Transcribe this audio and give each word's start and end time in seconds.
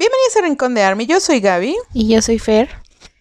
Bienvenidos 0.00 0.36
a 0.38 0.40
Rincón 0.40 0.74
de 0.74 0.82
Army, 0.82 1.04
yo 1.04 1.20
soy 1.20 1.40
Gaby. 1.40 1.76
Y 1.92 2.08
yo 2.08 2.22
soy 2.22 2.38
Fer. 2.38 2.70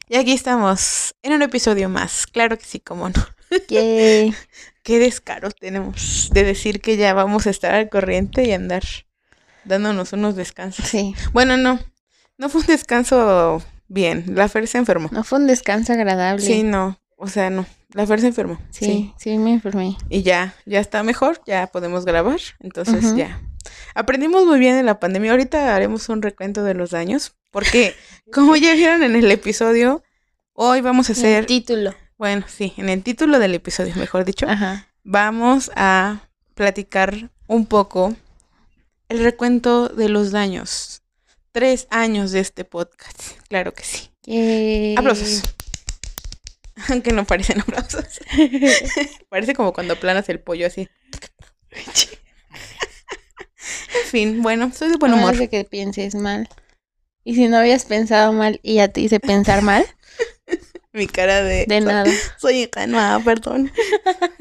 Y 0.07 0.15
aquí 0.15 0.31
estamos 0.31 1.13
en 1.23 1.33
un 1.33 1.41
episodio 1.41 1.89
más. 1.89 2.25
Claro 2.25 2.57
que 2.57 2.63
sí, 2.63 2.79
cómo 2.79 3.09
no. 3.09 3.21
Yay. 3.67 4.33
Qué 4.83 4.97
descaro 4.97 5.51
tenemos 5.51 6.29
de 6.31 6.45
decir 6.45 6.79
que 6.79 6.95
ya 6.95 7.13
vamos 7.13 7.47
a 7.47 7.49
estar 7.49 7.75
al 7.75 7.89
corriente 7.89 8.45
y 8.45 8.53
andar 8.53 8.83
dándonos 9.65 10.13
unos 10.13 10.37
descansos. 10.37 10.87
Sí. 10.87 11.15
Bueno, 11.33 11.57
no. 11.57 11.81
No 12.37 12.47
fue 12.47 12.61
un 12.61 12.67
descanso 12.67 13.61
bien. 13.89 14.23
La 14.29 14.47
Fer 14.47 14.65
se 14.65 14.77
enfermó. 14.77 15.09
No 15.11 15.25
fue 15.25 15.39
un 15.39 15.47
descanso 15.47 15.91
agradable. 15.91 16.45
Sí, 16.45 16.63
no. 16.63 16.97
O 17.21 17.27
sea, 17.27 17.49
no. 17.49 17.65
La 17.93 18.07
Fer 18.07 18.21
se 18.21 18.27
enfermó. 18.27 18.57
Sí, 18.69 19.13
sí, 19.17 19.37
me 19.37 19.51
enfermé. 19.51 19.97
Y 20.09 20.23
ya, 20.23 20.55
ya 20.65 20.79
está 20.79 21.03
mejor, 21.03 21.41
ya 21.45 21.67
podemos 21.67 22.05
grabar. 22.05 22.39
Entonces 22.61 23.13
ya. 23.15 23.41
Aprendimos 23.93 24.45
muy 24.45 24.57
bien 24.57 24.75
en 24.77 24.85
la 24.85 24.99
pandemia. 25.01 25.31
Ahorita 25.31 25.75
haremos 25.75 26.07
un 26.07 26.21
recuento 26.21 26.63
de 26.63 26.75
los 26.75 26.91
daños. 26.91 27.33
Porque, 27.51 27.93
como 28.33 28.55
ya 28.55 28.73
vieron 28.73 29.03
en 29.03 29.15
el 29.15 29.29
episodio, 29.31 30.01
hoy 30.53 30.79
vamos 30.81 31.09
a 31.09 31.13
El 31.13 31.17
hacer. 31.19 31.45
título. 31.45 31.93
Bueno, 32.17 32.45
sí, 32.47 32.73
en 32.77 32.87
el 32.89 33.03
título 33.03 33.37
del 33.39 33.53
episodio, 33.55 33.93
mejor 33.95 34.23
dicho, 34.23 34.45
Ajá. 34.47 34.87
vamos 35.03 35.71
a 35.75 36.21
platicar 36.53 37.29
un 37.47 37.65
poco 37.65 38.15
el 39.09 39.23
recuento 39.23 39.89
de 39.89 40.07
los 40.09 40.31
daños. 40.31 41.01
Tres 41.51 41.87
años 41.89 42.31
de 42.31 42.39
este 42.41 42.63
podcast. 42.63 43.19
Claro 43.49 43.73
que 43.73 43.83
sí. 43.83 44.09
Yay. 44.23 44.95
Aplausos. 44.97 45.43
Aunque 46.89 47.11
no 47.11 47.25
parecen 47.25 47.61
aplausos. 47.61 48.19
Parece 49.29 49.53
como 49.53 49.73
cuando 49.73 49.93
aplanas 49.93 50.29
el 50.29 50.39
pollo 50.39 50.67
así. 50.67 50.89
en 51.71 51.83
fin, 54.05 54.41
bueno, 54.41 54.71
soy 54.73 54.89
de 54.89 54.97
buen 54.97 55.13
humor. 55.13 55.37
de 55.37 55.49
que 55.49 55.65
pienses 55.65 56.15
mal. 56.15 56.47
Y 57.23 57.35
si 57.35 57.47
no 57.47 57.57
habías 57.57 57.85
pensado 57.85 58.33
mal 58.33 58.59
y 58.63 58.75
ya 58.75 58.87
te 58.87 59.01
hice 59.01 59.19
pensar 59.19 59.61
mal, 59.61 59.85
Mi 60.91 61.07
cara 61.07 61.43
de... 61.43 61.65
de 61.67 61.81
nada. 61.81 62.11
Soy 62.37 62.63
ingenua, 62.63 63.21
perdón. 63.23 63.71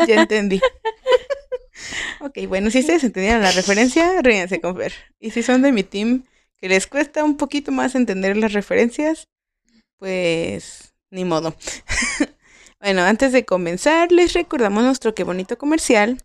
Ya 0.06 0.22
entendí. 0.22 0.60
ok, 2.20 2.38
bueno, 2.48 2.70
si 2.70 2.80
ustedes 2.80 3.04
entendieron 3.04 3.42
la 3.42 3.52
referencia, 3.52 4.22
ríanse 4.22 4.60
con 4.60 4.76
Fer. 4.76 4.94
Y 5.20 5.30
si 5.30 5.42
son 5.42 5.62
de 5.62 5.72
mi 5.72 5.82
team, 5.82 6.24
que 6.56 6.68
les 6.68 6.86
cuesta 6.86 7.22
un 7.22 7.36
poquito 7.36 7.70
más 7.70 7.94
entender 7.94 8.36
las 8.36 8.54
referencias, 8.54 9.28
pues 9.98 10.87
ni 11.10 11.24
modo. 11.24 11.54
bueno, 12.80 13.02
antes 13.02 13.32
de 13.32 13.44
comenzar, 13.44 14.12
les 14.12 14.32
recordamos 14.32 14.84
nuestro 14.84 15.14
qué 15.14 15.24
bonito 15.24 15.58
comercial, 15.58 16.24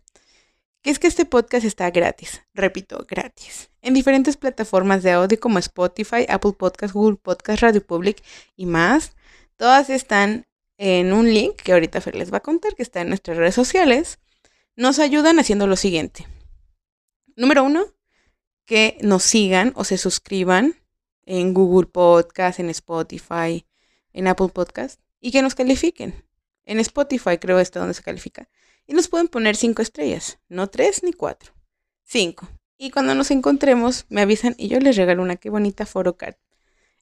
que 0.82 0.90
es 0.90 0.98
que 0.98 1.06
este 1.06 1.24
podcast 1.24 1.64
está 1.64 1.90
gratis, 1.90 2.42
repito, 2.52 3.06
gratis, 3.08 3.70
en 3.80 3.94
diferentes 3.94 4.36
plataformas 4.36 5.02
de 5.02 5.12
audio 5.12 5.40
como 5.40 5.58
Spotify, 5.58 6.26
Apple 6.28 6.52
Podcast, 6.52 6.94
Google 6.94 7.16
Podcast, 7.16 7.62
Radio 7.62 7.84
Public 7.84 8.22
y 8.56 8.66
más. 8.66 9.16
Todas 9.56 9.88
están 9.88 10.46
en 10.76 11.12
un 11.12 11.32
link 11.32 11.56
que 11.56 11.72
ahorita 11.72 12.00
Fer 12.00 12.16
les 12.16 12.32
va 12.32 12.38
a 12.38 12.42
contar, 12.42 12.74
que 12.74 12.82
está 12.82 13.00
en 13.00 13.08
nuestras 13.08 13.36
redes 13.36 13.54
sociales. 13.54 14.18
Nos 14.76 14.98
ayudan 14.98 15.38
haciendo 15.38 15.66
lo 15.66 15.76
siguiente. 15.76 16.26
Número 17.36 17.64
uno, 17.64 17.86
que 18.64 18.98
nos 19.00 19.22
sigan 19.22 19.72
o 19.76 19.84
se 19.84 19.98
suscriban 19.98 20.74
en 21.24 21.54
Google 21.54 21.86
Podcast, 21.86 22.60
en 22.60 22.70
Spotify, 22.70 23.64
en 24.14 24.26
Apple 24.28 24.48
Podcast 24.48 25.00
y 25.20 25.30
que 25.30 25.42
nos 25.42 25.54
califiquen. 25.54 26.24
En 26.64 26.80
Spotify 26.80 27.36
creo 27.38 27.60
está 27.60 27.80
donde 27.80 27.94
se 27.94 28.02
califica. 28.02 28.48
Y 28.86 28.94
nos 28.94 29.08
pueden 29.08 29.28
poner 29.28 29.56
cinco 29.56 29.82
estrellas, 29.82 30.38
no 30.48 30.68
tres 30.68 31.02
ni 31.02 31.12
cuatro, 31.12 31.52
cinco. 32.02 32.48
Y 32.78 32.90
cuando 32.90 33.14
nos 33.14 33.30
encontremos 33.30 34.06
me 34.08 34.22
avisan 34.22 34.54
y 34.56 34.68
yo 34.68 34.80
les 34.80 34.96
regalo 34.96 35.22
una 35.22 35.36
qué 35.36 35.50
bonita 35.50 35.84
photocard. 35.84 36.36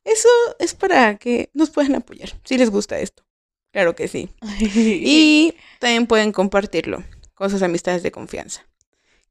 Eso 0.05 0.29
es 0.59 0.75
para 0.75 1.17
que 1.19 1.51
nos 1.55 1.71
puedan 1.71 1.95
apoyar, 1.95 2.31
si 2.45 2.59
les 2.59 2.71
gusta 2.71 2.99
esto. 2.99 3.25
Claro 3.73 3.95
que 3.95 4.09
sí. 4.09 4.29
Y 4.61 5.55
también 5.79 6.07
pueden 6.07 6.33
compartirlo 6.33 7.05
con 7.35 7.51
sus 7.51 7.63
amistades 7.63 8.03
de 8.03 8.13
confianza. 8.13 8.67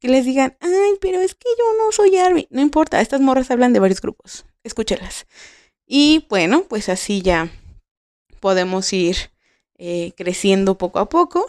Que 0.00 0.08
les 0.08 0.24
digan, 0.24 0.56
ay, 0.60 0.98
pero 1.00 1.20
es 1.20 1.34
que 1.34 1.48
yo 1.56 1.64
no 1.78 1.92
soy 1.92 2.16
Army. 2.16 2.48
No 2.50 2.60
importa, 2.60 3.00
estas 3.00 3.20
morras 3.20 3.50
hablan 3.50 3.72
de 3.72 3.78
varios 3.78 4.00
grupos. 4.00 4.44
Escúchelas. 4.64 5.26
Y 5.86 6.26
bueno, 6.28 6.64
pues 6.68 6.88
así 6.88 7.22
ya 7.22 7.52
podemos 8.42 8.92
ir 8.92 9.16
eh, 9.78 10.12
creciendo 10.18 10.76
poco 10.76 10.98
a 10.98 11.08
poco. 11.08 11.46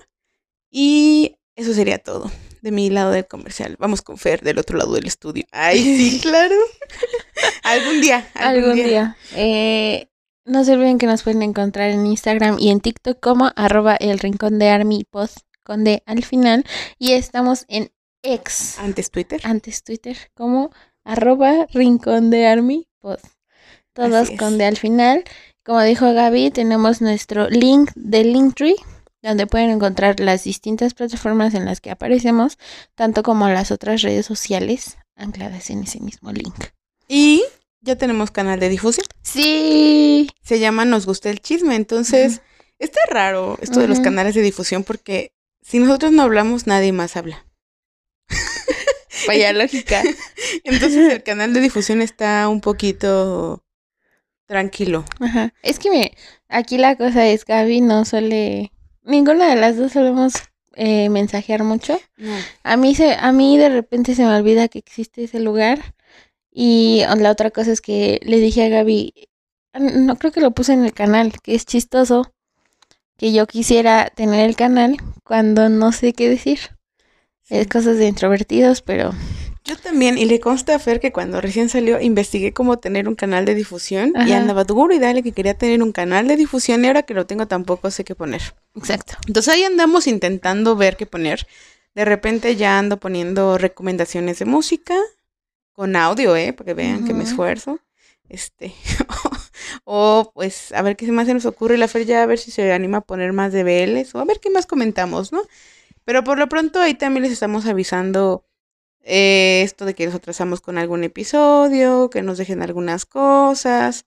Y 0.72 1.36
eso 1.58 1.74
sería 1.74 1.98
todo 1.98 2.32
de 2.62 2.72
mi 2.72 2.90
lado 2.90 3.12
del 3.12 3.28
comercial. 3.28 3.76
Vamos 3.78 4.02
con 4.02 4.18
Fer 4.18 4.42
del 4.42 4.58
otro 4.60 4.78
lado 4.78 4.94
del 4.94 5.06
estudio. 5.06 5.44
Ay, 5.52 5.84
sí, 5.84 6.20
claro. 6.24 6.56
algún 7.64 8.00
día. 8.00 8.26
Algún 8.36 8.76
día. 8.76 9.18
Eh, 9.36 10.08
no 10.46 10.64
se 10.64 10.74
olviden 10.74 10.98
que 10.98 11.06
nos 11.06 11.24
pueden 11.24 11.42
encontrar 11.42 11.90
en 11.90 12.06
Instagram 12.06 12.58
y 12.60 12.70
en 12.70 12.80
TikTok 12.80 13.20
como 13.20 13.52
arroba 13.56 13.96
el 13.96 14.20
rincón 14.20 14.60
de 14.60 14.70
Army 14.70 15.04
Post 15.10 15.40
con 15.64 15.84
D 15.84 16.04
al 16.06 16.24
final. 16.24 16.64
Y 16.98 17.14
estamos 17.14 17.66
en 17.68 17.92
X, 18.24 18.78
Antes 18.80 19.12
Twitter. 19.12 19.42
antes 19.44 19.84
Twitter, 19.84 20.16
como 20.34 20.72
arroba 21.04 21.68
rincón 21.74 22.30
de 22.30 22.48
Army 22.48 22.88
Post. 23.00 23.26
Todos 23.92 24.32
con 24.40 24.58
D 24.58 24.66
al 24.66 24.78
final. 24.78 25.24
Como 25.66 25.82
dijo 25.82 26.14
Gaby, 26.14 26.52
tenemos 26.52 27.00
nuestro 27.02 27.50
link 27.50 27.92
de 27.96 28.26
Linktree, 28.26 28.76
donde 29.22 29.48
pueden 29.48 29.70
encontrar 29.70 30.20
las 30.20 30.44
distintas 30.44 30.94
plataformas 30.94 31.54
en 31.54 31.64
las 31.64 31.80
que 31.80 31.90
aparecemos, 31.90 32.58
tanto 32.96 33.24
como 33.24 33.48
las 33.48 33.72
otras 33.72 34.02
redes 34.02 34.26
sociales 34.26 34.98
ancladas 35.16 35.70
en 35.70 35.84
ese 35.84 36.02
mismo 36.02 36.34
link. 36.34 36.54
Y 37.08 37.46
ya 37.80 37.98
tenemos 37.98 38.30
canal 38.30 38.60
de 38.60 38.68
difusión. 38.68 39.06
Sí. 39.22 40.30
se 40.42 40.60
llama 40.60 40.84
Nos 40.84 41.06
gusta 41.06 41.30
el 41.30 41.40
chisme. 41.40 41.76
Entonces, 41.76 42.42
está 42.78 43.00
raro 43.10 43.58
esto 43.62 43.80
de 43.80 43.88
los 43.88 44.02
canales 44.02 44.36
de 44.36 44.42
difusión 44.42 44.84
porque 44.84 45.32
si 45.62 45.80
nosotros 45.80 46.12
no 46.12 46.24
hablamos, 46.24 46.68
nadie 46.68 46.92
más 46.92 47.16
habla. 47.16 47.46
Vaya 49.28 49.54
lógica. 49.54 50.04
Entonces, 50.66 51.14
el 51.14 51.24
canal 51.24 51.54
de 51.54 51.62
difusión 51.62 52.02
está 52.02 52.50
un 52.50 52.60
poquito 52.60 53.63
tranquilo. 54.46 55.06
Ajá. 55.20 55.54
Es 55.62 55.80
que 55.80 55.90
me, 55.90 56.12
aquí 56.50 56.78
la 56.78 56.96
cosa 56.96 57.28
es, 57.28 57.46
Gaby 57.46 57.82
no 57.82 58.06
suele, 58.06 58.72
ninguna 59.04 59.50
de 59.50 59.56
las 59.56 59.78
dos 59.78 59.94
solemos 59.94 60.34
eh, 60.76 61.10
mensajear 61.10 61.64
mucho. 61.64 62.00
A 62.64 62.78
mí 62.78 62.96
se, 62.96 63.14
a 63.14 63.32
mí 63.32 63.58
de 63.58 63.70
repente 63.70 64.16
se 64.16 64.24
me 64.24 64.36
olvida 64.36 64.68
que 64.68 64.80
existe 64.80 65.24
ese 65.24 65.40
lugar. 65.40 65.96
Y 66.52 67.04
la 67.18 67.32
otra 67.32 67.50
cosa 67.50 67.72
es 67.72 67.82
que 67.82 68.20
le 68.24 68.40
dije 68.40 68.66
a 68.66 68.70
Gaby, 68.70 69.14
no 69.80 70.16
creo 70.18 70.32
que 70.32 70.42
lo 70.42 70.52
puse 70.52 70.74
en 70.74 70.86
el 70.86 70.94
canal, 70.94 71.34
que 71.42 71.56
es 71.56 71.66
chistoso 71.66 72.32
que 73.18 73.34
yo 73.34 73.48
quisiera 73.48 74.12
tener 74.16 74.48
el 74.48 74.56
canal 74.56 74.98
cuando 75.24 75.70
no 75.70 75.92
sé 75.92 76.14
qué 76.14 76.30
decir. 76.30 76.60
Es 77.50 77.68
cosas 77.68 77.98
de 77.98 78.08
introvertidos, 78.08 78.82
pero 78.82 79.12
Yo 79.66 79.78
también, 79.78 80.18
y 80.18 80.26
le 80.26 80.42
consta 80.42 80.76
a 80.76 80.80
Fer 80.80 81.00
que 81.00 81.14
cuando 81.14 81.40
recién 81.40 81.70
salió 81.70 82.02
investigué 82.02 82.52
cómo 82.52 82.80
tener 82.80 83.08
un 83.08 83.16
canal 83.16 83.46
de 83.46 83.56
difusión 83.56 84.14
y 84.28 84.34
andaba 84.34 84.66
duro 84.66 84.94
y 84.94 85.00
dale 85.00 85.24
que 85.24 85.32
quería 85.32 85.54
tener 85.54 85.82
un 85.82 85.94
canal 85.94 86.28
de 86.28 86.36
difusión 86.36 86.84
y 86.84 86.88
ahora 86.88 87.04
que 87.04 87.14
lo 87.14 87.26
tengo 87.26 87.48
tampoco 87.48 87.90
sé 87.90 88.04
qué 88.04 88.14
poner. 88.14 88.42
exacto. 88.76 89.14
Entonces 89.26 89.54
ahí 89.54 89.64
andamos 89.64 90.08
intentando 90.08 90.76
ver 90.76 90.98
qué 90.98 91.06
poner. 91.06 91.48
De 91.96 92.04
repente 92.04 92.58
ya 92.58 92.78
ando 92.78 93.00
poniendo 93.00 93.58
recomendaciones 93.58 94.40
de 94.40 94.46
música 94.46 94.96
con 95.72 95.96
audio, 95.96 96.36
¿eh? 96.36 96.52
Para 96.52 96.66
que 96.66 96.74
vean 96.74 97.06
que 97.06 97.14
me 97.14 97.24
esfuerzo. 97.24 97.80
Este. 98.28 98.74
o 99.86 100.32
pues 100.34 100.74
a 100.74 100.82
ver 100.82 100.98
qué 100.98 101.10
más 101.14 101.28
se 101.28 101.34
nos 101.34 101.46
ocurre. 101.46 101.78
La 101.78 101.88
Fer 101.88 102.06
ya 102.06 102.22
a 102.22 102.26
ver 102.26 102.38
si 102.38 102.52
se 102.52 102.74
anima 102.74 102.98
a 102.98 103.02
poner 103.02 103.32
más 103.32 103.54
de 103.54 103.64
BLs 103.64 104.14
o 104.16 104.20
a 104.20 104.26
ver 104.26 104.42
qué 104.42 104.50
más 104.50 104.66
comentamos, 104.66 105.32
¿no? 105.32 105.42
Pero 106.04 106.26
por 106.26 106.38
lo 106.38 106.50
pronto 106.50 106.82
ahí 106.82 106.96
también 106.96 107.24
les 107.24 107.32
estamos 107.32 107.66
avisando 107.66 108.44
eh, 109.04 109.62
esto 109.64 109.86
de 109.86 109.94
que 109.94 110.06
nos 110.06 110.16
atrasamos 110.16 110.62
con 110.62 110.78
algún 110.78 111.04
episodio, 111.04 112.10
que 112.10 112.22
nos 112.22 112.38
dejen 112.38 112.62
algunas 112.62 113.06
cosas, 113.06 114.06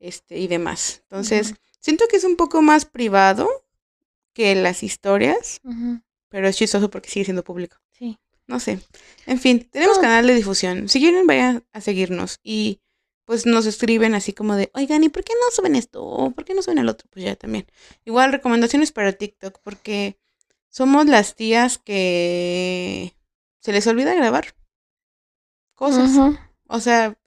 este, 0.00 0.38
y 0.38 0.48
demás. 0.48 1.00
Entonces, 1.04 1.54
siento 1.80 2.06
que 2.10 2.16
es 2.16 2.24
un 2.24 2.36
poco 2.36 2.62
más 2.62 2.84
privado 2.84 3.48
que 4.32 4.54
las 4.54 4.82
historias, 4.82 5.60
pero 6.28 6.48
es 6.48 6.56
chistoso 6.56 6.90
porque 6.90 7.10
sigue 7.10 7.24
siendo 7.24 7.44
público. 7.44 7.76
Sí. 7.90 8.18
No 8.46 8.60
sé. 8.60 8.78
En 9.26 9.38
fin, 9.38 9.68
tenemos 9.70 9.96
No. 9.98 10.02
canal 10.02 10.26
de 10.26 10.34
difusión. 10.34 10.88
Si 10.88 11.00
quieren, 11.00 11.26
vayan 11.26 11.64
a 11.72 11.80
seguirnos. 11.80 12.38
Y 12.42 12.80
pues 13.26 13.44
nos 13.44 13.66
escriben 13.66 14.14
así 14.14 14.32
como 14.32 14.54
de, 14.56 14.70
oigan, 14.72 15.04
¿y 15.04 15.10
por 15.10 15.22
qué 15.22 15.34
no 15.34 15.50
suben 15.54 15.76
esto? 15.76 16.02
¿O 16.02 16.30
por 16.30 16.46
qué 16.46 16.54
no 16.54 16.62
suben 16.62 16.78
el 16.78 16.88
otro? 16.88 17.06
Pues 17.10 17.24
ya 17.26 17.36
también. 17.36 17.66
Igual 18.06 18.32
recomendaciones 18.32 18.90
para 18.90 19.12
TikTok, 19.12 19.58
porque 19.62 20.16
somos 20.70 21.04
las 21.06 21.34
tías 21.34 21.76
que 21.76 23.14
se 23.68 23.72
les 23.74 23.86
olvida 23.86 24.14
grabar 24.14 24.54
cosas. 25.74 26.08
O 26.68 26.80
sea, 26.80 27.18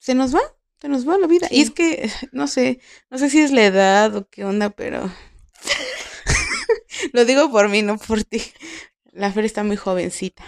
se 0.00 0.16
nos 0.16 0.34
va, 0.34 0.40
se 0.80 0.88
nos 0.88 1.08
va 1.08 1.16
la 1.18 1.28
vida. 1.28 1.46
Y 1.52 1.60
es 1.60 1.70
que, 1.70 2.10
no 2.32 2.48
sé, 2.48 2.80
no 3.10 3.18
sé 3.18 3.30
si 3.30 3.38
es 3.38 3.52
la 3.52 3.64
edad 3.64 4.16
o 4.16 4.28
qué 4.28 4.44
onda, 4.44 4.70
pero 4.70 5.08
lo 7.12 7.24
digo 7.24 7.48
por 7.52 7.68
mí, 7.68 7.82
no 7.82 7.96
por 7.96 8.24
ti. 8.24 8.42
La 9.12 9.30
Fer 9.30 9.44
está 9.44 9.62
muy 9.62 9.76
jovencita. 9.76 10.42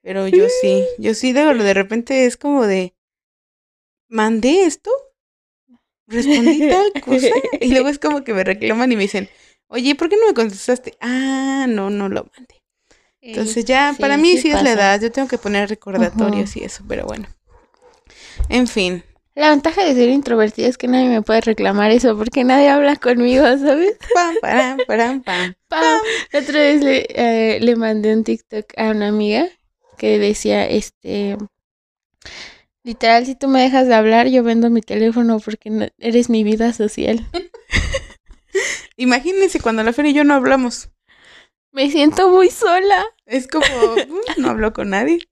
Pero 0.00 0.26
yo 0.28 0.46
sí, 0.62 0.82
yo 0.96 1.12
sí, 1.12 1.34
de, 1.34 1.42
de 1.52 1.74
repente 1.74 2.24
es 2.24 2.38
como 2.38 2.66
de, 2.66 2.94
mandé 4.08 4.64
esto, 4.64 4.90
respondí 6.06 6.70
tal 6.70 6.90
cosa, 7.02 7.34
y 7.60 7.68
luego 7.68 7.88
es 7.88 7.98
como 7.98 8.24
que 8.24 8.32
me 8.32 8.44
reclaman 8.44 8.92
y 8.92 8.96
me 8.96 9.02
dicen, 9.02 9.28
oye, 9.66 9.94
¿por 9.94 10.08
qué 10.08 10.16
no 10.16 10.26
me 10.26 10.32
contestaste? 10.32 10.96
Ah, 11.02 11.66
no, 11.68 11.90
no 11.90 12.08
lo 12.08 12.30
mandé. 12.34 12.57
Entonces 13.28 13.66
ya, 13.66 13.94
para 13.98 14.16
mí 14.16 14.38
sí, 14.38 14.48
es 14.48 14.62
la 14.62 14.72
edad, 14.72 15.00
yo 15.00 15.12
tengo 15.12 15.28
que 15.28 15.36
poner 15.36 15.68
recordatorios 15.68 16.56
y 16.56 16.64
eso, 16.64 16.82
pero 16.88 17.04
bueno. 17.04 17.28
En 18.48 18.66
fin. 18.66 19.04
La 19.34 19.50
ventaja 19.50 19.84
de 19.84 19.94
ser 19.94 20.08
introvertida 20.08 20.66
es 20.66 20.78
que 20.78 20.88
nadie 20.88 21.08
me 21.08 21.22
puede 21.22 21.42
reclamar 21.42 21.90
eso 21.90 22.16
porque 22.16 22.42
nadie 22.42 22.70
habla 22.70 22.96
conmigo, 22.96 23.44
¿sabes? 23.44 23.96
Pam, 24.14 24.34
pam, 24.40 24.78
pam, 25.22 25.54
pam. 25.68 26.00
La 26.32 26.40
otra 26.40 26.58
vez 26.58 26.82
le, 26.82 27.06
eh, 27.10 27.60
le 27.60 27.76
mandé 27.76 28.14
un 28.14 28.24
TikTok 28.24 28.64
a 28.76 28.90
una 28.90 29.08
amiga 29.08 29.46
que 29.98 30.18
decía, 30.18 30.66
este, 30.66 31.36
literal, 32.82 33.26
si 33.26 33.34
tú 33.34 33.48
me 33.48 33.60
dejas 33.60 33.86
de 33.88 33.94
hablar, 33.94 34.28
yo 34.28 34.42
vendo 34.42 34.70
mi 34.70 34.80
teléfono 34.80 35.38
porque 35.38 35.92
eres 35.98 36.30
mi 36.30 36.44
vida 36.44 36.72
social. 36.72 37.28
Imagínense 38.96 39.60
cuando 39.60 39.82
la 39.84 39.92
Fer 39.92 40.06
y 40.06 40.14
yo 40.14 40.24
no 40.24 40.34
hablamos. 40.34 40.88
Me 41.72 41.90
siento 41.90 42.30
muy 42.30 42.50
sola. 42.50 43.04
Es 43.26 43.46
como, 43.46 43.66
uh, 43.66 44.40
no 44.40 44.50
hablo 44.50 44.72
con 44.72 44.90
nadie. 44.90 45.28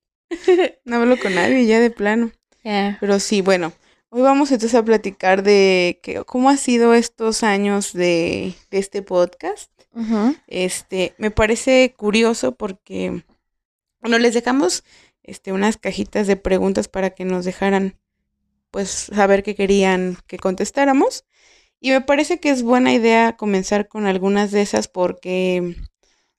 No 0.85 0.97
hablo 0.97 1.17
con 1.17 1.35
nadie 1.35 1.65
ya 1.65 1.79
de 1.79 1.89
plano. 1.89 2.31
Pero 2.99 3.19
sí, 3.19 3.41
bueno, 3.41 3.71
hoy 4.09 4.21
vamos 4.21 4.51
entonces 4.51 4.75
a 4.75 4.83
platicar 4.83 5.41
de 5.43 5.99
que, 6.03 6.23
cómo 6.25 6.49
ha 6.49 6.57
sido 6.57 6.93
estos 6.93 7.43
años 7.43 7.93
de, 7.93 8.53
de 8.69 8.77
este 8.77 9.01
podcast. 9.01 9.71
Este, 10.45 11.15
me 11.17 11.31
parece 11.31 11.95
curioso 11.97 12.55
porque, 12.55 13.23
bueno, 13.99 14.19
les 14.19 14.35
dejamos 14.35 14.83
este, 15.23 15.53
unas 15.53 15.77
cajitas 15.77 16.27
de 16.27 16.35
preguntas 16.35 16.87
para 16.87 17.11
que 17.11 17.25
nos 17.25 17.45
dejaran, 17.45 17.97
pues, 18.69 18.89
saber 18.89 19.41
qué 19.41 19.55
querían 19.55 20.17
que 20.27 20.37
contestáramos. 20.37 21.25
Y 21.79 21.91
me 21.91 22.01
parece 22.01 22.39
que 22.39 22.49
es 22.49 22.63
buena 22.63 22.93
idea 22.93 23.37
comenzar 23.37 23.87
con 23.87 24.05
algunas 24.05 24.51
de 24.51 24.61
esas 24.61 24.87
porque 24.87 25.75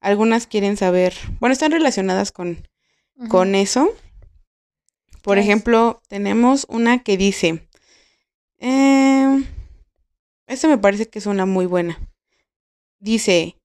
algunas 0.00 0.46
quieren 0.46 0.76
saber, 0.76 1.14
bueno, 1.40 1.52
están 1.52 1.72
relacionadas 1.72 2.32
con, 2.32 2.66
con 3.28 3.54
eso. 3.54 3.90
Por 5.22 5.38
ejemplo, 5.38 6.00
tenemos 6.08 6.66
una 6.68 7.02
que 7.02 7.16
dice, 7.16 7.68
eh, 8.58 9.44
esta 10.46 10.68
me 10.68 10.78
parece 10.78 11.08
que 11.08 11.18
es 11.18 11.26
una 11.26 11.46
muy 11.46 11.66
buena. 11.66 11.98
Dice, 13.00 13.56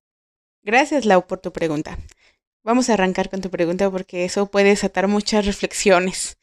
gracias 0.63 1.05
Lau 1.05 1.25
por 1.25 1.39
tu 1.39 1.51
pregunta. 1.53 1.97
Vamos 2.63 2.89
a 2.89 2.93
arrancar 2.93 3.29
con 3.29 3.41
tu 3.41 3.49
pregunta 3.49 3.89
porque 3.91 4.25
eso 4.25 4.45
puede 4.47 4.69
desatar 4.69 5.07
muchas 5.07 5.45
reflexiones. 5.45 6.37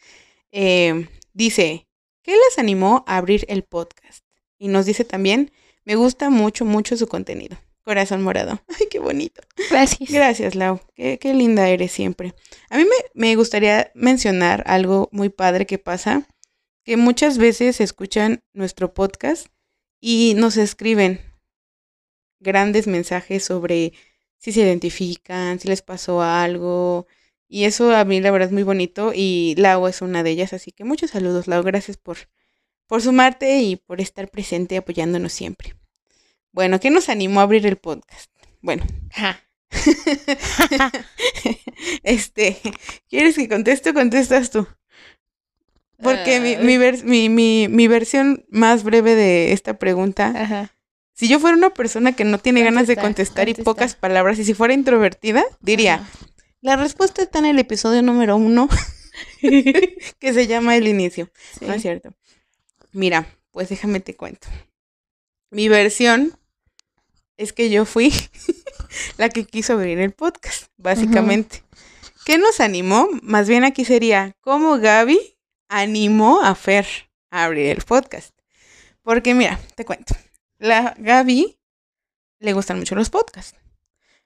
Eh, 0.52 1.08
dice, 1.32 1.86
¿qué 2.22 2.32
les 2.32 2.58
animó 2.58 3.04
a 3.06 3.16
abrir 3.16 3.44
el 3.48 3.64
podcast? 3.64 4.24
Y 4.58 4.68
nos 4.68 4.86
dice 4.86 5.04
también, 5.04 5.52
me 5.84 5.96
gusta 5.96 6.28
mucho, 6.28 6.64
mucho 6.64 6.96
su 6.96 7.06
contenido. 7.08 7.56
Corazón 7.90 8.22
morado. 8.22 8.62
Ay, 8.78 8.86
qué 8.88 9.00
bonito. 9.00 9.42
Gracias. 9.68 10.12
Gracias, 10.12 10.54
Lau. 10.54 10.78
Qué, 10.94 11.18
qué 11.18 11.34
linda 11.34 11.68
eres 11.68 11.90
siempre. 11.90 12.36
A 12.68 12.78
mí 12.78 12.84
me, 12.84 12.94
me, 13.14 13.34
gustaría 13.34 13.90
mencionar 13.96 14.62
algo 14.68 15.08
muy 15.10 15.28
padre 15.28 15.66
que 15.66 15.78
pasa, 15.78 16.24
que 16.84 16.96
muchas 16.96 17.36
veces 17.36 17.80
escuchan 17.80 18.44
nuestro 18.52 18.94
podcast 18.94 19.48
y 20.00 20.34
nos 20.36 20.56
escriben 20.56 21.18
grandes 22.38 22.86
mensajes 22.86 23.44
sobre 23.44 23.92
si 24.38 24.52
se 24.52 24.60
identifican, 24.60 25.58
si 25.58 25.66
les 25.66 25.82
pasó 25.82 26.22
algo. 26.22 27.08
Y 27.48 27.64
eso 27.64 27.92
a 27.92 28.04
mí 28.04 28.20
la 28.20 28.30
verdad 28.30 28.50
es 28.50 28.52
muy 28.52 28.62
bonito 28.62 29.10
y 29.12 29.56
Lau 29.58 29.88
es 29.88 30.00
una 30.00 30.22
de 30.22 30.30
ellas. 30.30 30.52
Así 30.52 30.70
que 30.70 30.84
muchos 30.84 31.10
saludos, 31.10 31.48
Lau. 31.48 31.64
Gracias 31.64 31.96
por, 31.96 32.18
por 32.86 33.02
sumarte 33.02 33.62
y 33.62 33.74
por 33.74 34.00
estar 34.00 34.30
presente 34.30 34.76
apoyándonos 34.76 35.32
siempre. 35.32 35.74
Bueno, 36.52 36.80
¿qué 36.80 36.90
nos 36.90 37.08
animó 37.08 37.40
a 37.40 37.44
abrir 37.44 37.66
el 37.66 37.76
podcast? 37.76 38.30
Bueno. 38.60 38.84
este, 42.02 42.60
¿quieres 43.08 43.36
que 43.36 43.48
conteste 43.48 43.90
o 43.90 43.94
contestas 43.94 44.50
tú? 44.50 44.66
Porque 46.02 46.40
mi, 46.40 46.56
mi, 46.56 47.28
mi, 47.28 47.68
mi, 47.68 47.88
versión 47.88 48.44
más 48.48 48.84
breve 48.84 49.14
de 49.14 49.52
esta 49.52 49.78
pregunta, 49.78 50.70
si 51.12 51.28
yo 51.28 51.38
fuera 51.38 51.56
una 51.56 51.70
persona 51.70 52.16
que 52.16 52.24
no 52.24 52.38
tiene 52.38 52.62
ganas 52.62 52.86
de 52.86 52.96
contestar 52.96 53.48
y 53.48 53.54
pocas 53.54 53.94
palabras, 53.94 54.38
y 54.38 54.44
si 54.44 54.54
fuera 54.54 54.72
introvertida, 54.72 55.44
diría, 55.60 56.08
la 56.62 56.76
respuesta 56.76 57.22
está 57.22 57.38
en 57.38 57.46
el 57.46 57.58
episodio 57.58 58.02
número 58.02 58.36
uno, 58.36 58.68
que 59.40 60.32
se 60.32 60.46
llama 60.46 60.76
El 60.76 60.88
Inicio. 60.88 61.30
No 61.60 61.74
es 61.74 61.82
cierto. 61.82 62.14
Mira, 62.92 63.26
pues 63.50 63.68
déjame 63.68 64.00
te 64.00 64.16
cuento. 64.16 64.48
Mi 65.50 65.68
versión 65.68 66.39
es 67.40 67.54
que 67.54 67.70
yo 67.70 67.86
fui 67.86 68.12
la 69.16 69.30
que 69.30 69.46
quiso 69.46 69.72
abrir 69.72 69.98
el 69.98 70.12
podcast, 70.12 70.66
básicamente. 70.76 71.64
¿Qué 72.26 72.36
nos 72.36 72.60
animó? 72.60 73.08
Más 73.22 73.48
bien 73.48 73.64
aquí 73.64 73.86
sería, 73.86 74.36
¿cómo 74.42 74.78
Gaby 74.78 75.18
animó 75.68 76.42
a 76.42 76.54
Fer 76.54 76.86
a 77.30 77.44
abrir 77.44 77.70
el 77.70 77.82
podcast? 77.82 78.38
Porque 79.02 79.32
mira, 79.32 79.58
te 79.74 79.86
cuento. 79.86 80.14
La 80.58 80.94
Gaby 80.98 81.58
le 82.40 82.52
gustan 82.52 82.78
mucho 82.78 82.94
los 82.94 83.08
podcasts. 83.08 83.58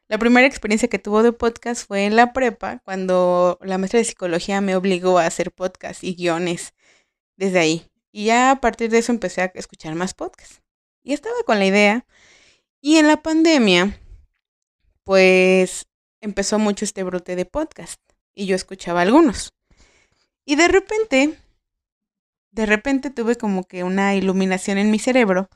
La 0.08 0.18
primera 0.18 0.48
experiencia 0.48 0.88
que 0.88 0.98
tuvo 0.98 1.22
de 1.22 1.32
podcast 1.32 1.86
fue 1.86 2.06
en 2.06 2.16
la 2.16 2.32
prepa, 2.32 2.80
cuando 2.84 3.60
la 3.62 3.78
maestra 3.78 3.98
de 3.98 4.06
psicología 4.06 4.60
me 4.60 4.74
obligó 4.74 5.20
a 5.20 5.26
hacer 5.26 5.52
podcast 5.52 6.02
y 6.02 6.16
guiones 6.16 6.74
desde 7.36 7.60
ahí. 7.60 7.86
Y 8.10 8.24
ya 8.24 8.50
a 8.50 8.60
partir 8.60 8.90
de 8.90 8.98
eso 8.98 9.12
empecé 9.12 9.42
a 9.42 9.52
escuchar 9.54 9.94
más 9.94 10.14
podcasts. 10.14 10.62
Y 11.04 11.12
estaba 11.12 11.36
con 11.46 11.60
la 11.60 11.66
idea. 11.66 12.06
Y 12.86 12.98
en 12.98 13.06
la 13.06 13.22
pandemia, 13.22 13.98
pues 15.04 15.86
empezó 16.20 16.58
mucho 16.58 16.84
este 16.84 17.02
brote 17.02 17.34
de 17.34 17.46
podcast. 17.46 17.98
Y 18.34 18.44
yo 18.44 18.54
escuchaba 18.54 19.00
algunos. 19.00 19.54
Y 20.44 20.56
de 20.56 20.68
repente, 20.68 21.38
de 22.50 22.66
repente 22.66 23.08
tuve 23.08 23.36
como 23.36 23.64
que 23.64 23.84
una 23.84 24.14
iluminación 24.14 24.76
en 24.76 24.90
mi 24.90 24.98
cerebro. 24.98 25.48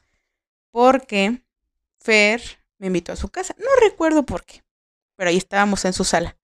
Porque 0.70 1.42
Fer 2.00 2.40
me 2.78 2.86
invitó 2.86 3.12
a 3.12 3.16
su 3.16 3.28
casa. 3.28 3.54
No 3.58 3.68
recuerdo 3.86 4.24
por 4.24 4.46
qué. 4.46 4.62
Pero 5.14 5.28
ahí 5.28 5.36
estábamos 5.36 5.84
en 5.84 5.92
su 5.92 6.04
sala. 6.04 6.38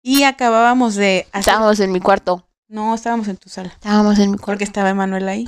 Y 0.00 0.22
acabábamos 0.22 0.94
de... 0.94 1.26
Estábamos 1.34 1.78
en 1.78 1.92
mi 1.92 2.00
cuarto. 2.00 2.48
No, 2.68 2.94
estábamos 2.94 3.28
en 3.28 3.36
tu 3.36 3.50
sala. 3.50 3.68
Estábamos 3.68 4.18
en 4.18 4.30
mi 4.30 4.38
cuarto. 4.38 4.46
Porque 4.46 4.64
estaba 4.64 4.88
Emanuel 4.88 5.28
ahí. 5.28 5.46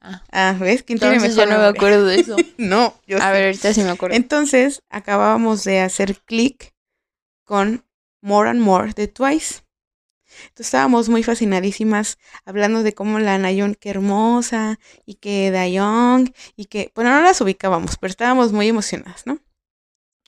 Ah, 0.00 0.22
ah 0.30 0.56
¿ves? 0.58 0.82
¿Quién 0.82 0.98
tiene 0.98 1.18
mejor 1.18 1.36
yo 1.36 1.46
no 1.46 1.58
me 1.58 1.66
acuerdo 1.66 2.04
de 2.04 2.20
eso. 2.20 2.36
no, 2.58 2.94
yo 3.06 3.20
A 3.20 3.32
ver, 3.32 3.46
ahorita 3.46 3.74
sí 3.74 3.82
me 3.82 3.90
acuerdo. 3.90 4.16
Entonces, 4.16 4.82
acabábamos 4.88 5.64
de 5.64 5.80
hacer 5.80 6.20
clic 6.20 6.74
con 7.44 7.84
More 8.20 8.50
and 8.50 8.60
More 8.60 8.92
de 8.92 9.08
Twice. 9.08 9.62
Entonces 10.48 10.66
estábamos 10.66 11.08
muy 11.08 11.22
fascinadísimas 11.22 12.18
hablando 12.44 12.82
de 12.82 12.94
cómo 12.94 13.18
la 13.18 13.38
Nayon, 13.38 13.74
qué 13.74 13.90
hermosa, 13.90 14.78
y 15.04 15.14
que 15.14 15.50
Dayong, 15.50 16.32
y 16.56 16.66
que, 16.66 16.92
bueno, 16.94 17.10
no 17.10 17.22
las 17.22 17.40
ubicábamos, 17.40 17.96
pero 17.96 18.10
estábamos 18.10 18.52
muy 18.52 18.68
emocionadas, 18.68 19.26
¿no? 19.26 19.38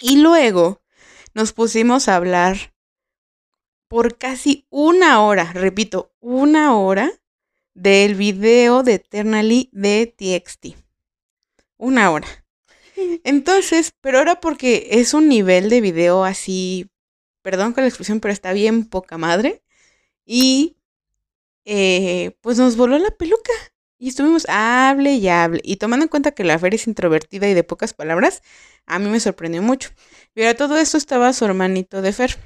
Y 0.00 0.16
luego 0.18 0.80
nos 1.34 1.52
pusimos 1.52 2.08
a 2.08 2.16
hablar 2.16 2.72
por 3.88 4.16
casi 4.16 4.66
una 4.70 5.22
hora, 5.22 5.52
repito, 5.52 6.12
una 6.20 6.76
hora 6.76 7.10
del 7.78 8.16
video 8.16 8.82
de 8.82 8.94
Eternally 8.94 9.70
de 9.72 10.06
TXT. 10.06 10.76
Una 11.76 12.10
hora. 12.10 12.26
Entonces, 13.24 13.94
pero 14.00 14.18
ahora 14.18 14.40
porque 14.40 14.88
es 14.90 15.14
un 15.14 15.28
nivel 15.28 15.70
de 15.70 15.80
video 15.80 16.24
así, 16.24 16.90
perdón 17.42 17.72
con 17.72 17.84
la 17.84 17.88
expresión, 17.88 18.18
pero 18.18 18.32
está 18.32 18.52
bien 18.52 18.84
poca 18.84 19.16
madre. 19.16 19.62
Y 20.26 20.76
eh, 21.64 22.36
pues 22.40 22.58
nos 22.58 22.76
voló 22.76 22.98
la 22.98 23.10
peluca. 23.12 23.52
Y 23.96 24.08
estuvimos, 24.08 24.46
hable 24.48 25.14
y 25.14 25.28
hable. 25.28 25.60
Y 25.64 25.76
tomando 25.76 26.04
en 26.04 26.08
cuenta 26.08 26.32
que 26.32 26.44
la 26.44 26.58
Fer 26.58 26.74
es 26.74 26.86
introvertida 26.86 27.48
y 27.48 27.54
de 27.54 27.64
pocas 27.64 27.94
palabras, 27.94 28.42
a 28.86 28.98
mí 28.98 29.08
me 29.08 29.20
sorprendió 29.20 29.62
mucho. 29.62 29.90
Pero 30.34 30.54
todo 30.56 30.78
esto 30.78 30.96
estaba 30.96 31.32
su 31.32 31.44
hermanito 31.44 32.02
de 32.02 32.12
Fer 32.12 32.36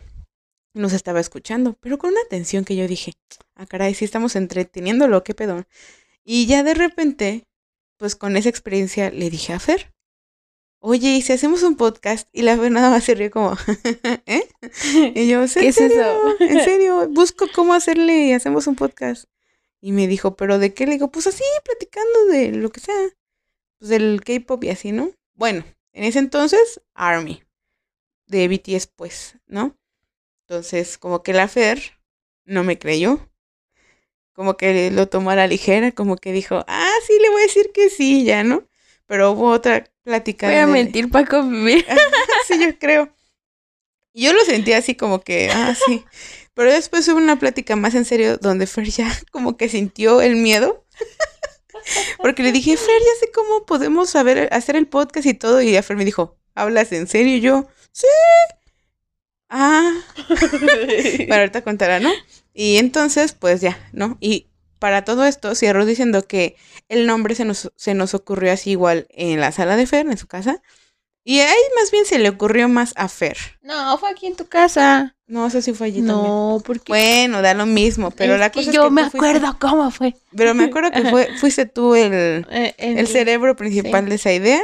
nos 0.75 0.93
estaba 0.93 1.21
escuchando, 1.21 1.77
pero 1.81 1.99
con 1.99 2.11
una 2.11 2.21
atención 2.21 2.65
que 2.65 2.77
yo 2.77 2.89
dije, 2.89 3.13
ah, 3.55 3.67
caray, 3.67 3.95
sí 3.95 4.05
estamos 4.05 4.37
entreteniéndolo, 4.37 5.23
qué 5.25 5.35
pedo. 5.35 5.65
Y 6.25 6.47
ya 6.47 6.63
de 6.63 6.75
repente, 6.75 7.47
pues 7.97 8.17
con 8.17 8.37
esa 8.37 8.49
experiencia 8.49 9.11
le 9.11 9.31
dije 9.31 9.53
a 9.53 9.61
Fer, 9.61 9.93
oye, 10.79 11.11
¿y 11.11 11.23
si 11.23 11.33
hacemos 11.33 11.63
un 11.63 11.77
podcast? 11.77 12.29
Y 12.33 12.43
la 12.43 12.57
Fer 12.57 12.71
nada 12.71 12.91
más 12.91 13.05
se 13.05 13.15
rió 13.15 13.31
como, 13.31 13.57
¿eh? 14.27 14.49
Y 15.15 15.29
yo, 15.29 15.43
¿en 15.43 15.49
¿qué 15.49 15.69
es 15.69 15.81
eso? 15.81 16.37
En 16.41 16.65
serio, 16.65 17.09
busco 17.09 17.47
cómo 17.55 17.75
hacerle 17.75 18.27
y 18.27 18.33
hacemos 18.33 18.67
un 18.67 18.77
podcast. 18.77 19.25
Y 19.81 19.93
me 19.93 20.07
dijo, 20.07 20.37
¿pero 20.37 20.59
de 20.59 20.75
qué? 20.75 20.87
Le 20.87 20.93
digo, 20.93 21.11
pues 21.11 21.27
así, 21.27 21.43
platicando 21.65 22.27
de 22.27 22.53
lo 22.53 22.71
que 22.71 22.81
sea, 22.81 22.95
pues 23.79 23.89
del 23.89 24.23
K-pop 24.25 24.63
y 24.65 24.71
así, 24.71 24.93
¿no? 24.93 25.11
Bueno, 25.35 25.65
en 25.93 26.05
ese 26.05 26.21
entonces, 26.21 26.81
Army, 26.95 27.43
de 28.27 28.49
BTS, 28.49 28.87
pues, 28.87 29.37
¿no? 29.47 29.77
Entonces, 30.49 30.99
como 30.99 31.23
que 31.23 31.33
la 31.33 31.49
Fer 31.49 31.81
no 32.45 32.65
me 32.65 32.79
creyó. 32.79 33.29
como 34.33 34.57
que 34.57 34.91
lo 34.91 35.09
tomó 35.09 35.31
a 35.31 35.37
la 35.37 35.47
ligera, 35.47 35.93
como 35.93 36.17
que 36.17 36.33
dijo, 36.33 36.65
ah, 36.67 36.95
sí, 37.07 37.13
le 37.21 37.29
voy 37.31 37.43
a 37.43 37.47
decir 37.47 37.71
que 37.73 37.91
sí, 37.91 38.25
ya, 38.25 38.45
¿no? 38.45 38.67
Pero 39.07 39.33
hubo 39.33 39.51
otra 39.51 39.85
plática. 40.05 40.47
Voy 40.49 40.57
a 40.57 40.67
mentir 40.67 41.11
para 41.11 41.27
convivir. 41.27 41.85
sí, 42.47 42.59
yo 42.59 42.79
creo. 42.79 43.15
Yo 44.15 44.33
lo 44.33 44.45
sentí 44.45 44.73
así 44.73 44.95
como 44.95 45.21
que, 45.21 45.51
ah, 45.51 45.75
sí. 45.87 46.05
Pero 46.55 46.73
después 46.73 47.09
hubo 47.09 47.17
una 47.19 47.39
plática 47.39 47.77
más 47.77 47.95
en 47.95 48.05
serio 48.05 48.37
donde 48.37 48.67
Fer 48.67 48.89
ya 48.89 49.11
como 49.31 49.57
que 49.57 49.69
sintió 49.69 50.21
el 50.21 50.37
miedo. 50.37 50.85
Porque 52.19 52.43
le 52.43 52.53
dije, 52.53 52.77
Fer, 52.77 53.01
ya 53.01 53.21
sé 53.21 53.33
cómo 53.33 53.67
podemos 53.67 54.11
saber 54.11 54.49
hacer 54.53 54.77
el 54.77 54.87
podcast 54.87 55.27
y 55.27 55.35
todo. 55.35 55.61
Y 55.63 55.81
Fer 55.83 55.97
me 55.97 56.05
dijo, 56.05 56.39
¿hablas 56.55 56.93
en 56.93 57.07
serio? 57.07 57.37
Y 57.37 57.41
yo, 57.41 57.69
sí. 57.93 58.07
Ah. 59.55 59.93
bueno, 61.19 61.35
ahorita 61.35 61.63
contará, 61.63 62.01
¿no? 62.01 62.11
Y 62.55 62.79
entonces, 62.79 63.35
pues 63.35 63.61
ya, 63.61 63.79
¿no? 63.93 64.17
Y 64.19 64.47
para 64.79 65.05
todo 65.05 65.27
esto, 65.27 65.55
cierro 65.55 65.85
diciendo 65.85 66.27
que 66.27 66.57
el 66.89 67.07
nombre 67.07 67.35
se 67.35 67.45
nos, 67.45 67.71
se 67.77 67.93
nos 67.93 68.15
ocurrió 68.15 68.51
así 68.51 68.71
igual 68.71 69.07
en 69.11 69.41
la 69.41 69.53
sala 69.53 69.77
de 69.77 69.87
Fer, 69.87 70.07
en 70.07 70.17
su 70.17 70.27
casa. 70.27 70.63
Y 71.23 71.41
ahí 71.41 71.61
más 71.79 71.91
bien 71.91 72.07
se 72.07 72.19
le 72.19 72.31
ocurrió 72.31 72.69
más 72.71 72.95
a 72.97 73.09
Fer. 73.09 73.37
No, 73.61 73.97
fue 73.99 74.09
aquí 74.11 74.27
en 74.27 74.37
tu 74.37 74.47
casa. 74.49 75.15
No, 75.27 75.47
eso 75.47 75.61
sí 75.61 75.75
fue 75.75 75.89
allí 75.89 76.01
no, 76.01 76.63
porque... 76.65 76.91
Bueno, 76.91 77.43
da 77.43 77.53
lo 77.53 77.67
mismo, 77.67 78.11
pero 78.11 78.39
la 78.39 78.51
cosa 78.51 78.63
es 78.63 78.67
que 78.69 78.73
yo 78.73 78.91
me 78.91 79.03
acuerdo 79.03 79.55
cómo 79.61 79.91
fue. 79.91 80.17
Pero 80.35 80.55
me 80.55 80.65
acuerdo 80.65 80.91
que 80.91 81.11
fue, 81.11 81.29
fuiste 81.39 81.67
tú 81.67 81.95
el, 81.95 82.47
eh, 82.51 82.75
el, 82.79 83.07
cerebro 83.07 83.55
principal 83.55 84.09
de 84.09 84.15
esa 84.15 84.33
idea. 84.33 84.63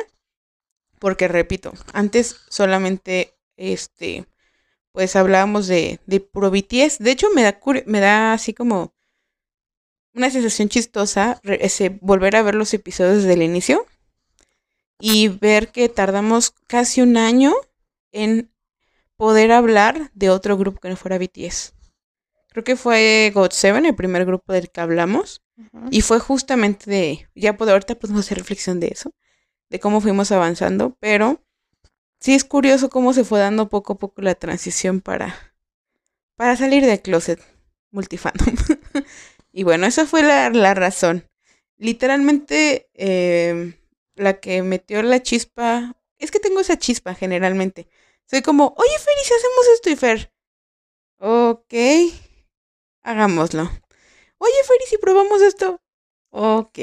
Porque, 0.98 1.28
repito, 1.28 1.74
antes 1.92 2.36
solamente, 2.48 3.34
este, 3.56 4.26
pues 4.98 5.14
hablábamos 5.14 5.68
de, 5.68 6.00
de 6.06 6.18
puro 6.18 6.50
BTS. 6.50 6.98
De 6.98 7.12
hecho, 7.12 7.28
me 7.32 7.44
da, 7.44 7.60
me 7.86 8.00
da 8.00 8.32
así 8.32 8.52
como 8.52 8.96
una 10.12 10.28
sensación 10.28 10.68
chistosa 10.68 11.40
ese, 11.44 12.00
volver 12.00 12.34
a 12.34 12.42
ver 12.42 12.56
los 12.56 12.74
episodios 12.74 13.18
desde 13.18 13.34
el 13.34 13.42
inicio 13.42 13.86
y 14.98 15.28
ver 15.28 15.68
que 15.70 15.88
tardamos 15.88 16.50
casi 16.66 17.00
un 17.00 17.16
año 17.16 17.54
en 18.10 18.50
poder 19.16 19.52
hablar 19.52 20.10
de 20.14 20.30
otro 20.30 20.56
grupo 20.56 20.80
que 20.80 20.88
no 20.88 20.96
fuera 20.96 21.16
BTS. 21.16 21.74
Creo 22.48 22.64
que 22.64 22.74
fue 22.74 23.30
God7, 23.32 23.86
el 23.86 23.94
primer 23.94 24.26
grupo 24.26 24.52
del 24.52 24.68
que 24.68 24.80
hablamos. 24.80 25.44
Y 25.92 26.00
fue 26.00 26.18
justamente 26.18 26.90
de, 26.90 27.28
ya 27.36 27.56
puedo, 27.56 27.70
ahorita 27.70 27.94
podemos 27.94 28.26
hacer 28.26 28.38
reflexión 28.38 28.80
de 28.80 28.88
eso, 28.88 29.12
de 29.70 29.78
cómo 29.78 30.00
fuimos 30.00 30.32
avanzando, 30.32 30.96
pero 30.98 31.40
sí 32.20 32.34
es 32.34 32.44
curioso 32.44 32.90
cómo 32.90 33.12
se 33.12 33.24
fue 33.24 33.40
dando 33.40 33.68
poco 33.68 33.94
a 33.94 33.98
poco 33.98 34.22
la 34.22 34.34
transición 34.34 35.00
para, 35.00 35.54
para 36.36 36.56
salir 36.56 36.84
del 36.84 37.02
closet 37.02 37.40
multifandom. 37.90 38.56
y 39.52 39.64
bueno, 39.64 39.86
esa 39.86 40.06
fue 40.06 40.22
la, 40.22 40.50
la 40.50 40.74
razón. 40.74 41.28
Literalmente, 41.76 42.90
eh, 42.94 43.74
la 44.18 44.40
que 44.40 44.62
metió 44.62 45.02
la 45.02 45.22
chispa. 45.22 45.96
Es 46.18 46.30
que 46.30 46.40
tengo 46.40 46.60
esa 46.60 46.78
chispa 46.78 47.14
generalmente. 47.14 47.88
Soy 48.26 48.42
como, 48.42 48.74
oye, 48.76 48.98
Fer, 48.98 49.14
¿y 49.20 49.24
si 49.24 49.34
hacemos 49.34 49.66
esto? 49.74 49.90
Y 49.90 49.96
Fer, 49.96 50.32
ok, 51.18 51.74
hagámoslo. 53.02 53.62
Oye, 54.38 54.64
Fer, 54.66 54.76
¿y 54.84 54.90
si 54.90 54.98
probamos 54.98 55.40
esto? 55.42 55.80
Ok, 56.30 56.78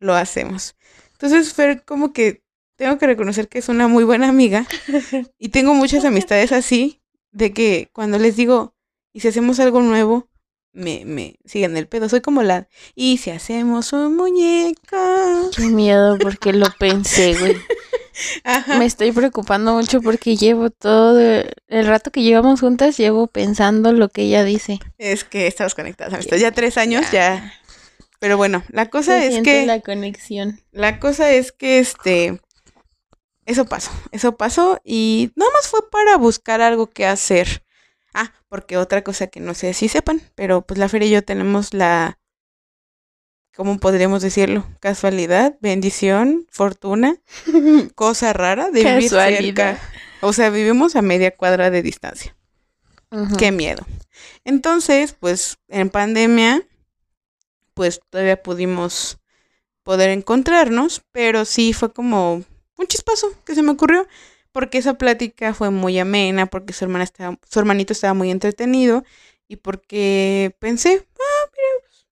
lo 0.00 0.14
hacemos. 0.14 0.76
Entonces, 1.12 1.52
Fer, 1.52 1.84
como 1.84 2.12
que 2.12 2.42
tengo 2.78 2.96
que 2.96 3.06
reconocer 3.06 3.48
que 3.48 3.58
es 3.58 3.68
una 3.68 3.88
muy 3.88 4.04
buena 4.04 4.28
amiga. 4.28 4.66
y 5.38 5.50
tengo 5.50 5.74
muchas 5.74 6.06
amistades 6.06 6.52
así, 6.52 7.02
de 7.30 7.52
que 7.52 7.90
cuando 7.92 8.18
les 8.18 8.36
digo, 8.36 8.74
¿y 9.12 9.20
si 9.20 9.28
hacemos 9.28 9.60
algo 9.60 9.82
nuevo? 9.82 10.28
me, 10.78 11.04
me 11.04 11.36
siguen 11.44 11.76
el 11.76 11.88
pedo. 11.88 12.08
Soy 12.08 12.20
como 12.20 12.42
la. 12.42 12.68
¿Y 12.94 13.18
si 13.18 13.30
hacemos 13.30 13.92
un 13.92 14.16
muñeca? 14.16 15.42
Qué 15.54 15.66
miedo, 15.66 16.18
porque 16.18 16.52
lo 16.52 16.66
pensé, 16.78 17.34
güey. 17.38 17.56
Me 18.78 18.84
estoy 18.84 19.12
preocupando 19.12 19.74
mucho 19.74 20.00
porque 20.00 20.36
llevo 20.36 20.70
todo 20.70 21.20
el 21.20 21.86
rato 21.86 22.10
que 22.10 22.22
llevamos 22.22 22.60
juntas, 22.60 22.96
llevo 22.96 23.28
pensando 23.28 23.92
lo 23.92 24.08
que 24.08 24.22
ella 24.22 24.42
dice. 24.42 24.80
Es 24.98 25.22
que 25.22 25.46
estamos 25.46 25.76
conectadas, 25.76 26.26
Ya 26.26 26.50
tres 26.50 26.78
años, 26.78 27.06
ya. 27.12 27.52
Pero 28.18 28.36
bueno, 28.36 28.64
la 28.70 28.90
cosa 28.90 29.24
es 29.24 29.40
que. 29.42 29.66
La 29.66 29.80
conexión. 29.80 30.60
La 30.72 30.98
cosa 30.98 31.30
es 31.30 31.52
que 31.52 31.78
este. 31.78 32.40
Eso 33.48 33.64
pasó, 33.64 33.90
eso 34.12 34.36
pasó 34.36 34.78
y 34.84 35.32
nada 35.34 35.50
más 35.54 35.68
fue 35.68 35.80
para 35.90 36.18
buscar 36.18 36.60
algo 36.60 36.90
que 36.90 37.06
hacer. 37.06 37.64
Ah, 38.12 38.30
porque 38.50 38.76
otra 38.76 39.02
cosa 39.02 39.28
que 39.28 39.40
no 39.40 39.54
sé 39.54 39.72
si 39.72 39.88
sepan, 39.88 40.20
pero 40.34 40.60
pues 40.66 40.76
la 40.76 40.90
feria 40.90 41.08
y 41.08 41.12
yo 41.12 41.24
tenemos 41.24 41.72
la, 41.72 42.18
¿cómo 43.56 43.78
podríamos 43.78 44.20
decirlo? 44.20 44.66
Casualidad, 44.80 45.56
bendición, 45.62 46.46
fortuna, 46.50 47.16
cosa 47.94 48.34
rara 48.34 48.70
de 48.70 48.84
vivir 48.84 49.08
cerca. 49.08 49.80
O 50.20 50.34
sea, 50.34 50.50
vivimos 50.50 50.94
a 50.94 51.00
media 51.00 51.34
cuadra 51.34 51.70
de 51.70 51.80
distancia. 51.80 52.36
Qué 53.38 53.50
miedo. 53.50 53.86
Entonces, 54.44 55.16
pues 55.18 55.56
en 55.68 55.88
pandemia, 55.88 56.68
pues 57.72 58.02
todavía 58.10 58.42
pudimos 58.42 59.16
poder 59.84 60.10
encontrarnos, 60.10 61.02
pero 61.12 61.46
sí 61.46 61.72
fue 61.72 61.94
como 61.94 62.44
un 62.78 62.86
chispazo 62.86 63.32
que 63.44 63.54
se 63.54 63.62
me 63.62 63.72
ocurrió 63.72 64.08
porque 64.52 64.78
esa 64.78 64.94
plática 64.94 65.54
fue 65.54 65.70
muy 65.70 65.98
amena, 65.98 66.46
porque 66.46 66.72
su, 66.72 66.84
hermana 66.84 67.04
estaba, 67.04 67.38
su 67.48 67.58
hermanito 67.58 67.92
estaba 67.92 68.14
muy 68.14 68.30
entretenido 68.30 69.04
y 69.46 69.56
porque 69.56 70.56
pensé, 70.58 71.06
ah, 71.14 71.50
mira, 71.52 71.86
pues, 71.86 72.06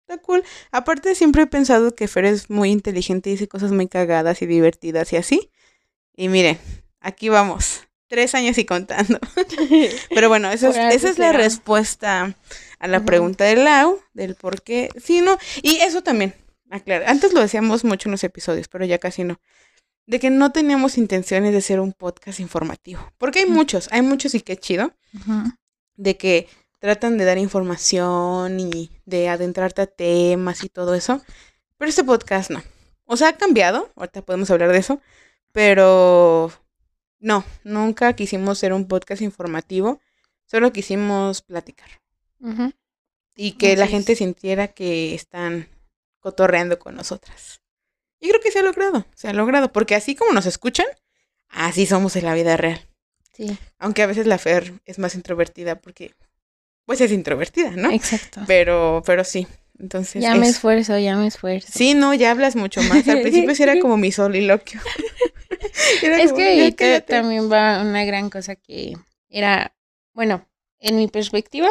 está 0.00 0.18
cool. 0.18 0.44
Aparte, 0.72 1.14
siempre 1.14 1.42
he 1.42 1.46
pensado 1.46 1.94
que 1.94 2.08
Fer 2.08 2.24
es 2.24 2.50
muy 2.50 2.70
inteligente 2.70 3.30
y 3.30 3.34
dice 3.34 3.48
cosas 3.48 3.72
muy 3.72 3.88
cagadas 3.88 4.42
y 4.42 4.46
divertidas 4.46 5.12
y 5.12 5.16
así. 5.16 5.50
Y 6.14 6.28
miren, 6.28 6.58
aquí 7.00 7.28
vamos. 7.28 7.82
Tres 8.08 8.34
años 8.36 8.56
y 8.58 8.64
contando. 8.64 9.18
Pero 10.10 10.28
bueno, 10.28 10.50
eso 10.50 10.68
es, 10.68 10.76
esa 10.76 11.08
es 11.08 11.18
la 11.18 11.32
respuesta 11.32 12.36
a 12.78 12.86
la 12.88 13.04
pregunta 13.04 13.44
de 13.44 13.56
Lau, 13.56 14.00
del 14.12 14.36
por 14.36 14.62
qué. 14.62 14.90
Sí, 15.02 15.22
no. 15.22 15.38
Y 15.62 15.76
eso 15.76 16.02
también, 16.02 16.34
aclarar. 16.70 17.08
Antes 17.08 17.32
lo 17.32 17.40
decíamos 17.40 17.84
mucho 17.84 18.08
en 18.08 18.12
los 18.12 18.22
episodios, 18.22 18.68
pero 18.68 18.84
ya 18.84 18.98
casi 18.98 19.24
no 19.24 19.40
de 20.06 20.20
que 20.20 20.30
no 20.30 20.52
teníamos 20.52 20.98
intenciones 20.98 21.52
de 21.52 21.60
ser 21.60 21.80
un 21.80 21.92
podcast 21.92 22.40
informativo. 22.40 23.12
Porque 23.18 23.40
hay 23.40 23.46
muchos, 23.46 23.88
hay 23.90 24.02
muchos 24.02 24.34
y 24.34 24.40
qué 24.40 24.56
chido. 24.56 24.92
De 25.96 26.16
que 26.16 26.48
tratan 26.78 27.18
de 27.18 27.24
dar 27.24 27.38
información 27.38 28.60
y 28.60 28.90
de 29.04 29.28
adentrarte 29.28 29.82
a 29.82 29.86
temas 29.86 30.62
y 30.62 30.68
todo 30.68 30.94
eso. 30.94 31.22
Pero 31.76 31.88
este 31.88 32.04
podcast 32.04 32.50
no. 32.50 32.62
O 33.04 33.16
sea, 33.16 33.30
ha 33.30 33.36
cambiado, 33.36 33.90
ahorita 33.96 34.22
podemos 34.22 34.50
hablar 34.50 34.72
de 34.72 34.78
eso, 34.78 35.00
pero 35.52 36.52
no, 37.18 37.44
nunca 37.64 38.12
quisimos 38.14 38.58
ser 38.58 38.72
un 38.72 38.88
podcast 38.88 39.22
informativo, 39.22 40.00
solo 40.44 40.72
quisimos 40.72 41.42
platicar. 41.42 41.88
Y 43.34 43.52
que 43.52 43.76
la 43.76 43.86
gente 43.86 44.14
sintiera 44.14 44.68
que 44.68 45.14
están 45.14 45.68
cotorreando 46.20 46.78
con 46.78 46.94
nosotras. 46.94 47.60
Y 48.26 48.28
creo 48.28 48.40
que 48.40 48.50
se 48.50 48.58
ha 48.58 48.62
logrado, 48.62 49.06
se 49.14 49.28
ha 49.28 49.32
logrado, 49.32 49.70
porque 49.70 49.94
así 49.94 50.16
como 50.16 50.32
nos 50.32 50.46
escuchan, 50.46 50.86
así 51.48 51.86
somos 51.86 52.16
en 52.16 52.24
la 52.24 52.34
vida 52.34 52.56
real. 52.56 52.80
Sí. 53.32 53.56
Aunque 53.78 54.02
a 54.02 54.06
veces 54.06 54.26
la 54.26 54.36
Fer 54.36 54.72
es 54.84 54.98
más 54.98 55.14
introvertida 55.14 55.76
porque, 55.76 56.12
pues 56.86 57.00
es 57.00 57.12
introvertida, 57.12 57.70
¿no? 57.70 57.92
Exacto. 57.92 58.40
Pero, 58.48 59.00
pero 59.06 59.22
sí. 59.22 59.46
Entonces. 59.78 60.20
Ya 60.20 60.34
me 60.34 60.48
esfuerzo, 60.48 60.98
ya 60.98 61.14
me 61.16 61.28
esfuerzo. 61.28 61.68
Sí, 61.72 61.94
no, 61.94 62.14
ya 62.14 62.32
hablas 62.32 62.56
mucho 62.56 62.82
más. 62.82 63.06
Al 63.06 63.20
principio 63.20 63.54
sí 63.54 63.62
era 63.62 63.78
como 63.80 63.96
mi 63.96 64.10
soliloquio. 64.10 64.80
es 66.02 66.32
que 66.32 67.04
también 67.06 67.48
va 67.48 67.80
una 67.80 68.04
gran 68.04 68.28
cosa 68.28 68.56
que 68.56 68.94
era, 69.28 69.72
bueno, 70.14 70.48
en 70.80 70.96
mi 70.96 71.06
perspectiva, 71.06 71.68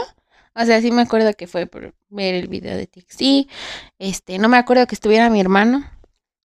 o 0.58 0.64
sea, 0.64 0.80
sí 0.80 0.90
me 0.90 1.02
acuerdo 1.02 1.34
que 1.34 1.48
fue 1.48 1.66
por 1.66 1.94
ver 2.08 2.34
el 2.34 2.48
video 2.48 2.78
de 2.78 2.88
TXT. 2.88 3.52
Este, 4.00 4.38
no 4.38 4.48
me 4.48 4.58
acuerdo 4.58 4.88
que 4.88 4.96
estuviera 4.96 5.30
mi 5.30 5.42
hermano. 5.42 5.84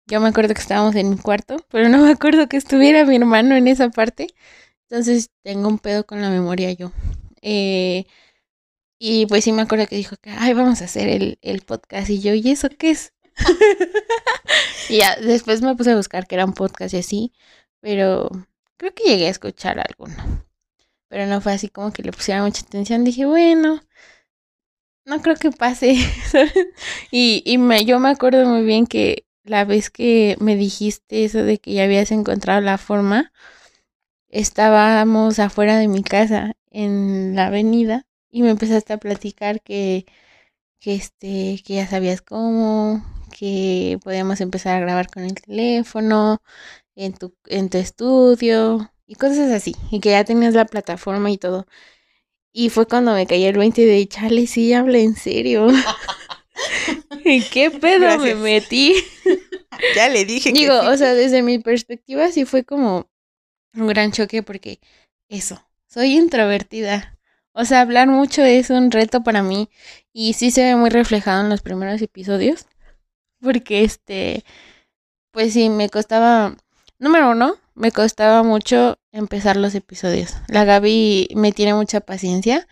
Yo 0.07 0.21
me 0.21 0.29
acuerdo 0.29 0.53
que 0.53 0.61
estábamos 0.61 0.95
en 0.95 1.09
mi 1.09 1.17
cuarto, 1.17 1.57
pero 1.69 1.89
no 1.89 1.99
me 1.99 2.11
acuerdo 2.11 2.47
que 2.47 2.55
estuviera 2.57 3.05
mi 3.05 3.17
hermano 3.17 3.55
en 3.55 3.67
esa 3.67 3.89
parte. 3.89 4.27
Entonces 4.89 5.31
tengo 5.43 5.67
un 5.67 5.79
pedo 5.79 6.05
con 6.05 6.21
la 6.21 6.29
memoria 6.29 6.71
yo. 6.71 6.93
Eh, 7.41 8.05
y 8.99 9.25
pues 9.27 9.43
sí 9.43 9.51
me 9.51 9.63
acuerdo 9.63 9.87
que 9.87 9.97
dijo 9.97 10.15
que, 10.17 10.31
ay, 10.31 10.53
vamos 10.53 10.81
a 10.81 10.85
hacer 10.85 11.09
el, 11.09 11.39
el 11.41 11.61
podcast. 11.61 12.09
Y 12.09 12.21
yo, 12.21 12.33
¿y 12.33 12.49
eso 12.49 12.69
qué 12.69 12.91
es? 12.91 13.13
y 14.89 14.99
ya, 14.99 15.17
después 15.17 15.61
me 15.61 15.75
puse 15.75 15.91
a 15.91 15.97
buscar 15.97 16.25
que 16.25 16.35
era 16.35 16.45
un 16.45 16.53
podcast 16.53 16.93
y 16.93 16.97
así. 16.99 17.33
Pero 17.81 18.29
creo 18.77 18.93
que 18.93 19.03
llegué 19.03 19.27
a 19.27 19.31
escuchar 19.31 19.79
alguno. 19.79 20.45
Pero 21.09 21.25
no 21.27 21.41
fue 21.41 21.53
así 21.53 21.69
como 21.69 21.91
que 21.91 22.03
le 22.03 22.13
pusiera 22.13 22.43
mucha 22.43 22.63
atención. 22.65 23.03
Dije, 23.03 23.25
bueno, 23.25 23.81
no 25.05 25.21
creo 25.21 25.35
que 25.35 25.51
pase. 25.51 25.95
y 27.11 27.43
y 27.45 27.57
me, 27.57 27.85
yo 27.85 27.99
me 27.99 28.09
acuerdo 28.09 28.45
muy 28.45 28.63
bien 28.63 28.87
que 28.87 29.26
la 29.47 29.65
vez 29.65 29.89
que 29.89 30.35
me 30.39 30.55
dijiste 30.55 31.25
eso 31.25 31.43
de 31.43 31.59
que 31.59 31.73
ya 31.73 31.83
habías 31.83 32.11
encontrado 32.11 32.61
la 32.61 32.77
forma, 32.77 33.31
estábamos 34.29 35.39
afuera 35.39 35.77
de 35.77 35.87
mi 35.87 36.03
casa 36.03 36.53
en 36.71 37.35
la 37.35 37.47
avenida 37.47 38.05
y 38.29 38.41
me 38.43 38.49
empezaste 38.49 38.93
a 38.93 38.97
platicar 38.97 39.61
que, 39.61 40.05
que 40.79 40.95
este, 40.95 41.61
que 41.65 41.75
ya 41.75 41.87
sabías 41.87 42.21
cómo, 42.21 43.03
que 43.37 43.99
podíamos 44.03 44.41
empezar 44.41 44.75
a 44.77 44.81
grabar 44.81 45.09
con 45.09 45.23
el 45.23 45.35
teléfono, 45.35 46.41
en 46.95 47.13
tu, 47.13 47.35
en 47.45 47.69
tu 47.69 47.77
estudio 47.77 48.91
y 49.07 49.15
cosas 49.15 49.51
así, 49.51 49.75
y 49.91 49.99
que 50.01 50.11
ya 50.11 50.23
tenías 50.25 50.53
la 50.53 50.65
plataforma 50.65 51.31
y 51.31 51.37
todo. 51.37 51.65
Y 52.51 52.69
fue 52.69 52.87
cuando 52.87 53.13
me 53.13 53.27
cayó 53.27 53.49
el 53.49 53.57
20 53.57 53.85
de 53.85 54.07
Charlie, 54.07 54.47
sí, 54.47 54.73
habla 54.73 54.99
en 54.99 55.15
serio. 55.15 55.67
¿En 57.29 57.43
qué 57.43 57.71
pedo 57.71 58.17
me 58.19 58.35
metí? 58.35 58.95
ya 59.95 60.07
le 60.09 60.25
dije. 60.25 60.51
Digo, 60.51 60.79
o 60.79 60.95
sea, 60.95 61.13
desde 61.13 61.41
mi 61.41 61.59
perspectiva 61.59 62.31
sí 62.31 62.45
fue 62.45 62.63
como 62.63 63.09
un 63.73 63.87
gran 63.87 64.11
choque 64.11 64.43
porque 64.43 64.79
eso, 65.27 65.61
soy 65.87 66.15
introvertida. 66.15 67.17
O 67.51 67.65
sea, 67.65 67.81
hablar 67.81 68.07
mucho 68.07 68.43
es 68.43 68.69
un 68.69 68.91
reto 68.91 69.23
para 69.23 69.41
mí 69.41 69.69
y 70.13 70.33
sí 70.33 70.51
se 70.51 70.63
ve 70.63 70.75
muy 70.75 70.89
reflejado 70.89 71.41
en 71.43 71.49
los 71.49 71.61
primeros 71.61 72.01
episodios. 72.01 72.67
Porque 73.41 73.83
este, 73.83 74.45
pues 75.31 75.53
sí, 75.53 75.69
me 75.69 75.89
costaba, 75.89 76.55
número 76.97 77.31
uno, 77.31 77.55
me 77.75 77.91
costaba 77.91 78.41
mucho 78.43 78.97
empezar 79.11 79.57
los 79.57 79.75
episodios. 79.75 80.33
La 80.47 80.65
Gaby 80.65 81.29
me 81.35 81.51
tiene 81.51 81.73
mucha 81.73 81.99
paciencia 81.99 82.67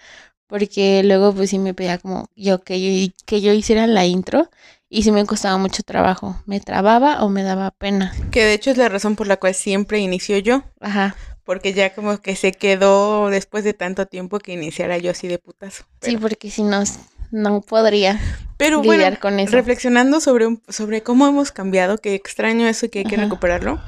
porque 0.47 1.01
luego 1.03 1.33
pues 1.33 1.49
sí 1.49 1.59
me 1.59 1.73
pedía 1.73 1.97
como 1.97 2.29
yo 2.35 2.63
que 2.63 3.07
yo, 3.07 3.13
que 3.25 3.41
yo 3.41 3.53
hiciera 3.53 3.87
la 3.87 4.05
intro 4.05 4.49
y 4.89 5.03
sí 5.03 5.11
me 5.11 5.25
costaba 5.25 5.57
mucho 5.57 5.83
trabajo. 5.83 6.41
Me 6.45 6.59
trababa 6.59 7.23
o 7.23 7.29
me 7.29 7.43
daba 7.43 7.71
pena. 7.71 8.13
Que 8.31 8.45
de 8.45 8.53
hecho 8.53 8.71
es 8.71 8.77
la 8.77 8.89
razón 8.89 9.15
por 9.15 9.27
la 9.27 9.37
cual 9.37 9.53
siempre 9.53 9.99
inicio 9.99 10.37
yo. 10.37 10.63
Ajá. 10.79 11.15
Porque 11.43 11.73
ya 11.73 11.93
como 11.93 12.19
que 12.19 12.35
se 12.35 12.51
quedó 12.51 13.29
después 13.29 13.63
de 13.63 13.73
tanto 13.73 14.05
tiempo 14.05 14.39
que 14.39 14.53
iniciara 14.53 14.97
yo 14.97 15.11
así 15.11 15.27
de 15.27 15.37
putazo. 15.37 15.85
Sí, 16.01 16.17
porque 16.17 16.49
si 16.49 16.63
no, 16.63 16.83
no 17.31 17.61
podría 17.61 18.19
Pero 18.57 18.81
lidiar 18.81 19.19
con 19.19 19.39
eso. 19.39 19.51
Reflexionando 19.51 20.19
sobre, 20.19 20.57
sobre 20.69 21.03
cómo 21.03 21.27
hemos 21.27 21.51
cambiado, 21.51 21.97
que 21.97 22.15
extraño 22.15 22.67
eso 22.67 22.85
y 22.85 22.89
que 22.89 22.99
hay 22.99 23.05
que 23.05 23.17
recuperarlo. 23.17 23.79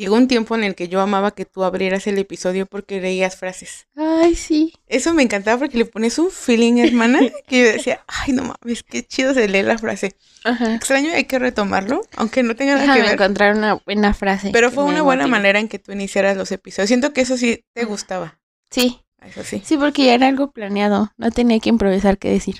Llegó 0.00 0.16
un 0.16 0.28
tiempo 0.28 0.54
en 0.54 0.64
el 0.64 0.74
que 0.74 0.88
yo 0.88 1.02
amaba 1.02 1.32
que 1.34 1.44
tú 1.44 1.62
abrieras 1.62 2.06
el 2.06 2.16
episodio 2.16 2.64
porque 2.64 3.02
leías 3.02 3.36
frases. 3.36 3.86
Ay, 3.94 4.34
sí. 4.34 4.72
Eso 4.86 5.12
me 5.12 5.22
encantaba 5.22 5.58
porque 5.58 5.76
le 5.76 5.84
pones 5.84 6.18
un 6.18 6.30
feeling, 6.30 6.78
hermana, 6.78 7.20
que 7.46 7.58
yo 7.58 7.72
decía, 7.72 8.02
ay, 8.06 8.32
no 8.32 8.44
mames, 8.44 8.82
qué 8.82 9.02
chido 9.06 9.34
se 9.34 9.46
lee 9.46 9.62
la 9.62 9.76
frase. 9.76 10.16
Ajá. 10.44 10.76
Extraño, 10.76 11.12
hay 11.12 11.24
que 11.24 11.38
retomarlo, 11.38 12.00
aunque 12.16 12.42
no 12.42 12.56
tenga 12.56 12.76
nada 12.76 12.94
que 12.94 13.02
ver. 13.02 13.12
encontrar 13.12 13.54
una 13.54 13.74
buena 13.74 14.14
frase. 14.14 14.48
Pero 14.54 14.70
fue 14.70 14.84
una 14.84 15.02
buena 15.02 15.26
manera 15.26 15.60
en 15.60 15.68
que 15.68 15.78
tú 15.78 15.92
iniciaras 15.92 16.34
los 16.34 16.50
episodios. 16.50 16.88
Siento 16.88 17.12
que 17.12 17.20
eso 17.20 17.36
sí 17.36 17.62
te 17.74 17.84
gustaba. 17.84 18.38
Sí. 18.70 19.02
Eso 19.22 19.44
sí. 19.44 19.60
Sí, 19.62 19.76
porque 19.76 20.06
ya 20.06 20.14
era 20.14 20.28
algo 20.28 20.50
planeado. 20.50 21.12
No 21.18 21.30
tenía 21.30 21.60
que 21.60 21.68
improvisar 21.68 22.16
qué 22.16 22.30
decir. 22.30 22.56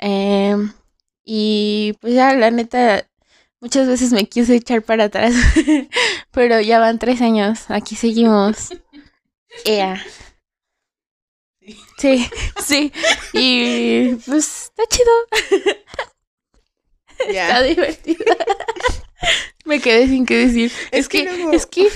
eh, 0.00 0.56
y 1.24 1.94
pues 2.00 2.14
ya, 2.14 2.34
la 2.34 2.50
neta, 2.50 3.06
Muchas 3.60 3.88
veces 3.88 4.12
me 4.12 4.28
quise 4.28 4.54
echar 4.54 4.82
para 4.82 5.04
atrás, 5.04 5.34
pero 6.30 6.60
ya 6.60 6.78
van 6.78 6.98
tres 6.98 7.22
años, 7.22 7.64
aquí 7.68 7.96
seguimos. 7.96 8.68
Ea. 9.64 10.02
Sí, 11.98 12.28
sí, 12.64 12.92
y 13.32 14.14
pues 14.26 14.64
está 14.64 14.82
chido. 14.88 15.12
Está 17.26 17.62
divertido. 17.62 18.24
me 19.64 19.80
quedé 19.80 20.06
sin 20.06 20.26
qué 20.26 20.46
decir. 20.46 20.70
Es, 20.92 21.08
que, 21.08 21.26
es 21.52 21.66
que, 21.66 21.88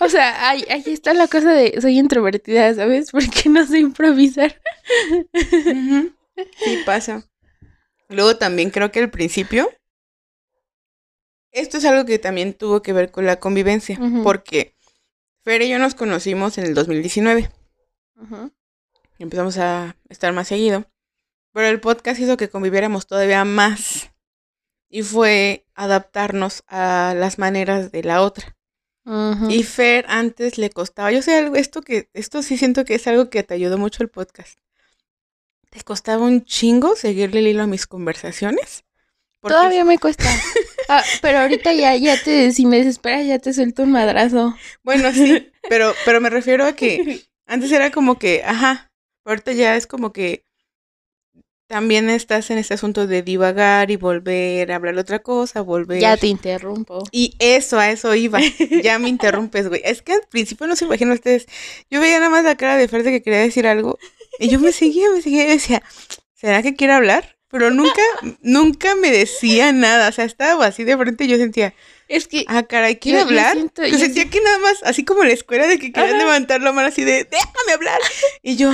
o 0.00 0.08
sea, 0.08 0.48
ahí, 0.48 0.64
ahí, 0.70 0.82
está 0.86 1.12
la 1.12 1.28
cosa 1.28 1.52
de 1.52 1.78
soy 1.80 1.98
introvertida, 1.98 2.74
¿sabes? 2.74 3.10
Porque 3.12 3.48
no 3.50 3.66
sé 3.66 3.80
improvisar. 3.80 4.60
Sí, 5.34 6.82
pasa. 6.86 7.28
Luego 8.08 8.36
también 8.36 8.70
creo 8.70 8.90
que 8.90 9.00
al 9.00 9.10
principio 9.10 9.70
esto 11.52 11.78
es 11.78 11.84
algo 11.84 12.04
que 12.04 12.18
también 12.18 12.54
tuvo 12.54 12.82
que 12.82 12.92
ver 12.92 13.10
con 13.10 13.26
la 13.26 13.36
convivencia, 13.36 13.98
porque 14.22 14.74
Fer 15.44 15.62
y 15.62 15.68
yo 15.68 15.78
nos 15.78 15.94
conocimos 15.94 16.56
en 16.58 16.66
el 16.66 16.74
2019. 16.74 17.50
Empezamos 19.18 19.58
a 19.58 19.96
estar 20.08 20.32
más 20.32 20.48
seguido. 20.48 20.84
Pero 21.52 21.68
el 21.68 21.80
podcast 21.80 22.18
hizo 22.20 22.36
que 22.36 22.48
conviviéramos 22.48 23.06
todavía 23.06 23.44
más. 23.44 24.10
Y 24.88 25.02
fue 25.02 25.66
adaptarnos 25.74 26.64
a 26.68 27.14
las 27.16 27.38
maneras 27.38 27.92
de 27.92 28.02
la 28.04 28.22
otra. 28.22 28.56
Y 29.04 29.62
Fer 29.64 30.04
antes 30.08 30.58
le 30.58 30.70
costaba, 30.70 31.10
yo 31.10 31.22
sé 31.22 31.36
algo, 31.36 31.56
esto 31.56 31.82
que, 31.82 32.08
esto 32.12 32.42
sí 32.42 32.56
siento 32.56 32.84
que 32.84 32.94
es 32.94 33.06
algo 33.08 33.30
que 33.30 33.42
te 33.42 33.54
ayudó 33.54 33.78
mucho 33.78 34.02
el 34.02 34.08
podcast. 34.08 34.58
Te 35.70 35.82
costaba 35.82 36.24
un 36.24 36.44
chingo 36.44 36.94
seguirle 36.94 37.40
el 37.40 37.48
hilo 37.48 37.62
a 37.64 37.66
mis 37.66 37.86
conversaciones. 37.86 38.84
Todavía 39.42 39.84
me 39.84 39.98
cuesta. 39.98 40.24
Ah, 40.88 41.02
pero 41.20 41.38
ahorita 41.38 41.72
ya, 41.72 41.96
ya 41.96 42.22
te, 42.22 42.52
si 42.52 42.66
me 42.66 42.78
desesperas, 42.78 43.26
ya 43.26 43.38
te 43.38 43.52
suelto 43.52 43.82
un 43.84 43.92
madrazo. 43.92 44.54
Bueno, 44.82 45.12
sí, 45.12 45.50
pero, 45.68 45.94
pero 46.04 46.20
me 46.20 46.30
refiero 46.30 46.64
a 46.64 46.74
que 46.74 47.22
antes 47.46 47.72
era 47.72 47.90
como 47.90 48.18
que, 48.18 48.42
ajá, 48.44 48.90
ahorita 49.24 49.52
ya 49.52 49.76
es 49.76 49.86
como 49.86 50.12
que 50.12 50.44
también 51.72 52.10
estás 52.10 52.50
en 52.50 52.58
este 52.58 52.74
asunto 52.74 53.06
de 53.06 53.22
divagar 53.22 53.90
y 53.90 53.96
volver 53.96 54.70
a 54.70 54.76
hablar 54.76 54.98
otra 54.98 55.20
cosa, 55.20 55.62
volver. 55.62 56.00
Ya 56.00 56.18
te 56.18 56.26
interrumpo. 56.26 57.02
Y 57.12 57.34
eso, 57.38 57.78
a 57.78 57.90
eso 57.90 58.14
iba. 58.14 58.40
Ya 58.82 58.98
me 58.98 59.08
interrumpes, 59.08 59.68
güey. 59.68 59.80
Es 59.82 60.02
que 60.02 60.12
al 60.12 60.20
principio 60.28 60.66
no 60.66 60.76
se 60.76 60.84
imaginan 60.84 61.14
ustedes. 61.14 61.46
Yo 61.90 62.00
veía 62.00 62.18
nada 62.18 62.28
más 62.28 62.44
la 62.44 62.56
cara 62.56 62.76
de 62.76 62.88
Fer 62.88 63.02
que 63.04 63.22
quería 63.22 63.40
decir 63.40 63.66
algo. 63.66 63.98
Y 64.38 64.50
yo 64.50 64.60
me 64.60 64.72
seguía, 64.72 65.10
me 65.10 65.22
seguía 65.22 65.44
y 65.44 65.52
decía, 65.52 65.82
¿será 66.34 66.62
que 66.62 66.74
quiere 66.76 66.92
hablar? 66.92 67.38
Pero 67.52 67.70
nunca, 67.70 68.00
nunca 68.40 68.96
me 68.96 69.10
decía 69.10 69.72
nada. 69.72 70.08
O 70.08 70.12
sea, 70.12 70.24
estaba 70.24 70.64
así 70.64 70.84
de 70.84 70.96
frente 70.96 71.24
y 71.24 71.28
yo 71.28 71.36
sentía, 71.36 71.74
es 72.08 72.26
que, 72.26 72.46
ah, 72.48 72.62
caray, 72.62 72.96
¿quiere 72.96 73.20
hablar? 73.20 73.58
Yo, 73.58 73.98
sentía 73.98 74.30
que 74.30 74.40
nada 74.40 74.58
más, 74.60 74.82
así 74.84 75.04
como 75.04 75.20
en 75.20 75.28
la 75.28 75.34
escuela, 75.34 75.66
de 75.66 75.78
que 75.78 75.92
querían 75.92 76.16
levantar 76.16 76.62
la 76.62 76.72
mano 76.72 76.88
así 76.88 77.04
de, 77.04 77.28
déjame 77.30 77.72
hablar. 77.74 78.00
Y 78.42 78.56
yo, 78.56 78.72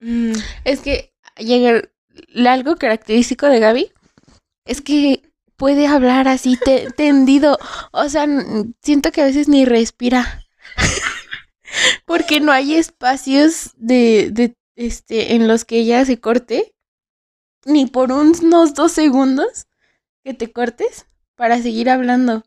mm". 0.00 0.32
es 0.64 0.80
que 0.80 1.14
llega 1.38 1.88
algo 2.46 2.76
característico 2.76 3.46
de 3.46 3.60
Gaby, 3.60 3.92
es 4.66 4.82
que 4.82 5.22
puede 5.56 5.86
hablar 5.86 6.28
así 6.28 6.58
tendido. 6.98 7.58
O 7.92 8.10
sea, 8.10 8.26
siento 8.82 9.10
que 9.10 9.22
a 9.22 9.24
veces 9.24 9.48
ni 9.48 9.64
respira. 9.64 10.44
Porque 12.04 12.40
no 12.40 12.52
hay 12.52 12.74
espacios 12.74 13.70
de, 13.76 14.28
de, 14.32 14.54
este, 14.76 15.34
en 15.34 15.48
los 15.48 15.64
que 15.64 15.78
ella 15.78 16.04
se 16.04 16.20
corte 16.20 16.74
ni 17.68 17.86
por 17.86 18.10
unos 18.12 18.74
dos 18.74 18.92
segundos 18.92 19.66
que 20.24 20.34
te 20.34 20.50
cortes 20.50 21.06
para 21.36 21.60
seguir 21.62 21.90
hablando. 21.90 22.42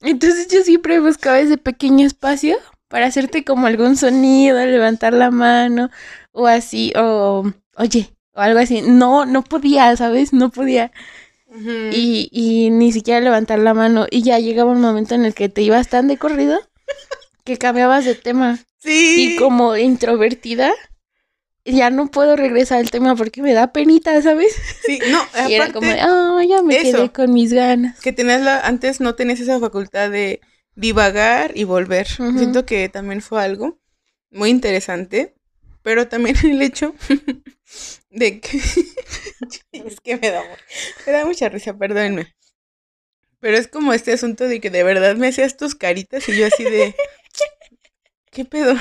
Entonces 0.00 0.48
yo 0.48 0.62
siempre 0.62 1.00
buscaba 1.00 1.40
ese 1.40 1.58
pequeño 1.58 2.06
espacio 2.06 2.56
para 2.88 3.06
hacerte 3.06 3.44
como 3.44 3.66
algún 3.66 3.96
sonido, 3.96 4.58
levantar 4.64 5.12
la 5.12 5.30
mano 5.30 5.90
o 6.32 6.46
así, 6.46 6.92
o 6.96 7.50
oye, 7.76 8.10
o 8.32 8.40
algo 8.40 8.58
así. 8.58 8.82
No, 8.82 9.26
no 9.26 9.42
podía, 9.42 9.96
¿sabes? 9.96 10.32
No 10.32 10.50
podía. 10.50 10.90
y, 11.92 12.28
y 12.32 12.70
ni 12.70 12.92
siquiera 12.92 13.20
levantar 13.20 13.58
la 13.58 13.74
mano. 13.74 14.06
Y 14.10 14.22
ya 14.22 14.38
llegaba 14.38 14.72
un 14.72 14.80
momento 14.80 15.14
en 15.14 15.24
el 15.24 15.34
que 15.34 15.48
te 15.48 15.62
ibas 15.62 15.88
tan 15.88 16.08
de 16.08 16.18
corrido 16.18 16.60
que 17.44 17.58
cambiabas 17.58 18.04
de 18.04 18.14
tema. 18.14 18.58
Sí. 18.78 19.34
Y 19.34 19.36
como 19.36 19.76
introvertida, 19.76 20.72
ya 21.72 21.90
no 21.90 22.10
puedo 22.10 22.36
regresar 22.36 22.78
al 22.78 22.90
tema 22.90 23.16
porque 23.16 23.42
me 23.42 23.52
da 23.52 23.72
penita, 23.72 24.20
¿sabes? 24.22 24.54
Sí, 24.84 24.98
no, 25.10 25.22
y 25.48 25.54
era 25.54 25.72
como, 25.72 25.90
ah, 25.90 26.42
ya 26.48 26.62
me 26.62 26.78
quedé 26.78 27.10
con 27.10 27.32
mis 27.32 27.52
ganas. 27.52 28.00
Que 28.00 28.12
tenías 28.12 28.42
la, 28.42 28.60
antes 28.60 29.00
no 29.00 29.14
tenías 29.14 29.40
esa 29.40 29.58
facultad 29.58 30.10
de 30.10 30.40
divagar 30.74 31.52
y 31.54 31.64
volver. 31.64 32.06
Siento 32.06 32.66
que 32.66 32.88
también 32.88 33.20
fue 33.20 33.42
algo 33.42 33.78
muy 34.30 34.50
interesante, 34.50 35.34
pero 35.82 36.08
también 36.08 36.36
el 36.44 36.62
hecho 36.62 36.94
de 38.10 38.40
que 38.40 38.58
es 39.72 40.00
que 40.00 40.16
me 40.16 40.30
da, 40.30 40.42
me 41.06 41.12
da 41.12 41.24
mucha 41.24 41.48
risa, 41.48 41.76
perdónenme. 41.76 42.34
Pero 43.40 43.56
es 43.56 43.68
como 43.68 43.94
este 43.94 44.12
asunto 44.12 44.48
de 44.48 44.60
que 44.60 44.68
de 44.68 44.82
verdad 44.84 45.16
me 45.16 45.28
hacías 45.28 45.56
tus 45.56 45.74
caritas 45.74 46.28
y 46.28 46.36
yo 46.36 46.46
así 46.46 46.62
de 46.64 46.94
¿Qué 48.30 48.44
pedo? 48.44 48.74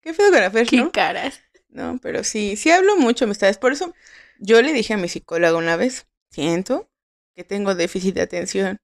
¿Qué 0.00 0.12
pedo 0.12 0.30
con 0.30 0.40
la 0.40 0.50
Fer, 0.50 0.66
¿Qué 0.66 0.90
caras? 0.90 1.40
No, 1.76 1.98
pero 1.98 2.24
sí, 2.24 2.56
sí 2.56 2.70
hablo 2.70 2.96
mucho, 2.96 3.26
amistades. 3.26 3.58
Por 3.58 3.70
eso 3.70 3.92
yo 4.38 4.62
le 4.62 4.72
dije 4.72 4.94
a 4.94 4.96
mi 4.96 5.08
psicóloga 5.08 5.58
una 5.58 5.76
vez, 5.76 6.06
siento 6.30 6.88
que 7.34 7.44
tengo 7.44 7.74
déficit 7.74 8.14
de 8.14 8.22
atención. 8.22 8.78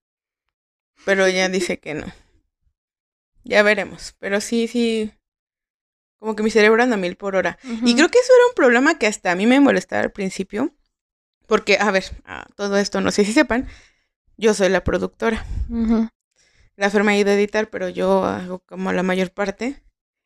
Pero 1.06 1.24
ella 1.24 1.48
dice 1.48 1.80
que 1.80 1.94
no. 1.94 2.04
Ya 3.44 3.62
veremos. 3.62 4.14
Pero 4.18 4.42
sí, 4.42 4.68
sí. 4.68 5.10
Como 6.18 6.36
que 6.36 6.42
mi 6.42 6.50
cerebro 6.50 6.82
anda 6.82 6.96
a 6.96 6.98
mil 6.98 7.16
por 7.16 7.34
hora. 7.34 7.58
Y 7.64 7.94
creo 7.94 8.10
que 8.10 8.18
eso 8.18 8.32
era 8.36 8.48
un 8.48 8.54
problema 8.54 8.98
que 8.98 9.06
hasta 9.06 9.32
a 9.32 9.36
mí 9.36 9.46
me 9.46 9.58
molestaba 9.58 10.02
al 10.02 10.12
principio. 10.12 10.76
Porque, 11.46 11.78
a 11.80 11.90
ver, 11.90 12.04
todo 12.56 12.76
esto, 12.76 13.00
no 13.00 13.10
sé 13.10 13.24
si 13.24 13.32
sepan, 13.32 13.68
yo 14.36 14.52
soy 14.52 14.68
la 14.68 14.84
productora. 14.84 15.46
La 16.76 16.90
firma 16.90 17.12
ha 17.12 17.16
ido 17.16 17.30
a 17.30 17.34
editar, 17.34 17.70
pero 17.70 17.88
yo 17.88 18.24
hago 18.24 18.58
como 18.58 18.92
la 18.92 19.02
mayor 19.02 19.32
parte. 19.32 19.82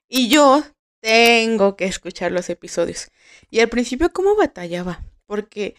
Y 0.08 0.28
yo 0.28 0.64
tengo 1.00 1.76
que 1.76 1.86
escuchar 1.86 2.32
los 2.32 2.50
episodios. 2.50 3.08
Y 3.50 3.60
al 3.60 3.68
principio, 3.68 4.12
¿cómo 4.12 4.36
batallaba? 4.36 5.04
Porque 5.26 5.74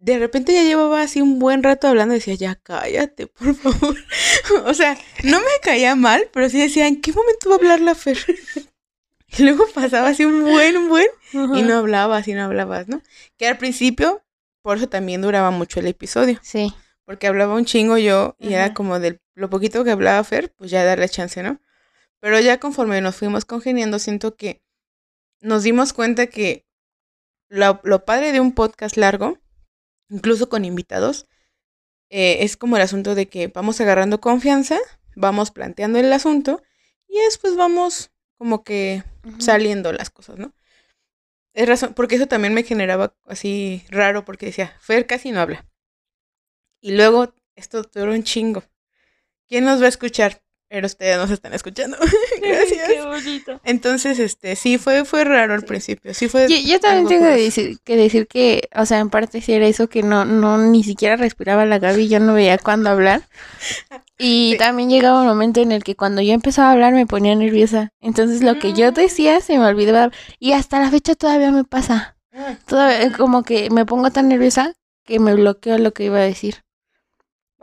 de 0.00 0.18
repente 0.18 0.54
ya 0.54 0.62
llevaba 0.62 1.02
así 1.02 1.20
un 1.20 1.38
buen 1.38 1.62
rato 1.62 1.86
hablando, 1.86 2.14
decía, 2.14 2.34
ya 2.34 2.54
cállate, 2.54 3.26
por 3.26 3.54
favor. 3.54 3.96
o 4.64 4.74
sea, 4.74 4.96
no 5.22 5.38
me 5.40 5.60
caía 5.62 5.94
mal, 5.94 6.28
pero 6.32 6.48
sí 6.48 6.58
decía, 6.58 6.88
¿en 6.88 7.00
qué 7.00 7.12
momento 7.12 7.50
va 7.50 7.56
a 7.56 7.58
hablar 7.58 7.80
la 7.80 7.94
Fer? 7.94 8.18
y 9.38 9.42
luego 9.42 9.66
pasaba 9.74 10.08
así 10.08 10.24
un 10.24 10.42
buen, 10.42 10.88
buen, 10.88 11.06
y 11.32 11.62
no 11.62 11.76
hablabas 11.76 12.26
y 12.28 12.32
no 12.32 12.44
hablabas, 12.44 12.88
¿no? 12.88 13.02
Que 13.36 13.46
al 13.46 13.58
principio, 13.58 14.22
por 14.62 14.78
eso 14.78 14.88
también 14.88 15.20
duraba 15.20 15.50
mucho 15.50 15.80
el 15.80 15.86
episodio. 15.86 16.40
Sí. 16.42 16.72
Porque 17.04 17.26
hablaba 17.26 17.54
un 17.54 17.64
chingo 17.64 17.98
yo 17.98 18.36
y 18.38 18.54
era 18.54 18.72
como 18.72 19.00
de 19.00 19.20
lo 19.34 19.50
poquito 19.50 19.84
que 19.84 19.90
hablaba 19.90 20.22
Fer, 20.24 20.52
pues 20.56 20.70
ya 20.70 20.84
darle 20.84 21.08
chance, 21.08 21.42
¿no? 21.42 21.60
Pero 22.20 22.38
ya 22.40 22.60
conforme 22.60 23.00
nos 23.00 23.16
fuimos 23.16 23.44
congeniando, 23.44 23.98
siento 23.98 24.36
que 24.36 24.62
nos 25.40 25.62
dimos 25.62 25.92
cuenta 25.92 26.26
que 26.26 26.66
lo, 27.48 27.80
lo 27.82 28.04
padre 28.04 28.32
de 28.32 28.40
un 28.40 28.52
podcast 28.52 28.96
largo 28.96 29.38
incluso 30.10 30.48
con 30.48 30.64
invitados, 30.64 31.26
eh, 32.10 32.38
es 32.40 32.56
como 32.56 32.76
el 32.76 32.82
asunto 32.82 33.14
de 33.14 33.28
que 33.28 33.46
vamos 33.48 33.80
agarrando 33.80 34.20
confianza, 34.20 34.78
vamos 35.14 35.50
planteando 35.50 35.98
el 35.98 36.12
asunto 36.12 36.62
y 37.08 37.18
después 37.20 37.56
vamos 37.56 38.10
como 38.36 38.64
que 38.64 39.04
saliendo 39.38 39.92
las 39.92 40.10
cosas, 40.10 40.38
¿no? 40.38 40.52
Es 41.52 41.68
razón, 41.68 41.94
porque 41.94 42.16
eso 42.16 42.26
también 42.26 42.54
me 42.54 42.62
generaba 42.62 43.16
así 43.26 43.84
raro, 43.88 44.24
porque 44.24 44.46
decía, 44.46 44.76
Fer 44.80 45.06
casi 45.06 45.32
no 45.32 45.40
habla. 45.40 45.66
Y 46.80 46.92
luego, 46.92 47.34
esto 47.56 47.82
duró 47.82 48.12
un 48.12 48.22
chingo. 48.22 48.62
¿Quién 49.48 49.64
nos 49.64 49.80
va 49.82 49.86
a 49.86 49.88
escuchar? 49.88 50.42
Pero 50.70 50.86
ustedes 50.86 51.18
nos 51.18 51.30
están 51.32 51.52
escuchando. 51.52 51.96
Gracias. 52.40 52.88
Qué 52.88 53.02
bonito. 53.04 53.60
Entonces, 53.64 54.20
este, 54.20 54.54
sí, 54.54 54.78
fue, 54.78 55.04
fue 55.04 55.24
raro 55.24 55.52
al 55.54 55.62
principio. 55.62 56.14
Sí 56.14 56.28
fue. 56.28 56.46
Yo, 56.48 56.78
también 56.78 57.08
tengo 57.08 57.24
que 57.24 57.42
decir, 57.42 57.80
que 57.82 57.96
decir 57.96 58.28
que, 58.28 58.68
o 58.76 58.86
sea, 58.86 59.00
en 59.00 59.10
parte 59.10 59.40
sí 59.40 59.52
era 59.52 59.66
eso 59.66 59.88
que 59.88 60.04
no, 60.04 60.24
no, 60.24 60.58
ni 60.58 60.84
siquiera 60.84 61.16
respiraba 61.16 61.66
la 61.66 61.80
Gaby, 61.80 62.08
yo 62.08 62.20
no 62.20 62.34
veía 62.34 62.56
cuándo 62.56 62.88
hablar. 62.88 63.22
Y 64.22 64.58
también 64.58 64.90
llegaba 64.90 65.22
un 65.22 65.26
momento 65.26 65.62
en 65.62 65.72
el 65.72 65.82
que 65.82 65.96
cuando 65.96 66.20
yo 66.20 66.34
empezaba 66.34 66.68
a 66.68 66.72
hablar 66.72 66.92
me 66.92 67.06
ponía 67.06 67.34
nerviosa. 67.34 67.94
Entonces 68.02 68.42
lo 68.42 68.58
que 68.58 68.74
yo 68.74 68.90
mm. 68.90 68.94
decía 68.94 69.40
se 69.40 69.58
me 69.58 69.64
olvidaba. 69.64 70.12
Y 70.38 70.52
hasta 70.52 70.78
la 70.78 70.90
fecha 70.90 71.14
todavía 71.14 71.50
me 71.50 71.64
pasa. 71.64 72.18
Ah. 72.34 72.58
Todavía, 72.66 73.16
como 73.16 73.44
que 73.44 73.70
me 73.70 73.86
pongo 73.86 74.10
tan 74.10 74.28
nerviosa 74.28 74.74
que 75.06 75.20
me 75.20 75.32
bloqueo 75.32 75.78
lo 75.78 75.94
que 75.94 76.04
iba 76.04 76.18
a 76.18 76.20
decir. 76.20 76.56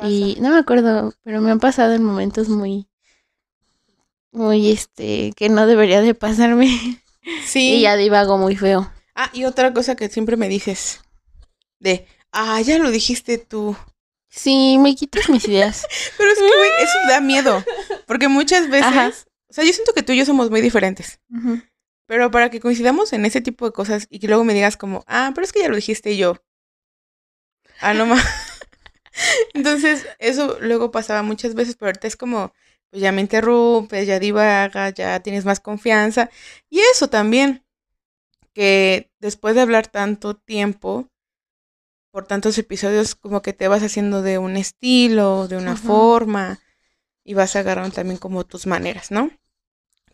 Y 0.02 0.38
no 0.42 0.50
me 0.50 0.58
acuerdo, 0.58 1.14
pero 1.22 1.42
me 1.42 1.52
han 1.52 1.60
pasado 1.60 1.94
en 1.94 2.04
momentos 2.04 2.50
muy 2.50 2.87
muy 4.38 4.72
este 4.72 5.34
que 5.36 5.50
no 5.50 5.68
debería 5.68 6.02
de 6.02 6.14
pasarme. 6.14 6.70
Sí. 7.46 7.74
y 7.74 7.82
ya 7.82 7.98
divago 7.98 8.38
muy 8.38 8.56
feo. 8.56 8.90
Ah, 9.14 9.30
y 9.34 9.44
otra 9.44 9.74
cosa 9.74 9.98
que 9.98 10.08
siempre 10.08 10.38
me 10.38 10.48
dices 10.48 11.02
de, 11.80 12.08
ah, 12.32 12.62
ya 12.62 12.78
lo 12.78 12.90
dijiste 12.90 13.38
tú. 13.38 13.76
Sí, 14.30 14.78
me 14.80 14.96
quitas 14.96 15.28
mis 15.30 15.46
ideas. 15.46 15.86
Pero 16.18 16.32
es 16.32 16.38
que, 16.38 16.46
güey, 16.46 16.70
eso 16.82 16.98
da 17.10 17.20
miedo. 17.20 17.64
Porque 18.06 18.30
muchas 18.30 18.70
veces, 18.70 19.28
o 19.50 19.54
sea, 19.54 19.66
yo 19.66 19.74
siento 19.74 19.94
que 19.94 20.04
tú 20.04 20.14
y 20.14 20.18
yo 20.18 20.26
somos 20.26 20.50
muy 20.50 20.62
diferentes. 20.62 21.20
Pero 22.06 22.32
para 22.32 22.50
que 22.50 22.62
coincidamos 22.62 23.12
en 23.12 23.26
ese 23.26 23.42
tipo 23.42 23.66
de 23.66 23.74
cosas 23.74 24.08
y 24.10 24.20
que 24.20 24.28
luego 24.28 24.44
me 24.44 24.54
digas 24.54 24.78
como, 24.78 25.04
ah, 25.08 25.32
pero 25.36 25.44
es 25.44 25.52
que 25.52 25.60
ya 25.60 25.70
lo 25.70 25.76
dijiste 25.76 26.16
yo. 26.16 26.42
Ah, 27.82 27.94
no 27.94 28.06
más. 28.06 28.24
Entonces, 29.54 30.08
eso 30.20 30.58
luego 30.62 30.92
pasaba 30.92 31.24
muchas 31.24 31.56
veces, 31.56 31.76
pero 31.76 31.90
ahorita 31.90 32.08
es 32.08 32.16
como, 32.16 32.54
pues 32.90 33.02
ya 33.02 33.12
me 33.12 33.22
interrumpes, 33.22 34.08
ya 34.08 34.20
divaga, 34.20 34.90
ya 34.90 35.20
tienes 35.22 35.46
más 35.46 35.60
confianza. 35.60 36.30
Y 36.70 36.80
eso 36.80 37.10
también, 37.10 37.64
que 38.54 39.12
después 39.20 39.56
de 39.56 39.62
hablar 39.62 39.88
tanto 39.88 40.36
tiempo, 40.36 41.10
por 42.12 42.26
tantos 42.26 42.58
episodios, 42.58 43.16
como 43.16 43.42
que 43.42 43.54
te 43.54 43.68
vas 43.68 43.84
haciendo 43.84 44.22
de 44.22 44.38
un 44.38 44.58
estilo, 44.58 45.48
de 45.48 45.58
una 45.58 45.76
forma, 45.76 46.60
y 47.24 47.34
vas 47.34 47.56
agarrando 47.56 47.94
también 47.94 48.18
como 48.18 48.46
tus 48.46 48.66
maneras, 48.66 49.12
¿no? 49.12 49.30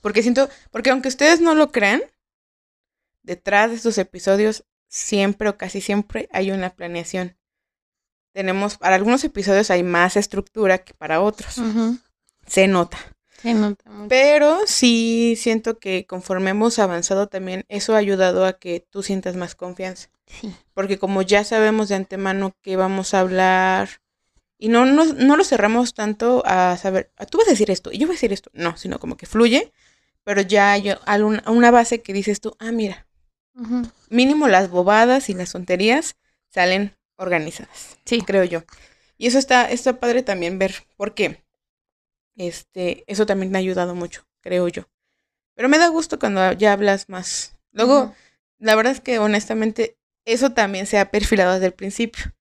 Porque 0.01 0.21
siento, 0.21 0.49
porque 0.71 0.89
aunque 0.89 1.07
ustedes 1.07 1.39
no 1.39 1.55
lo 1.55 1.71
crean, 1.71 2.01
detrás 3.21 3.69
de 3.69 3.77
estos 3.77 3.97
episodios 3.97 4.65
siempre 4.89 5.47
o 5.47 5.57
casi 5.57 5.79
siempre 5.79 6.27
hay 6.31 6.51
una 6.51 6.71
planeación. 6.71 7.37
Tenemos, 8.33 8.77
para 8.77 8.95
algunos 8.95 9.23
episodios 9.23 9.71
hay 9.71 9.83
más 9.83 10.17
estructura 10.17 10.79
que 10.79 10.93
para 10.93 11.21
otros 11.21 11.61
se 12.47 12.67
nota. 12.67 12.97
Se 13.41 13.53
nota 13.53 13.83
Pero 14.07 14.61
sí 14.65 15.35
siento 15.37 15.77
que 15.77 16.05
conforme 16.05 16.51
hemos 16.51 16.79
avanzado 16.79 17.27
también, 17.27 17.65
eso 17.67 17.93
ha 17.93 17.97
ayudado 17.97 18.45
a 18.45 18.53
que 18.53 18.85
tú 18.89 19.03
sientas 19.03 19.35
más 19.35 19.55
confianza. 19.55 20.09
Sí. 20.25 20.55
Porque 20.73 20.97
como 20.97 21.21
ya 21.21 21.43
sabemos 21.43 21.89
de 21.89 21.95
antemano 21.95 22.55
que 22.61 22.77
vamos 22.77 23.13
a 23.13 23.19
hablar 23.19 23.89
y 24.57 24.69
no, 24.69 24.85
no, 24.85 25.03
no 25.03 25.35
lo 25.35 25.43
cerramos 25.43 25.93
tanto 25.93 26.41
a 26.45 26.77
saber, 26.77 27.11
ah, 27.17 27.25
tú 27.25 27.37
vas 27.37 27.47
a 27.47 27.51
decir 27.51 27.69
esto 27.69 27.91
y 27.91 27.97
yo 27.97 28.07
voy 28.07 28.13
a 28.13 28.17
decir 28.17 28.31
esto. 28.31 28.49
No, 28.53 28.77
sino 28.77 28.97
como 28.99 29.17
que 29.17 29.25
fluye, 29.25 29.73
pero 30.23 30.41
ya 30.41 30.71
hay 30.71 30.91
una 31.21 31.71
base 31.71 32.01
que 32.01 32.13
dices 32.13 32.39
tú, 32.39 32.55
ah, 32.59 32.71
mira, 32.71 33.05
mínimo 34.09 34.47
las 34.47 34.69
bobadas 34.69 35.29
y 35.29 35.33
las 35.33 35.51
tonterías 35.51 36.15
salen 36.49 36.95
organizadas. 37.17 37.97
Sí. 38.05 38.21
Creo 38.21 38.45
yo. 38.45 38.63
Y 39.17 39.27
eso 39.27 39.37
está, 39.37 39.69
está 39.69 39.99
padre 39.99 40.23
también 40.23 40.59
ver. 40.59 40.85
¿Por 40.95 41.13
qué? 41.13 41.43
Este, 42.35 43.03
eso 43.07 43.25
también 43.25 43.51
me 43.51 43.57
ha 43.57 43.61
ayudado 43.61 43.95
mucho, 43.95 44.25
creo 44.41 44.67
yo. 44.67 44.83
Pero 45.55 45.69
me 45.69 45.77
da 45.77 45.87
gusto 45.89 46.19
cuando 46.19 46.53
ya 46.53 46.73
hablas 46.73 47.09
más. 47.09 47.55
Luego, 47.71 48.13
la 48.59 48.75
verdad 48.75 48.93
es 48.93 49.01
que 49.01 49.19
honestamente, 49.19 49.97
eso 50.25 50.51
también 50.51 50.85
se 50.87 50.97
ha 50.97 51.11
perfilado 51.11 51.53
desde 51.53 51.67
el 51.67 51.73
principio. 51.73 52.33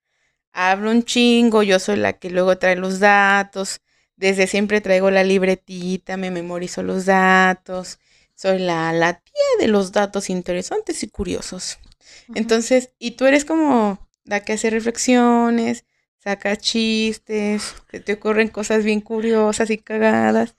Hablo 0.52 0.90
un 0.90 1.02
chingo, 1.05 1.62
yo 1.62 1.78
soy 1.78 1.96
la 1.96 2.14
que 2.14 2.31
luego 2.31 2.59
trae 2.59 2.76
los 2.76 3.00
datos. 3.00 3.81
Desde 4.16 4.46
siempre 4.46 4.81
traigo 4.81 5.11
la 5.11 5.24
libretita, 5.24 6.16
me 6.16 6.31
memorizo 6.31 6.83
los 6.83 7.07
datos. 7.07 7.98
Soy 8.35 8.59
la, 8.59 8.92
la 8.92 9.14
tía 9.20 9.42
de 9.59 9.68
los 9.68 9.92
datos 9.92 10.31
interesantes 10.31 11.02
y 11.02 11.09
curiosos. 11.09 11.78
Entonces, 12.35 12.90
y 12.98 13.12
tú 13.12 13.26
eres 13.26 13.44
como 13.44 14.09
la 14.24 14.40
que 14.40 14.52
hace 14.52 14.70
reflexiones, 14.70 15.85
saca 16.23 16.57
chistes, 16.57 17.75
te 18.05 18.13
ocurren 18.13 18.49
cosas 18.49 18.85
bien 18.85 19.01
curiosas 19.01 19.71
y 19.71 19.79
cagadas. 19.79 20.55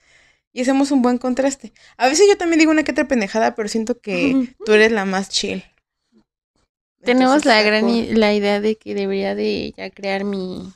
Y 0.52 0.62
hacemos 0.62 0.92
un 0.92 1.02
buen 1.02 1.18
contraste. 1.18 1.72
A 1.96 2.06
veces 2.06 2.26
yo 2.28 2.36
también 2.36 2.60
digo 2.60 2.70
una 2.70 2.84
que 2.84 2.92
otra 2.92 3.08
pendejada, 3.08 3.54
pero 3.54 3.68
siento 3.68 3.98
que 3.98 4.54
tú 4.64 4.72
eres 4.72 4.92
la 4.92 5.04
más 5.04 5.28
chill. 5.28 5.64
Tenemos 7.02 7.44
la 7.44 7.60
gran 7.62 8.18
la 8.18 8.32
idea 8.32 8.60
de 8.60 8.76
que 8.76 8.94
debería 8.94 9.34
de 9.34 9.74
ya 9.76 9.90
crear 9.90 10.24
mi 10.24 10.72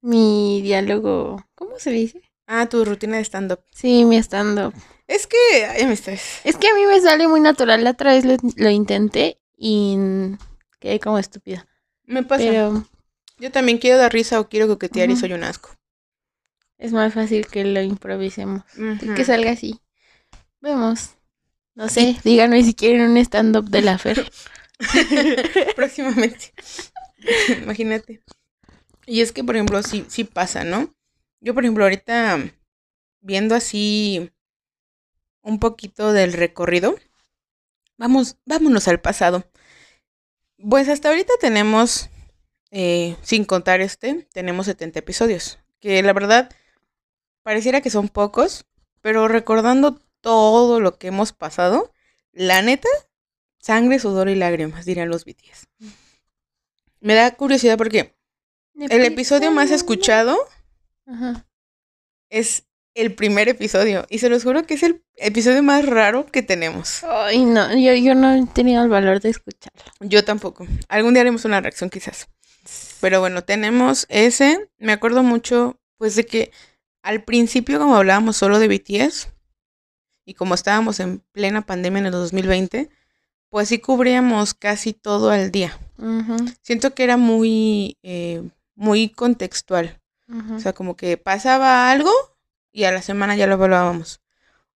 mi 0.00 0.60
diálogo, 0.62 1.44
¿cómo 1.54 1.78
se 1.78 1.90
dice? 1.90 2.20
Ah, 2.46 2.68
tu 2.68 2.84
rutina 2.84 3.16
de 3.16 3.24
stand 3.24 3.52
up. 3.52 3.60
Sí, 3.70 4.04
mi 4.04 4.16
stand 4.18 4.58
up. 4.58 4.74
Es 5.06 5.26
que 5.26 5.36
ay, 5.64 5.86
me 5.86 5.94
estás. 5.94 6.40
Es 6.44 6.56
que 6.56 6.68
a 6.68 6.74
mí 6.74 6.86
me 6.86 7.00
sale 7.00 7.28
muy 7.28 7.40
natural. 7.40 7.82
La 7.82 7.90
otra 7.90 8.12
vez 8.12 8.24
lo, 8.24 8.36
lo 8.56 8.70
intenté 8.70 9.40
y 9.56 9.96
quedé 10.80 11.00
como 11.00 11.18
estúpida. 11.18 11.66
Me 12.04 12.22
pasa. 12.22 12.44
Pero 12.44 12.84
yo 13.42 13.50
también 13.50 13.78
quiero 13.78 13.98
dar 13.98 14.12
risa 14.12 14.38
o 14.38 14.48
quiero 14.48 14.68
coquetear 14.68 15.10
y 15.10 15.16
soy 15.16 15.32
un 15.32 15.42
asco. 15.42 15.76
Es 16.78 16.92
más 16.92 17.12
fácil 17.12 17.44
que 17.48 17.64
lo 17.64 17.82
improvisemos. 17.82 18.62
Que 19.16 19.24
salga 19.24 19.50
así. 19.50 19.80
Vemos. 20.60 21.16
No 21.74 21.88
sé, 21.88 22.16
díganme 22.24 22.62
si 22.62 22.72
quieren 22.72 23.10
un 23.10 23.16
stand-up 23.16 23.68
de 23.68 23.82
la 23.82 23.98
Fer. 23.98 24.30
Próximamente. 25.76 26.54
Imagínate. 27.62 28.22
Y 29.06 29.22
es 29.22 29.32
que, 29.32 29.42
por 29.42 29.56
ejemplo, 29.56 29.82
sí, 29.82 30.04
sí 30.06 30.22
pasa, 30.22 30.62
¿no? 30.62 30.94
Yo, 31.40 31.52
por 31.52 31.64
ejemplo, 31.64 31.82
ahorita 31.82 32.38
viendo 33.22 33.56
así 33.56 34.30
un 35.42 35.58
poquito 35.58 36.12
del 36.12 36.32
recorrido, 36.32 36.94
vamos, 37.96 38.36
vámonos 38.44 38.86
al 38.86 39.00
pasado. 39.00 39.50
Pues 40.58 40.88
hasta 40.88 41.08
ahorita 41.08 41.32
tenemos 41.40 42.08
eh, 42.72 43.16
sin 43.22 43.44
contar 43.44 43.82
este, 43.82 44.26
tenemos 44.32 44.66
70 44.66 44.98
episodios. 44.98 45.58
Que 45.78 46.02
la 46.02 46.12
verdad, 46.14 46.50
pareciera 47.42 47.82
que 47.82 47.90
son 47.90 48.08
pocos, 48.08 48.64
pero 49.02 49.28
recordando 49.28 50.00
todo 50.22 50.80
lo 50.80 50.98
que 50.98 51.08
hemos 51.08 51.32
pasado, 51.32 51.92
la 52.32 52.62
neta, 52.62 52.88
sangre, 53.58 53.98
sudor 53.98 54.30
y 54.30 54.34
lágrimas, 54.34 54.86
dirían 54.86 55.10
los 55.10 55.26
BTS. 55.26 55.68
Me 57.00 57.14
da 57.14 57.32
curiosidad 57.34 57.76
porque 57.76 58.14
el 58.74 59.04
episodio 59.04 59.50
más 59.50 59.70
escuchado 59.70 60.38
es 62.30 62.64
el 62.94 63.14
primer 63.14 63.48
episodio. 63.48 64.06
Y 64.08 64.18
se 64.18 64.30
los 64.30 64.44
juro 64.44 64.64
que 64.64 64.74
es 64.74 64.82
el 64.82 65.02
episodio 65.16 65.62
más 65.62 65.84
raro 65.84 66.24
que 66.26 66.42
tenemos. 66.42 67.04
Ay, 67.04 67.44
no, 67.44 67.76
yo, 67.76 67.92
yo 67.94 68.14
no 68.14 68.32
he 68.34 68.46
tenido 68.46 68.82
el 68.82 68.88
valor 68.88 69.20
de 69.20 69.30
escucharlo. 69.30 69.82
Yo 70.00 70.24
tampoco. 70.24 70.66
Algún 70.88 71.12
día 71.12 71.22
haremos 71.22 71.44
una 71.44 71.60
reacción 71.60 71.90
quizás. 71.90 72.28
Pero 73.02 73.18
bueno, 73.18 73.42
tenemos 73.42 74.06
ese. 74.08 74.70
Me 74.78 74.92
acuerdo 74.92 75.24
mucho, 75.24 75.76
pues, 75.98 76.14
de 76.14 76.24
que 76.24 76.52
al 77.02 77.24
principio, 77.24 77.80
como 77.80 77.96
hablábamos 77.96 78.36
solo 78.36 78.60
de 78.60 78.68
BTS, 78.68 79.28
y 80.24 80.34
como 80.34 80.54
estábamos 80.54 81.00
en 81.00 81.18
plena 81.32 81.62
pandemia 81.62 81.98
en 81.98 82.06
el 82.06 82.12
2020, 82.12 82.90
pues 83.50 83.70
sí 83.70 83.80
cubríamos 83.80 84.54
casi 84.54 84.92
todo 84.92 85.30
al 85.30 85.50
día. 85.50 85.76
Siento 86.62 86.94
que 86.94 87.02
era 87.02 87.16
muy, 87.16 87.98
eh, 88.04 88.48
muy 88.76 89.08
contextual. 89.08 90.00
O 90.54 90.60
sea, 90.60 90.72
como 90.72 90.96
que 90.96 91.16
pasaba 91.16 91.90
algo 91.90 92.12
y 92.70 92.84
a 92.84 92.92
la 92.92 93.02
semana 93.02 93.34
ya 93.34 93.48
lo 93.48 93.54
hablábamos. 93.54 94.20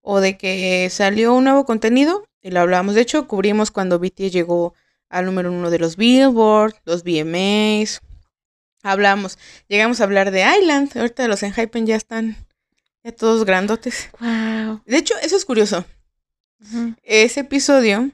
O 0.00 0.18
de 0.18 0.36
que 0.36 0.90
salió 0.90 1.32
un 1.32 1.44
nuevo 1.44 1.64
contenido 1.64 2.26
y 2.42 2.50
lo 2.50 2.58
hablábamos. 2.58 2.96
De 2.96 3.02
hecho, 3.02 3.28
cubrimos 3.28 3.70
cuando 3.70 4.00
BTS 4.00 4.32
llegó 4.32 4.74
al 5.08 5.26
número 5.26 5.52
uno 5.52 5.70
de 5.70 5.78
los 5.78 5.96
Billboard, 5.96 6.74
los 6.84 7.04
VMAs. 7.04 8.02
Hablamos, 8.86 9.36
llegamos 9.66 10.00
a 10.00 10.04
hablar 10.04 10.30
de 10.30 10.44
Island. 10.60 10.96
Ahorita 10.96 11.26
los 11.26 11.42
Enhypen 11.42 11.86
ya 11.86 11.96
están 11.96 12.36
ya 13.02 13.10
todos 13.10 13.44
grandotes. 13.44 14.10
Wow. 14.20 14.80
De 14.86 14.96
hecho, 14.96 15.14
eso 15.22 15.36
es 15.36 15.44
curioso. 15.44 15.84
Ese 17.02 17.40
episodio, 17.40 18.12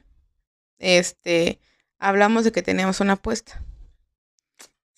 este, 0.79 1.59
hablamos 1.99 2.43
de 2.43 2.51
que 2.51 2.63
teníamos 2.63 3.01
una 3.01 3.13
apuesta. 3.13 3.63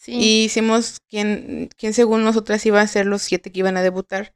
Y 0.08 0.46
hicimos 0.46 1.02
quién, 1.10 1.70
quién 1.76 1.94
según 1.94 2.24
nosotras 2.24 2.66
iba 2.66 2.80
a 2.80 2.88
ser 2.88 3.06
los 3.06 3.24
siete 3.24 3.52
que 3.52 3.60
iban 3.60 3.76
a 3.76 3.82
debutar. 3.82 4.34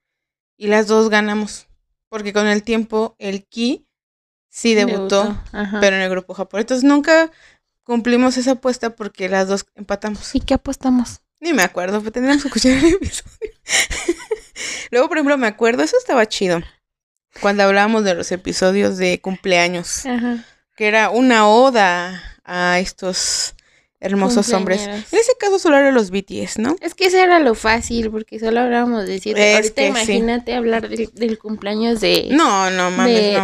Y 0.57 0.67
las 0.67 0.87
dos 0.87 1.09
ganamos. 1.09 1.67
Porque 2.09 2.33
con 2.33 2.47
el 2.47 2.63
tiempo 2.63 3.15
el 3.17 3.45
Ki 3.45 3.87
sí 4.49 4.75
debutó, 4.75 5.41
pero 5.79 5.95
en 5.95 6.01
el 6.01 6.09
grupo 6.09 6.33
japonés. 6.33 6.63
Entonces 6.63 6.83
nunca 6.83 7.31
cumplimos 7.83 8.35
esa 8.35 8.51
apuesta 8.51 8.97
porque 8.97 9.29
las 9.29 9.47
dos 9.47 9.65
empatamos. 9.75 10.35
¿Y 10.35 10.41
qué 10.41 10.55
apostamos? 10.55 11.21
Ni 11.39 11.53
me 11.53 11.63
acuerdo, 11.63 11.99
pero 11.99 12.11
tendríamos 12.11 12.43
que 12.43 12.49
escuchar 12.49 12.73
el 12.73 12.93
episodio. 12.95 13.51
Luego, 14.91 15.07
por 15.07 15.17
ejemplo, 15.17 15.37
me 15.37 15.47
acuerdo, 15.47 15.83
eso 15.83 15.97
estaba 15.97 16.27
chido. 16.27 16.61
Cuando 17.41 17.63
hablábamos 17.63 18.03
de 18.03 18.15
los 18.15 18.31
episodios 18.31 18.97
de 18.97 19.21
cumpleaños. 19.21 20.03
Que 20.75 20.87
era 20.87 21.09
una 21.09 21.47
oda 21.47 22.21
a 22.43 22.79
estos 22.79 23.55
hermosos 23.99 24.51
hombres. 24.53 24.81
En 24.87 25.19
ese 25.19 25.33
caso 25.39 25.59
solo 25.59 25.77
eran 25.77 25.93
los 25.93 26.09
BTS, 26.09 26.59
¿no? 26.59 26.75
Es 26.81 26.95
que 26.95 27.05
eso 27.05 27.17
era 27.17 27.39
lo 27.39 27.53
fácil, 27.53 28.09
porque 28.09 28.39
solo 28.39 28.61
hablábamos 28.61 29.05
de 29.05 29.19
siete. 29.19 29.55
Ahorita 29.55 29.85
imagínate 29.85 30.55
hablar 30.55 30.89
del, 30.89 31.37
cumpleaños 31.37 31.99
de... 31.99 32.29
No, 32.31 32.69
no, 32.71 32.91
mames, 32.91 33.37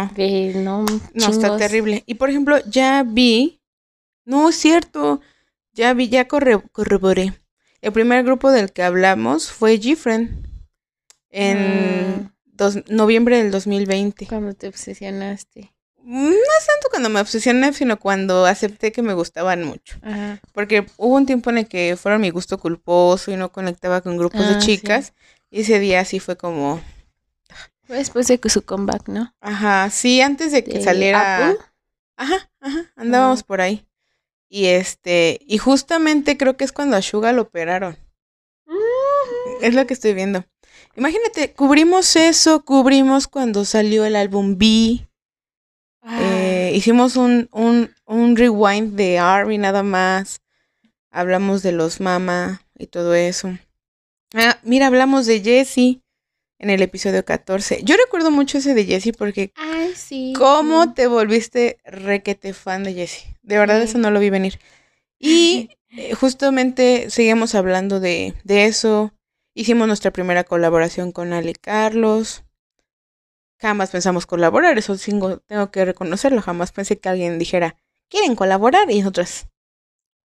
no. 0.56 0.84
no, 0.84 1.00
no 1.14 1.30
está 1.30 1.56
terrible. 1.56 2.02
Y 2.06 2.14
por 2.14 2.30
ejemplo, 2.30 2.58
ya 2.66 3.04
vi... 3.06 3.60
No, 4.24 4.48
es 4.48 4.56
cierto. 4.56 5.20
Ya 5.72 5.92
vi, 5.94 6.08
ya 6.08 6.26
corroboré. 6.26 7.32
El 7.80 7.92
primer 7.92 8.24
grupo 8.24 8.50
del 8.50 8.72
que 8.72 8.82
hablamos 8.82 9.50
fue 9.50 9.76
Gfriend. 9.78 10.46
En 11.30 12.30
mm. 12.56 12.94
noviembre 12.94 13.42
del 13.42 13.50
2020. 13.50 14.26
Cuando 14.26 14.54
te 14.54 14.68
obsesionaste. 14.68 15.72
No 16.02 16.30
es 16.30 16.66
tanto 16.66 16.88
cuando 16.88 17.08
me 17.08 17.20
obsesioné, 17.20 17.72
sino 17.72 17.98
cuando 17.98 18.46
acepté 18.46 18.92
que 18.92 19.02
me 19.02 19.12
gustaban 19.12 19.64
mucho. 19.64 19.98
Porque 20.52 20.86
hubo 20.98 21.16
un 21.16 21.26
tiempo 21.26 21.50
en 21.50 21.58
el 21.58 21.66
que 21.66 21.96
fueron 21.96 22.20
mi 22.20 22.30
gusto 22.30 22.58
culposo 22.58 23.32
y 23.32 23.36
no 23.36 23.50
conectaba 23.50 24.00
con 24.02 24.16
grupos 24.16 24.48
de 24.48 24.54
ah, 24.54 24.58
chicas. 24.58 25.14
Y 25.50 25.62
ese 25.62 25.80
día 25.80 26.04
sí 26.04 26.20
fue 26.20 26.36
como... 26.36 26.80
después 27.88 28.28
de 28.28 28.38
su 28.48 28.64
comeback, 28.64 29.08
¿no? 29.08 29.34
Ajá, 29.40 29.90
sí, 29.90 30.20
antes 30.20 30.52
de 30.52 30.62
que 30.62 30.80
saliera... 30.80 31.56
Ajá, 32.16 32.50
ajá, 32.60 32.92
andábamos 32.94 33.42
por 33.42 33.60
ahí. 33.60 33.84
Y 34.48 34.66
este, 34.66 35.40
y 35.46 35.58
justamente 35.58 36.36
creo 36.36 36.56
que 36.56 36.64
es 36.64 36.72
cuando 36.72 36.96
a 36.96 37.02
Suga 37.02 37.32
lo 37.32 37.42
operaron. 37.42 37.96
Es 39.60 39.74
lo 39.74 39.86
que 39.86 39.94
estoy 39.94 40.14
viendo. 40.14 40.44
Imagínate, 40.96 41.52
cubrimos 41.52 42.16
eso, 42.16 42.64
cubrimos 42.64 43.26
cuando 43.26 43.64
salió 43.64 44.04
el 44.04 44.16
álbum 44.16 44.56
B. 44.56 45.06
Eh, 46.08 46.72
hicimos 46.74 47.16
un, 47.16 47.48
un, 47.52 47.92
un, 48.06 48.36
rewind 48.36 48.94
de 48.94 49.18
Army 49.18 49.58
nada 49.58 49.82
más. 49.82 50.40
Hablamos 51.10 51.62
de 51.62 51.72
los 51.72 52.00
Mama 52.00 52.62
y 52.78 52.86
todo 52.86 53.14
eso. 53.14 53.58
Ah, 54.34 54.58
mira, 54.62 54.86
hablamos 54.86 55.26
de 55.26 55.40
Jessie 55.40 56.00
en 56.58 56.70
el 56.70 56.82
episodio 56.82 57.24
14. 57.24 57.80
Yo 57.82 57.96
recuerdo 57.96 58.30
mucho 58.30 58.58
ese 58.58 58.74
de 58.74 58.84
Jessie 58.84 59.12
porque. 59.12 59.52
Ay, 59.56 59.94
sí. 59.94 60.32
¿Cómo 60.36 60.94
te 60.94 61.06
volviste 61.06 61.78
requete 61.84 62.54
fan 62.54 62.84
de 62.84 62.94
Jessie? 62.94 63.35
De 63.46 63.56
verdad, 63.56 63.80
eso 63.80 63.96
no 63.96 64.10
lo 64.10 64.20
vi 64.20 64.28
venir. 64.28 64.60
Y 65.18 65.70
eh, 65.90 66.14
justamente 66.14 67.08
seguimos 67.08 67.54
hablando 67.54 68.00
de, 68.00 68.34
de 68.44 68.66
eso. 68.66 69.12
Hicimos 69.54 69.86
nuestra 69.86 70.10
primera 70.10 70.44
colaboración 70.44 71.12
con 71.12 71.32
Ale 71.32 71.54
Carlos 71.54 72.44
jamás 73.58 73.90
pensamos 73.90 74.26
colaborar, 74.26 74.78
eso 74.78 74.96
tengo 75.46 75.70
que 75.70 75.84
reconocerlo, 75.84 76.42
jamás 76.42 76.72
pensé 76.72 76.98
que 76.98 77.08
alguien 77.08 77.38
dijera, 77.38 77.76
¿quieren 78.08 78.36
colaborar? 78.36 78.90
Y 78.90 79.00
nosotros, 79.00 79.46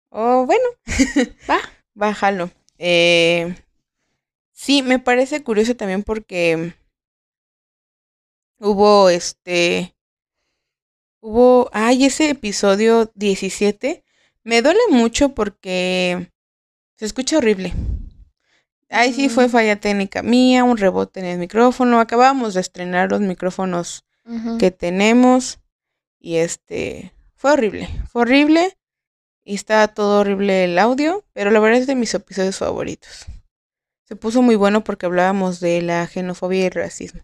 oh, 0.10 0.45
bueno, 0.45 0.65
va, 1.49 1.60
bájalo. 1.93 2.51
Eh, 2.77 3.55
sí, 4.51 4.82
me 4.84 4.99
parece 4.99 5.43
curioso 5.43 5.75
también 5.75 6.03
porque 6.03 6.73
hubo 8.60 9.10
este, 9.10 9.95
hubo, 11.21 11.69
ay, 11.73 12.05
ese 12.05 12.29
episodio 12.29 13.12
17, 13.15 14.03
me 14.43 14.62
duele 14.62 14.79
mucho 14.89 15.29
porque 15.29 16.32
se 16.95 17.05
escucha 17.05 17.38
horrible. 17.38 17.73
Ahí 18.89 19.13
sí 19.13 19.29
fue 19.29 19.49
falla 19.49 19.79
técnica 19.79 20.23
mía, 20.23 20.63
un 20.63 20.77
rebote 20.77 21.19
en 21.19 21.27
el 21.27 21.38
micrófono. 21.38 21.99
Acabábamos 21.99 22.55
de 22.55 22.62
estrenar 22.62 23.12
los 23.12 23.21
micrófonos 23.21 24.03
que 24.58 24.71
tenemos. 24.71 25.60
Y 26.19 26.38
este, 26.38 27.13
fue 27.36 27.51
horrible, 27.51 27.88
fue 28.12 28.23
horrible. 28.23 28.77
Y 29.43 29.55
estaba 29.55 29.88
todo 29.88 30.21
horrible 30.21 30.63
el 30.63 30.77
audio, 30.79 31.23
pero 31.34 31.51
la 31.51 31.60
verdad 31.60 31.79
es 31.79 31.88
de 31.88 31.95
mis 31.95 32.13
episodios 32.13 32.58
favoritos. 32.58 33.25
Se 34.03 34.15
puso 34.15 34.41
muy 34.41 34.55
bueno 34.55 34.84
porque 34.84 35.05
hablábamos 35.05 35.60
de 35.60 35.82
la 35.82 36.05
xenofobia 36.08 36.63
y 36.63 36.65
el 36.65 36.71
racismo. 36.71 37.21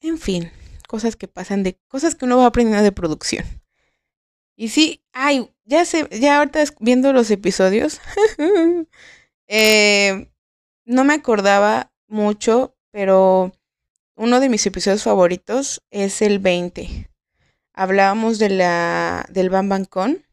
En 0.00 0.18
fin, 0.18 0.50
cosas 0.90 1.14
que 1.14 1.28
pasan 1.28 1.62
de 1.62 1.78
cosas 1.86 2.16
que 2.16 2.24
uno 2.24 2.38
va 2.38 2.46
aprendiendo 2.46 2.82
de 2.82 2.90
producción. 2.90 3.44
Y 4.56 4.70
sí, 4.70 5.04
ay, 5.12 5.48
ya 5.64 5.84
sé, 5.84 6.08
ya 6.10 6.38
ahorita 6.38 6.64
viendo 6.80 7.12
los 7.12 7.30
episodios, 7.30 8.00
Eh, 9.52 10.30
no 10.84 11.02
me 11.02 11.14
acordaba 11.14 11.92
mucho, 12.06 12.76
pero 12.92 13.52
uno 14.14 14.38
de 14.38 14.48
mis 14.48 14.64
episodios 14.64 15.02
favoritos 15.02 15.82
es 15.90 16.22
el 16.22 16.38
20. 16.38 17.10
Hablábamos 17.74 18.38
de 18.38 18.50
la, 18.50 19.26
del 19.28 19.50
Bam 19.50 19.86
Con, 19.86 20.24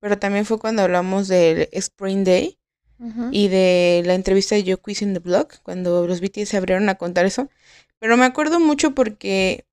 pero 0.00 0.18
también 0.18 0.46
fue 0.46 0.58
cuando 0.58 0.82
hablamos 0.82 1.28
del 1.28 1.68
Spring 1.70 2.24
Day 2.24 2.58
y 3.30 3.46
de 3.48 4.02
la 4.04 4.14
entrevista 4.14 4.56
de 4.56 4.64
Yo 4.64 4.82
Quiz 4.82 5.00
in 5.00 5.14
the 5.14 5.20
Blog, 5.20 5.62
cuando 5.62 6.08
los 6.08 6.20
BTS 6.20 6.48
se 6.48 6.56
abrieron 6.56 6.88
a 6.88 6.96
contar 6.96 7.26
eso. 7.26 7.48
Pero 8.00 8.16
me 8.16 8.24
acuerdo 8.24 8.58
mucho 8.58 8.96
porque 8.96 9.64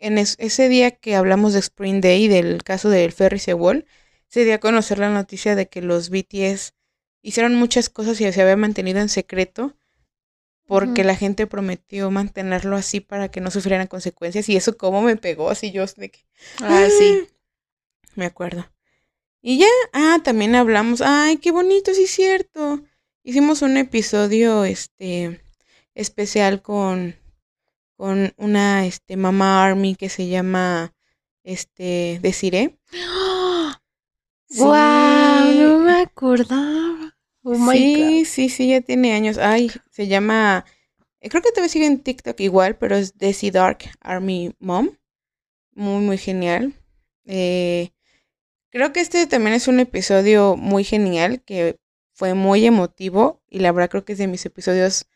en 0.00 0.18
ese 0.18 0.68
día 0.68 0.90
que 0.90 1.14
hablamos 1.14 1.52
de 1.52 1.60
Spring 1.60 2.00
Day, 2.00 2.26
del 2.26 2.64
caso 2.64 2.88
del 2.88 3.12
Ferry 3.12 3.38
Sewell, 3.38 3.86
se 4.28 4.44
dio 4.44 4.54
a 4.54 4.58
conocer 4.58 4.98
la 4.98 5.10
noticia 5.10 5.54
de 5.54 5.68
que 5.68 5.82
los 5.82 6.10
BTS 6.10 6.74
hicieron 7.22 7.54
muchas 7.54 7.90
cosas 7.90 8.20
y 8.20 8.32
se 8.32 8.42
había 8.42 8.56
mantenido 8.56 9.00
en 9.00 9.08
secreto 9.08 9.76
porque 10.66 11.02
la 11.02 11.16
gente 11.16 11.48
prometió 11.48 12.12
mantenerlo 12.12 12.76
así 12.76 13.00
para 13.00 13.28
que 13.28 13.40
no 13.40 13.50
sufrieran 13.50 13.88
consecuencias 13.88 14.48
y 14.48 14.56
eso 14.56 14.76
como 14.78 15.02
me 15.02 15.16
pegó 15.16 15.50
así 15.50 15.72
yo 15.72 15.84
de 15.96 16.12
que 16.12 16.20
ah 16.60 16.86
sí. 16.96 17.26
me 18.14 18.24
acuerdo. 18.24 18.70
Y 19.42 19.58
ya 19.58 19.66
ah 19.92 20.20
también 20.22 20.54
hablamos 20.54 21.02
ay 21.02 21.38
qué 21.38 21.50
bonito 21.50 21.92
sí 21.92 22.06
cierto. 22.06 22.80
Hicimos 23.24 23.62
un 23.62 23.76
episodio 23.78 24.64
este 24.64 25.42
especial 25.96 26.62
con 26.62 27.16
con 28.00 28.32
una 28.38 28.86
este 28.86 29.18
mamá 29.18 29.62
army 29.62 29.94
que 29.94 30.08
se 30.08 30.26
llama 30.26 30.94
este 31.44 32.18
Desiree 32.22 32.78
¡Wow! 34.56 34.64
No 34.64 35.78
me 35.80 36.00
acordaba. 36.00 37.14
Oh 37.42 37.54
sí, 37.70 38.24
sí, 38.24 38.48
sí, 38.48 38.70
ya 38.70 38.80
tiene 38.80 39.12
años. 39.12 39.36
Ay, 39.36 39.70
se 39.90 40.06
llama. 40.06 40.64
Eh, 41.20 41.28
creo 41.28 41.42
que 41.42 41.50
todavía 41.50 41.68
sigue 41.68 41.84
en 41.84 42.00
TikTok 42.00 42.40
igual, 42.40 42.78
pero 42.78 42.96
es 42.96 43.18
Desi 43.18 43.50
Dark 43.50 43.80
Army 44.00 44.54
Mom. 44.60 44.88
Muy, 45.74 46.02
muy 46.02 46.16
genial. 46.16 46.72
Eh, 47.26 47.90
creo 48.70 48.94
que 48.94 49.00
este 49.00 49.26
también 49.26 49.54
es 49.54 49.68
un 49.68 49.78
episodio 49.78 50.56
muy 50.56 50.84
genial 50.84 51.42
que 51.42 51.78
fue 52.14 52.32
muy 52.32 52.64
emotivo 52.64 53.42
y 53.46 53.58
la 53.58 53.72
verdad 53.72 53.90
creo 53.90 54.04
que 54.06 54.14
es 54.14 54.18
de 54.18 54.26
mis 54.26 54.46
episodios, 54.46 55.06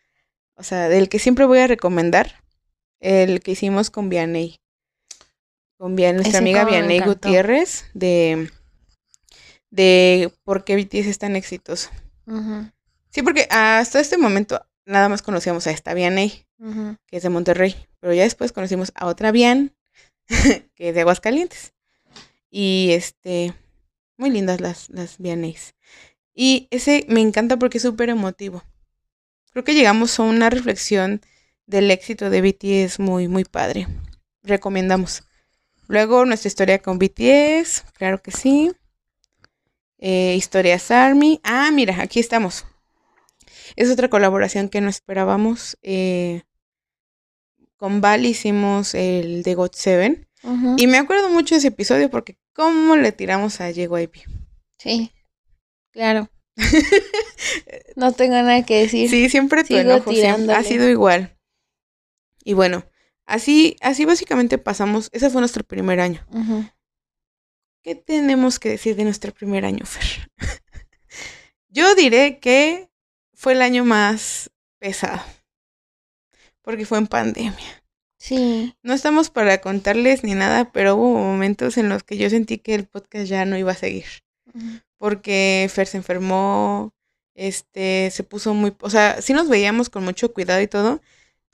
o 0.55 0.63
sea, 0.63 0.91
del 0.91 1.09
que 1.09 1.19
siempre 1.19 1.47
voy 1.47 1.59
a 1.59 1.67
recomendar, 1.67 2.44
el 3.05 3.41
que 3.41 3.53
hicimos 3.53 3.91
con 3.91 4.09
Vianney. 4.09 4.59
Con 5.79 5.95
nuestra 5.95 6.39
amiga 6.39 6.65
Vianney 6.65 7.01
Gutiérrez 7.01 7.85
de 7.93 8.51
de 9.75 10.33
por 10.45 10.65
qué 10.65 10.77
BTS 10.77 11.09
es 11.09 11.19
tan 11.19 11.35
exitoso. 11.35 11.91
Sí, 13.11 13.23
porque 13.23 13.47
hasta 13.51 14.01
este 14.01 14.17
momento 14.17 14.65
nada 14.87 15.09
más 15.09 15.21
conocíamos 15.21 15.67
a 15.67 15.73
esta 15.73 15.95
Vianney, 15.95 16.47
que 17.07 17.17
es 17.17 17.23
de 17.23 17.29
Monterrey, 17.29 17.75
pero 18.01 18.15
ya 18.15 18.23
después 18.23 18.53
conocimos 18.53 18.93
a 18.95 19.07
otra 19.07 19.33
Vian, 19.33 19.75
que 20.75 20.89
es 20.89 20.95
de 20.95 21.01
Aguascalientes. 21.01 21.75
Y 22.51 22.91
este, 22.93 23.53
muy 24.17 24.31
lindas 24.31 24.61
las, 24.61 24.89
las 24.91 25.19
VMAs. 25.19 25.75
Y 26.35 26.69
ese 26.71 27.05
me 27.09 27.21
encanta 27.21 27.59
porque 27.59 27.79
es 27.79 27.83
súper 27.83 28.11
emotivo. 28.11 28.63
Creo 29.51 29.65
que 29.65 29.75
llegamos 29.75 30.19
a 30.19 30.23
una 30.23 30.51
reflexión 30.51 31.21
del 31.67 31.91
éxito 31.91 32.31
de 32.31 32.41
BTS 32.43 32.99
muy, 33.01 33.29
muy 33.29 33.45
padre. 33.45 33.87
Recomendamos. 34.43 35.25
Luego 35.87 36.25
nuestra 36.25 36.49
historia 36.49 36.79
con 36.79 36.99
BTS, 36.99 37.85
claro 37.93 38.23
que 38.23 38.31
sí. 38.31 38.73
Eh, 39.99 40.35
Historias 40.37 40.91
Army. 40.91 41.41
Ah, 41.43 41.71
mira, 41.73 42.01
aquí 42.01 42.21
estamos. 42.21 42.65
Es 43.77 43.91
otra 43.91 44.09
colaboración 44.09 44.69
que 44.69 44.81
no 44.81 44.89
esperábamos. 44.89 45.79
Eh, 45.83 46.43
con 47.77 48.01
Val 48.01 48.25
hicimos 48.27 48.95
el 48.95 49.43
de 49.43 49.55
God 49.55 49.73
Seven. 49.75 50.29
Y 50.77 50.87
me 50.89 50.99
acuerdo 50.99 51.31
mucho 51.31 51.55
de 51.55 51.61
ese 51.61 51.69
episodio 51.69 52.11
porque 52.11 52.37
cómo 52.53 52.97
le 52.97 53.13
tiramos 53.13 53.63
a 53.63 53.71
JYP. 53.71 54.17
Sí, 54.77 55.11
claro. 55.91 56.29
no 57.97 58.13
tengo 58.13 58.35
nada 58.35 58.63
que 58.65 58.83
decir. 58.83 59.09
Sí, 59.09 59.31
siempre 59.31 59.65
tu 59.65 59.75
enojo 59.75 60.11
ha 60.11 60.63
sido 60.63 60.89
igual. 60.91 61.35
Y 62.45 62.53
bueno, 62.53 62.85
así, 63.27 63.77
así 63.81 64.05
básicamente 64.05 64.59
pasamos. 64.59 65.09
Ese 65.13 65.31
fue 65.31 65.41
nuestro 65.41 65.65
primer 65.65 65.99
año. 66.01 66.25
¿Qué 67.83 67.95
tenemos 67.95 68.59
que 68.59 68.71
decir 68.71 68.95
de 68.97 69.05
nuestro 69.05 69.33
primer 69.33 69.65
año, 69.65 69.85
Fer? 69.85 70.31
Yo 71.69 71.95
diré 71.95 72.39
que 72.39 72.89
fue 73.33 73.55
el 73.55 73.63
año 73.63 73.85
más 73.85 74.51
pesado. 74.79 75.23
Porque 76.63 76.87
fue 76.87 76.99
en 76.99 77.07
pandemia. 77.07 77.85
Sí. 78.17 78.75
No 78.83 78.95
estamos 78.95 79.29
para 79.29 79.61
contarles 79.61 80.25
ni 80.25 80.35
nada, 80.35 80.73
pero 80.73 80.97
hubo 80.97 81.19
momentos 81.19 81.77
en 81.77 81.91
los 81.91 82.03
que 82.05 82.17
yo 82.17 82.31
sentí 82.31 82.57
que 82.57 82.75
el 82.75 82.87
podcast 82.87 83.27
ya 83.27 83.45
no 83.45 83.59
iba 83.59 83.73
a 83.73 83.77
seguir. 83.77 84.07
Porque 84.97 85.69
Fer 85.71 85.87
se 85.87 85.99
enfermó, 85.99 86.95
este, 87.35 88.11
se 88.11 88.23
puso 88.23 88.55
muy, 88.55 88.75
o 88.81 88.89
sea, 88.89 89.21
sí 89.21 89.35
nos 89.35 89.49
veíamos 89.49 89.91
con 89.91 90.05
mucho 90.05 90.33
cuidado 90.33 90.63
y 90.63 90.69
todo, 90.69 91.03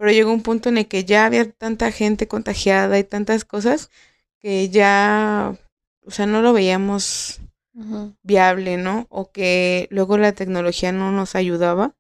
pero 0.01 0.13
llegó 0.13 0.33
un 0.33 0.41
punto 0.43 0.71
en 0.71 0.79
el 0.79 0.89
que 0.89 1.05
ya 1.05 1.27
había 1.27 1.53
tanta 1.53 1.93
gente 1.93 2.27
contagiada 2.27 2.99
y 2.99 3.05
tantas 3.05 3.45
cosas 3.45 3.91
que 4.39 4.71
ya 4.71 5.59
o 6.07 6.11
sea, 6.11 6.25
no 6.25 6.41
lo 6.41 6.55
veíamos 6.55 7.41
viable, 8.23 8.79
¿no? 8.79 9.07
O 9.11 9.31
que 9.31 9.89
luego 9.91 10.17
la 10.17 10.33
tecnología 10.33 10.91
no 10.91 11.13
nos 11.13 11.35
ayudaba. 11.35 11.95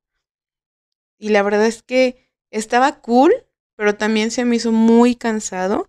Y 1.19 1.29
la 1.29 1.43
verdad 1.43 1.67
es 1.67 1.83
que 1.83 2.27
estaba 2.51 3.01
cool, 3.03 3.33
pero 3.77 3.97
también 3.97 4.31
se 4.31 4.47
me 4.47 4.57
hizo 4.57 4.73
muy 4.73 5.15
cansado 5.15 5.89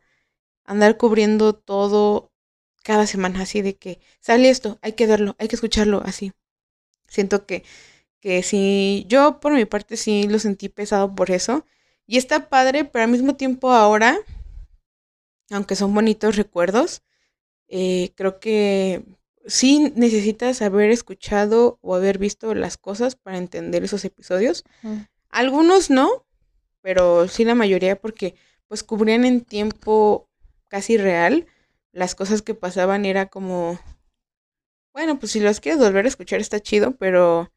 andar 0.66 0.98
cubriendo 0.98 1.54
todo 1.54 2.32
cada 2.84 3.08
semana, 3.08 3.44
así 3.44 3.62
de 3.62 3.78
que 3.78 4.02
sale 4.20 4.50
esto, 4.50 4.80
hay 4.82 4.94
que 4.94 5.08
verlo, 5.08 5.38
hay 5.40 5.48
que 5.48 5.56
escucharlo, 5.56 6.02
así. 6.06 6.34
Siento 7.08 7.46
que, 7.46 7.64
que 8.20 8.44
sí, 8.44 9.06
yo 9.08 9.40
por 9.40 9.54
mi 9.54 9.66
parte 9.66 9.98
sí 9.98 10.28
lo 10.28 10.40
sentí 10.40 10.70
pesado 10.70 11.16
por 11.16 11.32
eso. 11.32 11.66
Y 12.12 12.18
está 12.18 12.50
padre, 12.50 12.84
pero 12.84 13.06
al 13.06 13.10
mismo 13.10 13.38
tiempo 13.38 13.72
ahora, 13.72 14.20
aunque 15.50 15.78
son 15.78 15.94
bonitos 15.94 16.36
recuerdos, 16.36 17.04
eh, 17.70 18.12
creo 18.16 18.42
que 18.42 19.06
sí 19.46 19.94
necesitas 19.96 20.62
haber 20.62 20.92
escuchado 20.92 21.80
o 21.80 21.96
haber 21.96 22.18
visto 22.18 22.54
las 22.54 22.76
cosas 22.76 23.16
para 23.16 23.38
entender 23.38 23.86
esos 23.86 24.04
episodios. 24.04 24.66
Algunos 25.30 25.90
no, 25.90 26.26
pero 26.82 27.30
sí 27.30 27.46
la 27.46 27.56
mayoría 27.56 27.96
porque 27.96 28.36
pues 28.68 28.84
cubrían 28.84 29.24
en 29.24 29.40
tiempo 29.40 30.28
casi 30.68 30.98
real 30.98 31.48
las 31.94 32.14
cosas 32.14 32.42
que 32.42 32.56
pasaban 32.56 33.06
era 33.06 33.28
como 33.28 33.80
bueno, 34.92 35.18
pues 35.18 35.32
si 35.32 35.40
los 35.40 35.62
quieres 35.62 35.80
volver 35.80 36.04
a 36.04 36.10
escuchar 36.10 36.42
está 36.42 36.60
chido, 36.60 36.92
pero 36.98 37.54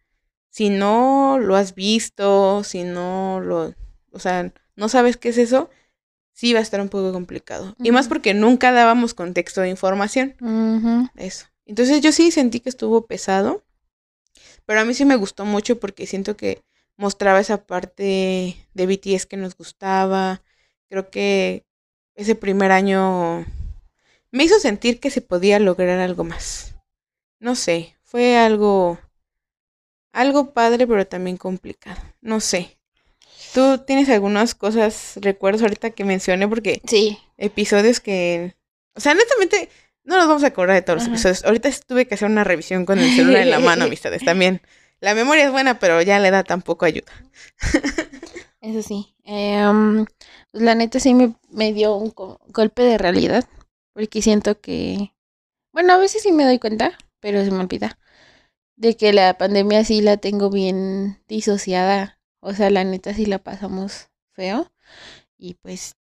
si 0.49 0.71
no 0.71 1.41
lo 1.41 1.57
has 1.57 1.75
visto, 1.75 2.63
si 2.63 2.85
no 2.85 3.41
lo, 3.41 3.75
o 4.15 4.19
sea, 4.19 4.53
no 4.77 4.89
sabes 4.89 5.17
qué 5.17 5.29
es 5.29 5.39
eso, 5.39 5.69
sí 6.33 6.53
va 6.53 6.61
a 6.61 6.63
estar 6.63 6.81
un 6.81 6.89
poco 6.89 7.13
complicado. 7.13 7.75
Y 7.83 7.91
más 7.91 8.09
porque 8.09 8.35
nunca 8.35 8.73
dábamos 8.73 9.15
contexto 9.15 9.61
de 9.61 9.69
información. 9.69 10.35
Eso. 11.17 11.47
Entonces 11.67 12.01
yo 12.01 12.13
sí 12.13 12.31
sentí 12.31 12.61
que 12.61 12.69
estuvo 12.69 13.07
pesado, 13.07 13.65
pero 14.67 14.81
a 14.81 14.85
mí 14.85 14.95
sí 14.95 15.05
me 15.05 15.17
gustó 15.17 15.45
mucho 15.45 15.79
porque 15.79 16.07
siento 16.07 16.37
que 16.37 16.63
mostraba 16.97 17.41
esa 17.41 17.67
parte 17.67 18.57
de 18.75 18.87
BTS 18.87 19.27
que 19.27 19.37
nos 19.37 19.57
gustaba. 19.57 20.43
Creo 20.89 21.11
que 21.11 21.65
ese 22.15 22.35
primer 22.35 22.71
año 22.71 23.45
me 24.31 24.45
hizo 24.45 24.59
sentir 24.61 25.01
que 25.01 25.11
se 25.11 25.21
podía 25.21 25.59
lograr 25.59 26.01
algo 26.01 26.25
más. 26.25 26.75
No 27.41 27.55
sé, 27.55 27.97
fue 28.03 28.37
algo 28.37 28.99
algo 30.13 30.53
padre 30.53 30.87
pero 30.87 31.07
también 31.07 31.37
complicado. 31.37 32.01
No 32.21 32.41
sé. 32.41 32.79
¿Tú 33.55 33.79
tienes 33.79 34.09
algunas 34.09 34.57
cosas, 34.57 35.13
recuerdos 35.21 35.63
ahorita 35.63 35.91
que 35.91 36.05
mencioné? 36.05 36.49
Porque 36.49 36.83
sí. 36.89 37.17
episodios 37.39 38.01
que... 38.01 38.57
O 38.97 39.01
sea, 39.01 39.13
honestamente, 39.13 39.69
no 40.03 40.17
nos 40.17 40.27
vamos 40.27 40.43
a 40.43 40.49
acordar 40.49 40.75
de 40.75 40.83
todos 40.83 40.99
los 40.99 41.09
episodios. 41.09 41.45
Ahorita 41.45 41.71
tuve 41.87 42.09
que 42.09 42.17
hacer 42.17 42.29
una 42.29 42.43
revisión 42.43 42.85
con 42.85 42.99
el 42.99 43.15
celular 43.15 43.43
en 43.43 43.53
la 43.53 43.61
mano, 43.61 43.85
amistades, 43.87 44.25
también. 44.25 44.61
La 44.99 45.15
memoria 45.15 45.45
es 45.45 45.53
buena, 45.53 45.79
pero 45.79 46.03
ya 46.03 46.19
la 46.19 46.27
edad 46.27 46.45
tampoco 46.45 46.85
ayuda. 46.85 47.13
Eso 48.61 48.83
sí. 48.83 49.15
Em, 49.23 50.05
pues 50.51 50.65
la 50.65 50.75
neta 50.75 50.99
sí 50.99 51.15
me, 51.15 51.37
me 51.49 51.73
dio 51.73 51.95
un 51.95 52.13
golpe 52.49 52.83
de 52.83 52.99
realidad. 52.99 53.45
Porque 53.93 54.21
siento 54.21 54.61
que... 54.61 55.13
Bueno, 55.73 55.93
a 55.93 55.99
veces 55.99 56.23
sí 56.23 56.33
me 56.33 56.45
doy 56.45 56.59
cuenta, 56.59 56.99
pero 57.21 57.45
se 57.45 57.53
me 57.53 57.61
olvida. 57.61 58.01
De 58.75 58.97
que 58.97 59.13
la 59.13 59.39
pandemia 59.39 59.85
sí 59.85 60.01
la 60.01 60.17
tengo 60.17 60.51
bien 60.51 61.23
disociada 61.29 62.19
o 62.45 62.53
sea, 62.53 62.71
la 62.71 62.85
neta 62.85 63.15
sí 63.15 63.25
la 63.27 63.39
pasamos 63.39 64.11
feo. 64.35 64.71
Y 65.39 65.55
pues 65.55 65.97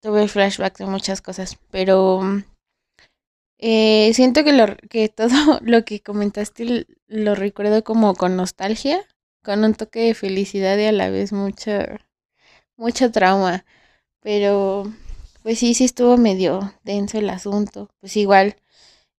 tuve 0.00 0.28
flashback 0.28 0.78
de 0.78 0.86
muchas 0.86 1.20
cosas. 1.20 1.58
Pero 1.70 2.20
eh, 3.58 4.12
siento 4.14 4.44
que, 4.44 4.52
lo, 4.52 4.76
que 4.88 5.08
todo 5.16 5.60
lo 5.62 5.84
que 5.84 6.00
comentaste 6.02 6.86
lo 7.08 7.34
recuerdo 7.34 7.82
como 7.84 8.14
con 8.14 8.36
nostalgia, 8.36 9.02
con 9.42 9.64
un 9.64 9.74
toque 9.74 10.00
de 10.00 10.14
felicidad 10.14 10.78
y 10.78 10.84
a 10.84 10.92
la 10.92 11.10
vez 11.10 11.32
mucha, 11.32 11.98
mucho 12.76 13.10
trauma. 13.10 13.64
Pero 14.20 14.84
pues 15.42 15.58
sí, 15.58 15.74
sí 15.74 15.84
estuvo 15.84 16.16
medio 16.16 16.74
denso 16.84 17.18
el 17.18 17.30
asunto. 17.30 17.90
Pues 18.00 18.16
igual. 18.16 18.56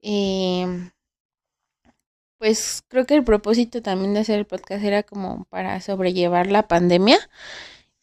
Eh, 0.02 0.90
pues 2.38 2.83
creo 2.88 3.07
que 3.07 3.14
el 3.14 3.25
propósito 3.25 3.83
también 3.83 4.14
de 4.14 4.20
hacer 4.20 4.38
el 4.38 4.46
podcast 4.46 4.85
era 4.85 5.03
como 5.03 5.44
para 5.46 5.81
sobrellevar 5.81 6.49
la 6.49 6.68
pandemia 6.68 7.18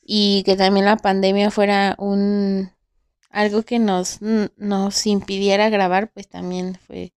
y 0.02 0.44
que 0.44 0.56
también 0.56 0.86
la 0.86 0.98
pandemia 0.98 1.52
fuera 1.52 1.96
un 1.98 2.72
algo 3.30 3.64
que 3.64 3.80
nos, 3.80 4.20
nos 4.22 5.08
impidiera 5.08 5.70
grabar, 5.70 6.12
pues 6.12 6.30
también 6.30 6.80
fue 6.86 7.14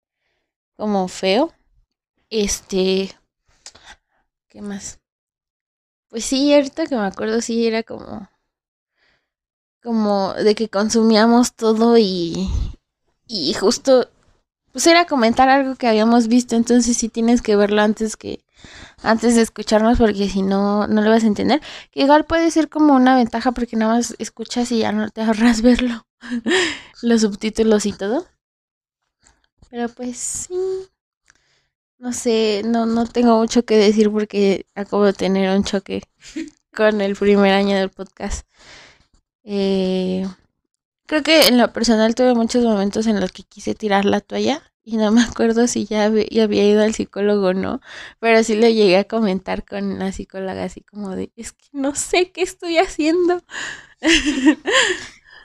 como 0.77 1.07
feo. 1.09 1.53
Este, 2.29 3.11
¿qué 4.47 4.61
más? 4.61 4.99
Pues 6.09 6.25
sí, 6.25 6.53
ahorita 6.53 6.87
que 6.87 6.95
me 6.95 7.05
acuerdo, 7.05 7.41
sí, 7.41 7.67
era 7.67 7.83
como, 7.83 8.29
como 9.83 10.33
de 10.33 10.55
que 10.55 10.69
consumíamos 10.69 11.53
todo 11.53 11.97
y, 11.97 12.49
y 13.27 13.53
justo 13.53 14.09
pues 14.75 14.87
era 14.87 15.05
comentar 15.05 15.47
algo 15.47 15.75
que 15.75 15.87
habíamos 15.87 16.27
visto, 16.27 16.57
entonces 16.57 16.97
sí 16.97 17.07
tienes 17.07 17.41
que 17.41 17.55
verlo 17.55 17.81
antes 17.81 18.17
que 18.17 18.43
antes 19.03 19.33
de 19.35 19.41
escucharnos 19.41 19.97
porque 19.97 20.27
si 20.27 20.41
no 20.41 20.85
no 20.87 21.01
lo 21.01 21.09
vas 21.11 21.23
a 21.23 21.27
entender. 21.27 21.61
Que 21.91 22.01
igual 22.01 22.25
puede 22.25 22.51
ser 22.51 22.67
como 22.67 22.93
una 22.93 23.15
ventaja 23.15 23.53
porque 23.53 23.77
nada 23.77 23.93
más 23.93 24.15
escuchas 24.19 24.73
y 24.73 24.79
ya 24.79 24.91
no 24.91 25.09
te 25.11 25.21
ahorras 25.21 25.61
verlo. 25.61 26.05
Los 27.01 27.21
subtítulos 27.21 27.85
y 27.85 27.93
todo. 27.93 28.27
Pero 29.69 29.87
pues 29.87 30.17
sí. 30.17 30.53
No 31.97 32.11
sé, 32.11 32.61
no 32.65 32.85
no 32.85 33.05
tengo 33.05 33.37
mucho 33.37 33.63
que 33.63 33.77
decir 33.77 34.11
porque 34.11 34.65
acabo 34.75 35.05
de 35.05 35.13
tener 35.13 35.55
un 35.55 35.63
choque 35.63 36.03
con 36.75 36.99
el 36.99 37.15
primer 37.15 37.53
año 37.53 37.77
del 37.77 37.91
podcast. 37.91 38.45
Eh 39.45 40.25
Creo 41.05 41.23
que 41.23 41.47
en 41.47 41.57
lo 41.57 41.71
personal 41.71 42.15
tuve 42.15 42.33
muchos 42.33 42.63
momentos 42.63 43.07
en 43.07 43.19
los 43.19 43.31
que 43.31 43.43
quise 43.43 43.75
tirar 43.75 44.05
la 44.05 44.21
toalla 44.21 44.61
y 44.83 44.97
no 44.97 45.11
me 45.11 45.21
acuerdo 45.23 45.67
si 45.67 45.85
ya, 45.85 46.05
había 46.05 46.45
ido 46.45 46.83
al 46.83 46.93
psicólogo 46.93 47.47
o 47.47 47.53
no, 47.53 47.81
pero 48.19 48.43
sí 48.43 48.55
le 48.55 48.73
llegué 48.73 48.97
a 48.97 49.03
comentar 49.03 49.65
con 49.65 49.99
la 49.99 50.11
psicóloga 50.11 50.63
así 50.63 50.81
como 50.81 51.15
de, 51.15 51.31
es 51.35 51.53
que 51.53 51.67
no 51.73 51.95
sé 51.95 52.31
qué 52.31 52.41
estoy 52.41 52.77
haciendo. 52.77 53.41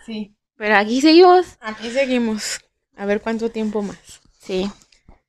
Sí. 0.07 0.35
Pero 0.57 0.77
aquí 0.77 1.01
seguimos. 1.01 1.57
Aquí 1.61 1.91
seguimos. 1.91 2.61
A 2.95 3.07
ver 3.07 3.23
cuánto 3.23 3.51
tiempo 3.51 3.81
más. 3.81 3.97
Sí. 4.39 4.71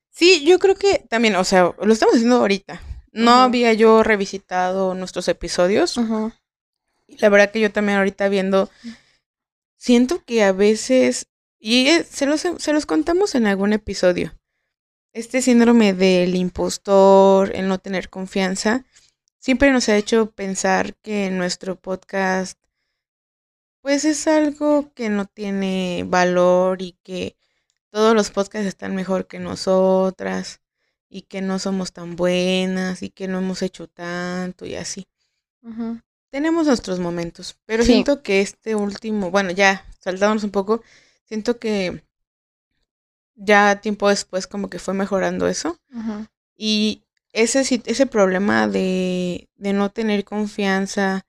Sí, 0.10 0.44
yo 0.44 0.60
creo 0.60 0.76
que 0.76 1.06
también, 1.10 1.38
o 1.38 1.46
sea, 1.46 1.74
lo 1.82 1.94
estamos 1.94 2.16
haciendo 2.16 2.36
ahorita. 2.38 2.82
No 3.14 3.32
había 3.32 3.72
yo 3.72 4.04
revisitado 4.04 4.94
nuestros 4.94 5.30
episodios. 5.30 5.98
La 7.08 7.30
verdad 7.30 7.52
que 7.52 7.62
yo 7.62 7.72
también 7.72 7.98
ahorita 7.98 8.28
viendo 8.28 8.70
siento 9.82 10.24
que 10.24 10.44
a 10.44 10.52
veces 10.52 11.28
y 11.60 11.88
eh, 11.88 12.04
se 12.04 12.28
los, 12.28 12.42
se 12.42 12.74
los 12.74 12.86
contamos 12.86 13.34
en 13.34 13.48
algún 13.48 13.74
episodio. 13.74 14.32
Este 15.12 15.42
síndrome 15.42 15.94
del 15.94 16.36
impostor, 16.36 17.56
el 17.56 17.68
no 17.68 17.80
tener 17.80 18.10
confianza, 18.10 18.86
siempre 19.40 19.72
nos 19.72 19.90
ha 19.90 19.98
hecho 19.98 20.30
pensar 20.32 20.96
que 20.98 21.32
nuestro 21.32 21.76
podcast 21.76 22.60
pues 23.82 24.06
es 24.06 24.28
algo 24.28 24.94
que 24.94 25.10
no 25.10 25.26
tiene 25.26 26.06
valor 26.08 26.84
y 26.84 26.94
que 27.02 27.36
todos 27.90 28.14
los 28.14 28.30
podcasts 28.30 28.68
están 28.68 28.96
mejor 28.96 29.26
que 29.26 29.40
nosotras 29.40 30.62
y 31.10 31.24
que 31.24 31.42
no 31.42 31.58
somos 31.58 31.92
tan 31.92 32.16
buenas 32.16 33.02
y 33.02 33.10
que 33.10 33.28
no 33.28 33.40
hemos 33.40 33.64
hecho 33.64 33.88
tanto 33.88 34.68
y 34.68 34.76
así. 34.76 35.08
Tenemos 36.32 36.66
nuestros 36.66 37.00
momentos, 37.00 37.58
pero 37.66 37.84
siento 37.84 38.24
que 38.24 38.40
este 38.40 38.74
último, 38.74 39.32
bueno, 39.32 39.52
ya 39.52 39.86
saltándonos 40.00 40.46
un 40.46 40.52
poco, 40.52 40.82
siento 41.26 41.60
que 41.60 42.04
ya 43.36 43.82
tiempo 43.82 44.08
después 44.08 44.48
como 44.48 44.70
que 44.70 44.80
fue 44.80 44.94
mejorando 44.94 45.48
eso. 45.48 45.78
Y 46.56 47.04
ese, 47.34 47.82
ese 47.86 48.06
problema 48.06 48.68
de, 48.70 49.50
de, 49.58 49.74
no 49.74 49.92
tener 49.92 50.24
confianza 50.24 51.26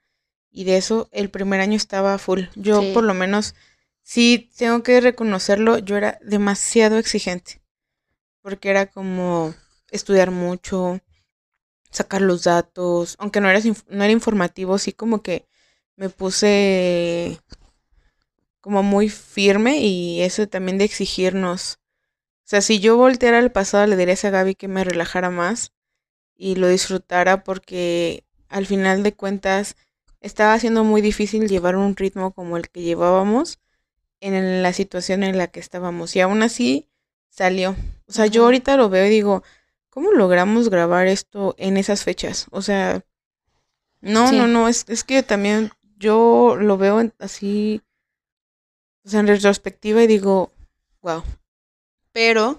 y 0.52 0.64
de 0.64 0.76
eso, 0.76 1.08
el 1.10 1.30
primer 1.30 1.60
año 1.60 1.76
estaba 1.76 2.16
full. 2.18 2.42
Yo 2.54 2.92
por 2.94 3.02
lo 3.02 3.14
menos, 3.14 3.56
sí 4.02 4.50
tengo 4.56 4.84
que 4.84 5.00
reconocerlo, 5.00 5.78
yo 5.78 5.96
era 5.96 6.20
demasiado 6.22 6.96
exigente. 6.96 7.60
Porque 8.40 8.70
era 8.70 8.86
como 8.86 9.52
estudiar 9.90 10.30
mucho, 10.30 11.00
sacar 11.92 12.22
los 12.22 12.44
datos, 12.44 13.16
aunque 13.18 13.40
no 13.40 13.48
era, 13.48 13.60
no 13.88 14.04
era 14.04 14.12
informativo, 14.12 14.78
sí 14.78 14.92
como 14.92 15.22
que 15.22 15.46
me 15.96 16.08
puse 16.08 17.38
como 18.60 18.82
muy 18.82 19.08
firme 19.08 19.78
y 19.80 20.22
eso 20.22 20.48
también 20.48 20.78
de 20.78 20.84
exigirnos. 20.84 21.78
O 22.44 22.48
sea, 22.52 22.60
si 22.60 22.80
yo 22.80 22.96
volteara 22.96 23.38
al 23.38 23.52
pasado, 23.52 23.86
le 23.86 23.96
diría 23.96 24.16
a 24.22 24.30
Gaby 24.30 24.54
que 24.54 24.68
me 24.68 24.84
relajara 24.84 25.30
más 25.30 25.72
y 26.36 26.56
lo 26.56 26.68
disfrutara 26.68 27.44
porque 27.44 28.24
al 28.48 28.66
final 28.66 29.02
de 29.02 29.14
cuentas 29.14 29.76
estaba 30.20 30.58
siendo 30.58 30.84
muy 30.84 31.02
difícil 31.02 31.48
llevar 31.48 31.76
un 31.76 31.96
ritmo 31.96 32.32
como 32.32 32.56
el 32.56 32.68
que 32.68 32.82
llevábamos 32.82 33.60
en 34.20 34.62
la 34.62 34.72
situación 34.72 35.24
en 35.24 35.38
la 35.38 35.48
que 35.48 35.60
estábamos. 35.60 36.14
Y 36.16 36.20
aún 36.20 36.42
así 36.42 36.88
salió. 37.28 37.76
O 38.06 38.12
sea, 38.12 38.26
yo 38.26 38.44
ahorita 38.44 38.76
lo 38.76 38.88
veo 38.88 39.06
y 39.06 39.10
digo, 39.10 39.42
¿cómo 39.92 40.10
logramos 40.12 40.70
grabar 40.70 41.06
esto 41.06 41.54
en 41.58 41.76
esas 41.76 42.02
fechas? 42.02 42.46
O 42.50 42.62
sea, 42.62 43.04
no, 44.00 44.32
no, 44.32 44.46
no, 44.46 44.66
es, 44.66 44.86
es 44.88 45.04
que 45.04 45.22
también 45.22 45.70
yo 45.98 46.56
lo 46.58 46.78
veo 46.78 47.12
así 47.18 47.82
o 49.04 49.08
sea, 49.08 49.20
en 49.20 49.26
retrospectiva 49.26 50.02
y 50.02 50.06
digo, 50.06 50.52
wow. 51.02 51.22
Pero 52.12 52.58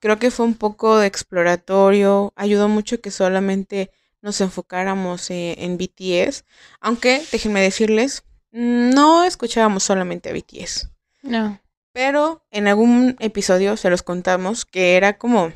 creo 0.00 0.18
que 0.18 0.30
fue 0.30 0.46
un 0.46 0.54
poco 0.54 1.02
exploratorio, 1.02 2.32
ayudó 2.36 2.68
mucho 2.68 3.00
que 3.00 3.10
solamente 3.10 3.90
nos 4.22 4.40
enfocáramos 4.40 5.30
eh, 5.30 5.56
en, 5.58 5.76
BTS, 5.76 6.44
aunque 6.80 7.22
déjenme 7.30 7.60
decirles, 7.60 8.24
no 8.50 9.24
escuchábamos 9.24 9.84
solamente 9.84 10.30
a 10.30 10.32
BTS. 10.32 10.90
No. 11.22 11.60
Pero 11.92 12.44
en 12.50 12.66
algún 12.66 13.16
episodio 13.20 13.76
se 13.76 13.90
los 13.90 14.02
contamos 14.02 14.64
que 14.64 14.96
era 14.96 15.18
como 15.18 15.52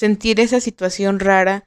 sentir 0.00 0.40
esa 0.40 0.60
situación 0.60 1.20
rara 1.20 1.66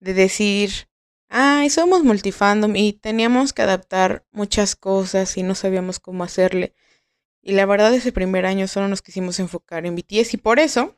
de 0.00 0.14
decir, 0.14 0.88
ay, 1.28 1.68
somos 1.68 2.04
multifandom 2.04 2.74
y 2.74 2.94
teníamos 2.94 3.52
que 3.52 3.60
adaptar 3.60 4.24
muchas 4.32 4.76
cosas 4.76 5.36
y 5.36 5.42
no 5.42 5.54
sabíamos 5.54 6.00
cómo 6.00 6.24
hacerle. 6.24 6.72
Y 7.42 7.52
la 7.52 7.66
verdad 7.66 7.92
ese 7.92 8.12
primer 8.12 8.46
año 8.46 8.66
solo 8.66 8.88
nos 8.88 9.02
quisimos 9.02 9.38
enfocar 9.40 9.84
en 9.84 9.94
BTS 9.94 10.32
y 10.32 10.36
por 10.38 10.58
eso 10.58 10.96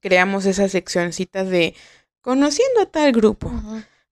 creamos 0.00 0.44
esas 0.44 0.72
seccioncitas 0.72 1.48
de 1.48 1.76
conociendo 2.20 2.80
a 2.80 2.86
tal 2.86 3.12
grupo. 3.12 3.52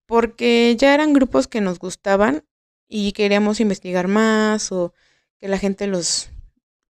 Porque 0.05 0.77
ya 0.77 0.93
eran 0.93 1.11
grupos 1.11 1.47
que 1.47 1.59
nos 1.59 1.77
gustaban 1.77 2.45
y 2.87 3.11
queríamos 3.11 3.59
investigar 3.59 4.07
más 4.07 4.71
o 4.71 4.93
que 5.39 5.49
la 5.49 5.57
gente 5.57 5.87
los, 5.87 6.29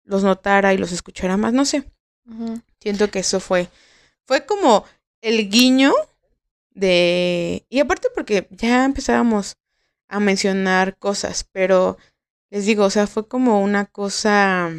los 0.02 0.24
notara 0.24 0.74
y 0.74 0.76
los 0.76 0.92
escuchara 0.92 1.38
más, 1.38 1.54
no 1.54 1.64
sé. 1.64 1.84
Siento 2.80 3.10
que 3.10 3.20
eso 3.20 3.40
fue, 3.40 3.70
fue 4.26 4.46
como 4.46 4.84
el 5.20 5.48
guiño 5.48 5.92
de... 6.70 7.64
Y 7.68 7.80
aparte 7.80 8.08
porque 8.14 8.46
ya 8.50 8.84
empezábamos 8.84 9.56
a 10.08 10.20
mencionar 10.20 10.96
cosas, 10.98 11.48
pero 11.50 11.96
les 12.50 12.66
digo, 12.66 12.84
o 12.84 12.90
sea, 12.90 13.06
fue 13.06 13.26
como 13.26 13.60
una 13.60 13.86
cosa 13.86 14.72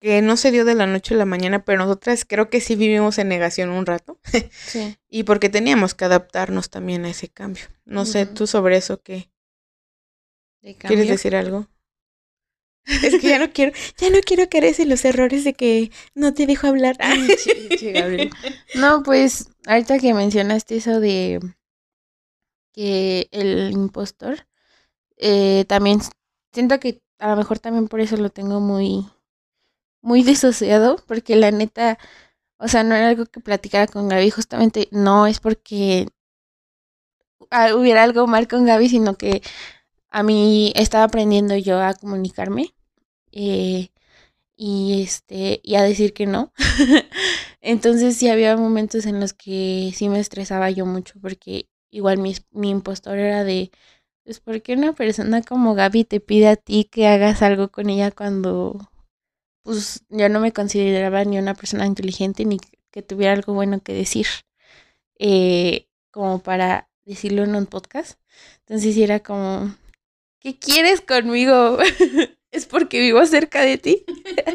que 0.00 0.20
no 0.20 0.36
se 0.36 0.50
dio 0.50 0.64
de 0.64 0.74
la 0.74 0.88
noche 0.88 1.14
a 1.14 1.18
la 1.18 1.24
mañana, 1.24 1.64
pero 1.64 1.78
nosotras 1.78 2.24
creo 2.28 2.50
que 2.50 2.60
sí 2.60 2.74
vivimos 2.74 3.18
en 3.18 3.28
negación 3.28 3.70
un 3.70 3.86
rato. 3.86 4.18
Sí. 4.50 4.98
y 5.08 5.22
porque 5.22 5.48
teníamos 5.48 5.94
que 5.94 6.04
adaptarnos 6.04 6.70
también 6.70 7.04
a 7.04 7.10
ese 7.10 7.28
cambio. 7.28 7.64
No 7.84 8.04
sé, 8.04 8.26
tú 8.26 8.48
sobre 8.48 8.76
eso 8.76 9.00
qué. 9.00 9.30
¿Quieres 10.60 11.08
decir 11.08 11.36
algo? 11.36 11.68
Es 12.84 13.20
que 13.20 13.28
ya 13.28 13.38
no 13.38 13.52
quiero, 13.52 13.72
ya 13.96 14.10
no 14.10 14.18
quiero 14.20 14.48
caer 14.48 14.74
en 14.78 14.88
los 14.88 15.04
errores 15.04 15.44
de 15.44 15.54
que 15.54 15.90
no 16.14 16.34
te 16.34 16.46
dejo 16.46 16.66
hablar. 16.66 16.96
no, 18.74 19.02
pues, 19.02 19.50
ahorita 19.66 19.98
que 19.98 20.14
mencionaste 20.14 20.76
eso 20.76 21.00
de 21.00 21.40
que 22.72 23.28
el 23.30 23.70
impostor, 23.72 24.46
eh, 25.16 25.64
también 25.68 26.00
siento 26.52 26.80
que 26.80 27.02
a 27.18 27.30
lo 27.30 27.36
mejor 27.36 27.58
también 27.58 27.88
por 27.88 28.00
eso 28.00 28.16
lo 28.16 28.30
tengo 28.30 28.60
muy, 28.60 29.06
muy 30.00 30.22
disociado, 30.22 30.96
porque 31.06 31.36
la 31.36 31.50
neta, 31.50 31.98
o 32.58 32.68
sea, 32.68 32.82
no 32.82 32.94
era 32.94 33.08
algo 33.08 33.26
que 33.26 33.40
platicara 33.40 33.86
con 33.86 34.08
Gaby, 34.08 34.30
justamente 34.30 34.88
no 34.90 35.26
es 35.26 35.38
porque 35.40 36.08
hubiera 37.74 38.02
algo 38.02 38.26
mal 38.26 38.48
con 38.48 38.64
Gaby, 38.66 38.88
sino 38.88 39.16
que 39.16 39.42
a 40.12 40.22
mí 40.22 40.72
estaba 40.76 41.04
aprendiendo 41.04 41.56
yo 41.56 41.80
a 41.80 41.94
comunicarme 41.94 42.74
eh, 43.32 43.90
y 44.56 45.02
este 45.02 45.60
y 45.64 45.76
a 45.76 45.82
decir 45.82 46.12
que 46.14 46.26
no. 46.26 46.52
Entonces 47.60 48.16
sí 48.16 48.28
había 48.28 48.56
momentos 48.56 49.06
en 49.06 49.20
los 49.20 49.32
que 49.32 49.92
sí 49.94 50.08
me 50.08 50.20
estresaba 50.20 50.70
yo 50.70 50.86
mucho 50.86 51.14
porque 51.20 51.68
igual 51.90 52.18
mi, 52.18 52.36
mi 52.52 52.70
impostor 52.70 53.18
era 53.18 53.44
de 53.44 53.70
pues 54.24 54.40
porque 54.40 54.74
una 54.74 54.92
persona 54.94 55.42
como 55.42 55.74
Gaby 55.74 56.04
te 56.04 56.20
pide 56.20 56.48
a 56.48 56.56
ti 56.56 56.84
que 56.84 57.08
hagas 57.08 57.42
algo 57.42 57.70
con 57.70 57.90
ella 57.90 58.10
cuando 58.12 58.78
pues 59.62 60.04
yo 60.10 60.28
no 60.28 60.40
me 60.40 60.52
consideraba 60.52 61.24
ni 61.24 61.38
una 61.38 61.54
persona 61.54 61.86
inteligente 61.86 62.44
ni 62.44 62.58
que 62.90 63.02
tuviera 63.02 63.32
algo 63.32 63.54
bueno 63.54 63.80
que 63.80 63.94
decir 63.94 64.26
eh, 65.18 65.88
como 66.10 66.40
para 66.42 66.90
decirlo 67.04 67.44
en 67.44 67.54
un 67.56 67.66
podcast. 67.66 68.18
Entonces 68.60 68.96
era 68.96 69.20
como, 69.20 69.74
¿qué 70.42 70.58
quieres 70.58 71.00
conmigo? 71.00 71.78
¿Es 72.50 72.66
porque 72.66 73.00
vivo 73.00 73.24
cerca 73.24 73.62
de 73.62 73.78
ti? 73.78 74.04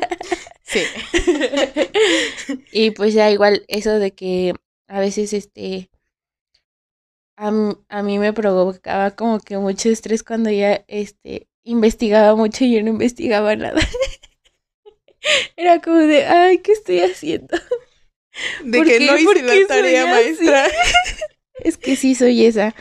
sí. 0.63 0.81
y 2.71 2.91
pues 2.91 3.13
ya 3.13 3.31
igual 3.31 3.63
eso 3.67 3.97
de 3.97 4.11
que 4.11 4.53
a 4.87 4.99
veces 4.99 5.33
este 5.33 5.89
a, 7.37 7.51
a, 7.89 8.03
mí 8.03 8.19
me 8.19 8.33
provocaba 8.33 9.11
como 9.11 9.39
que 9.39 9.57
mucho 9.57 9.89
estrés 9.89 10.23
cuando 10.23 10.49
ya 10.49 10.83
este, 10.87 11.47
investigaba 11.63 12.35
mucho 12.35 12.65
y 12.65 12.73
yo 12.73 12.83
no 12.83 12.89
investigaba 12.89 13.55
nada. 13.55 13.79
Era 15.55 15.79
como 15.81 15.97
de, 15.97 16.25
ay, 16.25 16.59
¿qué 16.59 16.71
estoy 16.71 16.99
haciendo? 17.01 17.55
De 18.63 18.83
que 18.83 18.99
no 19.01 19.17
hice 19.17 19.43
la 19.43 19.67
tarea 19.67 20.05
maestra. 20.07 20.67
es 21.59 21.77
que 21.77 21.95
sí 21.95 22.15
soy 22.15 22.45
esa. 22.45 22.73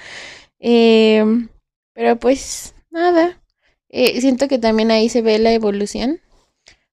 Eh, 0.59 1.23
pero 1.93 2.17
pues 2.19 2.76
nada. 2.97 3.43
Eh, 3.89 4.21
siento 4.21 4.49
que 4.49 4.59
también 4.59 4.91
ahí 4.91 5.09
se 5.09 5.23
ve 5.23 5.39
la 5.39 5.53
evolución. 5.53 6.21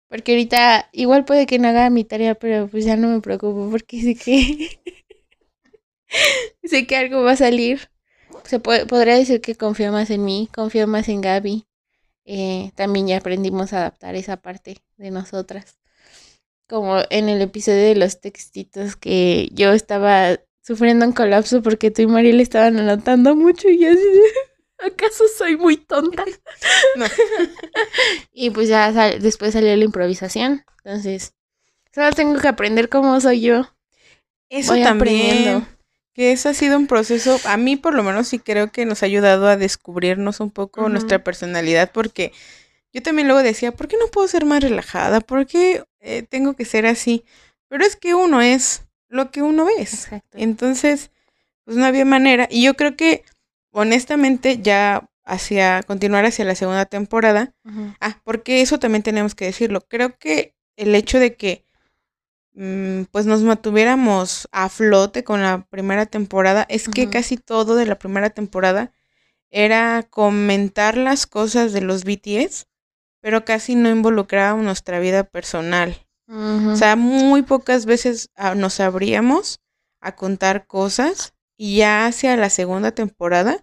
Porque 0.10 0.34
ahorita 0.34 0.90
igual 0.92 1.26
puede 1.26 1.48
que 1.48 1.58
no 1.58 1.70
haga 1.70 1.90
mi 1.90 2.04
tarea, 2.04 2.36
pero 2.36 2.68
pues 2.68 2.86
ya 2.86 2.96
no 2.98 3.08
me 3.10 3.22
preocupo 3.22 3.70
porque 3.72 4.00
sé 4.02 4.16
que 4.16 4.80
sé 6.64 6.86
que 6.86 6.96
algo 6.96 7.24
va 7.24 7.32
a 7.32 7.36
salir. 7.38 7.90
Se 8.46 8.60
puede, 8.60 8.86
podría 8.86 9.16
decir 9.16 9.42
que 9.42 9.56
confío 9.56 9.92
más 9.92 10.10
en 10.12 10.24
mí, 10.24 10.50
confío 10.54 10.88
más 10.88 11.10
en 11.10 11.22
Gaby. 11.22 11.66
Eh, 12.26 12.72
también 12.76 13.08
ya 13.08 13.18
aprendimos 13.18 13.74
a 13.74 13.80
adaptar 13.80 14.16
esa 14.16 14.38
parte 14.38 14.78
de 14.98 15.12
nosotras. 15.12 15.80
Como 16.68 17.00
en 17.10 17.30
el 17.30 17.42
episodio 17.42 17.84
de 17.84 17.96
los 17.96 18.22
textitos 18.22 18.96
que 18.96 19.50
yo 19.54 19.74
estaba 19.74 20.40
sufriendo 20.62 21.06
un 21.06 21.14
colapso 21.14 21.62
porque 21.64 21.92
tú 21.92 22.04
y 22.04 22.08
Mariel 22.08 22.40
estaban 22.40 22.78
anotando 22.78 23.36
mucho 23.36 23.70
y 23.70 23.86
así 23.86 24.00
¿acaso 24.86 25.26
soy 25.38 25.58
muy 25.58 25.78
tonta? 25.78 26.26
No. 26.96 27.06
y 28.32 28.52
pues 28.52 28.68
ya 28.68 28.92
después 28.92 29.54
salió 29.54 29.76
la 29.76 29.84
improvisación. 29.84 30.64
Entonces, 30.84 31.34
solo 31.94 32.12
tengo 32.12 32.40
que 32.40 32.48
aprender 32.48 32.90
cómo 32.90 33.20
soy 33.20 33.42
yo. 33.42 33.74
Eso 34.50 34.76
también. 34.76 35.66
Que 36.14 36.32
eso 36.32 36.50
ha 36.50 36.54
sido 36.54 36.78
un 36.78 36.86
proceso, 36.86 37.40
a 37.46 37.58
mí 37.58 37.76
por 37.76 37.96
lo 37.96 38.04
menos 38.04 38.28
sí 38.28 38.38
creo 38.38 38.72
que 38.72 38.86
nos 38.86 39.02
ha 39.02 39.08
ayudado 39.08 39.48
a 39.48 39.58
descubrirnos 39.58 40.40
un 40.40 40.52
poco 40.52 40.88
nuestra 40.88 41.24
personalidad 41.24 41.92
porque 41.92 42.32
yo 42.94 43.02
también 43.02 43.28
luego 43.28 43.42
decía, 43.42 43.72
¿por 43.72 43.88
qué 43.88 43.98
no 43.98 44.06
puedo 44.08 44.28
ser 44.28 44.46
más 44.46 44.62
relajada? 44.62 45.22
¿Por 45.22 45.48
qué 45.48 45.84
eh, 46.00 46.22
tengo 46.30 46.54
que 46.54 46.66
ser 46.66 46.86
así? 46.86 47.26
Pero 47.68 47.84
es 47.84 47.96
que 47.96 48.14
uno 48.14 48.42
es 48.42 48.84
lo 49.10 49.32
que 49.32 49.42
uno 49.42 49.68
es. 49.76 50.10
Entonces, 50.34 51.10
pues 51.66 51.76
no 51.76 51.86
había 51.86 52.06
manera. 52.06 52.48
Y 52.52 52.64
yo 52.64 52.76
creo 52.76 52.96
que, 52.96 53.24
honestamente, 53.74 54.60
ya 54.62 55.10
hacia 55.26 55.84
continuar 55.84 56.26
hacia 56.26 56.46
la 56.46 56.56
segunda 56.56 56.86
temporada. 56.86 57.54
Ah, 58.00 58.20
porque 58.24 58.62
eso 58.62 58.80
también 58.80 59.04
tenemos 59.04 59.36
que 59.36 59.46
decirlo. 59.46 59.82
Creo 59.82 60.18
que 60.18 60.56
el 60.78 60.96
hecho 60.96 61.20
de 61.20 61.36
que 61.36 61.66
mm, 62.54 63.04
pues 63.12 63.26
nos 63.26 63.42
mantuviéramos 63.42 64.48
a 64.52 64.70
flote 64.70 65.24
con 65.24 65.42
la 65.42 65.66
primera 65.70 66.06
temporada 66.06 66.66
es 66.70 66.88
que 66.88 67.10
casi 67.10 67.38
todo 67.38 67.76
de 67.76 67.86
la 67.86 68.00
primera 68.00 68.30
temporada 68.30 68.92
era 69.50 70.04
comentar 70.04 70.98
las 70.98 71.28
cosas 71.28 71.74
de 71.74 71.82
los 71.82 72.04
BTS, 72.04 72.68
pero 73.22 73.46
casi 73.46 73.76
no 73.76 73.90
involucraba 73.90 74.60
nuestra 74.62 75.00
vida 75.00 75.24
personal. 75.24 75.96
O 76.28 76.76
sea, 76.76 76.96
muy 76.96 77.44
pocas 77.44 77.86
veces 77.86 78.32
ah, 78.36 78.56
nos 78.56 78.80
abríamos 78.80 79.60
a 80.00 80.16
contar 80.16 80.66
cosas 80.66 81.33
y 81.58 81.78
ya 81.78 82.06
hacia 82.06 82.36
la 82.38 82.50
segunda 82.50 82.92
temporada 82.92 83.60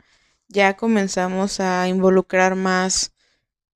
ya 0.48 0.76
comenzamos 0.76 1.60
a 1.60 1.86
involucrar 1.88 2.56
más 2.56 3.12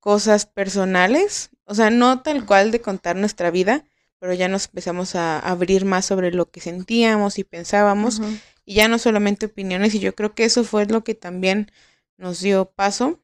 cosas 0.00 0.44
personales, 0.44 1.50
o 1.64 1.74
sea, 1.74 1.90
no 1.90 2.22
tal 2.22 2.44
cual 2.44 2.70
de 2.70 2.80
contar 2.80 3.16
nuestra 3.16 3.50
vida, 3.50 3.84
pero 4.18 4.34
ya 4.34 4.48
nos 4.48 4.66
empezamos 4.66 5.14
a 5.14 5.38
abrir 5.38 5.84
más 5.84 6.04
sobre 6.04 6.32
lo 6.32 6.50
que 6.50 6.60
sentíamos 6.60 7.38
y 7.38 7.44
pensábamos, 7.44 8.20
y 8.64 8.74
ya 8.74 8.88
no 8.88 8.98
solamente 8.98 9.46
opiniones, 9.46 9.94
y 9.94 10.00
yo 10.00 10.14
creo 10.14 10.34
que 10.34 10.44
eso 10.44 10.64
fue 10.64 10.86
lo 10.86 11.04
que 11.04 11.14
también 11.14 11.70
nos 12.16 12.40
dio 12.40 12.70
paso 12.70 13.20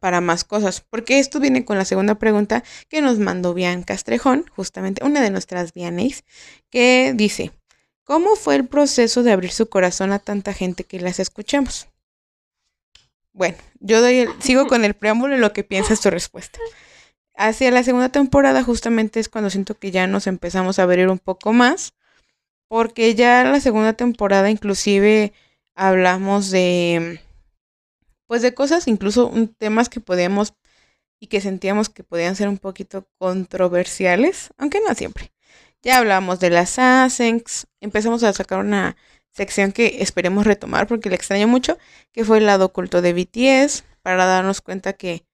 para 0.00 0.20
más 0.20 0.42
cosas, 0.44 0.80
porque 0.80 1.20
esto 1.20 1.38
viene 1.38 1.64
con 1.64 1.78
la 1.78 1.84
segunda 1.84 2.16
pregunta 2.16 2.64
que 2.88 3.02
nos 3.02 3.18
mandó 3.18 3.54
Bian 3.54 3.84
Castrejón, 3.84 4.50
justamente 4.56 5.04
una 5.04 5.20
de 5.20 5.30
nuestras 5.30 5.72
Bianes, 5.72 6.24
que 6.70 7.12
dice, 7.14 7.52
¿cómo 8.04 8.36
fue 8.36 8.56
el 8.56 8.66
proceso 8.66 9.22
de 9.22 9.32
abrir 9.32 9.52
su 9.52 9.68
corazón 9.68 10.12
a 10.12 10.18
tanta 10.18 10.52
gente 10.52 10.84
que 10.84 11.00
las 11.00 11.18
escuchamos? 11.18 11.88
Bueno, 13.32 13.56
yo 13.80 14.00
doy 14.00 14.28
sigo 14.40 14.66
con 14.66 14.84
el 14.84 14.94
preámbulo 14.94 15.36
y 15.36 15.40
lo 15.40 15.52
que 15.52 15.64
piensas 15.64 16.00
tu 16.00 16.10
respuesta. 16.10 16.58
Hacia 17.34 17.70
la 17.70 17.82
segunda 17.82 18.10
temporada 18.10 18.62
justamente 18.62 19.18
es 19.18 19.28
cuando 19.28 19.48
siento 19.48 19.74
que 19.74 19.90
ya 19.90 20.06
nos 20.06 20.26
empezamos 20.26 20.78
a 20.78 20.82
abrir 20.82 21.08
un 21.08 21.18
poco 21.18 21.52
más, 21.52 21.94
porque 22.68 23.14
ya 23.14 23.44
la 23.44 23.60
segunda 23.60 23.94
temporada 23.94 24.50
inclusive 24.50 25.32
hablamos 25.74 26.50
de, 26.50 27.20
pues 28.26 28.42
de 28.42 28.54
cosas, 28.54 28.86
incluso 28.86 29.32
temas 29.58 29.88
que 29.88 30.00
podíamos 30.00 30.54
y 31.18 31.28
que 31.28 31.40
sentíamos 31.40 31.88
que 31.88 32.04
podían 32.04 32.36
ser 32.36 32.48
un 32.48 32.58
poquito 32.58 33.06
controversiales, 33.18 34.50
aunque 34.58 34.80
no 34.86 34.94
siempre. 34.94 35.32
Ya 35.82 35.98
hablamos 35.98 36.38
de 36.38 36.50
las 36.50 36.78
Ascenx, 36.78 37.66
empezamos 37.80 38.22
a 38.22 38.32
sacar 38.32 38.60
una 38.60 38.96
sección 39.32 39.72
que 39.72 40.00
esperemos 40.00 40.46
retomar 40.46 40.86
porque 40.86 41.08
le 41.08 41.16
extraño 41.16 41.48
mucho, 41.48 41.76
que 42.12 42.24
fue 42.24 42.38
el 42.38 42.46
lado 42.46 42.66
oculto 42.66 43.02
de 43.02 43.12
BTS, 43.12 43.84
para 44.00 44.24
darnos 44.26 44.60
cuenta 44.60 44.92
que, 44.92 45.26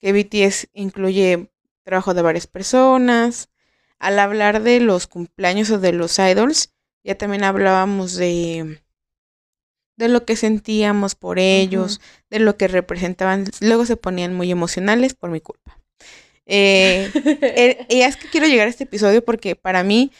que 0.00 0.12
BTS 0.12 0.68
incluye 0.72 1.50
trabajo 1.84 2.14
de 2.14 2.22
varias 2.22 2.48
personas. 2.48 3.48
Al 4.00 4.18
hablar 4.18 4.62
de 4.62 4.80
los 4.80 5.06
cumpleaños 5.06 5.70
o 5.70 5.78
de 5.78 5.92
los 5.92 6.18
idols, 6.18 6.74
ya 7.04 7.16
también 7.16 7.44
hablábamos 7.44 8.16
de, 8.16 8.82
de 9.96 10.08
lo 10.08 10.24
que 10.24 10.34
sentíamos 10.34 11.14
por 11.14 11.38
ellos, 11.38 12.00
de 12.28 12.40
lo 12.40 12.56
que 12.56 12.66
representaban. 12.66 13.44
Luego 13.60 13.86
se 13.86 13.96
ponían 13.96 14.34
muy 14.34 14.50
emocionales 14.50 15.14
por 15.14 15.30
mi 15.30 15.40
culpa. 15.40 15.78
Eh, 16.46 17.10
eh, 17.42 17.86
y 17.88 18.00
es 18.02 18.16
que 18.16 18.28
quiero 18.28 18.46
llegar 18.46 18.66
a 18.66 18.70
este 18.70 18.84
episodio 18.84 19.24
porque 19.24 19.56
para 19.56 19.82
mí 19.82 20.12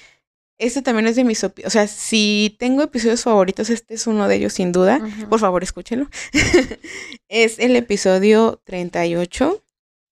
este 0.59 0.83
también 0.83 1.07
es 1.07 1.17
de 1.17 1.25
mis... 1.25 1.43
O 1.45 1.71
sea, 1.71 1.87
si 1.87 2.57
tengo 2.59 2.83
episodios 2.83 3.23
favoritos, 3.23 3.71
este 3.71 3.95
es 3.95 4.07
uno 4.07 4.27
de 4.27 4.37
ellos 4.37 4.55
sin 4.55 4.73
duda. 4.73 5.01
Por 5.29 5.39
favor, 5.39 5.63
escúchenlo. 5.63 6.09
es 7.29 7.59
el 7.59 7.77
episodio 7.77 8.61
38, 8.65 9.63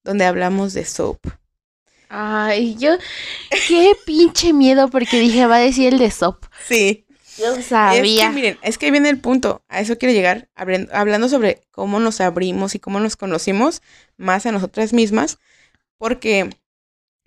donde 0.02 0.24
hablamos 0.26 0.74
de 0.74 0.84
soap. 0.84 1.18
Ay, 2.10 2.76
yo... 2.78 2.90
Qué 3.68 3.92
pinche 4.04 4.52
miedo 4.52 4.88
porque 4.88 5.18
dije, 5.18 5.46
va 5.46 5.56
a 5.56 5.60
decir 5.60 5.94
el 5.94 5.98
de 5.98 6.10
soap. 6.10 6.44
Sí. 6.68 7.06
Yo 7.38 7.60
sabía. 7.62 8.02
Es 8.02 8.28
que 8.28 8.34
miren, 8.34 8.58
es 8.62 8.78
que 8.78 8.90
viene 8.90 9.08
el 9.08 9.18
punto. 9.18 9.64
A 9.68 9.80
eso 9.80 9.96
quiero 9.98 10.12
llegar. 10.12 10.48
Hablando 10.54 11.28
sobre 11.28 11.62
cómo 11.70 11.98
nos 12.00 12.20
abrimos 12.20 12.74
y 12.74 12.78
cómo 12.78 13.00
nos 13.00 13.16
conocimos 13.16 13.82
más 14.16 14.46
a 14.46 14.52
nosotras 14.52 14.92
mismas. 14.92 15.38
Porque 15.99 16.51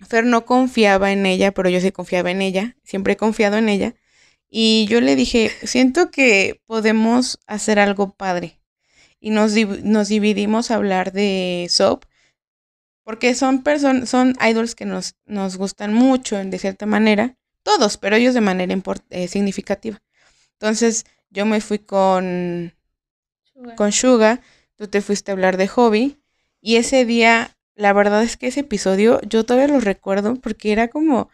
Fer 0.06 0.24
no 0.24 0.44
confiaba 0.44 1.12
en 1.12 1.26
ella, 1.26 1.52
pero 1.52 1.68
yo 1.68 1.80
sí 1.80 1.90
confiaba 1.92 2.30
en 2.30 2.42
ella, 2.42 2.76
siempre 2.84 3.14
he 3.14 3.16
confiado 3.16 3.56
en 3.56 3.68
ella. 3.68 3.94
Y 4.48 4.86
yo 4.88 5.00
le 5.00 5.16
dije, 5.16 5.50
siento 5.64 6.10
que 6.10 6.62
podemos 6.66 7.38
hacer 7.46 7.78
algo 7.78 8.14
padre. 8.14 8.60
Y 9.20 9.30
nos, 9.30 9.54
nos 9.82 10.08
dividimos 10.08 10.70
a 10.70 10.76
hablar 10.76 11.12
de 11.12 11.66
Soap, 11.70 12.04
porque 13.02 13.34
son 13.34 13.62
personas, 13.62 14.08
son 14.08 14.36
idols 14.40 14.74
que 14.74 14.84
nos, 14.84 15.16
nos 15.26 15.56
gustan 15.56 15.92
mucho 15.92 16.36
de 16.36 16.58
cierta 16.58 16.86
manera, 16.86 17.36
todos, 17.62 17.96
pero 17.96 18.16
ellos 18.16 18.34
de 18.34 18.40
manera 18.40 18.74
eh, 19.10 19.28
significativa. 19.28 20.00
Entonces 20.52 21.04
yo 21.30 21.44
me 21.46 21.60
fui 21.60 21.78
con 21.78 22.74
con 23.76 23.92
Suga, 23.92 24.40
tú 24.76 24.86
te 24.88 25.00
fuiste 25.00 25.30
a 25.30 25.34
hablar 25.34 25.56
de 25.56 25.68
Hobby, 25.68 26.18
y 26.60 26.76
ese 26.76 27.04
día 27.04 27.56
la 27.78 27.92
verdad 27.92 28.24
es 28.24 28.36
que 28.36 28.48
ese 28.48 28.60
episodio 28.60 29.20
yo 29.22 29.44
todavía 29.44 29.72
lo 29.72 29.80
recuerdo 29.80 30.34
porque 30.34 30.72
era 30.72 30.88
como, 30.88 31.30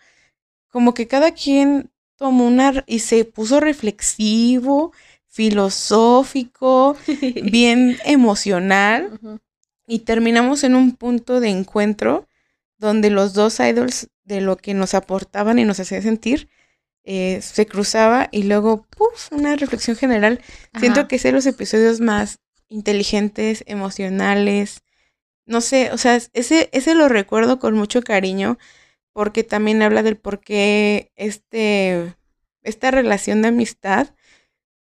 como 0.69 0.93
que 0.93 1.09
cada 1.09 1.33
quien 1.33 1.91
tomó 2.17 2.47
una 2.47 2.85
y 2.87 2.99
se 2.99 3.25
puso 3.25 3.61
reflexivo, 3.61 4.93
filosófico, 5.27 6.97
bien 7.51 7.97
emocional. 8.05 9.19
Y 9.87 10.01
terminamos 10.01 10.65
en 10.65 10.75
un 10.77 10.93
punto 10.93 11.41
de 11.41 11.49
encuentro 11.49 12.29
donde 12.77 13.09
los 13.09 13.33
dos 13.33 13.59
idols 13.61 14.09
de 14.25 14.43
lo 14.43 14.59
que 14.59 14.75
nos 14.75 14.93
aportaban 14.93 15.59
y 15.59 15.65
nos 15.65 15.81
hacía 15.81 16.03
sentir 16.03 16.49
eh, 17.05 17.41
se 17.43 17.67
cruzaba 17.67 18.29
y 18.33 18.45
luego, 18.45 18.83
puff, 18.83 19.31
una 19.33 19.57
reflexión 19.57 19.97
general. 19.97 20.41
Siento 20.79 21.09
que 21.09 21.17
es 21.17 21.23
de 21.23 21.33
los 21.33 21.47
episodios 21.47 22.01
más 22.01 22.39
inteligentes, 22.69 23.63
emocionales, 23.67 24.84
no 25.47 25.61
sé, 25.61 25.91
o 25.93 25.99
sea, 25.99 26.19
ese, 26.33 26.71
ese 26.73 26.95
lo 26.95 27.09
recuerdo 27.09 27.59
con 27.59 27.75
mucho 27.75 28.03
cariño 28.03 28.59
porque 29.13 29.45
también 29.45 29.83
habla 29.83 30.03
del 30.03 30.17
por 30.17 30.41
qué 30.41 31.13
este, 31.17 32.15
esta 32.63 32.91
relación 32.91 33.43
de 33.43 33.49
amistad 33.49 34.09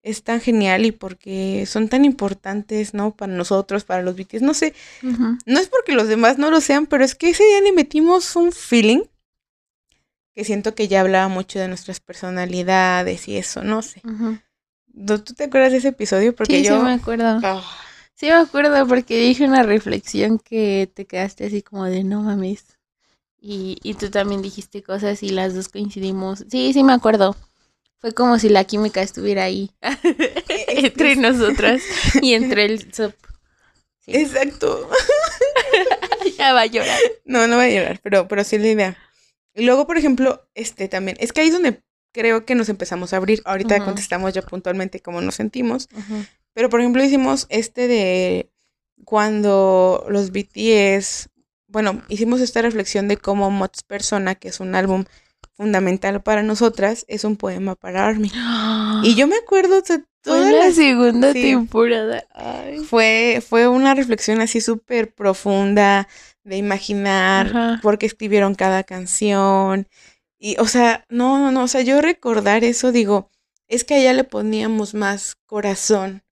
es 0.02 0.22
tan 0.22 0.40
genial 0.40 0.84
y 0.84 0.92
porque 0.92 1.64
son 1.66 1.88
tan 1.88 2.04
importantes, 2.04 2.94
¿no? 2.94 3.16
Para 3.16 3.32
nosotros, 3.32 3.84
para 3.84 4.02
los 4.02 4.16
BTS. 4.16 4.42
No 4.42 4.54
sé, 4.54 4.74
no 5.02 5.60
es 5.60 5.68
porque 5.68 5.92
los 5.92 6.08
demás 6.08 6.38
no 6.38 6.50
lo 6.50 6.60
sean, 6.60 6.86
pero 6.86 7.04
es 7.04 7.14
que 7.14 7.30
ese 7.30 7.44
día 7.44 7.60
le 7.62 7.72
metimos 7.72 8.36
un 8.36 8.52
feeling 8.52 9.02
que 10.34 10.44
siento 10.44 10.74
que 10.74 10.88
ya 10.88 11.00
hablaba 11.00 11.28
mucho 11.28 11.58
de 11.58 11.68
nuestras 11.68 12.00
personalidades 12.00 13.28
y 13.28 13.36
eso, 13.36 13.62
no 13.62 13.82
sé. 13.82 14.02
¿Tú 15.06 15.34
te 15.34 15.44
acuerdas 15.44 15.72
de 15.72 15.78
ese 15.78 15.88
episodio? 15.88 16.34
Porque 16.34 16.62
yo... 16.62 16.78
Sí, 16.78 16.84
me 16.84 16.92
acuerdo. 16.92 17.40
Ah, 17.42 17.62
Sí, 18.14 18.26
me 18.26 18.34
acuerdo 18.34 18.86
porque 18.86 19.18
dije 19.18 19.44
una 19.44 19.62
reflexión 19.62 20.38
que 20.38 20.90
te 20.92 21.06
quedaste 21.06 21.46
así 21.46 21.62
como 21.62 21.84
de 21.84 22.04
no 22.04 22.22
mames. 22.22 22.64
Y, 23.40 23.78
y 23.82 23.94
tú 23.94 24.10
también 24.10 24.40
dijiste 24.40 24.82
cosas 24.82 25.22
y 25.22 25.28
las 25.28 25.54
dos 25.54 25.68
coincidimos. 25.68 26.44
Sí, 26.50 26.72
sí 26.72 26.82
me 26.82 26.92
acuerdo. 26.92 27.36
Fue 27.98 28.12
como 28.12 28.38
si 28.38 28.48
la 28.48 28.64
química 28.64 29.02
estuviera 29.02 29.44
ahí. 29.44 29.70
entre 30.68 31.16
nosotras 31.16 31.82
y 32.20 32.34
entre 32.34 32.64
el 32.64 32.92
sop. 32.94 33.14
Exacto. 34.06 34.88
ya 36.36 36.52
va 36.52 36.62
a 36.62 36.66
llorar. 36.66 36.98
No, 37.24 37.46
no 37.46 37.56
va 37.56 37.64
a 37.64 37.70
llorar, 37.70 38.00
pero, 38.02 38.28
pero 38.28 38.44
sí 38.44 38.58
la 38.58 38.68
idea. 38.68 38.98
Y 39.54 39.64
luego, 39.64 39.86
por 39.86 39.96
ejemplo, 39.96 40.46
este 40.54 40.88
también, 40.88 41.16
es 41.20 41.32
que 41.32 41.40
ahí 41.40 41.48
es 41.48 41.54
donde 41.54 41.82
creo 42.12 42.44
que 42.44 42.54
nos 42.54 42.68
empezamos 42.68 43.12
a 43.12 43.16
abrir. 43.16 43.40
Ahorita 43.44 43.84
contestamos 43.84 44.34
ya 44.34 44.42
puntualmente 44.42 45.00
cómo 45.00 45.20
nos 45.20 45.36
sentimos. 45.36 45.88
Pero 46.54 46.70
por 46.70 46.80
ejemplo 46.80 47.04
hicimos 47.04 47.46
este 47.50 47.88
de 47.88 48.50
cuando 49.04 50.06
los 50.08 50.30
BTS, 50.30 51.28
bueno, 51.68 52.02
hicimos 52.08 52.40
esta 52.40 52.62
reflexión 52.62 53.08
de 53.08 53.16
cómo 53.16 53.50
Mods 53.50 53.82
Persona, 53.82 54.36
que 54.36 54.48
es 54.48 54.60
un 54.60 54.74
álbum 54.74 55.04
fundamental 55.52 56.22
para 56.22 56.42
nosotras, 56.42 57.04
es 57.08 57.24
un 57.24 57.36
poema 57.36 57.74
para 57.74 58.06
Army. 58.06 58.30
Y 59.02 59.14
yo 59.14 59.26
me 59.26 59.36
acuerdo 59.36 59.82
de 59.82 60.04
toda 60.22 60.50
la, 60.50 60.70
segunda 60.72 61.32
temporada. 61.32 62.24
Fue, 62.88 63.42
fue 63.46 63.68
una 63.68 63.94
reflexión 63.94 64.40
así 64.40 64.60
súper 64.60 65.12
profunda 65.12 66.08
de 66.42 66.56
imaginar 66.56 67.80
por 67.82 67.98
qué 67.98 68.06
escribieron 68.06 68.54
cada 68.54 68.82
canción. 68.84 69.86
Y, 70.38 70.56
o 70.58 70.66
sea, 70.66 71.04
no, 71.08 71.38
no, 71.38 71.52
no, 71.52 71.64
o 71.64 71.68
sea, 71.68 71.82
yo 71.82 72.00
recordar 72.00 72.64
eso, 72.64 72.90
digo, 72.90 73.30
es 73.68 73.84
que 73.84 73.94
allá 73.94 74.12
le 74.12 74.24
poníamos 74.24 74.94
más 74.94 75.36
corazón 75.46 76.23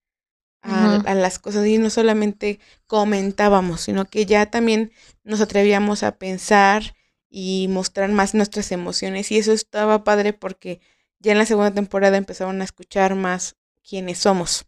a, 0.63 1.15
las 1.15 1.39
cosas 1.39 1.67
y 1.67 1.79
no 1.79 1.91
solamente 1.91 2.61
comentábamos, 2.87 3.83
sino 3.83 4.05
que 4.05 4.27
ya 4.27 4.47
también 4.47 4.93
nos 5.25 5.41
atrevíamos 5.41 6.03
a 6.03 6.17
pensar 6.17 6.95
y 7.29 7.67
mostrar 7.69 8.11
más 8.11 8.35
nuestras 8.35 8.71
emociones 8.73 9.31
y 9.33 9.39
eso 9.39 9.53
estaba 9.53 10.05
padre 10.05 10.33
porque 10.33 10.81
ya 11.19 11.33
en 11.33 11.39
la 11.39 11.47
segunda 11.47 11.73
temporada 11.73 12.17
empezaron 12.17 12.61
a 12.61 12.65
escuchar 12.65 13.15
más 13.15 13.57
quiénes 13.89 14.19
somos 14.19 14.67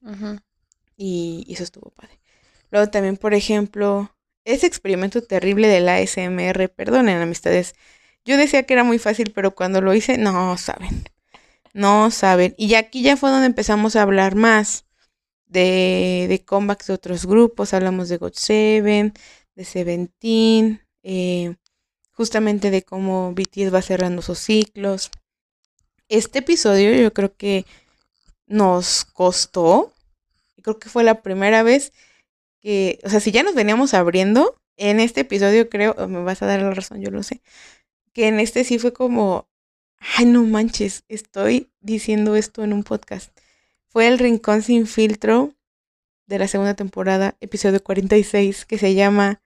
y, 0.97 1.47
eso 1.49 1.63
estuvo 1.65 1.91
padre. 1.91 2.19
Luego 2.71 2.91
también, 2.91 3.17
por 3.17 3.35
ejemplo, 3.35 4.17
ese 4.45 4.67
experimento 4.67 5.23
terrible 5.23 5.69
de 5.69 5.81
la 5.81 5.97
ASMR, 5.97 6.69
perdonen 6.71 7.21
amistades, 7.21 7.75
yo 8.25 8.37
decía 8.37 8.65
que 8.65 8.73
era 8.73 8.85
muy 8.85 8.99
fácil, 8.99 9.33
pero 9.35 9.55
cuando 9.55 9.81
lo 9.81 9.95
hice, 9.95 10.19
no 10.19 10.57
saben, 10.57 11.05
no 11.73 12.11
saben. 12.11 12.55
Y 12.57 12.75
aquí 12.75 13.03
ya 13.03 13.17
fue 13.17 13.31
donde 13.31 13.47
empezamos 13.47 13.97
a 13.97 14.03
hablar 14.03 14.35
más 14.35 14.84
de, 15.55 16.27
de 16.29 16.45
de 16.45 16.93
otros 16.93 17.27
grupos, 17.27 17.73
hablamos 17.73 18.09
de 18.09 18.19
God 18.19 18.35
Seven, 18.35 19.15
de 19.55 19.65
Seventeen, 19.65 20.83
eh, 21.05 21.55
justamente 22.11 22.71
de 22.71 22.83
cómo 22.83 23.33
BTS 23.33 23.73
va 23.73 23.81
cerrando 23.81 24.21
sus 24.21 24.41
ciclos. 24.41 25.11
Este 26.09 26.41
episodio 26.41 26.93
yo 26.95 27.13
creo 27.15 27.37
que 27.37 27.65
nos 28.47 29.05
costó, 29.05 29.95
creo 30.63 30.79
que 30.79 30.89
fue 30.89 31.05
la 31.05 31.23
primera 31.23 31.63
vez 31.63 31.93
que, 32.61 32.99
o 33.05 33.09
sea, 33.09 33.21
si 33.21 33.31
ya 33.31 33.43
nos 33.43 33.55
veníamos 33.55 33.95
abriendo, 33.95 34.61
en 34.77 34.99
este 34.99 35.21
episodio 35.21 35.69
creo, 35.71 35.95
me 36.09 36.23
vas 36.25 36.43
a 36.43 36.47
dar 36.47 36.61
la 36.61 36.73
razón, 36.73 37.01
yo 37.01 37.11
lo 37.11 37.23
sé, 37.23 37.43
que 38.13 38.27
en 38.27 38.41
este 38.41 38.65
sí 38.65 38.79
fue 38.81 38.93
como, 38.93 39.49
ay 40.19 40.27
no 40.27 40.43
manches, 40.43 41.05
estoy 41.09 41.71
diciendo 41.81 42.35
esto 42.35 42.65
en 42.65 42.73
un 42.73 42.83
podcast. 42.83 43.34
Fue 43.95 44.09
el 44.09 44.19
Rincón 44.19 44.61
sin 44.63 44.89
filtro 44.89 45.55
de 46.27 46.41
la 46.41 46.49
segunda 46.49 46.75
temporada, 46.75 47.37
episodio 47.41 47.81
46, 47.81 48.65
que 48.65 48.77
se 48.77 48.93
llama 48.95 49.41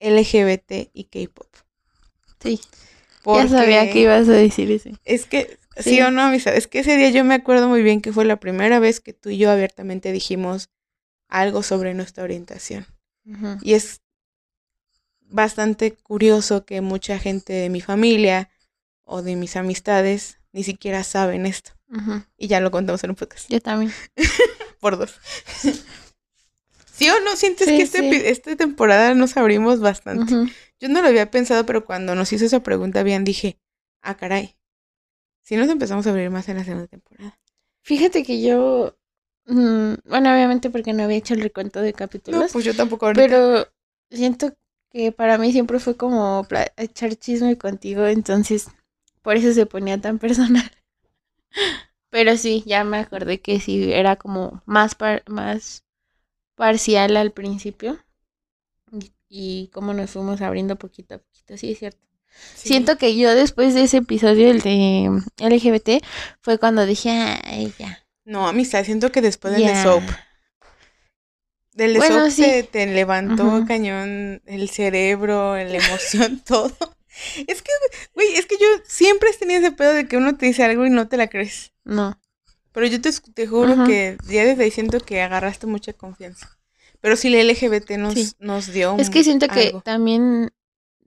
LGBT 0.00 0.88
y 0.94 1.04
K-pop. 1.04 1.46
Sí. 2.42 2.58
ya 3.26 3.46
sabía 3.46 3.92
que 3.92 4.00
ibas 4.00 4.26
a 4.26 4.32
decir 4.32 4.70
eso. 4.72 4.88
Es 5.04 5.26
que, 5.26 5.58
sí. 5.76 6.00
o 6.00 6.10
no, 6.10 6.32
es 6.32 6.66
que 6.66 6.78
ese 6.78 6.96
día 6.96 7.10
yo 7.10 7.22
me 7.22 7.34
acuerdo 7.34 7.68
muy 7.68 7.82
bien 7.82 8.00
que 8.00 8.10
fue 8.10 8.24
la 8.24 8.40
primera 8.40 8.78
vez 8.78 9.00
que 9.00 9.12
tú 9.12 9.28
y 9.28 9.36
yo 9.36 9.50
abiertamente 9.50 10.12
dijimos 10.12 10.70
algo 11.28 11.62
sobre 11.62 11.92
nuestra 11.92 12.24
orientación. 12.24 12.86
Y 13.60 13.74
es 13.74 14.00
bastante 15.20 15.92
curioso 15.92 16.64
que 16.64 16.80
mucha 16.80 17.18
gente 17.18 17.52
de 17.52 17.68
mi 17.68 17.82
familia 17.82 18.48
o 19.04 19.20
de 19.20 19.36
mis 19.36 19.56
amistades 19.56 20.39
ni 20.52 20.64
siquiera 20.64 21.04
saben 21.04 21.46
esto. 21.46 21.72
Y 22.36 22.46
ya 22.46 22.60
lo 22.60 22.70
contamos 22.70 23.02
en 23.02 23.10
un 23.10 23.16
podcast. 23.16 23.48
Yo 23.50 23.60
también. 23.60 23.92
Por 24.80 24.96
dos. 24.96 25.14
¿Sí 26.92 27.08
o 27.08 27.20
no? 27.20 27.34
¿Sientes 27.34 27.66
que 27.66 27.82
este, 27.82 28.30
esta 28.30 28.54
temporada 28.56 29.14
nos 29.14 29.36
abrimos 29.36 29.80
bastante? 29.80 30.52
Yo 30.78 30.88
no 30.88 31.02
lo 31.02 31.08
había 31.08 31.30
pensado, 31.30 31.66
pero 31.66 31.84
cuando 31.84 32.14
nos 32.14 32.32
hizo 32.32 32.44
esa 32.44 32.62
pregunta 32.62 33.02
bien 33.02 33.24
dije, 33.24 33.58
ah, 34.02 34.16
caray. 34.16 34.56
Si 35.42 35.56
nos 35.56 35.68
empezamos 35.68 36.06
a 36.06 36.10
abrir 36.10 36.30
más 36.30 36.48
en 36.48 36.58
la 36.58 36.64
segunda 36.64 36.86
temporada. 36.86 37.38
Fíjate 37.82 38.22
que 38.22 38.42
yo, 38.42 38.96
mm, 39.46 39.94
bueno, 40.04 40.32
obviamente 40.32 40.70
porque 40.70 40.92
no 40.92 41.02
había 41.02 41.16
hecho 41.16 41.34
el 41.34 41.40
recuento 41.40 41.80
de 41.80 41.92
capítulos. 41.92 42.40
No, 42.40 42.48
pues 42.48 42.64
yo 42.64 42.76
tampoco 42.76 43.10
Pero 43.14 43.66
siento 44.10 44.54
que 44.90 45.10
para 45.10 45.38
mí 45.38 45.52
siempre 45.52 45.78
fue 45.80 45.96
como 45.96 46.46
echar 46.76 47.14
chisme 47.16 47.56
contigo, 47.56 48.06
entonces 48.06 48.68
por 49.22 49.36
eso 49.36 49.52
se 49.52 49.66
ponía 49.66 50.00
tan 50.00 50.18
personal. 50.18 50.70
Pero 52.10 52.36
sí, 52.36 52.62
ya 52.66 52.84
me 52.84 52.98
acordé 52.98 53.40
que 53.40 53.60
sí 53.60 53.92
era 53.92 54.16
como 54.16 54.62
más, 54.66 54.96
más 55.26 55.84
parcial 56.56 57.16
al 57.16 57.32
principio 57.32 57.98
y, 59.28 59.70
como 59.72 59.94
nos 59.94 60.10
fuimos 60.10 60.42
abriendo 60.42 60.76
poquito 60.76 61.14
a 61.14 61.18
poquito, 61.18 61.56
sí 61.56 61.72
es 61.72 61.78
cierto. 61.78 62.00
Siento 62.54 62.98
que 62.98 63.16
yo 63.16 63.34
después 63.34 63.74
de 63.74 63.84
ese 63.84 63.98
episodio, 63.98 64.50
el 64.50 64.60
de 64.60 65.22
LGBT, 65.38 66.04
fue 66.40 66.58
cuando 66.58 66.84
dije, 66.84 67.10
ay, 67.10 67.72
ya. 67.78 68.04
No, 68.24 68.46
amistad, 68.48 68.84
siento 68.84 69.12
que 69.12 69.22
después 69.22 69.54
del 69.54 69.66
de 69.66 69.82
Soap. 69.82 70.02
Del 71.72 71.94
de 71.94 72.00
Soap 72.00 72.30
se 72.30 72.62
te 72.64 72.86
levantó 72.86 73.64
cañón 73.66 74.42
el 74.46 74.68
cerebro, 74.68 75.56
la 75.56 75.76
emoción, 75.76 76.40
todo. 76.46 76.76
Es 77.46 77.62
que, 77.62 77.72
güey, 78.14 78.34
es 78.34 78.46
que 78.46 78.56
yo 78.56 78.66
siempre 78.86 79.30
he 79.30 79.34
tenido 79.34 79.60
ese 79.60 79.72
pedo 79.72 79.92
de 79.92 80.06
que 80.06 80.16
uno 80.16 80.36
te 80.36 80.46
dice 80.46 80.64
algo 80.64 80.86
y 80.86 80.90
no 80.90 81.08
te 81.08 81.16
la 81.16 81.28
crees. 81.28 81.72
No. 81.84 82.18
Pero 82.72 82.86
yo 82.86 83.00
te, 83.00 83.10
te 83.12 83.46
juro 83.46 83.84
que 83.84 84.16
ya 84.28 84.44
desde 84.44 84.64
ahí 84.64 84.70
siento 84.70 85.00
que 85.00 85.20
agarraste 85.20 85.66
mucha 85.66 85.92
confianza. 85.92 86.56
Pero 87.00 87.16
sí, 87.16 87.30
la 87.30 87.42
LGBT 87.42 87.92
nos, 87.92 88.36
nos 88.38 88.72
dio. 88.72 88.96
Es 88.98 89.10
que 89.10 89.24
siento 89.24 89.48
que 89.48 89.74
también 89.84 90.52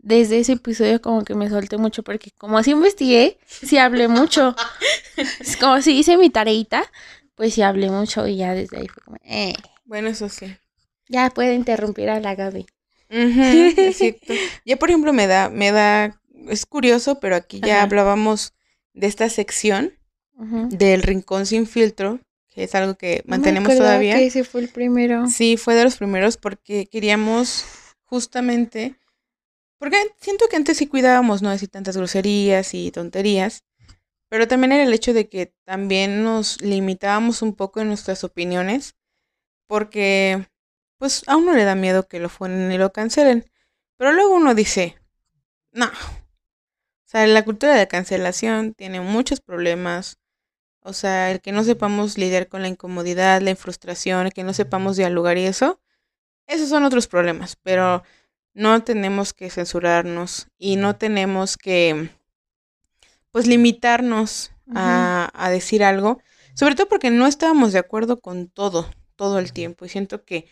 desde 0.03 0.39
ese 0.39 0.53
episodio 0.53 1.01
como 1.01 1.23
que 1.23 1.33
me 1.33 1.49
solté 1.49 1.77
mucho 1.77 2.03
porque 2.03 2.31
como 2.31 2.57
así 2.57 2.71
investigué, 2.71 3.39
sí 3.47 3.77
hablé 3.77 4.07
mucho. 4.07 4.55
es 5.39 5.55
como 5.57 5.81
si 5.81 5.97
hice 5.97 6.17
mi 6.17 6.29
tareita, 6.29 6.83
pues 7.35 7.53
sí 7.53 7.61
hablé 7.61 7.89
mucho 7.89 8.27
y 8.27 8.37
ya 8.37 8.53
desde 8.53 8.77
ahí 8.77 8.87
fue 8.87 9.03
como, 9.03 9.17
eh. 9.23 9.53
Bueno, 9.85 10.09
eso 10.09 10.27
sí. 10.29 10.57
Ya 11.07 11.29
puede 11.29 11.53
interrumpir 11.55 12.09
a 12.09 12.19
la 12.19 12.35
Gaby. 12.35 12.65
Ya 14.65 14.77
por 14.77 14.89
ejemplo 14.89 15.13
me 15.13 15.27
da, 15.27 15.49
me 15.49 15.71
da, 15.71 16.19
es 16.49 16.65
curioso, 16.65 17.19
pero 17.19 17.35
aquí 17.35 17.61
ya 17.63 17.83
hablábamos 17.83 18.53
de 18.93 19.07
esta 19.07 19.29
sección 19.29 19.93
del 20.69 21.03
rincón 21.03 21.45
sin 21.45 21.67
filtro, 21.67 22.19
que 22.49 22.63
es 22.63 22.75
algo 22.75 22.95
que 22.95 23.23
mantenemos 23.25 23.75
todavía. 23.75 24.15
Que 24.17 24.25
ese 24.25 24.43
fue 24.43 24.61
el 24.61 24.69
primero. 24.69 25.27
Sí, 25.27 25.57
fue 25.57 25.75
de 25.75 25.83
los 25.83 25.97
primeros 25.97 26.37
porque 26.37 26.87
queríamos 26.87 27.65
justamente, 28.03 28.95
porque 29.77 29.97
siento 30.19 30.45
que 30.49 30.55
antes 30.55 30.77
sí 30.77 30.87
cuidábamos 30.87 31.41
no 31.41 31.49
decir 31.49 31.69
tantas 31.69 31.95
groserías 31.95 32.73
y 32.73 32.91
tonterías, 32.91 33.63
pero 34.27 34.47
también 34.47 34.71
era 34.71 34.83
el 34.83 34.93
hecho 34.93 35.13
de 35.13 35.29
que 35.29 35.53
también 35.63 36.23
nos 36.23 36.61
limitábamos 36.61 37.41
un 37.41 37.53
poco 37.53 37.81
en 37.81 37.87
nuestras 37.87 38.23
opiniones, 38.23 38.95
porque 39.67 40.47
pues 40.97 41.23
a 41.27 41.35
uno 41.35 41.53
le 41.53 41.63
da 41.63 41.75
miedo 41.75 42.07
que 42.07 42.19
lo 42.19 42.29
funen 42.29 42.71
y 42.71 42.77
lo 42.77 42.91
cancelen, 42.91 43.45
pero 43.97 44.11
luego 44.11 44.35
uno 44.35 44.55
dice, 44.55 44.97
no. 45.71 45.85
O 45.85 45.89
sea, 47.05 47.27
la 47.27 47.45
cultura 47.45 47.75
de 47.75 47.87
cancelación 47.87 48.73
tiene 48.73 49.01
muchos 49.01 49.39
problemas, 49.39 50.17
o 50.81 50.93
sea, 50.93 51.31
el 51.31 51.41
que 51.41 51.51
no 51.51 51.63
sepamos 51.63 52.17
lidiar 52.17 52.47
con 52.47 52.61
la 52.61 52.67
incomodidad, 52.67 53.41
la 53.41 53.55
frustración, 53.55 54.27
el 54.27 54.33
que 54.33 54.43
no 54.43 54.53
sepamos 54.53 54.97
dialogar 54.97 55.37
y 55.37 55.45
eso, 55.45 55.79
esos 56.47 56.69
son 56.69 56.83
otros 56.83 57.07
problemas, 57.07 57.55
pero 57.61 58.03
no 58.53 58.83
tenemos 58.83 59.33
que 59.33 59.49
censurarnos 59.49 60.47
y 60.57 60.75
no 60.75 60.95
tenemos 60.95 61.57
que, 61.57 62.09
pues, 63.31 63.47
limitarnos 63.47 64.51
a, 64.75 65.29
a 65.33 65.49
decir 65.49 65.83
algo, 65.83 66.19
sobre 66.55 66.75
todo 66.75 66.87
porque 66.87 67.09
no 67.09 67.27
estábamos 67.27 67.73
de 67.73 67.79
acuerdo 67.79 68.19
con 68.19 68.47
todo, 68.47 68.89
todo 69.15 69.39
el 69.39 69.53
tiempo. 69.53 69.85
Y 69.85 69.89
siento 69.89 70.23
que 70.25 70.47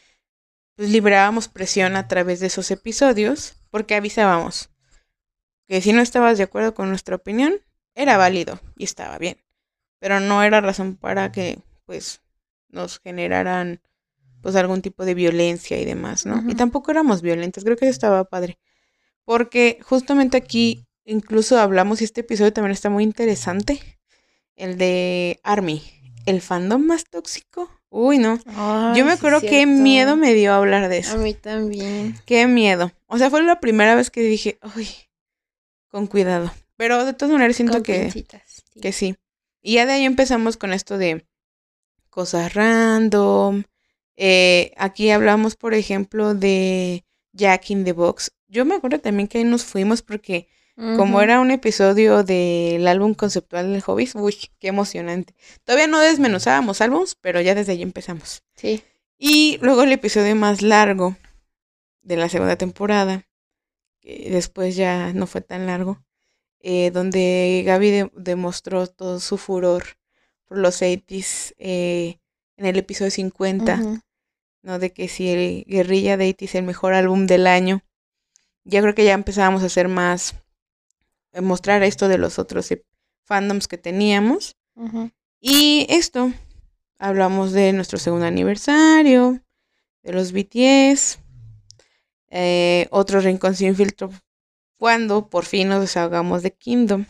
pues, 0.82 0.92
liberábamos 0.92 1.48
presión 1.48 1.96
a 1.96 2.08
través 2.08 2.40
de 2.40 2.48
esos 2.48 2.72
episodios 2.72 3.56
porque 3.70 3.96
avisábamos 3.96 4.70
que 5.68 5.82
si 5.82 5.94
no 5.94 6.02
estabas 6.02 6.38
de 6.38 6.44
acuerdo 6.44 6.74
con 6.74 6.90
nuestra 6.90 7.16
opinión, 7.16 7.62
era 7.96 8.18
válido 8.18 8.60
y 8.76 8.84
estaba 8.84 9.18
bien 9.18 9.38
pero 10.02 10.20
no 10.20 10.44
era 10.44 10.60
razón 10.60 10.96
para 10.96 11.32
que 11.32 11.60
pues 11.86 12.22
nos 12.70 13.00
generaran 13.00 13.80
pues 14.42 14.56
algún 14.56 14.82
tipo 14.82 15.06
de 15.06 15.14
violencia 15.14 15.80
y 15.80 15.86
demás, 15.86 16.26
¿no? 16.26 16.44
Y 16.50 16.56
tampoco 16.56 16.90
éramos 16.90 17.22
violentas, 17.22 17.64
creo 17.64 17.78
que 17.78 17.86
eso 17.86 17.92
estaba 17.92 18.24
padre. 18.24 18.58
Porque 19.24 19.78
justamente 19.84 20.38
aquí 20.38 20.88
incluso 21.06 21.60
hablamos 21.60 22.02
y 22.02 22.06
este 22.06 22.22
episodio 22.22 22.52
también 22.52 22.72
está 22.72 22.90
muy 22.90 23.04
interesante, 23.04 23.80
el 24.56 24.80
de 24.80 25.40
Army, 25.44 25.84
el 26.26 26.42
fandom 26.42 26.84
más 26.84 27.06
tóxico. 27.06 27.70
Uy, 27.94 28.20
no. 28.20 28.40
Yo 28.96 29.04
me 29.04 29.12
acuerdo 29.12 29.42
qué 29.42 29.66
miedo 29.66 30.16
me 30.16 30.34
dio 30.34 30.54
hablar 30.54 30.88
de 30.88 31.00
eso. 31.00 31.16
A 31.16 31.18
mí 31.18 31.34
también. 31.34 32.18
Qué 32.26 32.48
miedo. 32.48 32.94
O 33.08 33.18
sea, 33.18 33.30
fue 33.30 33.44
la 33.44 33.60
primera 33.60 33.96
vez 33.96 34.10
que 34.10 34.22
dije, 34.22 34.58
uy, 34.78 34.88
con 35.90 36.08
cuidado. 36.08 36.54
Pero 36.78 37.04
de 37.04 37.14
todas 37.14 37.34
maneras 37.34 37.58
siento 37.58 37.84
que, 37.84 38.26
que 38.82 38.92
sí. 38.94 39.18
Y 39.62 39.74
ya 39.74 39.86
de 39.86 39.92
ahí 39.92 40.06
empezamos 40.06 40.56
con 40.56 40.72
esto 40.72 40.98
de 40.98 41.26
cosas 42.10 42.54
random. 42.54 43.64
Eh, 44.16 44.72
aquí 44.78 45.10
hablamos, 45.10 45.58
por 45.58 45.74
ejemplo, 45.74 46.34
de 46.34 47.04
Jack 47.34 47.72
in 47.72 47.84
the 47.84 47.92
Box. 47.92 48.32
Yo 48.48 48.64
me 48.64 48.76
acuerdo 48.76 49.00
también 49.00 49.28
que 49.28 49.40
ahí 49.40 49.44
nos 49.44 49.66
fuimos 49.66 50.02
porque 50.02 50.48
como 50.76 51.22
era 51.22 51.40
un 51.40 51.52
episodio 51.52 52.24
del 52.24 52.88
álbum 52.88 53.14
conceptual 53.14 53.72
del 53.72 53.82
Hobbies, 53.82 54.16
uy, 54.16 54.36
qué 54.60 54.70
emocionante. 54.70 55.36
Todavía 55.64 55.88
no 55.88 56.00
desmenuzábamos 56.00 56.82
álbums, 56.82 57.16
pero 57.16 57.40
ya 57.42 57.54
desde 57.54 57.74
ahí 57.74 57.82
empezamos. 57.82 58.44
Sí. 58.56 58.84
Y 59.18 59.60
luego 59.62 59.84
el 59.84 59.92
episodio 59.92 60.36
más 60.36 60.62
largo 60.62 61.16
de 62.02 62.18
la 62.18 62.30
segunda 62.30 62.56
temporada, 62.56 63.28
que 64.00 64.30
después 64.32 64.76
ya 64.76 65.14
no 65.14 65.28
fue 65.28 65.42
tan 65.42 65.68
largo, 65.68 66.04
eh, 66.60 66.92
donde 66.92 67.64
Gaby 67.66 68.10
demostró 68.16 68.88
todo 68.88 69.20
su 69.20 69.38
furor 69.38 69.84
por 70.46 70.58
los 70.58 70.82
80s, 70.82 71.54
eh, 71.58 72.18
en 72.58 72.66
el 72.66 72.78
episodio 72.78 73.12
50, 73.12 74.04
¿no? 74.62 74.80
De 74.80 74.92
que 74.94 75.08
si 75.08 75.30
el 75.30 75.66
Guerrilla 75.68 76.18
Date 76.18 76.46
es 76.46 76.56
el 76.56 76.64
mejor 76.64 76.94
álbum 76.94 77.26
del 77.26 77.48
año. 77.48 77.84
Ya 78.64 78.82
creo 78.82 78.94
que 78.94 79.06
ya 79.06 79.14
empezábamos 79.14 79.64
a 79.64 79.68
hacer 79.68 79.88
más, 79.88 80.36
mostrar 81.40 81.84
esto 81.84 82.08
de 82.08 82.18
los 82.18 82.40
otros 82.40 82.74
fandoms 83.24 83.68
que 83.68 83.78
teníamos. 83.78 84.58
Y 85.40 85.86
esto, 85.90 86.32
hablamos 86.98 87.52
de 87.52 87.74
nuestro 87.74 88.00
segundo 88.00 88.26
aniversario, 88.26 89.42
de 90.04 90.14
los 90.14 90.32
BTS, 90.34 91.20
eh, 92.30 92.88
otro 92.92 93.20
rincón 93.20 93.56
sin 93.56 93.76
filtro, 93.76 94.10
cuando 94.78 95.30
por 95.30 95.46
fin 95.46 95.70
nos 95.70 95.82
desahogamos 95.82 96.44
de 96.44 96.52
Kingdom. 96.52 97.06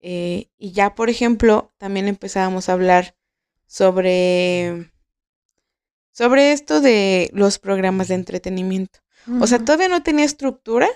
Eh, 0.00 0.48
y 0.58 0.72
ya, 0.72 0.94
por 0.94 1.10
ejemplo, 1.10 1.72
también 1.78 2.08
empezábamos 2.08 2.68
a 2.68 2.72
hablar 2.72 3.16
sobre, 3.66 4.90
sobre 6.10 6.52
esto 6.52 6.80
de 6.80 7.30
los 7.32 7.58
programas 7.58 8.08
de 8.08 8.14
entretenimiento. 8.14 9.00
O 9.40 9.46
sea, 9.46 9.60
todavía 9.60 9.88
no 9.88 10.02
tenía 10.02 10.24
estructura, 10.24 10.88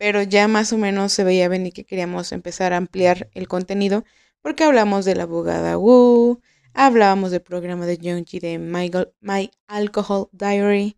pero 0.00 0.22
ya 0.22 0.48
más 0.48 0.72
o 0.72 0.78
menos 0.78 1.12
se 1.12 1.24
veía 1.24 1.46
venir 1.50 1.74
que 1.74 1.84
queríamos 1.84 2.32
empezar 2.32 2.72
a 2.72 2.78
ampliar 2.78 3.28
el 3.34 3.48
contenido, 3.48 4.06
porque 4.40 4.64
hablamos 4.64 5.04
de 5.04 5.14
la 5.14 5.24
abogada 5.24 5.76
Wu, 5.76 6.40
hablábamos 6.72 7.32
del 7.32 7.42
programa 7.42 7.84
de 7.84 7.98
Youngji 7.98 8.40
de 8.40 8.58
My, 8.58 8.90
My 9.20 9.50
Alcohol 9.66 10.30
Diary, 10.32 10.96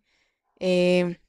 eh, 0.57 1.19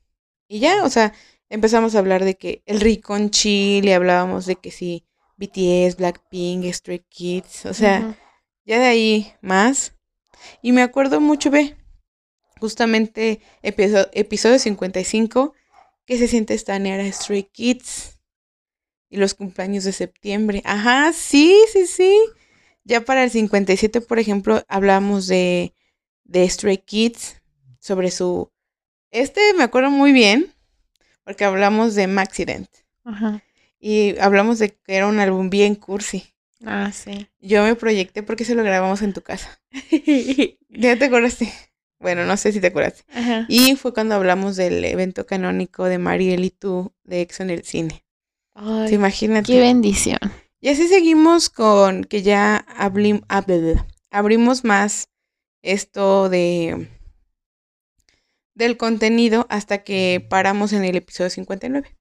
y 0.46 0.60
ya, 0.60 0.84
o 0.84 0.88
sea, 0.88 1.14
empezamos 1.48 1.96
a 1.96 1.98
hablar 1.98 2.24
de 2.24 2.36
que 2.36 2.62
el 2.64 2.80
Ricon 2.80 3.30
Chile, 3.30 3.94
hablábamos 3.94 4.46
de 4.46 4.54
que 4.54 4.70
sí, 4.70 5.04
BTS, 5.36 5.96
Blackpink, 5.96 6.72
Stray 6.72 7.00
Kids, 7.08 7.66
o 7.66 7.74
sea, 7.74 8.16
ya 8.64 8.78
de 8.78 8.86
ahí 8.86 9.32
más. 9.40 9.96
Y 10.62 10.70
me 10.70 10.82
acuerdo 10.82 11.20
mucho, 11.20 11.50
ve, 11.50 11.74
justamente 12.60 13.40
episodio, 13.62 14.08
episodio 14.12 14.60
55, 14.60 15.54
que 16.06 16.18
se 16.18 16.28
siente 16.28 16.54
estanear 16.54 17.00
a 17.00 17.10
Stray 17.10 17.44
Kids. 17.44 18.18
Y 19.08 19.16
los 19.16 19.34
cumpleaños 19.34 19.84
de 19.84 19.92
septiembre. 19.92 20.62
Ajá, 20.64 21.12
sí, 21.12 21.56
sí, 21.72 21.86
sí. 21.86 22.18
Ya 22.84 23.02
para 23.02 23.24
el 23.24 23.30
57, 23.30 24.00
por 24.00 24.18
ejemplo, 24.18 24.64
hablamos 24.68 25.26
de, 25.26 25.74
de 26.24 26.48
Stray 26.48 26.78
Kids, 26.78 27.40
sobre 27.78 28.10
su... 28.10 28.50
Este 29.10 29.54
me 29.54 29.62
acuerdo 29.62 29.90
muy 29.90 30.12
bien, 30.12 30.52
porque 31.22 31.44
hablamos 31.44 31.94
de 31.94 32.08
Maxident. 32.08 32.68
Ajá. 33.04 33.42
Y 33.78 34.18
hablamos 34.18 34.58
de 34.58 34.70
que 34.70 34.94
era 34.96 35.06
un 35.06 35.20
álbum 35.20 35.50
bien 35.50 35.74
cursi. 35.76 36.34
Ah, 36.64 36.90
sí. 36.92 37.28
Yo 37.40 37.62
me 37.62 37.76
proyecté 37.76 38.22
porque 38.22 38.44
se 38.44 38.54
lo 38.54 38.64
grabamos 38.64 39.02
en 39.02 39.12
tu 39.12 39.22
casa. 39.22 39.60
¿Ya 40.70 40.98
te 40.98 41.04
acordaste? 41.04 41.52
Bueno, 42.04 42.26
no 42.26 42.36
sé 42.36 42.52
si 42.52 42.60
te 42.60 42.66
acuerdas. 42.66 43.02
Y 43.48 43.76
fue 43.76 43.94
cuando 43.94 44.14
hablamos 44.14 44.56
del 44.56 44.84
evento 44.84 45.24
canónico 45.24 45.84
de 45.86 45.96
Mariel 45.96 46.44
y 46.44 46.50
tú 46.50 46.92
de 47.02 47.22
Exo 47.22 47.42
en 47.42 47.48
el 47.48 47.64
cine. 47.64 48.04
Ay, 48.52 48.92
imagínate. 48.92 49.50
Qué 49.50 49.58
bendición. 49.58 50.18
Y 50.60 50.68
así 50.68 50.86
seguimos 50.86 51.48
con 51.48 52.04
que 52.04 52.20
ya 52.20 52.66
abrimos 54.10 54.64
más 54.64 55.08
esto 55.62 56.28
de 56.28 56.90
del 58.54 58.76
contenido 58.76 59.46
hasta 59.48 59.82
que 59.82 60.26
paramos 60.28 60.74
en 60.74 60.84
el 60.84 60.96
episodio 60.96 61.30
59. 61.30 61.96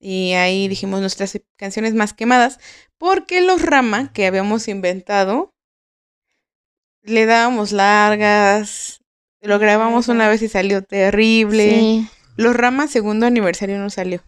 Y 0.00 0.32
ahí 0.32 0.66
dijimos 0.66 1.00
nuestras 1.00 1.40
canciones 1.54 1.94
más 1.94 2.14
quemadas, 2.14 2.58
porque 2.96 3.42
los 3.42 3.62
Rama 3.62 4.12
que 4.12 4.26
habíamos 4.26 4.66
inventado, 4.66 5.54
le 7.08 7.26
dábamos 7.26 7.72
largas, 7.72 9.00
lo 9.40 9.58
grabamos 9.58 10.08
una 10.08 10.28
vez 10.28 10.42
y 10.42 10.48
salió 10.48 10.82
terrible. 10.82 12.06
Los 12.36 12.54
Rama 12.54 12.86
segundo 12.86 13.26
aniversario 13.26 13.78
no 13.78 13.90
salió, 13.90 14.22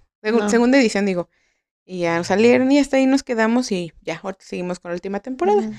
segunda 0.48 0.78
edición 0.78 1.06
digo. 1.06 1.28
Y 1.84 2.00
ya 2.00 2.22
salieron 2.24 2.70
y 2.70 2.78
hasta 2.78 2.98
ahí 2.98 3.06
nos 3.06 3.22
quedamos 3.22 3.72
y 3.72 3.92
ya, 4.02 4.20
ahora 4.22 4.38
seguimos 4.40 4.78
con 4.78 4.90
la 4.90 4.94
última 4.94 5.20
temporada. 5.20 5.70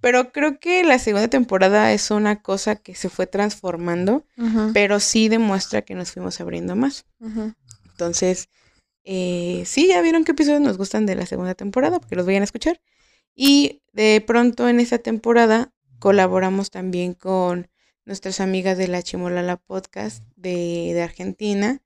Pero 0.00 0.32
creo 0.32 0.58
que 0.58 0.82
la 0.82 0.98
segunda 0.98 1.28
temporada 1.28 1.92
es 1.92 2.10
una 2.10 2.40
cosa 2.42 2.74
que 2.76 2.94
se 2.94 3.08
fue 3.08 3.26
transformando, 3.26 4.24
pero 4.72 4.98
sí 4.98 5.28
demuestra 5.28 5.82
que 5.82 5.94
nos 5.94 6.12
fuimos 6.12 6.40
abriendo 6.40 6.74
más. 6.74 7.04
Entonces, 7.90 8.48
eh, 9.04 9.62
sí, 9.66 9.88
ya 9.88 10.00
vieron 10.00 10.24
qué 10.24 10.32
episodios 10.32 10.60
nos 10.60 10.78
gustan 10.78 11.06
de 11.06 11.14
la 11.14 11.26
segunda 11.26 11.54
temporada, 11.54 12.00
porque 12.00 12.16
los 12.16 12.26
vayan 12.26 12.42
a 12.42 12.44
escuchar. 12.44 12.80
Y 13.34 13.82
de 13.92 14.22
pronto 14.26 14.68
en 14.68 14.80
esta 14.80 14.98
temporada 14.98 15.72
colaboramos 16.00 16.70
también 16.70 17.14
con 17.14 17.68
nuestras 18.04 18.40
amigas 18.40 18.76
de 18.76 18.88
la 18.88 19.02
Chimolala 19.02 19.56
Podcast 19.56 20.24
de, 20.34 20.90
de 20.94 21.02
Argentina, 21.02 21.80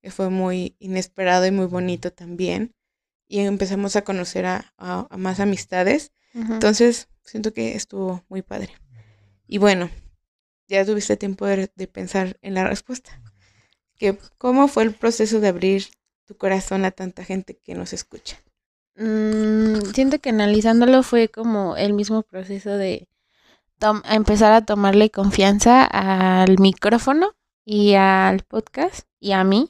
que 0.00 0.10
fue 0.10 0.30
muy 0.30 0.76
inesperado 0.78 1.46
y 1.46 1.50
muy 1.50 1.66
bonito 1.66 2.12
también. 2.12 2.74
Y 3.28 3.40
empezamos 3.40 3.96
a 3.96 4.02
conocer 4.02 4.46
a, 4.46 4.72
más 5.18 5.40
amistades. 5.40 6.12
Entonces, 6.32 7.08
siento 7.24 7.52
que 7.52 7.74
estuvo 7.74 8.22
muy 8.28 8.42
padre. 8.42 8.72
Y 9.48 9.58
bueno, 9.58 9.90
ya 10.68 10.84
tuviste 10.84 11.16
tiempo 11.16 11.46
de, 11.46 11.68
pensar 11.88 12.38
en 12.42 12.54
la 12.54 12.68
respuesta. 12.68 13.20
Que, 13.96 14.18
¿Cómo 14.38 14.68
fue 14.68 14.84
el 14.84 14.94
proceso 14.94 15.40
de 15.40 15.48
abrir 15.48 15.86
tu 16.24 16.36
corazón 16.36 16.84
a 16.84 16.90
tanta 16.90 17.24
gente 17.24 17.58
que 17.64 17.74
nos 17.74 17.92
escucha? 17.92 18.40
Mm, 18.96 19.92
siento 19.94 20.20
que 20.20 20.28
analizándolo 20.28 21.02
fue 21.02 21.28
como 21.28 21.76
el 21.76 21.94
mismo 21.94 22.22
proceso 22.22 22.76
de 22.76 23.08
empezar 24.10 24.52
a 24.52 24.64
tomarle 24.64 25.10
confianza 25.10 25.84
al 25.84 26.58
micrófono 26.58 27.32
y 27.64 27.94
al 27.94 28.42
podcast 28.42 29.06
y 29.20 29.32
a 29.32 29.44
mí. 29.44 29.68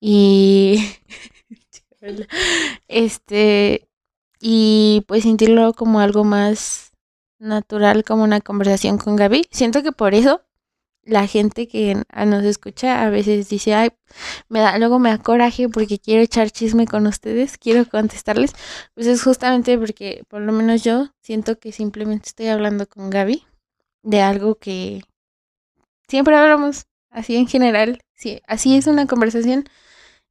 Y 0.00 0.82
este 2.88 3.88
y 4.40 5.04
pues 5.06 5.24
sentirlo 5.24 5.74
como 5.74 6.00
algo 6.00 6.24
más 6.24 6.92
natural, 7.38 8.04
como 8.04 8.24
una 8.24 8.40
conversación 8.40 8.98
con 8.98 9.16
Gaby. 9.16 9.46
Siento 9.50 9.82
que 9.82 9.92
por 9.92 10.14
eso 10.14 10.42
la 11.10 11.26
gente 11.26 11.66
que 11.66 12.02
nos 12.26 12.44
escucha 12.44 13.02
a 13.02 13.10
veces 13.10 13.48
dice, 13.48 13.74
ay, 13.74 13.90
me 14.48 14.60
da, 14.60 14.78
luego 14.78 14.98
me 14.98 15.10
da 15.10 15.18
coraje 15.18 15.68
porque 15.68 15.98
quiero 15.98 16.22
echar 16.22 16.50
chisme 16.50 16.86
con 16.86 17.06
ustedes, 17.06 17.58
quiero 17.58 17.84
contestarles. 17.84 18.52
Pues 18.94 19.06
es 19.06 19.22
justamente 19.22 19.76
porque 19.76 20.22
por 20.28 20.40
lo 20.40 20.52
menos 20.52 20.84
yo 20.84 21.08
siento 21.20 21.58
que 21.58 21.72
simplemente 21.72 22.28
estoy 22.28 22.46
hablando 22.46 22.86
con 22.88 23.10
Gaby 23.10 23.44
de 24.02 24.22
algo 24.22 24.54
que 24.54 25.02
siempre 26.08 26.36
hablamos 26.36 26.86
así 27.10 27.36
en 27.36 27.48
general, 27.48 28.00
sí, 28.14 28.40
así 28.46 28.76
es 28.76 28.86
una 28.86 29.06
conversación. 29.06 29.64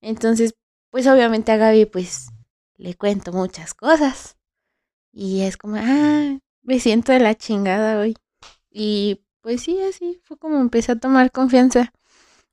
Entonces, 0.01 0.53
pues 0.91 1.07
obviamente 1.07 1.51
a 1.51 1.57
Gaby 1.57 1.85
pues 1.87 2.29
le 2.77 2.95
cuento 2.95 3.33
muchas 3.33 3.73
cosas. 3.73 4.37
Y 5.11 5.41
es 5.41 5.57
como, 5.57 5.75
ah, 5.77 6.39
me 6.61 6.79
siento 6.79 7.11
de 7.11 7.19
la 7.19 7.35
chingada 7.35 7.99
hoy. 7.99 8.15
Y 8.71 9.21
pues 9.41 9.61
sí, 9.61 9.81
así 9.81 10.21
fue 10.23 10.37
como 10.37 10.59
empecé 10.59 10.91
a 10.93 10.99
tomar 10.99 11.31
confianza. 11.31 11.93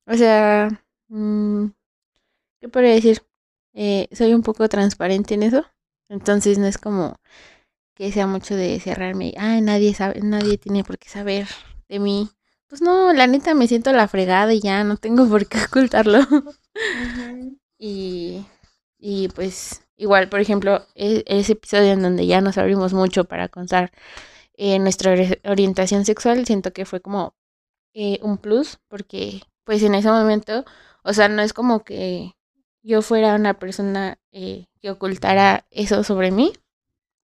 O 0.06 0.14
sea, 0.14 0.82
mmm, 1.08 1.68
¿qué 2.60 2.68
podría 2.68 2.94
decir? 2.94 3.22
Eh, 3.74 4.08
soy 4.12 4.34
un 4.34 4.42
poco 4.42 4.68
transparente 4.68 5.34
en 5.34 5.42
eso. 5.44 5.64
Entonces 6.08 6.58
no 6.58 6.66
es 6.66 6.78
como 6.78 7.16
que 7.94 8.12
sea 8.12 8.26
mucho 8.26 8.56
de 8.56 8.80
cerrarme. 8.80 9.34
Ah, 9.38 9.60
nadie 9.60 9.94
sabe, 9.94 10.20
nadie 10.22 10.58
tiene 10.58 10.84
por 10.84 10.98
qué 10.98 11.08
saber 11.08 11.48
de 11.88 11.98
mí. 11.98 12.30
Pues 12.68 12.82
no, 12.82 13.12
la 13.12 13.26
neta 13.26 13.54
me 13.54 13.68
siento 13.68 13.92
la 13.92 14.08
fregada 14.08 14.52
y 14.54 14.60
ya 14.60 14.84
no 14.84 14.96
tengo 14.96 15.28
por 15.28 15.46
qué 15.48 15.58
ocultarlo. 15.68 16.20
y, 17.78 18.44
y 18.98 19.28
pues 19.28 19.86
Igual, 19.96 20.28
por 20.28 20.40
ejemplo, 20.40 20.86
e-, 20.94 21.24
ese 21.26 21.52
episodio 21.52 21.92
en 21.92 22.02
donde 22.02 22.26
ya 22.26 22.40
nos 22.40 22.58
abrimos 22.58 22.92
mucho 22.92 23.24
para 23.24 23.48
contar 23.48 23.92
eh, 24.56 24.78
nuestra 24.78 25.14
orientación 25.44 26.04
sexual, 26.04 26.46
siento 26.46 26.72
que 26.72 26.86
fue 26.86 27.00
como 27.00 27.34
eh, 27.94 28.18
un 28.22 28.38
plus, 28.38 28.78
porque 28.88 29.42
pues 29.64 29.82
en 29.82 29.94
ese 29.94 30.08
momento, 30.08 30.64
o 31.02 31.12
sea, 31.12 31.28
no 31.28 31.42
es 31.42 31.52
como 31.52 31.84
que 31.84 32.32
yo 32.82 33.02
fuera 33.02 33.34
una 33.34 33.58
persona 33.58 34.18
eh, 34.32 34.66
que 34.80 34.90
ocultara 34.90 35.66
eso 35.70 36.04
sobre 36.04 36.30
mí, 36.30 36.52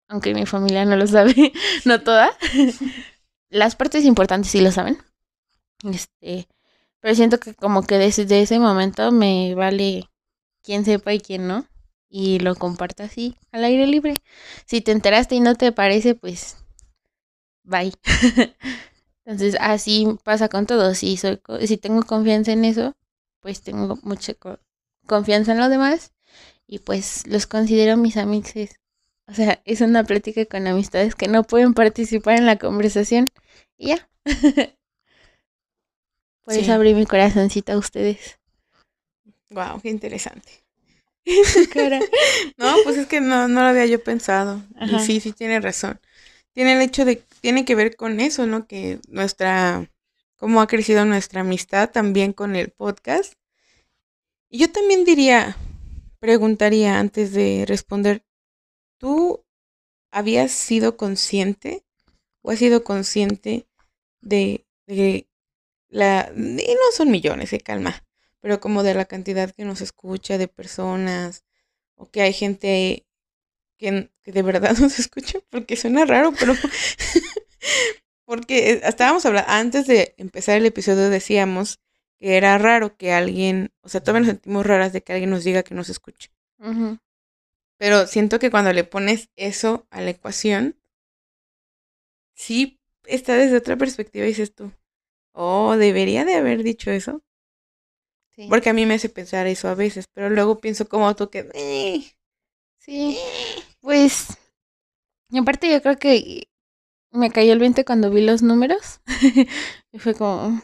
aunque 0.08 0.34
mi 0.34 0.46
familia 0.46 0.84
no 0.84 0.96
lo 0.96 1.06
sabe, 1.06 1.52
no 1.84 2.00
toda. 2.02 2.30
Las 3.50 3.76
partes 3.76 4.04
importantes 4.04 4.50
sí 4.50 4.60
lo 4.60 4.72
saben. 4.72 4.98
Este, 5.84 6.48
pero 7.00 7.14
siento 7.14 7.38
que 7.38 7.54
como 7.54 7.86
que 7.86 7.98
desde 7.98 8.40
ese 8.40 8.58
momento 8.58 9.12
me 9.12 9.54
vale 9.54 10.08
quién 10.62 10.84
sepa 10.84 11.12
y 11.12 11.20
quién 11.20 11.46
no 11.48 11.66
y 12.08 12.40
lo 12.40 12.54
comparto 12.56 13.02
así 13.02 13.36
al 13.52 13.64
aire 13.64 13.86
libre. 13.86 14.14
Si 14.66 14.80
te 14.80 14.92
enteraste 14.92 15.36
y 15.36 15.40
no 15.40 15.54
te 15.54 15.72
parece, 15.72 16.14
pues 16.14 16.59
bye. 17.62 17.92
Entonces 19.24 19.56
así 19.60 20.06
pasa 20.24 20.48
con 20.48 20.66
todo. 20.66 20.94
Si, 20.94 21.16
soy, 21.16 21.40
si 21.66 21.76
tengo 21.76 22.02
confianza 22.02 22.52
en 22.52 22.64
eso, 22.64 22.94
pues 23.40 23.62
tengo 23.62 23.98
mucha 24.02 24.34
confianza 25.06 25.52
en 25.52 25.58
los 25.58 25.70
demás 25.70 26.12
y 26.66 26.78
pues 26.78 27.26
los 27.26 27.46
considero 27.46 27.96
mis 27.96 28.16
amigos. 28.16 28.52
O 29.26 29.34
sea, 29.34 29.62
es 29.64 29.80
una 29.80 30.04
plática 30.04 30.44
con 30.44 30.66
amistades 30.66 31.14
que 31.14 31.28
no 31.28 31.44
pueden 31.44 31.74
participar 31.74 32.38
en 32.38 32.46
la 32.46 32.56
conversación. 32.56 33.30
Y 33.78 33.88
ya. 33.88 34.08
Por 36.44 36.54
eso 36.54 36.72
abrí 36.72 36.94
mi 36.94 37.06
corazoncito 37.06 37.72
a 37.72 37.78
ustedes. 37.78 38.40
Wow, 39.50 39.80
qué 39.80 39.90
interesante. 39.90 40.64
no, 42.56 42.74
pues 42.84 42.96
es 42.96 43.06
que 43.06 43.20
no, 43.20 43.46
no 43.46 43.62
lo 43.62 43.68
había 43.68 43.86
yo 43.86 44.02
pensado. 44.02 44.62
Y 44.80 44.98
sí, 45.00 45.20
sí 45.20 45.32
tiene 45.32 45.60
razón. 45.60 46.00
Tiene 46.52 46.74
el 46.74 46.82
hecho 46.82 47.04
de, 47.04 47.22
tiene 47.40 47.64
que 47.64 47.74
ver 47.74 47.96
con 47.96 48.20
eso, 48.20 48.46
¿no? 48.46 48.66
Que 48.66 49.00
nuestra, 49.08 49.90
cómo 50.36 50.60
ha 50.60 50.66
crecido 50.66 51.04
nuestra 51.04 51.42
amistad 51.42 51.90
también 51.90 52.32
con 52.32 52.56
el 52.56 52.70
podcast. 52.70 53.34
Y 54.48 54.58
yo 54.58 54.72
también 54.72 55.04
diría, 55.04 55.56
preguntaría 56.18 56.98
antes 56.98 57.32
de 57.32 57.64
responder, 57.66 58.24
¿tú 58.98 59.44
habías 60.10 60.50
sido 60.50 60.96
consciente 60.96 61.84
o 62.42 62.50
has 62.50 62.58
sido 62.58 62.84
consciente 62.84 63.68
de, 64.20 64.66
la... 65.88 66.32
Y 66.34 66.74
no 66.74 66.92
son 66.96 67.10
millones, 67.10 67.50
se 67.50 67.60
calma, 67.60 68.04
pero 68.40 68.60
como 68.60 68.82
de 68.82 68.94
la 68.94 69.04
cantidad 69.04 69.50
que 69.52 69.64
nos 69.64 69.80
escucha 69.80 70.36
de 70.36 70.48
personas 70.48 71.44
o 71.94 72.10
que 72.10 72.22
hay 72.22 72.32
gente 72.32 73.06
que, 73.80 74.10
de 74.24 74.42
verdad 74.42 74.76
nos 74.78 74.98
escucha, 74.98 75.40
porque 75.48 75.76
suena 75.76 76.04
raro, 76.04 76.32
pero... 76.38 76.54
porque 78.24 78.72
eh, 78.72 78.80
estábamos 78.84 79.26
hablando, 79.26 79.50
antes 79.50 79.86
de 79.86 80.14
empezar 80.18 80.56
el 80.56 80.66
episodio 80.66 81.10
decíamos 81.10 81.80
que 82.18 82.36
era 82.36 82.58
raro 82.58 82.96
que 82.96 83.12
alguien, 83.12 83.72
o 83.80 83.88
sea, 83.88 84.02
todavía 84.02 84.20
nos 84.20 84.28
sentimos 84.28 84.66
raras 84.66 84.92
de 84.92 85.02
que 85.02 85.14
alguien 85.14 85.30
nos 85.30 85.42
diga 85.42 85.62
que 85.62 85.74
nos 85.74 85.88
escuche. 85.88 86.30
Pero 87.78 88.06
siento 88.06 88.38
que 88.38 88.50
cuando 88.50 88.74
le 88.74 88.84
pones 88.84 89.30
eso 89.36 89.86
a 89.90 90.02
la 90.02 90.10
ecuación, 90.10 90.76
sí 92.34 92.78
está 93.04 93.36
desde 93.36 93.56
otra 93.56 93.76
perspectiva, 93.76 94.26
dices 94.26 94.54
tú, 94.54 94.70
oh, 95.32 95.76
debería 95.78 96.26
de 96.26 96.34
haber 96.34 96.62
dicho 96.62 96.90
eso. 96.90 97.22
Sí. 98.36 98.46
Porque 98.50 98.68
a 98.68 98.74
mí 98.74 98.84
me 98.84 98.94
hace 98.94 99.08
pensar 99.08 99.46
eso 99.46 99.68
a 99.68 99.74
veces, 99.74 100.04
pero 100.12 100.28
luego 100.28 100.60
pienso 100.60 100.86
como 100.86 101.16
tú 101.16 101.30
que... 101.30 101.50
Eh, 101.54 102.04
sí, 102.78 103.18
pues... 103.80 104.38
Y 105.30 105.38
aparte 105.38 105.70
yo 105.70 105.80
creo 105.82 105.98
que 105.98 106.48
me 107.12 107.30
cayó 107.30 107.52
el 107.52 107.58
20 107.60 107.84
cuando 107.84 108.10
vi 108.10 108.22
los 108.22 108.42
números. 108.42 109.00
y 109.92 109.98
fue 109.98 110.14
como... 110.14 110.60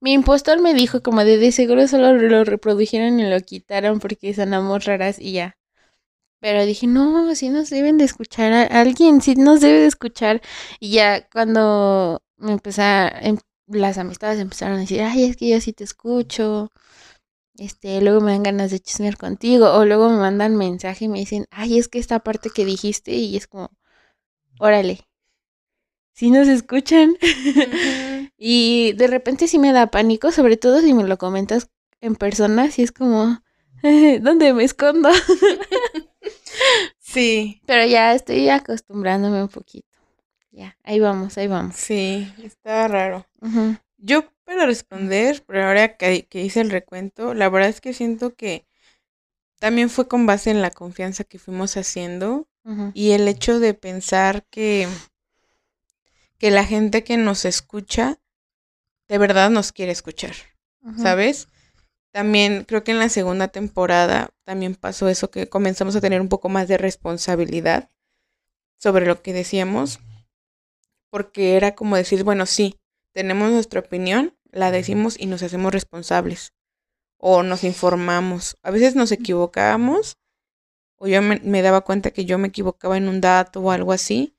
Mi 0.00 0.12
impostor 0.14 0.60
me 0.62 0.74
dijo 0.74 1.02
como 1.02 1.24
de, 1.24 1.52
seguro 1.52 1.86
solo 1.88 2.14
lo 2.14 2.44
reprodujeron 2.44 3.20
y 3.20 3.28
lo 3.28 3.40
quitaron 3.40 4.00
porque 4.00 4.32
sonamos 4.34 4.84
raras 4.86 5.18
y 5.18 5.32
ya. 5.32 5.56
Pero 6.40 6.64
dije, 6.64 6.86
no, 6.86 7.34
sí 7.34 7.48
nos 7.48 7.70
deben 7.70 7.98
de 7.98 8.04
escuchar 8.04 8.52
a 8.52 8.64
alguien, 8.80 9.20
sí 9.20 9.34
nos 9.36 9.60
debe 9.60 9.80
de 9.80 9.86
escuchar. 9.86 10.42
Y 10.80 10.92
ya 10.92 11.28
cuando 11.28 12.22
me 12.36 12.52
empecé 12.52 12.82
em, 13.22 13.38
las 13.66 13.98
amistades 13.98 14.40
empezaron 14.40 14.76
a 14.76 14.80
decir, 14.80 15.02
ay, 15.02 15.24
es 15.24 15.36
que 15.36 15.48
yo 15.48 15.60
sí 15.60 15.72
te 15.72 15.84
escucho. 15.84 16.70
Este, 17.58 18.00
luego 18.00 18.20
me 18.20 18.32
dan 18.32 18.42
ganas 18.42 18.70
de 18.70 18.80
chismear 18.80 19.16
contigo. 19.16 19.72
O 19.72 19.84
luego 19.84 20.10
me 20.10 20.16
mandan 20.16 20.56
mensaje 20.56 21.06
y 21.06 21.08
me 21.08 21.18
dicen, 21.18 21.46
ay, 21.50 21.78
es 21.78 21.88
que 21.88 21.98
esta 21.98 22.20
parte 22.20 22.50
que 22.50 22.64
dijiste, 22.64 23.12
y 23.12 23.36
es 23.36 23.46
como, 23.46 23.70
órale, 24.58 25.06
sí 26.12 26.30
nos 26.30 26.48
escuchan. 26.48 27.16
y 28.36 28.92
de 28.94 29.06
repente 29.06 29.48
sí 29.48 29.58
me 29.58 29.72
da 29.72 29.90
pánico, 29.90 30.32
sobre 30.32 30.56
todo 30.56 30.80
si 30.80 30.94
me 30.94 31.04
lo 31.04 31.18
comentas 31.18 31.68
en 32.00 32.16
persona, 32.16 32.70
si 32.70 32.82
es 32.82 32.92
como, 32.92 33.42
¿dónde 34.20 34.52
me 34.52 34.64
escondo? 34.64 35.10
Sí. 36.98 37.62
Pero 37.66 37.86
ya 37.86 38.14
estoy 38.14 38.48
acostumbrándome 38.48 39.42
un 39.42 39.48
poquito. 39.48 39.86
Ya, 40.50 40.76
ahí 40.84 41.00
vamos, 41.00 41.36
ahí 41.36 41.48
vamos. 41.48 41.76
Sí, 41.76 42.32
está 42.42 42.88
raro. 42.88 43.26
Yo 43.98 44.24
para 44.46 44.64
responder, 44.64 45.44
pero 45.46 45.66
ahora 45.66 45.96
que, 45.96 46.26
hice 46.32 46.60
el 46.60 46.70
recuento, 46.70 47.34
la 47.34 47.48
verdad 47.50 47.68
es 47.68 47.80
que 47.80 47.92
siento 47.92 48.34
que 48.34 48.64
también 49.58 49.90
fue 49.90 50.06
con 50.06 50.24
base 50.24 50.50
en 50.50 50.62
la 50.62 50.70
confianza 50.70 51.24
que 51.24 51.38
fuimos 51.38 51.76
haciendo 51.76 52.48
y 52.94 53.12
el 53.12 53.28
hecho 53.28 53.60
de 53.60 53.74
pensar 53.74 54.44
que, 54.50 54.88
que 56.38 56.50
la 56.50 56.64
gente 56.64 57.04
que 57.04 57.16
nos 57.16 57.44
escucha 57.44 58.18
de 59.08 59.18
verdad 59.18 59.50
nos 59.50 59.70
quiere 59.70 59.92
escuchar, 59.92 60.34
¿sabes? 60.96 61.48
También 62.10 62.64
creo 62.64 62.82
que 62.82 62.90
en 62.90 62.98
la 62.98 63.08
segunda 63.08 63.48
temporada 63.48 64.30
también 64.44 64.74
pasó 64.74 65.08
eso 65.08 65.30
que 65.30 65.48
comenzamos 65.48 65.94
a 65.94 66.00
tener 66.00 66.20
un 66.20 66.28
poco 66.28 66.48
más 66.48 66.66
de 66.66 66.76
responsabilidad 66.76 67.88
sobre 68.78 69.06
lo 69.06 69.22
que 69.22 69.32
decíamos, 69.32 70.00
porque 71.10 71.56
era 71.56 71.74
como 71.74 71.96
decir, 71.96 72.24
bueno, 72.24 72.46
sí, 72.46 72.80
tenemos 73.12 73.50
nuestra 73.50 73.80
opinión, 73.80 74.35
la 74.56 74.70
decimos 74.70 75.16
y 75.18 75.26
nos 75.26 75.42
hacemos 75.42 75.72
responsables 75.72 76.52
o 77.18 77.42
nos 77.42 77.64
informamos. 77.64 78.56
A 78.62 78.70
veces 78.70 78.96
nos 78.96 79.12
equivocábamos 79.12 80.18
o 80.96 81.06
yo 81.06 81.22
me, 81.22 81.40
me 81.40 81.62
daba 81.62 81.82
cuenta 81.82 82.10
que 82.10 82.24
yo 82.24 82.38
me 82.38 82.48
equivocaba 82.48 82.96
en 82.96 83.08
un 83.08 83.20
dato 83.20 83.60
o 83.60 83.70
algo 83.70 83.92
así 83.92 84.34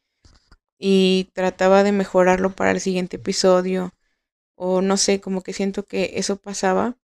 y 0.79 1.29
trataba 1.33 1.83
de 1.83 1.91
mejorarlo 1.91 2.51
para 2.55 2.71
el 2.71 2.81
siguiente 2.81 3.17
episodio 3.17 3.93
o 4.55 4.81
no 4.81 4.97
sé, 4.97 5.21
como 5.21 5.41
que 5.41 5.53
siento 5.53 5.83
que 5.85 6.13
eso 6.15 6.35
pasaba. 6.37 6.97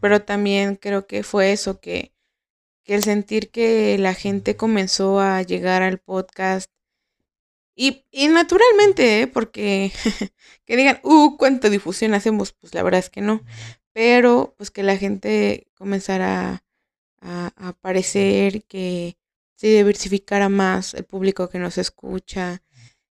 Pero 0.00 0.22
también 0.22 0.76
creo 0.76 1.06
que 1.06 1.22
fue 1.22 1.52
eso, 1.52 1.80
que, 1.80 2.12
que 2.84 2.94
el 2.94 3.02
sentir 3.02 3.50
que 3.50 3.98
la 3.98 4.14
gente 4.14 4.56
comenzó 4.56 5.20
a 5.20 5.42
llegar 5.42 5.82
al 5.82 5.98
podcast 5.98 6.70
y, 7.76 8.04
y 8.10 8.28
naturalmente, 8.28 9.22
¿eh? 9.22 9.26
porque 9.26 9.92
que 10.64 10.76
digan, 10.76 11.00
uh, 11.02 11.36
cuánta 11.36 11.70
difusión 11.70 12.14
hacemos, 12.14 12.52
pues 12.52 12.74
la 12.74 12.82
verdad 12.82 13.00
es 13.00 13.10
que 13.10 13.20
no, 13.20 13.42
pero 13.92 14.54
pues 14.56 14.70
que 14.70 14.82
la 14.82 14.96
gente 14.96 15.68
comenzara 15.74 16.64
a, 17.20 17.52
a 17.56 17.68
aparecer, 17.68 18.64
que 18.64 19.16
se 19.56 19.68
diversificara 19.68 20.48
más 20.48 20.94
el 20.94 21.04
público 21.04 21.48
que 21.48 21.58
nos 21.58 21.78
escucha, 21.78 22.62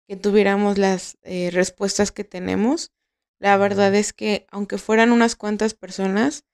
que 0.07 0.15
tuviéramos 0.15 0.77
las 0.77 1.17
eh, 1.23 1.49
respuestas 1.51 2.11
que 2.11 2.23
tenemos. 2.23 2.93
La 3.39 3.57
verdad 3.57 3.93
es 3.93 4.13
que 4.13 4.47
aunque 4.49 4.77
fueran 4.77 5.11
unas 5.11 5.35
cuantas 5.35 5.73
personas, 5.73 6.45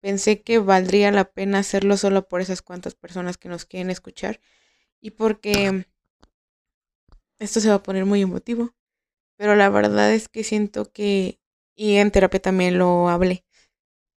pensé 0.00 0.42
que 0.42 0.58
valdría 0.58 1.10
la 1.12 1.24
pena 1.32 1.60
hacerlo 1.60 1.96
solo 1.96 2.28
por 2.28 2.40
esas 2.40 2.62
cuantas 2.62 2.94
personas 2.94 3.38
que 3.38 3.48
nos 3.48 3.64
quieren 3.64 3.90
escuchar 3.90 4.40
y 5.00 5.12
porque 5.12 5.86
esto 7.42 7.60
se 7.60 7.68
va 7.68 7.76
a 7.76 7.82
poner 7.82 8.04
muy 8.06 8.22
emotivo. 8.22 8.74
Pero 9.36 9.56
la 9.56 9.68
verdad 9.70 10.12
es 10.12 10.28
que 10.28 10.44
siento 10.44 10.92
que, 10.92 11.40
y 11.74 11.96
en 11.96 12.10
terapia 12.10 12.40
también 12.40 12.78
lo 12.78 13.08
hablé, 13.08 13.44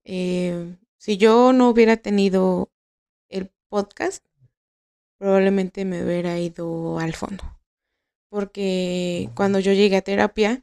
eh, 0.03 0.77
si 0.97 1.17
yo 1.17 1.53
no 1.53 1.69
hubiera 1.69 1.97
tenido 1.97 2.71
el 3.29 3.51
podcast, 3.69 4.25
probablemente 5.17 5.85
me 5.85 6.03
hubiera 6.03 6.39
ido 6.39 6.99
al 6.99 7.15
fondo. 7.15 7.43
Porque 8.29 9.29
cuando 9.35 9.59
yo 9.59 9.73
llegué 9.73 9.97
a 9.97 10.01
terapia, 10.01 10.61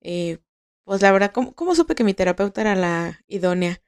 eh, 0.00 0.38
pues 0.84 1.02
la 1.02 1.12
verdad, 1.12 1.32
¿cómo, 1.32 1.74
supe 1.74 1.94
que 1.94 2.04
mi 2.04 2.14
terapeuta 2.14 2.62
era 2.62 2.74
la 2.74 3.22
idónea? 3.28 3.80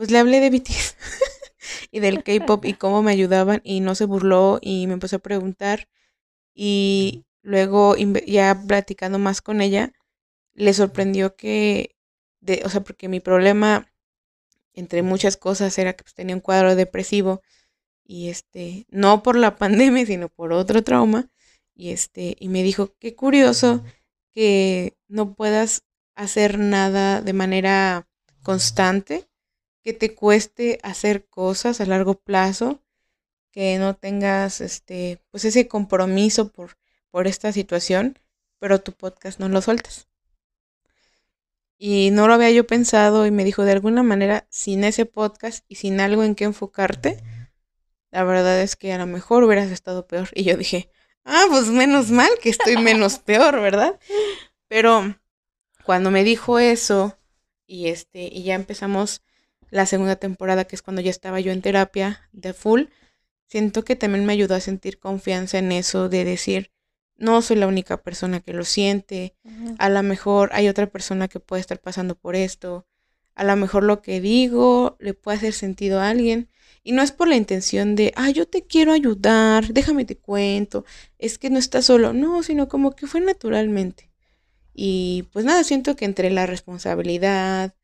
pues 0.00 0.10
le 0.10 0.18
hablé 0.18 0.40
de 0.40 0.48
BTS 0.48 0.96
y 1.90 2.00
del 2.00 2.22
K-pop 2.24 2.64
y 2.64 2.72
cómo 2.78 3.02
me 3.02 3.12
ayudaban 3.12 3.60
y 3.64 3.80
no 3.80 3.94
se 3.94 4.06
burló 4.06 4.58
y 4.62 4.86
me 4.86 4.94
empezó 4.94 5.16
a 5.16 5.18
preguntar 5.18 5.90
y 6.54 7.26
luego 7.42 7.96
ya 8.26 8.62
platicando 8.66 9.18
más 9.18 9.42
con 9.42 9.60
ella 9.60 9.92
le 10.54 10.74
sorprendió 10.74 11.36
que 11.36 11.96
de, 12.40 12.62
o 12.64 12.70
sea, 12.70 12.82
porque 12.82 13.08
mi 13.08 13.20
problema 13.20 13.92
entre 14.74 15.02
muchas 15.02 15.36
cosas 15.36 15.78
era 15.78 15.94
que 15.94 16.04
pues, 16.04 16.14
tenía 16.14 16.34
un 16.36 16.40
cuadro 16.40 16.76
depresivo 16.76 17.42
y 18.04 18.28
este 18.30 18.86
no 18.90 19.22
por 19.22 19.36
la 19.36 19.56
pandemia, 19.58 20.06
sino 20.06 20.28
por 20.28 20.52
otro 20.52 20.82
trauma 20.84 21.30
y 21.74 21.90
este 21.90 22.36
y 22.40 22.48
me 22.48 22.62
dijo, 22.62 22.94
"Qué 22.98 23.14
curioso 23.16 23.84
que 24.32 24.96
no 25.08 25.34
puedas 25.34 25.84
hacer 26.16 26.58
nada 26.58 27.22
de 27.22 27.32
manera 27.32 28.08
constante 28.42 29.28
que 29.84 29.92
te 29.94 30.14
cueste 30.14 30.78
hacer 30.82 31.26
cosas 31.28 31.80
a 31.80 31.86
largo 31.86 32.14
plazo, 32.20 32.82
que 33.52 33.78
no 33.78 33.96
tengas 33.96 34.60
este, 34.60 35.22
pues 35.30 35.44
ese 35.44 35.68
compromiso 35.68 36.52
por, 36.52 36.76
por 37.10 37.26
esta 37.26 37.52
situación, 37.52 38.18
pero 38.58 38.80
tu 38.80 38.92
podcast 38.92 39.40
no 39.40 39.48
lo 39.48 39.62
sueltas. 39.62 40.08
Y 41.78 42.10
no 42.10 42.28
lo 42.28 42.34
había 42.34 42.50
yo 42.50 42.66
pensado 42.66 43.26
y 43.26 43.30
me 43.30 43.44
dijo, 43.44 43.64
de 43.64 43.72
alguna 43.72 44.02
manera, 44.02 44.46
sin 44.50 44.84
ese 44.84 45.06
podcast 45.06 45.64
y 45.66 45.76
sin 45.76 45.98
algo 46.00 46.24
en 46.24 46.34
que 46.34 46.44
enfocarte, 46.44 47.22
la 48.10 48.24
verdad 48.24 48.60
es 48.60 48.76
que 48.76 48.92
a 48.92 48.98
lo 48.98 49.06
mejor 49.06 49.44
hubieras 49.44 49.70
estado 49.70 50.06
peor. 50.06 50.28
Y 50.34 50.44
yo 50.44 50.56
dije, 50.56 50.90
ah, 51.24 51.46
pues 51.48 51.68
menos 51.68 52.10
mal 52.10 52.30
que 52.42 52.50
estoy 52.50 52.76
menos 52.76 53.18
peor, 53.24 53.60
¿verdad? 53.60 53.98
Pero 54.68 55.16
cuando 55.84 56.10
me 56.10 56.24
dijo 56.24 56.58
eso 56.58 57.16
y 57.66 57.88
este 57.88 58.28
y 58.30 58.42
ya 58.42 58.54
empezamos 58.54 59.22
la 59.70 59.86
segunda 59.86 60.16
temporada, 60.16 60.64
que 60.64 60.76
es 60.76 60.82
cuando 60.82 61.00
ya 61.00 61.10
estaba 61.10 61.40
yo 61.40 61.52
en 61.52 61.62
terapia 61.62 62.28
de 62.32 62.52
full, 62.52 62.84
siento 63.46 63.84
que 63.84 63.96
también 63.96 64.26
me 64.26 64.32
ayudó 64.32 64.54
a 64.54 64.60
sentir 64.60 64.98
confianza 64.98 65.58
en 65.58 65.72
eso 65.72 66.08
de 66.08 66.24
decir, 66.24 66.72
no 67.20 67.42
soy 67.42 67.56
la 67.56 67.66
única 67.66 68.02
persona 68.02 68.40
que 68.40 68.52
lo 68.52 68.64
siente, 68.64 69.34
a 69.78 69.88
lo 69.88 70.02
mejor 70.02 70.50
hay 70.52 70.68
otra 70.68 70.86
persona 70.86 71.28
que 71.28 71.38
puede 71.38 71.60
estar 71.60 71.78
pasando 71.78 72.16
por 72.16 72.34
esto, 72.34 72.86
a 73.34 73.44
lo 73.44 73.54
mejor 73.56 73.84
lo 73.84 74.02
que 74.02 74.20
digo 74.20 74.96
le 74.98 75.14
puede 75.14 75.36
hacer 75.38 75.52
sentido 75.52 76.00
a 76.00 76.08
alguien. 76.08 76.48
Y 76.82 76.92
no 76.92 77.02
es 77.02 77.12
por 77.12 77.28
la 77.28 77.36
intención 77.36 77.94
de, 77.94 78.12
ah, 78.16 78.30
yo 78.30 78.46
te 78.48 78.66
quiero 78.66 78.92
ayudar, 78.92 79.68
déjame 79.68 80.06
te 80.06 80.16
cuento, 80.16 80.84
es 81.18 81.36
que 81.38 81.50
no 81.50 81.58
estás 81.58 81.84
solo, 81.84 82.14
no, 82.14 82.42
sino 82.42 82.68
como 82.68 82.92
que 82.96 83.06
fue 83.06 83.20
naturalmente. 83.20 84.10
Y 84.72 85.28
pues 85.32 85.44
nada, 85.44 85.62
siento 85.62 85.94
que 85.96 86.06
entre 86.06 86.30
la 86.30 86.46
responsabilidad, 86.46 87.74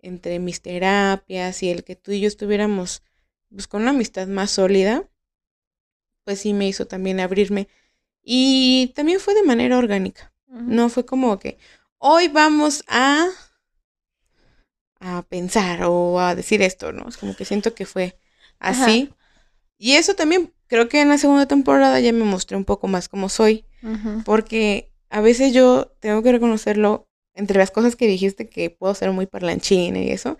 entre 0.00 0.38
mis 0.38 0.60
terapias 0.60 1.62
y 1.62 1.70
el 1.70 1.82
que 1.82 1.96
tú 1.96 2.12
y 2.12 2.20
yo 2.20 2.28
estuviéramos 2.28 3.02
pues, 3.48 3.66
con 3.66 3.82
una 3.82 3.92
amistad 3.92 4.28
más 4.28 4.50
sólida, 4.50 5.08
pues 6.24 6.40
sí 6.40 6.52
me 6.52 6.68
hizo 6.68 6.86
también 6.86 7.20
abrirme. 7.20 7.68
Y 8.22 8.92
también 8.94 9.20
fue 9.20 9.34
de 9.34 9.42
manera 9.42 9.78
orgánica. 9.78 10.32
No 10.66 10.88
fue 10.88 11.04
como 11.06 11.38
que 11.38 11.58
hoy 11.98 12.28
vamos 12.28 12.84
a 12.88 13.28
a 15.00 15.22
pensar 15.22 15.82
o 15.84 16.20
a 16.20 16.34
decir 16.34 16.62
esto, 16.62 16.92
¿no? 16.92 17.08
Es 17.08 17.16
como 17.16 17.34
que 17.34 17.44
siento 17.44 17.74
que 17.74 17.86
fue 17.86 18.16
así. 18.58 19.12
Y 19.78 19.94
eso 19.94 20.14
también 20.14 20.52
creo 20.68 20.88
que 20.88 21.00
en 21.00 21.08
la 21.08 21.18
segunda 21.18 21.46
temporada 21.46 21.98
ya 22.00 22.12
me 22.12 22.24
mostré 22.24 22.56
un 22.56 22.64
poco 22.64 22.86
más 22.88 23.08
como 23.08 23.28
soy, 23.28 23.64
porque 24.24 24.92
a 25.10 25.20
veces 25.20 25.52
yo 25.52 25.92
tengo 26.00 26.22
que 26.22 26.32
reconocerlo 26.32 27.08
entre 27.34 27.58
las 27.58 27.70
cosas 27.70 27.96
que 27.96 28.06
dijiste 28.06 28.48
que 28.48 28.70
puedo 28.70 28.94
ser 28.94 29.10
muy 29.10 29.26
parlanchina 29.26 29.98
y 30.00 30.10
eso. 30.10 30.38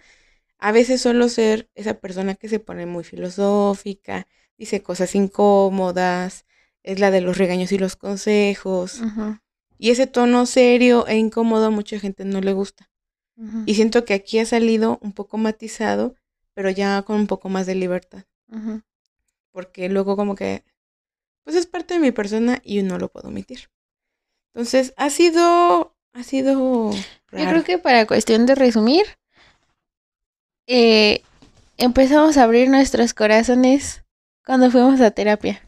A 0.58 0.70
veces 0.72 1.02
suelo 1.02 1.28
ser 1.28 1.68
esa 1.74 1.94
persona 1.94 2.34
que 2.36 2.48
se 2.48 2.60
pone 2.60 2.86
muy 2.86 3.02
filosófica, 3.04 4.28
dice 4.56 4.82
cosas 4.82 5.14
incómodas, 5.16 6.46
es 6.82 6.98
la 6.98 7.10
de 7.10 7.20
los 7.20 7.38
regaños 7.38 7.72
y 7.72 7.78
los 7.78 7.96
consejos. 7.96 9.00
Y 9.78 9.90
ese 9.90 10.06
tono 10.06 10.46
serio 10.46 11.06
e 11.06 11.16
incómodo 11.16 11.66
a 11.66 11.70
mucha 11.70 11.98
gente 11.98 12.24
no 12.24 12.40
le 12.40 12.52
gusta. 12.52 12.88
Y 13.66 13.74
siento 13.74 14.04
que 14.04 14.14
aquí 14.14 14.38
ha 14.38 14.46
salido 14.46 14.98
un 15.02 15.12
poco 15.12 15.36
matizado, 15.36 16.14
pero 16.54 16.70
ya 16.70 17.02
con 17.02 17.16
un 17.16 17.26
poco 17.26 17.48
más 17.48 17.66
de 17.66 17.74
libertad. 17.74 18.24
Porque 19.50 19.88
luego 19.88 20.16
como 20.16 20.34
que, 20.34 20.64
pues 21.42 21.56
es 21.56 21.66
parte 21.66 21.94
de 21.94 22.00
mi 22.00 22.12
persona 22.12 22.60
y 22.64 22.82
no 22.82 22.98
lo 22.98 23.08
puedo 23.08 23.28
omitir. 23.28 23.70
Entonces, 24.54 24.92
ha 24.96 25.10
sido, 25.10 25.96
ha 26.12 26.22
sido... 26.22 26.92
Yo 26.92 27.48
creo 27.48 27.64
que 27.64 27.78
para 27.78 28.06
cuestión 28.06 28.46
de 28.46 28.54
resumir, 28.54 29.06
eh, 30.66 31.22
empezamos 31.78 32.36
a 32.36 32.44
abrir 32.44 32.68
nuestros 32.68 33.14
corazones 33.14 34.04
cuando 34.44 34.70
fuimos 34.70 35.00
a 35.00 35.10
terapia. 35.10 35.60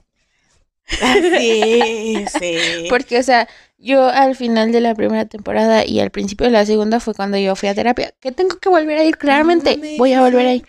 Sí, 0.86 2.24
sí. 2.38 2.86
Porque, 2.88 3.18
o 3.18 3.22
sea, 3.22 3.48
yo 3.78 4.06
al 4.08 4.36
final 4.36 4.72
de 4.72 4.80
la 4.80 4.94
primera 4.94 5.26
temporada 5.26 5.86
y 5.86 6.00
al 6.00 6.10
principio 6.10 6.46
de 6.46 6.52
la 6.52 6.66
segunda 6.66 7.00
fue 7.00 7.14
cuando 7.14 7.38
yo 7.38 7.56
fui 7.56 7.68
a 7.68 7.74
terapia. 7.74 8.14
Que 8.20 8.32
tengo 8.32 8.58
que 8.58 8.68
volver 8.68 8.98
a 8.98 9.04
ir, 9.04 9.16
claramente. 9.16 9.96
voy 9.98 10.12
a 10.12 10.20
volver 10.20 10.46
a 10.46 10.54
ir. 10.54 10.66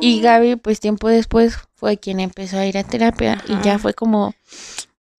Y 0.00 0.20
Gaby, 0.20 0.56
pues 0.56 0.80
tiempo 0.80 1.08
después, 1.08 1.56
fue 1.74 1.98
quien 1.98 2.20
empezó 2.20 2.58
a 2.58 2.66
ir 2.66 2.78
a 2.78 2.84
terapia. 2.84 3.42
Y 3.48 3.60
ya 3.62 3.78
fue 3.78 3.94
como 3.94 4.34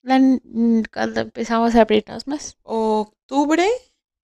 cuando 0.04 1.22
empezamos 1.22 1.76
a 1.76 1.82
abrirnos 1.82 2.28
más. 2.28 2.58
Octubre, 2.64 3.68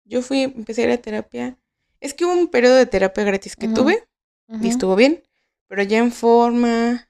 yo 0.05 0.21
fui, 0.21 0.43
empecé 0.43 0.81
a 0.81 0.85
ir 0.85 0.91
a 0.91 0.97
terapia. 0.97 1.57
Es 2.01 2.13
que 2.13 2.25
hubo 2.25 2.33
un 2.33 2.47
periodo 2.47 2.75
de 2.75 2.85
terapia 2.85 3.23
gratis 3.23 3.55
que 3.55 3.67
tuve 3.67 4.03
y 4.61 4.67
estuvo 4.67 4.95
bien. 4.95 5.23
Pero 5.67 5.83
ya 5.83 5.99
en 5.99 6.11
forma 6.11 7.07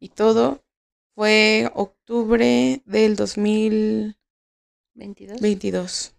y 0.00 0.08
todo, 0.08 0.62
fue 1.16 1.68
octubre 1.74 2.80
del 2.84 3.16
2022. 3.16 5.40
22. 5.40 6.14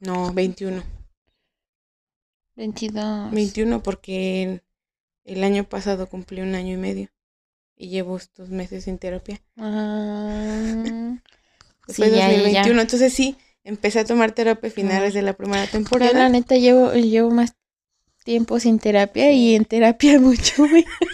No, 0.00 0.32
21. 0.32 0.82
22. 2.56 3.30
21 3.30 3.82
porque 3.84 4.62
el, 5.24 5.44
año 5.44 5.62
pasado 5.62 6.08
cumplí 6.08 6.40
un 6.40 6.56
año 6.56 6.74
y 6.74 6.76
medio 6.76 7.08
y 7.76 7.88
llevo 7.88 8.16
estos 8.16 8.48
meses 8.48 8.82
sin 8.84 8.98
terapia. 8.98 9.40
Ah, 9.56 11.16
fue 11.86 12.10
2021, 12.10 12.80
entonces 12.80 13.12
sí, 13.12 13.36
empecé 13.62 14.00
a 14.00 14.04
tomar 14.04 14.32
terapia 14.32 14.70
a 14.70 14.72
finales 14.72 15.14
de 15.14 15.22
la 15.22 15.34
primera 15.34 15.68
temporada. 15.68 16.10
Yo 16.10 16.18
la 16.18 16.28
neta 16.28 16.56
llevo, 16.56 16.94
llevo 16.94 17.30
más 17.30 17.54
tiempo 18.24 18.58
sin 18.58 18.80
terapia 18.80 19.30
y 19.32 19.54
en 19.54 19.64
terapia 19.64 20.18
mucho 20.20 20.64
menos. 20.64 21.09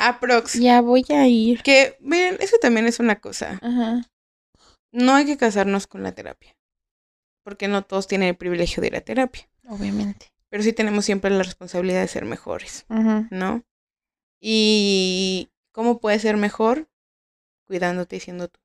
Aprox. 0.00 0.54
Ya 0.54 0.80
voy 0.80 1.04
a 1.10 1.26
ir. 1.26 1.62
Que, 1.62 1.96
miren, 2.00 2.36
eso 2.40 2.56
también 2.60 2.86
es 2.86 3.00
una 3.00 3.20
cosa. 3.20 3.58
Ajá. 3.62 4.02
No 4.92 5.14
hay 5.14 5.26
que 5.26 5.36
casarnos 5.36 5.86
con 5.86 6.02
la 6.02 6.12
terapia. 6.12 6.56
Porque 7.44 7.68
no 7.68 7.82
todos 7.82 8.06
tienen 8.06 8.28
el 8.28 8.36
privilegio 8.36 8.80
de 8.80 8.88
ir 8.88 8.96
a 8.96 9.00
terapia. 9.00 9.48
Obviamente. 9.68 10.32
Pero 10.50 10.62
sí 10.62 10.72
tenemos 10.72 11.04
siempre 11.04 11.30
la 11.30 11.42
responsabilidad 11.42 12.00
de 12.00 12.08
ser 12.08 12.24
mejores. 12.24 12.86
¿No? 13.30 13.62
Y 14.40 15.50
¿cómo 15.72 16.00
puedes 16.00 16.22
ser 16.22 16.36
mejor? 16.36 16.88
Cuidándote 17.66 18.16
y 18.16 18.20
siendo 18.20 18.48
tú. 18.48 18.60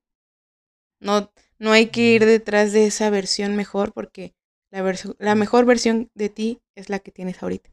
No, 1.00 1.32
no 1.60 1.72
hay 1.72 1.88
que 1.88 2.02
ir 2.02 2.26
detrás 2.26 2.72
de 2.72 2.86
esa 2.86 3.10
versión 3.10 3.56
mejor 3.56 3.92
porque 3.92 4.34
la, 4.72 4.96
la 5.20 5.36
mejor 5.36 5.66
versión 5.66 6.10
de 6.14 6.30
ti 6.30 6.62
es 6.76 6.90
la 6.90 7.00
que 7.00 7.12
tienes 7.12 7.44
ahorita. 7.44 7.70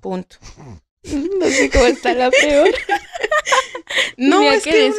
Punto. 0.00 0.36
No 1.40 1.46
sé 1.46 1.70
cómo 1.70 1.86
está 1.86 2.14
la 2.14 2.30
peor. 2.30 2.70
no, 4.16 4.42
es 4.42 4.64
que 4.64 4.92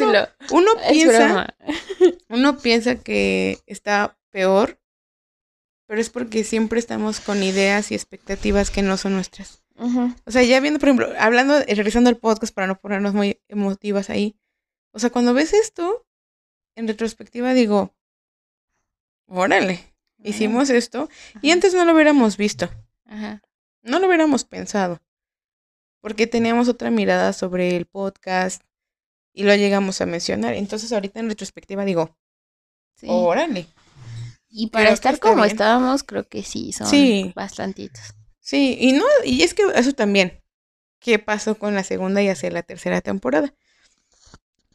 uno, 0.50 0.70
piensa, 0.90 1.54
uno 2.28 2.58
piensa 2.58 2.96
que 2.96 3.58
está 3.66 4.18
peor, 4.30 4.80
pero 5.86 6.00
es 6.00 6.10
porque 6.10 6.44
siempre 6.44 6.78
estamos 6.78 7.20
con 7.20 7.42
ideas 7.42 7.90
y 7.90 7.94
expectativas 7.94 8.70
que 8.70 8.82
no 8.82 8.96
son 8.96 9.14
nuestras. 9.14 9.62
O 10.24 10.30
sea, 10.32 10.42
ya 10.42 10.58
viendo, 10.58 10.80
por 10.80 10.88
ejemplo, 10.88 11.12
hablando, 11.20 11.58
eh, 11.60 11.74
regresando 11.74 12.10
al 12.10 12.16
podcast 12.16 12.52
para 12.52 12.66
no 12.66 12.80
ponernos 12.80 13.14
muy 13.14 13.40
emotivas 13.46 14.10
ahí. 14.10 14.36
O 14.90 14.98
sea, 14.98 15.10
cuando 15.10 15.34
ves 15.34 15.52
esto, 15.52 16.04
en 16.74 16.88
retrospectiva 16.88 17.54
digo, 17.54 17.94
órale, 19.26 19.94
hicimos 20.24 20.70
esto 20.70 21.08
y 21.42 21.52
antes 21.52 21.74
no 21.74 21.84
lo 21.84 21.94
hubiéramos 21.94 22.36
visto. 22.36 22.68
No 23.82 24.00
lo 24.00 24.08
hubiéramos 24.08 24.44
pensado 24.44 25.00
porque 26.00 26.26
teníamos 26.26 26.68
otra 26.68 26.90
mirada 26.90 27.32
sobre 27.32 27.76
el 27.76 27.86
podcast 27.86 28.62
y 29.32 29.44
lo 29.44 29.54
llegamos 29.54 30.00
a 30.00 30.06
mencionar. 30.06 30.54
Entonces 30.54 30.92
ahorita 30.92 31.20
en 31.20 31.28
retrospectiva 31.28 31.84
digo, 31.84 32.16
órale. 33.06 33.66
Y 34.48 34.68
para 34.68 34.90
estar 34.90 35.18
como 35.18 35.44
estábamos, 35.44 36.02
creo 36.02 36.26
que 36.26 36.42
sí, 36.42 36.72
son 36.72 36.86
sí. 36.86 37.32
bastantitos. 37.36 38.14
Sí, 38.40 38.78
y 38.80 38.92
no, 38.92 39.04
y 39.24 39.42
es 39.42 39.54
que 39.54 39.62
eso 39.74 39.92
también. 39.92 40.42
¿Qué 41.00 41.18
pasó 41.18 41.56
con 41.56 41.74
la 41.74 41.84
segunda 41.84 42.22
y 42.22 42.28
hacia 42.28 42.50
la 42.50 42.62
tercera 42.62 43.00
temporada? 43.00 43.54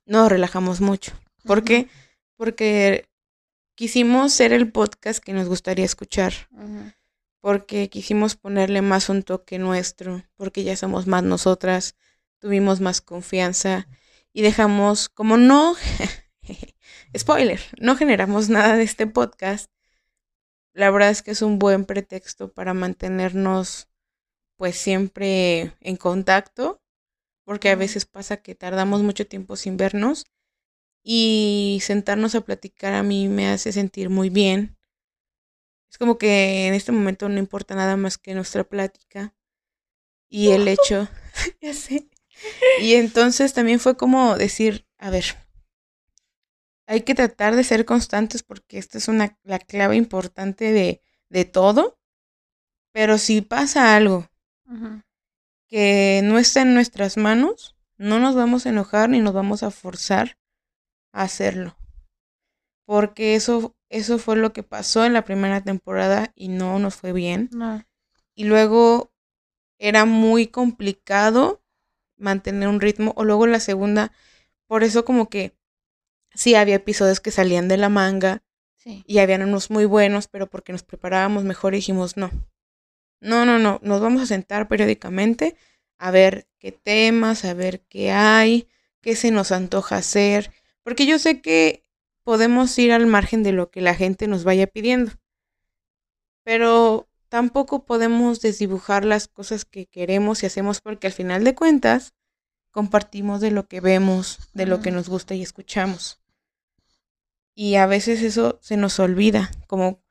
Nos 0.05 0.29
relajamos 0.29 0.79
mucho. 0.79 1.11
¿Por 1.43 1.63
qué? 1.63 1.89
Porque 2.37 3.09
quisimos 3.75 4.31
ser 4.31 4.53
el 4.53 4.71
podcast 4.71 5.21
que 5.23 5.33
nos 5.33 5.47
gustaría 5.47 5.85
escuchar 5.85 6.33
porque 7.43 7.89
quisimos 7.89 8.37
ponerle 8.37 8.81
más 8.81 9.09
un 9.09 9.21
toque 9.21 9.59
nuestro, 9.59 10.23
porque 10.37 10.63
ya 10.63 10.77
somos 10.77 11.07
más 11.07 11.23
nosotras, 11.23 11.97
tuvimos 12.39 12.79
más 12.79 13.01
confianza 13.01 13.89
y 14.31 14.43
dejamos, 14.43 15.09
como 15.09 15.35
no, 15.35 15.75
spoiler, 17.17 17.59
no 17.81 17.97
generamos 17.97 18.47
nada 18.47 18.77
de 18.77 18.83
este 18.83 19.07
podcast, 19.07 19.69
la 20.71 20.89
verdad 20.89 21.09
es 21.09 21.21
que 21.21 21.31
es 21.31 21.41
un 21.41 21.59
buen 21.59 21.83
pretexto 21.83 22.53
para 22.53 22.73
mantenernos 22.73 23.89
pues 24.55 24.77
siempre 24.77 25.73
en 25.81 25.97
contacto, 25.97 26.81
porque 27.43 27.71
a 27.71 27.75
veces 27.75 28.05
pasa 28.05 28.37
que 28.37 28.55
tardamos 28.55 29.03
mucho 29.03 29.27
tiempo 29.27 29.57
sin 29.57 29.75
vernos 29.75 30.27
y 31.03 31.79
sentarnos 31.81 32.35
a 32.35 32.41
platicar 32.41 32.93
a 32.93 33.03
mí 33.03 33.27
me 33.27 33.49
hace 33.49 33.73
sentir 33.73 34.09
muy 34.09 34.29
bien 34.29 34.77
es 35.93 35.99
como 35.99 36.17
que 36.17 36.65
en 36.65 36.73
este 36.73 36.91
momento 36.91 37.29
no 37.29 37.37
importa 37.37 37.75
nada 37.75 37.97
más 37.97 38.17
que 38.17 38.33
nuestra 38.33 38.63
plática 38.63 39.35
y 40.27 40.49
el 40.49 40.67
hecho, 40.67 41.07
ya 41.61 41.71
sé. 41.73 42.09
Y 42.81 42.95
entonces 42.95 43.53
también 43.53 43.79
fue 43.79 43.95
como 43.95 44.35
decir, 44.35 44.87
a 44.97 45.11
ver, 45.11 45.23
hay 46.87 47.01
que 47.01 47.13
tratar 47.13 47.55
de 47.55 47.63
ser 47.63 47.85
constantes 47.85 48.41
porque 48.41 48.79
esta 48.79 48.97
es 48.97 49.07
una, 49.07 49.37
la 49.43 49.59
clave 49.59 49.95
importante 49.95 50.71
de, 50.71 51.03
de 51.29 51.45
todo. 51.45 51.99
Pero 52.91 53.19
si 53.19 53.41
pasa 53.41 53.95
algo 53.95 54.27
que 55.67 56.21
no 56.23 56.39
está 56.39 56.63
en 56.63 56.73
nuestras 56.73 57.17
manos, 57.17 57.75
no 57.97 58.17
nos 58.17 58.33
vamos 58.33 58.65
a 58.65 58.69
enojar 58.69 59.09
ni 59.09 59.19
nos 59.19 59.33
vamos 59.33 59.61
a 59.61 59.69
forzar 59.69 60.39
a 61.11 61.21
hacerlo. 61.21 61.77
Porque 62.83 63.35
eso 63.35 63.75
eso 63.93 64.17
fue 64.17 64.35
lo 64.35 64.53
que 64.53 64.63
pasó 64.63 65.05
en 65.05 65.13
la 65.13 65.23
primera 65.23 65.61
temporada 65.61 66.33
y 66.35 66.47
no 66.47 66.79
nos 66.79 66.95
fue 66.95 67.13
bien. 67.13 67.51
Y 68.33 68.45
luego 68.45 69.13
era 69.77 70.05
muy 70.05 70.47
complicado 70.47 71.61
mantener 72.17 72.69
un 72.69 72.81
ritmo. 72.81 73.13
O 73.15 73.23
luego 73.23 73.45
la 73.45 73.59
segunda, 73.59 74.11
por 74.65 74.83
eso 74.83 75.05
como 75.05 75.29
que 75.29 75.55
sí 76.33 76.55
había 76.55 76.75
episodios 76.75 77.19
que 77.19 77.29
salían 77.29 77.67
de 77.67 77.77
la 77.77 77.89
manga 77.89 78.41
y 78.83 79.19
habían 79.19 79.43
unos 79.43 79.69
muy 79.69 79.85
buenos, 79.85 80.27
pero 80.27 80.49
porque 80.49 80.71
nos 80.71 80.81
preparábamos 80.81 81.43
mejor 81.43 81.73
dijimos 81.73 82.17
no. 82.17 82.31
No, 83.21 83.45
no, 83.45 83.59
no, 83.59 83.79
nos 83.83 84.01
vamos 84.01 84.23
a 84.23 84.25
sentar 84.25 84.67
periódicamente 84.67 85.55
a 85.99 86.09
ver 86.09 86.47
qué 86.57 86.71
temas, 86.71 87.45
a 87.45 87.53
ver 87.53 87.81
qué 87.81 88.11
hay, 88.11 88.67
qué 89.01 89.15
se 89.15 89.29
nos 89.29 89.51
antoja 89.51 89.97
hacer, 89.97 90.51
porque 90.81 91.05
yo 91.05 91.19
sé 91.19 91.41
que 91.41 91.83
podemos 92.23 92.77
ir 92.79 92.91
al 92.91 93.05
margen 93.05 93.43
de 93.43 93.51
lo 93.51 93.69
que 93.69 93.81
la 93.81 93.95
gente 93.95 94.27
nos 94.27 94.43
vaya 94.43 94.67
pidiendo, 94.67 95.11
pero 96.43 97.07
tampoco 97.29 97.85
podemos 97.85 98.41
desdibujar 98.41 99.05
las 99.05 99.27
cosas 99.27 99.65
que 99.65 99.85
queremos 99.85 100.43
y 100.43 100.45
hacemos 100.45 100.81
porque 100.81 101.07
al 101.07 101.13
final 101.13 101.43
de 101.43 101.55
cuentas 101.55 102.13
compartimos 102.71 103.41
de 103.41 103.51
lo 103.51 103.67
que 103.67 103.81
vemos, 103.81 104.39
de 104.53 104.65
lo 104.65 104.81
que 104.81 104.91
nos 104.91 105.09
gusta 105.09 105.35
y 105.35 105.41
escuchamos. 105.41 106.19
Y 107.55 107.75
a 107.75 107.85
veces 107.85 108.21
eso 108.23 108.59
se 108.61 108.77
nos 108.77 108.99
olvida, 108.99 109.51
como, 109.67 110.01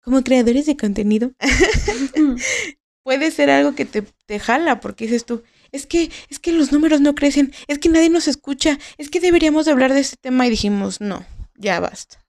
como 0.00 0.22
creadores 0.22 0.66
de 0.66 0.76
contenido. 0.76 1.32
Puede 3.02 3.30
ser 3.30 3.50
algo 3.50 3.74
que 3.74 3.86
te, 3.86 4.02
te 4.02 4.38
jala, 4.38 4.80
porque 4.80 5.04
dices 5.04 5.24
tú, 5.24 5.42
es 5.72 5.86
que, 5.86 6.10
es 6.28 6.38
que 6.38 6.52
los 6.52 6.72
números 6.72 7.00
no 7.00 7.14
crecen, 7.14 7.52
es 7.68 7.78
que 7.78 7.88
nadie 7.88 8.10
nos 8.10 8.28
escucha, 8.28 8.78
es 8.96 9.10
que 9.10 9.20
deberíamos 9.20 9.66
hablar 9.66 9.92
de 9.92 10.00
este 10.00 10.16
tema 10.16 10.46
y 10.46 10.50
dijimos, 10.50 11.00
no, 11.00 11.26
ya 11.56 11.80
basta. 11.80 12.24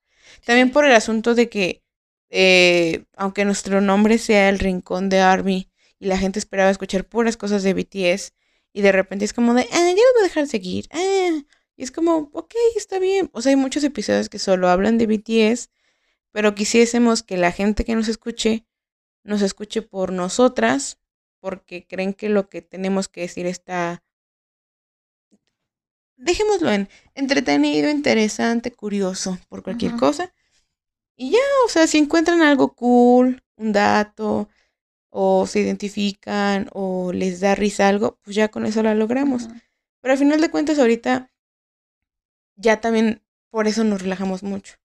También 0.46 0.72
por 0.72 0.86
el 0.86 0.94
asunto 0.94 1.36
de 1.36 1.50
que, 1.50 1.84
eh, 2.30 3.06
aunque 3.16 3.46
nuestro 3.46 3.82
nombre 3.82 4.18
sea 4.18 4.50
el 4.50 4.60
rincón 4.60 5.10
de 5.10 5.20
Army 5.20 5.70
y 6.00 6.08
la 6.08 6.18
gente 6.18 6.40
esperaba 6.40 6.70
escuchar 6.70 7.06
puras 7.06 7.38
cosas 7.38 7.64
de 7.64 7.74
BTS, 7.74 8.34
y 8.74 8.82
de 8.82 8.92
repente 8.92 9.24
es 9.24 9.34
como 9.34 9.54
de, 9.54 9.62
ah, 9.62 9.66
ya 9.72 9.92
lo 9.92 10.14
voy 10.14 10.22
a 10.22 10.24
dejar 10.24 10.48
seguir, 10.48 10.88
ah, 10.92 11.42
y 11.78 11.84
es 11.84 11.92
como, 11.92 12.30
ok, 12.34 12.54
está 12.76 13.00
bien. 13.00 13.30
O 13.34 13.42
sea, 13.42 13.52
hay 13.52 13.56
muchos 13.56 13.84
episodios 13.84 14.30
que 14.30 14.40
solo 14.40 14.70
hablan 14.70 14.98
de 14.98 15.08
BTS, 15.08 15.70
pero 16.32 16.56
quisiésemos 16.56 17.24
que 17.24 17.38
la 17.38 17.52
gente 17.52 17.86
que 17.86 17.96
nos 17.96 18.08
escuche, 18.08 18.66
nos 19.24 19.42
escuche 19.42 19.82
por 19.82 20.12
nosotras, 20.12 21.00
porque 21.40 21.86
creen 21.88 22.14
que 22.14 22.30
lo 22.30 22.50
que 22.50 22.62
tenemos 22.62 23.08
que 23.08 23.22
decir 23.22 23.46
está, 23.46 24.04
dejémoslo 26.18 26.72
en 26.72 26.90
entretenido, 27.14 27.90
interesante, 27.90 28.72
curioso, 28.72 29.38
por 29.50 29.64
cualquier 29.64 29.96
cosa. 29.96 30.34
Y 31.16 31.32
ya, 31.32 31.40
o 31.66 31.70
sea, 31.70 31.88
si 31.88 31.98
encuentran 31.98 32.42
algo 32.42 32.74
cool, 32.76 33.44
un 33.56 33.72
dato, 33.72 34.50
o 35.10 35.48
se 35.48 35.62
identifican, 35.62 36.70
o 36.74 37.14
les 37.14 37.40
da 37.40 37.56
risa 37.56 37.88
algo, 37.88 38.20
pues 38.24 38.36
ya 38.36 38.50
con 38.50 38.66
eso 38.66 38.84
la 38.84 38.96
logramos. 38.96 39.48
Pero 40.02 40.12
al 40.12 40.18
final 40.18 40.42
de 40.42 40.52
cuentas, 40.52 40.78
ahorita 40.78 41.32
ya 42.58 42.82
también 42.82 43.22
por 43.50 43.68
eso 43.68 43.84
nos 43.84 44.02
relajamos 44.02 44.44
mucho. 44.44 44.76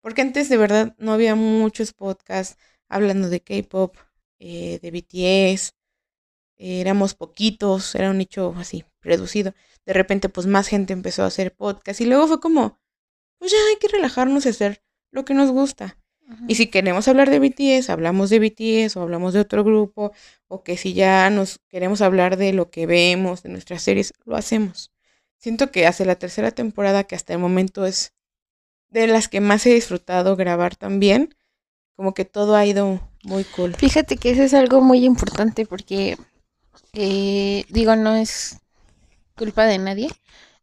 Porque 0.00 0.22
antes 0.22 0.48
de 0.48 0.56
verdad 0.56 0.94
no 0.98 1.12
había 1.12 1.34
muchos 1.34 1.92
podcasts 1.92 2.56
hablando 2.88 3.28
de 3.28 3.40
K-pop, 3.40 3.96
eh, 4.38 4.78
de 4.80 4.90
BTS. 4.90 5.72
Éramos 6.56 7.14
poquitos, 7.14 7.94
era 7.94 8.10
un 8.10 8.18
nicho 8.18 8.54
así, 8.56 8.84
reducido. 9.02 9.54
De 9.84 9.92
repente, 9.92 10.28
pues 10.28 10.46
más 10.46 10.68
gente 10.68 10.92
empezó 10.92 11.22
a 11.22 11.26
hacer 11.26 11.54
podcast. 11.54 12.00
Y 12.00 12.06
luego 12.06 12.26
fue 12.26 12.40
como, 12.40 12.78
pues 13.38 13.52
ya 13.52 13.58
hay 13.70 13.76
que 13.76 13.88
relajarnos 13.88 14.46
y 14.46 14.50
hacer 14.50 14.82
lo 15.10 15.24
que 15.24 15.34
nos 15.34 15.50
gusta. 15.50 15.98
Y 16.48 16.56
si 16.56 16.66
queremos 16.66 17.06
hablar 17.06 17.30
de 17.30 17.38
BTS, 17.38 17.88
hablamos 17.88 18.30
de 18.30 18.40
BTS 18.40 18.96
o 18.96 19.02
hablamos 19.02 19.32
de 19.32 19.40
otro 19.40 19.62
grupo. 19.62 20.12
O 20.48 20.64
que 20.64 20.76
si 20.76 20.92
ya 20.92 21.30
nos 21.30 21.60
queremos 21.68 22.00
hablar 22.00 22.36
de 22.36 22.52
lo 22.52 22.70
que 22.70 22.86
vemos, 22.86 23.44
de 23.44 23.50
nuestras 23.50 23.82
series, 23.82 24.12
lo 24.24 24.36
hacemos. 24.36 24.90
Siento 25.38 25.70
que 25.70 25.86
hace 25.86 26.04
la 26.04 26.16
tercera 26.16 26.50
temporada, 26.50 27.04
que 27.04 27.14
hasta 27.14 27.32
el 27.32 27.38
momento 27.38 27.86
es 27.86 28.12
de 28.88 29.06
las 29.06 29.28
que 29.28 29.40
más 29.40 29.66
he 29.66 29.74
disfrutado 29.74 30.36
grabar 30.36 30.76
también, 30.76 31.34
como 31.94 32.14
que 32.14 32.24
todo 32.24 32.56
ha 32.56 32.66
ido 32.66 33.00
muy 33.22 33.44
cool. 33.44 33.74
Fíjate 33.74 34.16
que 34.16 34.30
eso 34.30 34.42
es 34.42 34.54
algo 34.54 34.80
muy 34.80 35.04
importante 35.04 35.66
porque, 35.66 36.16
eh, 36.92 37.64
digo, 37.70 37.96
no 37.96 38.14
es 38.14 38.58
culpa 39.36 39.64
de 39.66 39.78
nadie, 39.78 40.10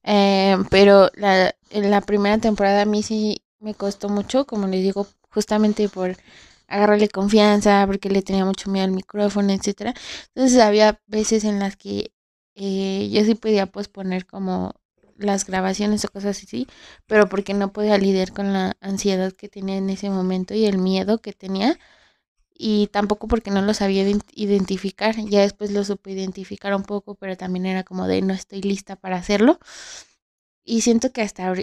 eh, 0.04 0.58
pero 0.70 1.10
la, 1.16 1.56
en 1.70 1.92
la 1.92 2.02
primera 2.02 2.38
temporada 2.40 2.84
a 2.84 2.86
mí 2.86 3.04
sí 3.04 3.44
me 3.60 3.76
costó 3.76 4.10
mucho, 4.10 4.46
como 4.46 4.68
les 4.68 4.82
digo, 4.84 5.08
justamente 5.30 5.90
por 5.90 6.18
agarrarle 6.68 7.10
confianza, 7.10 7.86
porque 7.88 8.10
le 8.10 8.22
tenía 8.22 8.46
mucho 8.46 8.70
miedo 8.72 8.86
al 8.86 8.92
micrófono, 8.92 9.52
etcétera. 9.54 9.94
Entonces 10.36 10.60
había 10.60 11.00
veces 11.08 11.44
en 11.44 11.60
las 11.60 11.76
que 11.78 12.12
eh, 12.56 13.10
yo 13.12 13.24
sí 13.26 13.36
podía 13.36 13.68
posponer 13.68 14.26
como 14.26 14.74
las 15.18 15.46
grabaciones 15.46 16.04
o 16.06 16.10
cosas 16.10 16.42
así, 16.44 16.68
pero 17.08 17.30
porque 17.30 17.54
no 17.54 17.72
podía 17.72 17.98
lidiar 17.98 18.34
con 18.34 18.54
la 18.54 18.76
ansiedad 18.82 19.32
que 19.34 19.50
tenía 19.50 19.78
en 19.78 19.90
ese 19.90 20.10
momento 20.10 20.54
y 20.56 20.66
el 20.66 20.78
miedo 20.80 21.20
que 21.20 21.34
tenía 21.34 21.80
y 22.54 22.88
tampoco 22.88 23.28
porque 23.28 23.52
no 23.52 23.62
lo 23.62 23.74
sabía 23.74 24.06
identificar, 24.34 25.16
ya 25.26 25.42
después 25.42 25.72
lo 25.72 25.84
supe 25.84 26.12
identificar 26.12 26.76
un 26.76 26.84
poco, 26.84 27.16
pero 27.16 27.38
también 27.38 27.66
era 27.66 27.84
como 27.84 28.08
de 28.08 28.22
no 28.22 28.34
estoy 28.34 28.62
lista 28.62 28.96
para 28.96 29.18
hacerlo 29.18 29.60
y 30.64 30.82
siento 30.82 31.12
que 31.12 31.22
hasta 31.22 31.54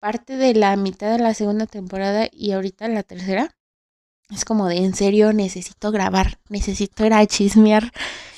parte 0.00 0.36
de 0.36 0.54
la 0.54 0.76
mitad 0.76 1.10
de 1.12 1.22
la 1.22 1.34
segunda 1.34 1.66
temporada 1.66 2.28
y 2.30 2.52
ahorita 2.52 2.88
la 2.88 3.02
tercera 3.02 3.56
es 4.30 4.44
como 4.44 4.68
de 4.68 4.78
en 4.78 4.94
serio 4.94 5.32
necesito 5.32 5.92
grabar, 5.92 6.40
necesito 6.48 7.04
ir 7.06 7.14
a 7.14 7.26
chismear 7.26 7.92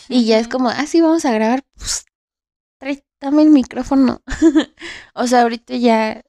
y 0.09 0.27
ya 0.27 0.39
es 0.39 0.49
como, 0.49 0.68
ah, 0.68 0.87
sí, 0.87 1.01
vamos 1.01 1.25
a 1.25 1.33
grabar, 1.33 1.64
pues, 1.79 2.05
dame 3.20 3.43
el 3.43 3.51
micrófono. 3.51 4.22
o 5.14 5.27
sea, 5.27 5.43
ahorita 5.43 5.77
ya 5.77 6.22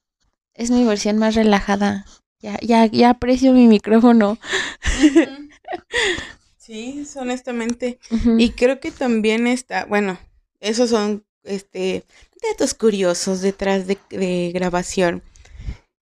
es 0.53 0.71
mi 0.71 0.85
versión 0.85 1.17
más 1.17 1.35
relajada. 1.35 2.05
Ya, 2.39 2.59
ya, 2.61 2.85
ya 2.85 3.11
aprecio 3.11 3.53
mi 3.53 3.67
micrófono. 3.67 4.37
sí, 6.57 7.07
honestamente. 7.15 7.99
Y 8.37 8.51
creo 8.51 8.79
que 8.79 8.91
también 8.91 9.47
está, 9.47 9.85
bueno, 9.85 10.19
esos 10.59 10.89
son 10.89 11.25
este 11.43 12.03
datos 12.41 12.73
curiosos 12.73 13.41
detrás 13.41 13.87
de, 13.87 13.97
de 14.09 14.51
grabación 14.53 15.23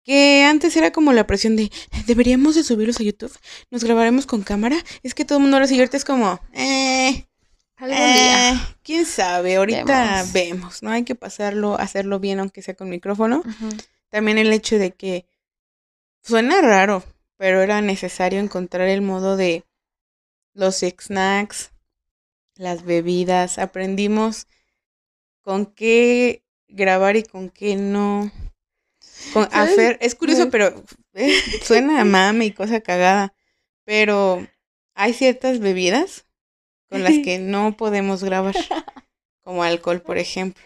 que 0.04 0.44
antes 0.44 0.76
era 0.76 0.92
como 0.92 1.12
la 1.12 1.26
presión 1.26 1.56
de 1.56 1.70
deberíamos 2.06 2.54
de 2.54 2.62
subirlos 2.62 3.00
a 3.00 3.02
YouTube, 3.02 3.36
nos 3.72 3.82
grabaremos 3.82 4.24
con 4.24 4.42
cámara, 4.42 4.76
es 5.02 5.14
que 5.14 5.24
todo 5.24 5.38
el 5.38 5.42
mundo 5.42 5.58
lo 5.58 5.66
sigue 5.66 5.80
ahorita 5.80 5.96
es 5.96 6.04
como, 6.04 6.40
eh, 6.52 7.26
eh, 7.80 8.54
quién 8.82 9.04
sabe, 9.04 9.56
ahorita 9.56 10.24
vemos. 10.32 10.82
¿no? 10.82 10.90
Hay 10.90 11.04
que 11.04 11.14
pasarlo, 11.14 11.78
hacerlo 11.78 12.18
bien, 12.20 12.40
aunque 12.40 12.62
sea 12.62 12.74
con 12.74 12.88
micrófono. 12.88 13.42
También 14.08 14.38
el 14.38 14.52
hecho 14.52 14.78
de 14.78 14.92
que 14.92 15.26
suena 16.26 16.60
raro, 16.60 17.04
pero 17.36 17.61
era 17.62 17.80
necesario 17.80 18.40
encontrar 18.40 18.88
el 18.88 19.00
modo 19.00 19.36
de 19.36 19.64
los 20.54 20.80
snacks, 20.80 21.70
las 22.57 22.84
bebidas. 22.84 23.58
Aprendimos 23.58 24.46
con 25.42 25.66
qué 25.66 26.42
grabar 26.68 27.16
y 27.16 27.22
con 27.22 27.50
qué 27.50 27.76
no. 27.76 28.30
Con 29.32 29.48
hacer, 29.53 29.98
es 30.00 30.14
curioso, 30.14 30.50
pero 30.50 30.84
eh, 31.14 31.32
suena 31.62 32.00
a 32.00 32.04
mame 32.04 32.46
y 32.46 32.53
cosa 32.53 32.80
cagada. 32.80 33.34
Pero 33.84 34.46
hay 34.94 35.12
ciertas 35.12 35.61
bebidas 35.61 36.26
con 36.90 37.03
las 37.03 37.14
que 37.24 37.38
no 37.38 37.76
podemos 37.76 38.22
grabar, 38.24 38.54
como 39.42 39.62
alcohol, 39.62 40.00
por 40.03 40.18
ejemplo. 40.18 40.64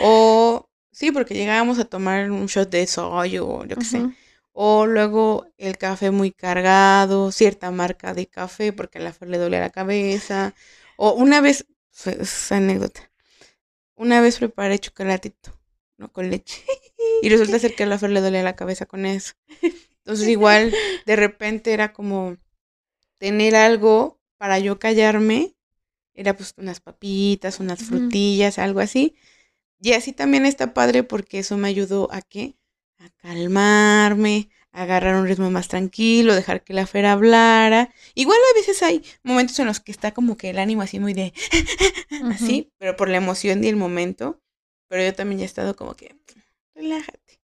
O 0.00 0.68
sí, 0.90 1.10
porque 1.10 1.34
llegábamos 1.34 1.78
a 1.78 1.84
tomar 1.84 2.30
un 2.30 2.46
shot 2.46 2.70
de 2.70 2.86
soy 2.86 3.38
o 3.38 3.64
yo 3.64 3.76
qué 3.76 3.84
sé. 3.84 4.10
O 4.62 4.84
luego 4.84 5.46
el 5.56 5.78
café 5.78 6.10
muy 6.10 6.32
cargado, 6.32 7.32
cierta 7.32 7.70
marca 7.70 8.12
de 8.12 8.26
café 8.26 8.74
porque 8.74 8.98
a 8.98 9.00
la 9.00 9.14
Fer 9.14 9.30
le 9.30 9.38
duele 9.38 9.58
la 9.58 9.70
cabeza. 9.70 10.54
O 10.98 11.14
una 11.14 11.40
vez, 11.40 11.64
esa 12.04 12.56
anécdota, 12.58 13.10
una 13.94 14.20
vez 14.20 14.36
preparé 14.36 14.78
chocolatito, 14.78 15.58
no 15.96 16.12
con 16.12 16.28
leche. 16.28 16.62
Y 17.22 17.30
resulta 17.30 17.58
ser 17.58 17.74
que 17.74 17.84
a 17.84 17.86
la 17.86 17.98
Fer 17.98 18.10
le 18.10 18.20
dolía 18.20 18.42
la 18.42 18.54
cabeza 18.54 18.84
con 18.84 19.06
eso. 19.06 19.32
Entonces 20.00 20.28
igual 20.28 20.74
de 21.06 21.16
repente 21.16 21.72
era 21.72 21.94
como 21.94 22.36
tener 23.16 23.56
algo 23.56 24.20
para 24.36 24.58
yo 24.58 24.78
callarme, 24.78 25.54
era 26.12 26.36
pues 26.36 26.52
unas 26.58 26.80
papitas, 26.80 27.60
unas 27.60 27.82
frutillas, 27.82 28.58
algo 28.58 28.80
así. 28.80 29.16
Y 29.80 29.94
así 29.94 30.12
también 30.12 30.44
está 30.44 30.74
padre 30.74 31.02
porque 31.02 31.38
eso 31.38 31.56
me 31.56 31.68
ayudó 31.68 32.12
a 32.12 32.20
qué? 32.20 32.59
A 33.00 33.08
calmarme, 33.22 34.50
a 34.72 34.82
agarrar 34.82 35.16
un 35.16 35.26
ritmo 35.26 35.50
más 35.50 35.68
tranquilo, 35.68 36.34
dejar 36.34 36.62
que 36.62 36.74
la 36.74 36.86
fera 36.86 37.12
hablara. 37.12 37.92
Igual 38.14 38.38
a 38.38 38.58
veces 38.58 38.82
hay 38.82 39.02
momentos 39.22 39.58
en 39.58 39.66
los 39.66 39.80
que 39.80 39.90
está 39.90 40.12
como 40.12 40.36
que 40.36 40.50
el 40.50 40.58
ánimo 40.58 40.82
así 40.82 41.00
muy 41.00 41.14
de 41.14 41.32
así, 42.30 42.70
pero 42.78 42.96
por 42.96 43.08
la 43.08 43.16
emoción 43.16 43.64
y 43.64 43.68
el 43.68 43.76
momento. 43.76 44.40
Pero 44.88 45.02
yo 45.02 45.14
también 45.14 45.40
he 45.40 45.44
estado 45.44 45.74
como 45.76 45.94
que 45.94 46.14
relájate. 46.74 47.40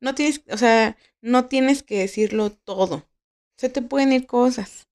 No 0.00 0.14
tienes, 0.14 0.42
o 0.50 0.58
sea, 0.58 0.96
no 1.22 1.46
tienes 1.46 1.82
que 1.82 1.98
decirlo 2.00 2.50
todo. 2.50 3.08
Se 3.56 3.68
te 3.68 3.82
pueden 3.82 4.12
ir 4.12 4.26
cosas. 4.26 4.88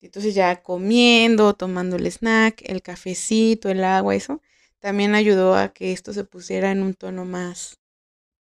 Entonces 0.00 0.34
ya 0.34 0.62
comiendo, 0.62 1.54
tomando 1.54 1.96
el 1.96 2.06
snack, 2.06 2.62
el 2.64 2.82
cafecito, 2.82 3.68
el 3.70 3.82
agua, 3.84 4.14
eso, 4.14 4.40
también 4.78 5.14
ayudó 5.14 5.56
a 5.56 5.72
que 5.72 5.92
esto 5.92 6.12
se 6.12 6.24
pusiera 6.24 6.70
en 6.70 6.82
un 6.82 6.94
tono 6.94 7.24
más, 7.24 7.78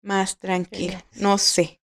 más 0.04 0.38
tranquilo. 0.38 0.98
No 1.14 1.38
sé, 1.38 1.80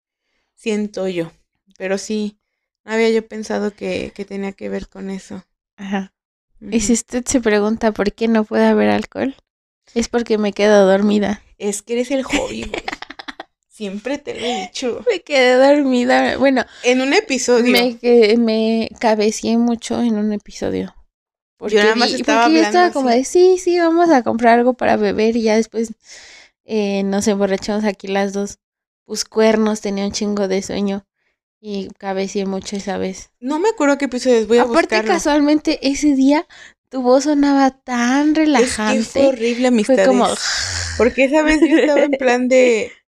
siento 0.56 1.07
yo. 1.07 1.31
Pero 1.77 1.98
sí, 1.98 2.38
había 2.84 3.10
yo 3.11 3.26
pensado 3.26 3.73
que, 3.73 4.11
que 4.14 4.26
tenía 4.26 4.52
que 4.52 4.69
ver 4.69 4.89
con 4.89 5.10
eso. 5.10 5.45
Ajá. 5.77 6.14
Y 6.60 6.80
si 6.80 6.94
usted 6.94 7.23
se 7.26 7.39
pregunta 7.39 7.91
por 7.91 8.14
qué 8.14 8.27
no 8.27 8.44
puede 8.44 8.65
haber 8.65 8.89
alcohol, 8.89 9.35
es 9.94 10.10
porque 10.10 10.38
me 10.38 10.53
quedo 10.53 10.88
dormida. 10.88 11.44
Es 11.57 11.81
que 11.81 11.94
eres 11.94 12.11
el 12.11 12.23
hobby, 12.23 12.72
Siempre 13.69 14.18
te 14.18 14.34
lo 14.34 14.44
he 14.44 14.61
dicho. 14.61 15.06
Me 15.07 15.19
quedé 15.19 15.53
dormida. 15.53 16.39
Bueno, 16.39 16.65
en 16.84 16.99
un 16.99 17.14
episodio. 17.14 17.72
Me, 17.72 18.35
me 18.35 18.89
cabecié 18.99 19.56
mucho 19.60 20.02
en 20.02 20.15
un 20.15 20.34
episodio. 20.34 20.95
Porque 21.57 21.76
yo 21.76 21.84
nada 21.84 21.95
más 21.95 22.11
estaba 22.11 22.45
porque 22.45 22.57
yo 22.57 22.64
estaba 22.64 22.91
como 22.91 23.10
de, 23.10 23.23
sí, 23.23 23.60
sí, 23.60 23.77
vamos 23.77 24.10
a 24.10 24.23
comprar 24.23 24.57
algo 24.57 24.73
para 24.73 24.98
beber 24.98 25.35
y 25.35 25.44
ya 25.44 25.56
después 25.56 25.91
eh, 26.68 27.02
nos 27.03 27.27
emborrachamos 27.27 27.85
aquí 27.85 28.07
las 28.07 28.34
dos. 28.34 28.60
Pues 29.06 29.23
cuernos, 29.23 29.80
tenía 29.80 30.06
un 30.06 30.11
chingo 30.11 30.49
de 30.49 30.61
sueño 30.61 31.07
y 31.61 31.88
cabecié 31.98 32.45
mucho 32.45 32.76
esa 32.76 32.98
vez. 32.98 33.31
No 33.39 33.57
me 33.57 33.69
acuerdo 33.69 33.98
qué 33.98 34.06
episodios 34.06 34.48
voy 34.48 34.57
a 34.57 34.64
Aparte, 34.64 35.02
casualmente, 35.03 35.80
ese 35.81 36.14
día 36.14 36.45
tu 36.89 37.02
voz 37.02 37.23
sonaba 37.23 37.72
tan 37.72 38.35
relajante. 38.35 38.99
Es 38.99 39.07
fue 39.07 39.27
horrible 39.27 39.69
amistades. 39.69 40.06
Fue 40.06 40.07
como... 40.07 40.27
Porque 40.98 41.23
esa 41.23 41.41
vez 41.41 41.61
yo 41.61 41.77
estaba 41.77 42.03
en 42.03 42.11
plan 42.11 42.48
de... 42.48 42.91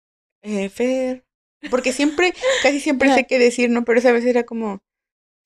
Eh, 0.43 0.69
Fer... 0.69 1.25
Porque 1.71 1.91
siempre, 1.91 2.33
casi 2.61 2.79
siempre 2.79 3.13
sé 3.13 3.25
qué 3.25 3.39
decir, 3.39 3.69
¿no? 3.69 3.83
Pero 3.83 3.99
esa 3.99 4.11
vez 4.11 4.23
era 4.23 4.43
como... 4.43 4.79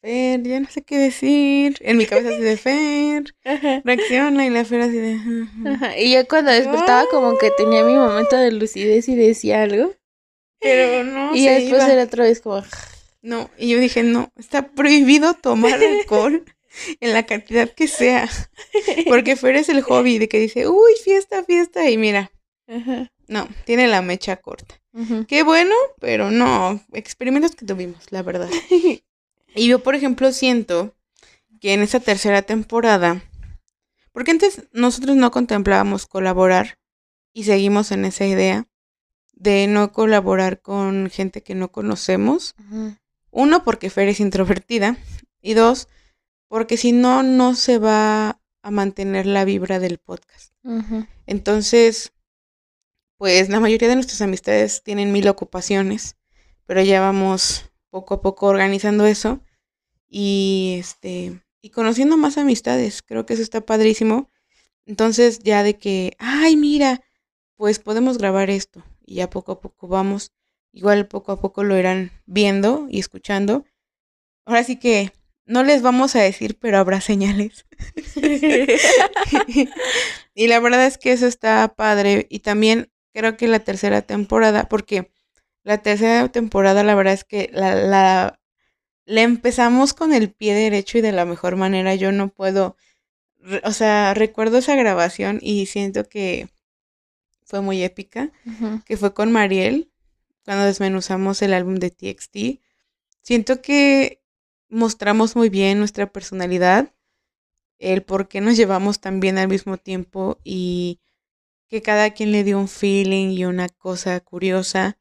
Fer, 0.01 0.41
ya 0.41 0.59
no 0.59 0.67
sé 0.69 0.81
qué 0.81 0.97
decir. 0.97 1.77
En 1.79 1.97
mi 1.97 2.07
cabeza 2.07 2.29
así 2.29 2.41
de 2.41 2.57
Fer, 2.57 3.35
reacciona 3.85 4.45
y 4.45 4.49
la 4.49 4.65
Fer 4.65 4.81
así 4.81 4.97
de... 4.97 5.19
Y 5.97 6.13
yo 6.13 6.27
cuando 6.27 6.51
despertaba 6.51 7.05
como 7.11 7.37
que 7.37 7.51
tenía 7.51 7.83
mi 7.83 7.93
momento 7.93 8.35
de 8.35 8.51
lucidez 8.51 9.07
y 9.07 9.15
decía 9.15 9.61
algo. 9.61 9.93
Pero 10.59 11.03
no. 11.03 11.35
Y 11.35 11.47
después 11.47 11.83
era 11.83 12.03
otra 12.03 12.23
vez 12.23 12.41
como... 12.41 12.63
No, 13.21 13.51
y 13.59 13.69
yo 13.69 13.79
dije, 13.79 14.01
no, 14.01 14.31
está 14.35 14.69
prohibido 14.69 15.35
tomar 15.35 15.73
alcohol 15.99 16.43
en 16.99 17.13
la 17.13 17.27
cantidad 17.27 17.69
que 17.69 17.87
sea. 17.87 18.27
Porque 19.07 19.35
Fer 19.35 19.55
es 19.55 19.69
el 19.69 19.81
hobby 19.81 20.17
de 20.17 20.27
que 20.27 20.39
dice, 20.39 20.67
uy, 20.67 20.93
fiesta, 21.03 21.43
fiesta, 21.43 21.87
y 21.89 21.97
mira. 21.97 22.31
No, 23.27 23.47
tiene 23.65 23.87
la 23.87 24.01
mecha 24.01 24.37
corta. 24.37 24.81
Qué 25.27 25.43
bueno, 25.43 25.75
pero 25.99 26.31
no, 26.31 26.83
experimentos 26.93 27.55
que 27.55 27.65
tuvimos, 27.65 28.11
la 28.11 28.23
verdad. 28.23 28.49
y 29.55 29.67
yo, 29.67 29.83
por 29.83 29.95
ejemplo, 29.95 30.31
siento 30.31 30.95
que 31.59 31.73
en 31.73 31.81
esta 31.81 31.99
tercera 31.99 32.41
temporada, 32.41 33.23
porque 34.11 34.31
antes 34.31 34.63
nosotros 34.73 35.15
no 35.15 35.31
contemplábamos 35.31 36.05
colaborar 36.05 36.79
y 37.33 37.43
seguimos 37.45 37.91
en 37.91 38.05
esa 38.05 38.25
idea 38.25 38.67
de 39.33 39.67
no 39.67 39.91
colaborar 39.91 40.61
con 40.61 41.09
gente 41.09 41.41
que 41.41 41.55
no 41.55 41.71
conocemos. 41.71 42.55
Uno, 43.31 43.63
porque 43.63 43.89
Fer 43.89 44.09
es 44.09 44.19
introvertida. 44.19 44.97
Y 45.41 45.53
dos, 45.55 45.87
porque 46.47 46.77
si 46.77 46.91
no, 46.91 47.23
no 47.23 47.55
se 47.55 47.79
va 47.79 48.39
a 48.61 48.71
mantener 48.71 49.25
la 49.25 49.45
vibra 49.45 49.79
del 49.79 49.97
podcast. 49.97 50.53
Entonces, 51.25 52.13
pues 53.17 53.49
la 53.49 53.59
mayoría 53.59 53.87
de 53.87 53.95
nuestras 53.95 54.21
amistades 54.21 54.83
tienen 54.83 55.11
mil 55.11 55.27
ocupaciones, 55.27 56.17
pero 56.65 56.83
ya 56.83 57.01
vamos 57.01 57.70
poco 57.91 58.15
a 58.15 58.22
poco 58.22 58.47
organizando 58.47 59.05
eso 59.05 59.41
y 60.09 60.77
este 60.80 61.41
y 61.61 61.69
conociendo 61.69 62.18
más 62.18 62.38
amistades. 62.39 63.03
Creo 63.03 63.26
que 63.26 63.34
eso 63.34 63.43
está 63.43 63.61
padrísimo. 63.61 64.31
Entonces, 64.88 65.39
ya 65.39 65.63
de 65.63 65.77
que, 65.77 66.15
ay, 66.18 66.57
mira, 66.57 67.01
pues 67.55 67.80
podemos 67.80 68.18
grabar 68.18 68.49
esto 68.49 68.84
y 69.05 69.15
ya 69.15 69.30
poco 69.30 69.53
a 69.53 69.61
poco 69.61 69.88
vamos 69.88 70.31
igual 70.73 71.07
poco 71.07 71.34
a 71.34 71.39
poco 71.39 71.63
lo 71.63 71.77
irán 71.77 72.11
viendo 72.26 72.88
y 72.89 72.99
escuchando. 72.99 73.65
Ahora 74.45 74.63
sí 74.63 74.77
que 74.77 75.11
no 75.45 75.63
les 75.63 75.81
vamos 75.81 76.15
a 76.15 76.22
decir, 76.22 76.57
pero 76.59 76.77
habrá 76.77 77.01
señales. 77.01 77.65
y 80.34 80.47
la 80.47 80.59
verdad 80.59 80.85
es 80.85 80.97
que 80.97 81.11
eso 81.11 81.27
está 81.27 81.68
padre. 81.76 82.26
Y 82.30 82.39
también 82.39 82.91
creo 83.13 83.38
que 83.38 83.47
la 83.47 83.59
tercera 83.59 84.01
temporada, 84.01 84.69
porque 84.69 85.10
la 85.63 85.79
tercera 85.79 86.27
temporada 86.29 86.83
la 86.83 86.95
verdad 86.95 87.13
es 87.13 87.23
que 87.23 87.49
la, 87.53 87.75
la, 87.75 88.39
la 89.05 89.21
empezamos 89.21 89.93
con 89.93 90.13
el 90.13 90.31
pie 90.31 90.53
derecho 90.53 90.97
y 90.97 91.01
de 91.01 91.11
la 91.11 91.25
mejor 91.25 91.55
manera. 91.55 91.95
Yo 91.95 92.11
no 92.11 92.29
puedo, 92.29 92.77
o 93.63 93.71
sea, 93.71 94.13
recuerdo 94.13 94.57
esa 94.57 94.75
grabación 94.75 95.39
y 95.41 95.65
siento 95.65 96.07
que 96.07 96.49
fue 97.43 97.61
muy 97.61 97.83
épica, 97.83 98.31
que 98.85 98.97
fue 98.97 99.13
con 99.13 99.31
Mariel 99.31 99.91
cuando 100.45 100.63
desmenuzamos 100.63 101.41
el 101.41 101.53
álbum 101.53 101.75
de 101.75 101.91
TXT. 101.91 102.61
Siento 103.21 103.61
que 103.61 104.21
mostramos 104.69 105.35
muy 105.35 105.49
bien 105.49 105.77
nuestra 105.77 106.11
personalidad, 106.11 106.93
el 107.77 108.03
por 108.03 108.27
qué 108.27 108.41
nos 108.41 108.55
llevamos 108.55 109.01
tan 109.01 109.19
bien 109.19 109.38
al 109.38 109.49
mismo 109.49 109.77
tiempo 109.77 110.39
y 110.43 110.99
que 111.67 111.81
cada 111.81 112.11
quien 112.11 112.31
le 112.31 112.43
dio 112.43 112.57
un 112.57 112.67
feeling 112.67 113.29
y 113.29 113.45
una 113.45 113.67
cosa 113.69 114.19
curiosa, 114.21 114.97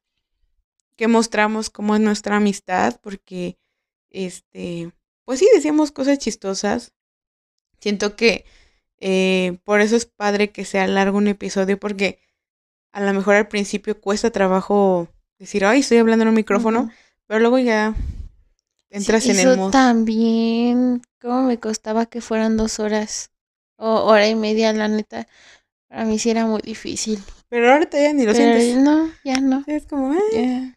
que 1.01 1.09
mostramos 1.09 1.71
cómo 1.71 1.95
es 1.95 2.01
nuestra 2.03 2.37
amistad, 2.37 3.01
porque, 3.01 3.57
este, 4.11 4.93
pues 5.25 5.39
sí, 5.39 5.49
decíamos 5.55 5.93
cosas 5.93 6.19
chistosas. 6.19 6.93
Siento 7.81 8.17
que 8.17 8.45
eh, 8.99 9.61
por 9.65 9.81
eso 9.81 9.97
es 9.97 10.05
padre 10.05 10.51
que 10.51 10.67
sea 10.67 10.87
largo 10.87 11.17
un 11.17 11.29
episodio, 11.29 11.81
porque 11.81 12.19
a 12.93 13.01
lo 13.01 13.15
mejor 13.15 13.37
al 13.37 13.49
principio 13.49 13.99
cuesta 13.99 14.31
trabajo 14.31 15.09
decir, 15.39 15.65
ay, 15.65 15.81
estoy 15.81 15.97
hablando 15.97 16.25
en 16.25 16.29
un 16.29 16.35
micrófono, 16.35 16.91
pero 17.27 17.41
luego 17.41 17.59
ya 17.59 17.95
entras 18.91 19.25
en 19.25 19.39
el 19.39 19.57
modo. 19.57 19.71
También, 19.71 21.01
¿cómo 21.19 21.45
me 21.45 21.59
costaba 21.59 22.05
que 22.05 22.21
fueran 22.21 22.59
dos 22.59 22.79
horas 22.79 23.31
o 23.77 24.03
hora 24.05 24.29
y 24.29 24.35
media, 24.35 24.71
la 24.75 24.87
neta? 24.87 25.27
Para 25.89 26.05
mí 26.05 26.19
sí 26.19 26.29
era 26.29 26.45
muy 26.45 26.61
difícil. 26.61 27.23
Pero 27.49 27.73
ahorita 27.73 27.99
ya 27.99 28.13
ni 28.13 28.27
lo 28.27 28.35
sientes. 28.35 28.77
No, 28.77 29.11
ya 29.25 29.41
no. 29.41 29.65
Es 29.67 29.87
como, 29.87 30.13
eh. 30.35 30.75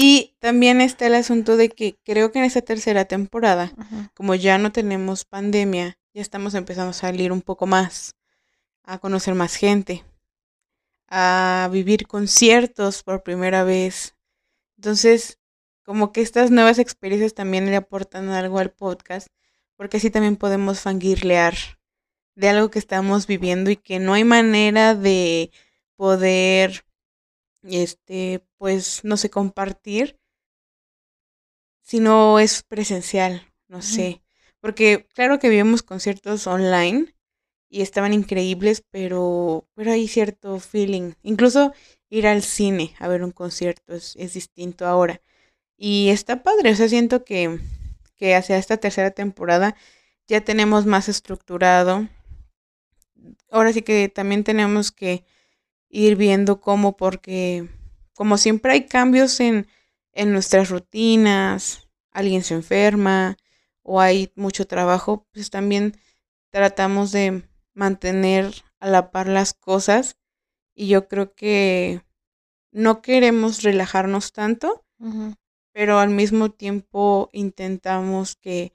Y 0.00 0.36
también 0.38 0.80
está 0.80 1.08
el 1.08 1.16
asunto 1.16 1.56
de 1.56 1.70
que 1.70 1.98
creo 2.04 2.30
que 2.30 2.38
en 2.38 2.44
esta 2.44 2.62
tercera 2.62 3.06
temporada, 3.06 3.72
como 4.14 4.36
ya 4.36 4.56
no 4.56 4.70
tenemos 4.70 5.24
pandemia, 5.24 5.98
ya 6.14 6.22
estamos 6.22 6.54
empezando 6.54 6.90
a 6.90 6.92
salir 6.92 7.32
un 7.32 7.42
poco 7.42 7.66
más, 7.66 8.14
a 8.84 8.98
conocer 8.98 9.34
más 9.34 9.56
gente 9.56 10.04
a 11.08 11.68
vivir 11.72 12.06
conciertos 12.06 13.02
por 13.02 13.22
primera 13.22 13.64
vez. 13.64 14.14
Entonces, 14.76 15.40
como 15.82 16.12
que 16.12 16.20
estas 16.20 16.52
nuevas 16.52 16.78
experiencias 16.78 17.34
también 17.34 17.66
le 17.66 17.76
aportan 17.76 18.28
algo 18.28 18.58
al 18.60 18.70
podcast, 18.70 19.26
porque 19.74 19.96
así 19.96 20.10
también 20.10 20.36
podemos 20.36 20.80
fangirlear 20.80 21.54
de 22.36 22.48
algo 22.50 22.70
que 22.70 22.78
estamos 22.78 23.26
viviendo 23.26 23.70
y 23.70 23.76
que 23.76 23.98
no 23.98 24.12
hay 24.12 24.24
manera 24.24 24.94
de 24.94 25.50
poder, 25.96 26.84
este, 27.62 28.44
pues, 28.56 29.00
no 29.04 29.16
sé, 29.16 29.30
compartir 29.30 30.18
si 31.82 32.00
no 32.00 32.38
es 32.38 32.62
presencial, 32.62 33.50
no 33.68 33.82
sé. 33.82 34.22
Porque 34.60 35.06
claro 35.14 35.38
que 35.38 35.48
vivimos 35.48 35.82
conciertos 35.82 36.46
online, 36.46 37.14
y 37.70 37.82
estaban 37.82 38.12
increíbles, 38.12 38.82
pero, 38.90 39.66
pero 39.74 39.92
hay 39.92 40.08
cierto 40.08 40.58
feeling. 40.58 41.12
Incluso 41.22 41.72
ir 42.10 42.26
al 42.26 42.42
cine 42.42 42.94
a 42.98 43.08
ver 43.08 43.22
un 43.22 43.32
concierto 43.32 43.94
es, 43.94 44.14
distinto 44.32 44.86
ahora. 44.86 45.20
Y 45.76 46.08
está 46.10 46.42
padre, 46.42 46.72
o 46.72 46.76
sea, 46.76 46.88
siento 46.88 47.24
que, 47.24 47.60
que 48.16 48.34
hacia 48.34 48.58
esta 48.58 48.78
tercera 48.78 49.10
temporada 49.10 49.76
ya 50.26 50.40
tenemos 50.42 50.86
más 50.86 51.08
estructurado. 51.08 52.08
Ahora 53.50 53.72
sí 53.72 53.82
que 53.82 54.08
también 54.08 54.44
tenemos 54.44 54.92
que 54.92 55.24
ir 55.88 56.16
viendo 56.16 56.60
cómo, 56.60 56.96
porque 56.96 57.68
como 58.14 58.38
siempre 58.38 58.72
hay 58.72 58.86
cambios 58.86 59.40
en, 59.40 59.66
en 60.12 60.32
nuestras 60.32 60.70
rutinas, 60.70 61.88
alguien 62.10 62.42
se 62.42 62.54
enferma 62.54 63.36
o 63.82 64.00
hay 64.00 64.32
mucho 64.34 64.66
trabajo, 64.66 65.26
pues 65.32 65.50
también 65.50 65.96
tratamos 66.50 67.12
de 67.12 67.42
mantener 67.74 68.52
a 68.80 68.88
la 68.88 69.10
par 69.10 69.28
las 69.28 69.54
cosas 69.54 70.16
y 70.74 70.88
yo 70.88 71.08
creo 71.08 71.34
que 71.34 72.02
no 72.70 73.02
queremos 73.02 73.62
relajarnos 73.62 74.32
tanto, 74.32 74.84
pero 75.72 75.98
al 75.98 76.10
mismo 76.10 76.50
tiempo 76.50 77.30
intentamos 77.32 78.36
que, 78.36 78.72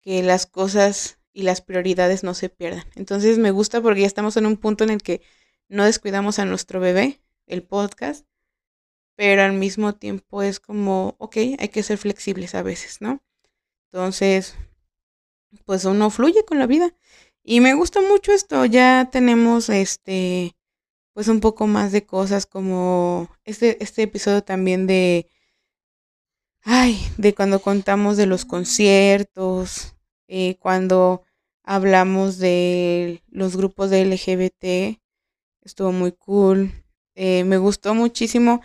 que 0.00 0.22
las 0.22 0.46
cosas 0.46 1.18
y 1.32 1.42
las 1.42 1.60
prioridades 1.60 2.22
no 2.24 2.34
se 2.34 2.48
pierdan. 2.48 2.84
Entonces 2.94 3.38
me 3.38 3.50
gusta 3.50 3.80
porque 3.80 4.02
ya 4.02 4.06
estamos 4.06 4.36
en 4.36 4.46
un 4.46 4.56
punto 4.56 4.84
en 4.84 4.90
el 4.90 5.02
que 5.02 5.22
no 5.72 5.84
descuidamos 5.84 6.38
a 6.38 6.44
nuestro 6.44 6.80
bebé, 6.80 7.22
el 7.46 7.62
podcast, 7.62 8.26
pero 9.16 9.42
al 9.42 9.54
mismo 9.54 9.94
tiempo 9.94 10.42
es 10.42 10.60
como, 10.60 11.16
ok, 11.18 11.36
hay 11.58 11.68
que 11.70 11.82
ser 11.82 11.96
flexibles 11.96 12.54
a 12.54 12.62
veces, 12.62 13.00
¿no? 13.00 13.22
Entonces, 13.90 14.54
pues 15.64 15.86
uno 15.86 16.10
fluye 16.10 16.44
con 16.44 16.58
la 16.58 16.66
vida 16.66 16.94
Y 17.42 17.60
me 17.60 17.74
gusta 17.74 18.02
mucho 18.02 18.32
esto, 18.32 18.66
ya 18.66 19.08
tenemos 19.10 19.70
este, 19.70 20.56
pues 21.14 21.28
un 21.28 21.40
poco 21.40 21.66
más 21.66 21.90
de 21.92 22.04
cosas 22.06 22.46
como 22.46 23.30
este, 23.44 23.82
este 23.82 24.02
episodio 24.02 24.44
también 24.44 24.86
de, 24.86 25.28
ay, 26.62 26.98
de 27.16 27.34
cuando 27.34 27.62
contamos 27.62 28.18
de 28.18 28.26
los 28.26 28.44
conciertos, 28.44 29.96
eh, 30.28 30.56
cuando 30.60 31.24
hablamos 31.64 32.38
de 32.38 33.22
los 33.28 33.56
grupos 33.56 33.90
de 33.90 34.02
LGBT, 34.02 35.01
estuvo 35.62 35.92
muy 35.92 36.12
cool. 36.12 36.72
Eh, 37.14 37.44
me 37.44 37.58
gustó 37.58 37.94
muchísimo 37.94 38.62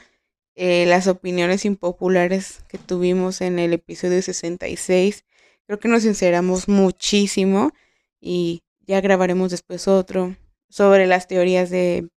eh, 0.55 0.85
las 0.87 1.07
opiniones 1.07 1.65
impopulares 1.65 2.63
que 2.67 2.77
tuvimos 2.77 3.41
en 3.41 3.59
el 3.59 3.73
episodio 3.73 4.21
66. 4.21 5.25
Creo 5.65 5.79
que 5.79 5.87
nos 5.87 6.03
sinceramos 6.03 6.67
muchísimo 6.67 7.71
y 8.19 8.63
ya 8.81 9.01
grabaremos 9.01 9.51
después 9.51 9.87
otro 9.87 10.35
sobre 10.69 11.07
las 11.07 11.27
teorías 11.27 11.69
de, 11.69 12.09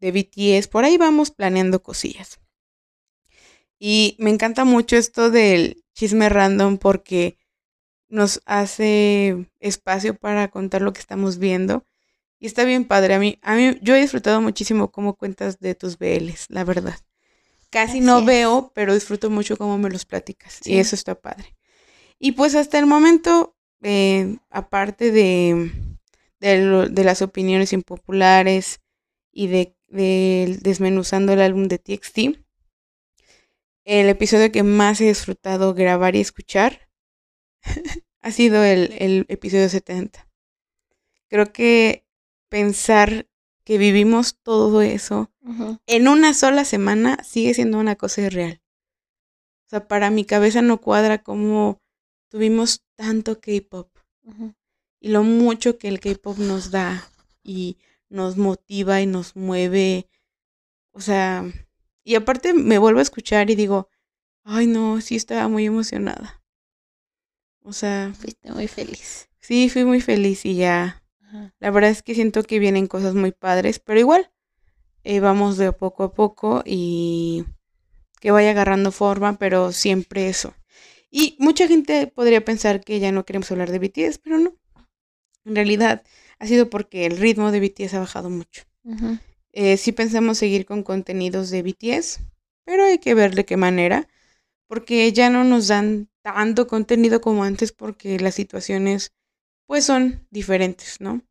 de 0.00 0.12
BTS. 0.12 0.68
Por 0.68 0.84
ahí 0.84 0.96
vamos 0.96 1.30
planeando 1.30 1.82
cosillas. 1.82 2.40
Y 3.78 4.16
me 4.18 4.30
encanta 4.30 4.64
mucho 4.64 4.96
esto 4.96 5.30
del 5.30 5.84
chisme 5.92 6.28
random 6.28 6.78
porque 6.78 7.36
nos 8.08 8.40
hace 8.46 9.50
espacio 9.60 10.14
para 10.14 10.48
contar 10.48 10.82
lo 10.82 10.92
que 10.92 11.00
estamos 11.00 11.38
viendo. 11.38 11.84
Y 12.44 12.46
está 12.46 12.64
bien 12.64 12.84
padre. 12.84 13.14
A 13.14 13.18
mí, 13.18 13.38
a 13.40 13.54
mí, 13.54 13.78
yo 13.80 13.94
he 13.94 14.02
disfrutado 14.02 14.42
muchísimo 14.42 14.92
cómo 14.92 15.14
cuentas 15.16 15.60
de 15.60 15.74
tus 15.74 15.96
BLs, 15.96 16.50
la 16.50 16.62
verdad. 16.62 16.98
Casi 17.70 18.00
no 18.00 18.22
veo, 18.22 18.70
pero 18.74 18.92
disfruto 18.92 19.30
mucho 19.30 19.56
cómo 19.56 19.78
me 19.78 19.88
los 19.88 20.04
platicas. 20.04 20.60
Y 20.66 20.76
eso 20.76 20.94
está 20.94 21.14
padre. 21.14 21.56
Y 22.18 22.32
pues 22.32 22.54
hasta 22.54 22.78
el 22.78 22.84
momento, 22.84 23.56
eh, 23.80 24.36
aparte 24.50 25.10
de, 25.10 25.72
de, 26.38 27.04
las 27.04 27.22
opiniones 27.22 27.72
impopulares 27.72 28.82
y 29.32 29.46
de, 29.46 29.74
de 29.88 30.58
desmenuzando 30.60 31.32
el 31.32 31.40
álbum 31.40 31.66
de 31.66 31.78
TXT, 31.78 32.18
el 33.86 34.08
episodio 34.10 34.52
que 34.52 34.64
más 34.64 35.00
he 35.00 35.06
disfrutado 35.06 35.72
grabar 35.72 36.14
y 36.14 36.20
escuchar 36.20 36.90
ha 38.20 38.30
sido 38.30 38.62
el, 38.62 38.94
el 38.98 39.24
episodio 39.30 39.70
70. 39.70 40.28
Creo 41.28 41.50
que 41.50 42.03
pensar 42.54 43.28
que 43.64 43.78
vivimos 43.78 44.38
todo 44.40 44.80
eso 44.80 45.28
en 45.86 46.06
una 46.06 46.34
sola 46.34 46.64
semana 46.64 47.18
sigue 47.24 47.52
siendo 47.52 47.80
una 47.80 47.96
cosa 47.96 48.20
irreal. 48.20 48.62
O 49.66 49.70
sea, 49.70 49.88
para 49.88 50.10
mi 50.10 50.24
cabeza 50.24 50.62
no 50.62 50.80
cuadra 50.80 51.24
cómo 51.24 51.82
tuvimos 52.28 52.84
tanto 52.94 53.40
K-pop 53.40 53.90
y 55.00 55.08
lo 55.08 55.24
mucho 55.24 55.78
que 55.78 55.88
el 55.88 55.98
K-pop 55.98 56.38
nos 56.38 56.70
da 56.70 57.10
y 57.42 57.76
nos 58.08 58.36
motiva 58.36 59.00
y 59.00 59.06
nos 59.06 59.34
mueve. 59.34 60.08
O 60.92 61.00
sea, 61.00 61.44
y 62.04 62.14
aparte 62.14 62.54
me 62.54 62.78
vuelvo 62.78 63.00
a 63.00 63.02
escuchar 63.02 63.50
y 63.50 63.56
digo, 63.56 63.88
ay 64.44 64.68
no, 64.68 65.00
sí 65.00 65.16
estaba 65.16 65.48
muy 65.48 65.66
emocionada. 65.66 66.40
O 67.62 67.72
sea, 67.72 68.12
fuiste 68.14 68.52
muy 68.52 68.68
feliz. 68.68 69.28
Sí, 69.40 69.68
fui 69.68 69.84
muy 69.84 70.00
feliz 70.00 70.46
y 70.46 70.54
ya 70.54 71.03
la 71.60 71.70
verdad 71.70 71.90
es 71.90 72.02
que 72.02 72.14
siento 72.14 72.42
que 72.42 72.58
vienen 72.58 72.86
cosas 72.86 73.14
muy 73.14 73.32
padres, 73.32 73.78
pero 73.78 73.98
igual 73.98 74.30
eh, 75.02 75.20
vamos 75.20 75.56
de 75.56 75.72
poco 75.72 76.04
a 76.04 76.12
poco 76.14 76.62
y 76.64 77.44
que 78.20 78.30
vaya 78.30 78.50
agarrando 78.50 78.92
forma, 78.92 79.38
pero 79.38 79.72
siempre 79.72 80.28
eso. 80.28 80.54
Y 81.10 81.36
mucha 81.38 81.68
gente 81.68 82.06
podría 82.06 82.44
pensar 82.44 82.80
que 82.80 82.98
ya 83.00 83.12
no 83.12 83.24
queremos 83.24 83.50
hablar 83.50 83.70
de 83.70 83.78
BTS, 83.78 84.18
pero 84.18 84.38
no. 84.38 84.54
En 85.44 85.54
realidad 85.54 86.02
ha 86.38 86.46
sido 86.46 86.70
porque 86.70 87.06
el 87.06 87.18
ritmo 87.18 87.52
de 87.52 87.60
BTS 87.60 87.94
ha 87.94 88.00
bajado 88.00 88.30
mucho. 88.30 88.64
Eh, 89.52 89.76
sí 89.76 89.92
pensamos 89.92 90.38
seguir 90.38 90.66
con 90.66 90.82
contenidos 90.82 91.50
de 91.50 91.62
BTS, 91.62 92.20
pero 92.64 92.84
hay 92.84 92.98
que 92.98 93.14
ver 93.14 93.34
de 93.34 93.44
qué 93.44 93.56
manera, 93.56 94.08
porque 94.66 95.12
ya 95.12 95.30
no 95.30 95.44
nos 95.44 95.68
dan 95.68 96.08
tanto 96.22 96.66
contenido 96.66 97.20
como 97.20 97.44
antes 97.44 97.72
porque 97.72 98.18
las 98.18 98.34
situaciones 98.34 99.12
pues 99.66 99.84
son 99.84 100.26
diferentes, 100.30 101.00
¿no? 101.00 101.22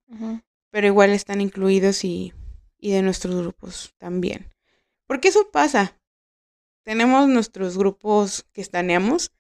Pero 0.72 0.88
igual 0.88 1.12
están 1.12 1.42
incluidos 1.42 2.04
y, 2.04 2.34
y 2.78 2.92
de 2.92 3.02
nuestros 3.02 3.36
grupos 3.36 3.94
también. 3.98 4.50
Porque 5.08 5.30
eso 5.30 5.50
pasa. 5.52 6.00
Tenemos 6.84 7.30
nuestros 7.30 7.78
grupos 7.78 8.46
que 8.52 8.62
estaneamos, 8.62 9.32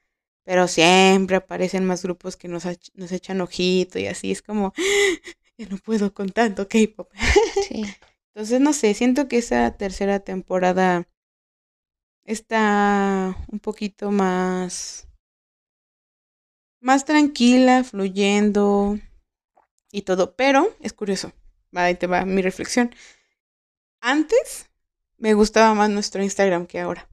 pero 0.43 0.67
siempre 0.67 1.37
aparecen 1.37 1.85
más 1.85 2.03
grupos 2.03 2.37
que 2.37 2.47
nos, 2.47 2.65
nos 2.93 3.11
echan 3.11 3.41
ojito 3.41 3.99
y 3.99 4.07
así 4.07 4.31
es 4.31 4.41
como, 4.41 4.73
ya 5.57 5.67
no 5.67 5.77
puedo 5.77 6.13
con 6.13 6.29
tanto 6.29 6.67
K-pop. 6.67 7.11
Sí. 7.67 7.83
Entonces, 8.35 8.61
no 8.61 8.73
sé, 8.73 8.93
siento 8.93 9.27
que 9.27 9.37
esa 9.37 9.77
tercera 9.77 10.19
temporada 10.19 11.07
está 12.25 13.35
un 13.51 13.59
poquito 13.59 14.09
más 14.09 15.07
más 16.83 17.05
tranquila, 17.05 17.83
fluyendo 17.83 18.99
y 19.91 20.03
todo. 20.03 20.35
Pero 20.35 20.75
es 20.81 20.93
curioso, 20.93 21.31
ahí 21.73 21.95
te 21.95 22.07
va 22.07 22.25
mi 22.25 22.41
reflexión. 22.41 22.93
Antes 24.01 24.69
me 25.17 25.33
gustaba 25.33 25.73
más 25.73 25.89
nuestro 25.89 26.21
Instagram 26.21 26.67
que 26.67 26.79
ahora. 26.79 27.09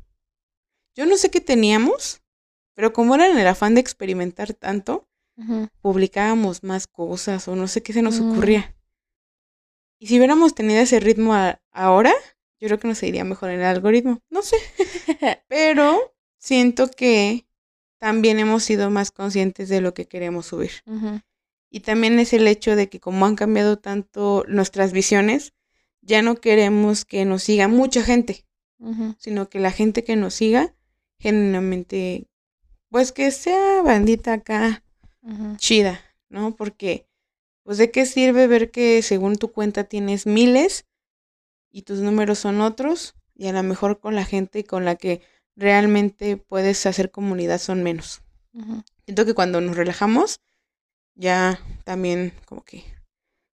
Yo 0.97 1.07
no 1.07 1.17
sé 1.17 1.31
qué 1.31 1.41
teníamos, 1.41 2.21
pero 2.75 2.93
como 2.93 3.15
era 3.15 3.29
en 3.29 3.39
el 3.39 3.47
afán 3.47 3.75
de 3.75 3.81
experimentar 3.81 4.53
tanto, 4.53 5.09
publicábamos 5.81 6.63
más 6.65 6.87
cosas 6.87 7.49
o 7.49 7.57
no 7.57 7.67
sé 7.67 7.83
qué 7.83 7.95
se 7.95 8.03
nos 8.03 8.21
mm. 8.21 8.31
ocurría. 8.31 8.77
Y 9.99 10.09
si 10.09 10.19
hubiéramos 10.19 10.55
tenido 10.55 10.81
ese 10.81 11.01
ritmo 11.01 11.35
ahora, 11.71 12.13
yo 12.59 12.69
creo 12.69 12.79
que 12.79 12.89
nos 12.89 13.03
iría 13.03 13.25
mejor 13.25 13.51
en 13.51 13.61
el 13.61 13.67
algoritmo. 13.67 14.21
No 14.29 14.43
sé. 14.43 14.57
pero 15.49 16.15
siento 16.39 16.91
que 16.91 17.47
también 18.01 18.39
hemos 18.39 18.65
sido 18.65 18.91
más 18.91 19.11
conscientes 19.11 19.69
de 19.69 19.83
lo 19.83 19.93
que 19.95 20.07
queremos 20.07 20.47
subir. 20.47 20.71
Y 21.71 21.81
también 21.81 22.19
es 22.19 22.33
el 22.33 22.49
hecho 22.49 22.75
de 22.75 22.89
que 22.89 22.99
como 22.99 23.27
han 23.27 23.37
cambiado 23.37 23.79
tanto 23.79 24.45
nuestras 24.49 24.93
visiones, 24.93 25.53
ya 26.01 26.23
no 26.23 26.37
queremos 26.37 27.05
que 27.05 27.25
nos 27.27 27.43
siga 27.45 27.69
mucha 27.69 28.03
gente, 28.03 28.47
sino 29.19 29.51
que 29.51 29.61
la 29.61 29.71
gente 29.71 30.03
que 30.03 30.17
nos 30.17 30.35
siga, 30.35 30.75
genuinamente, 31.19 32.27
pues 32.89 33.13
que 33.13 33.31
sea 33.31 33.83
bandita 33.83 34.33
acá 34.33 34.83
chida, 35.59 36.01
¿no? 36.31 36.57
Porque, 36.57 37.07
pues 37.63 37.77
de 37.77 37.91
qué 37.91 38.07
sirve 38.07 38.47
ver 38.47 38.71
que 38.71 39.03
según 39.03 39.37
tu 39.37 39.53
cuenta 39.53 39.85
tienes 39.85 40.27
miles 40.27 40.87
y 41.71 41.83
tus 41.83 41.99
números 41.99 42.39
son 42.39 42.63
otros, 42.63 43.15
y 43.35 43.47
a 43.47 43.53
lo 43.53 43.63
mejor 43.63 44.01
con 44.01 44.15
la 44.15 44.25
gente 44.25 44.65
con 44.65 44.87
la 44.87 44.97
que 44.97 45.21
realmente 45.61 46.39
puedes 46.39 46.87
hacer 46.87 47.11
comunidad 47.11 47.59
son 47.59 47.83
menos. 47.83 48.23
Siento 49.05 49.27
que 49.27 49.35
cuando 49.35 49.61
nos 49.61 49.77
relajamos, 49.77 50.41
ya 51.15 51.61
también 51.85 52.33
como 52.47 52.65
que 52.65 52.85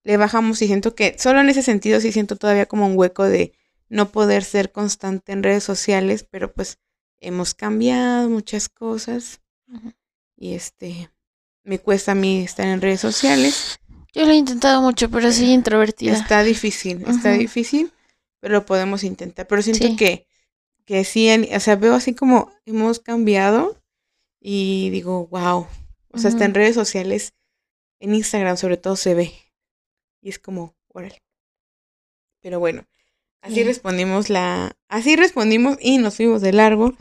le 0.03 0.15
bajamos 0.15 0.61
y 0.61 0.67
siento 0.67 0.95
que 0.95 1.17
solo 1.19 1.41
en 1.41 1.49
ese 1.49 1.61
sentido 1.61 1.99
sí 1.99 2.11
siento 2.11 2.37
todavía 2.37 2.65
como 2.65 2.87
un 2.87 2.97
hueco 2.97 3.25
de 3.25 3.51
no 3.89 4.09
poder 4.09 4.43
ser 4.43 4.71
constante 4.71 5.33
en 5.33 5.43
redes 5.43 5.65
sociales, 5.65 6.25
pero 6.29 6.53
pues 6.53 6.79
hemos 7.19 7.53
cambiado 7.53 8.29
muchas 8.29 8.69
cosas 8.69 9.41
y 10.37 10.53
este 10.53 11.09
me 11.63 11.79
cuesta 11.79 12.13
a 12.13 12.15
mí 12.15 12.39
estar 12.39 12.67
en 12.67 12.81
redes 12.81 13.01
sociales. 13.01 13.79
Yo 14.13 14.25
lo 14.25 14.31
he 14.31 14.35
intentado 14.35 14.81
mucho, 14.81 15.09
pero 15.09 15.31
soy 15.31 15.51
introvertida. 15.51 16.13
Está 16.13 16.41
difícil, 16.41 17.03
está 17.07 17.33
difícil, 17.33 17.91
pero 18.39 18.53
lo 18.53 18.65
podemos 18.65 19.03
intentar. 19.03 19.45
Pero 19.45 19.61
siento 19.61 19.95
que 19.97 20.26
que 20.87 21.03
sí, 21.03 21.29
o 21.53 21.59
sea, 21.59 21.75
veo 21.75 21.93
así 21.93 22.15
como 22.15 22.49
hemos 22.65 22.99
cambiado 22.99 23.83
y 24.39 24.89
digo, 24.89 25.27
wow. 25.27 25.67
O 26.11 26.17
sea, 26.17 26.29
hasta 26.29 26.45
en 26.45 26.53
redes 26.53 26.75
sociales, 26.75 27.33
en 27.99 28.15
Instagram 28.15 28.55
sobre 28.55 28.77
todo 28.77 28.95
se 28.95 29.13
ve. 29.13 29.33
Y 30.21 30.29
es 30.29 30.39
como, 30.39 30.77
órale. 30.87 31.21
Pero 32.41 32.59
bueno, 32.59 32.87
así 33.41 33.65
respondimos 33.65 34.29
la, 34.29 34.77
así 34.87 35.17
respondimos 35.17 35.77
y 35.81 35.97
nos 35.97 36.15
fuimos 36.15 36.41
de 36.41 36.53
largo, 36.53 36.93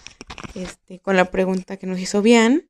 este, 0.57 0.99
con 0.99 1.17
la 1.17 1.31
pregunta 1.31 1.77
que 1.77 1.87
nos 1.87 2.01
hizo 2.01 2.23
Bian. 2.23 2.69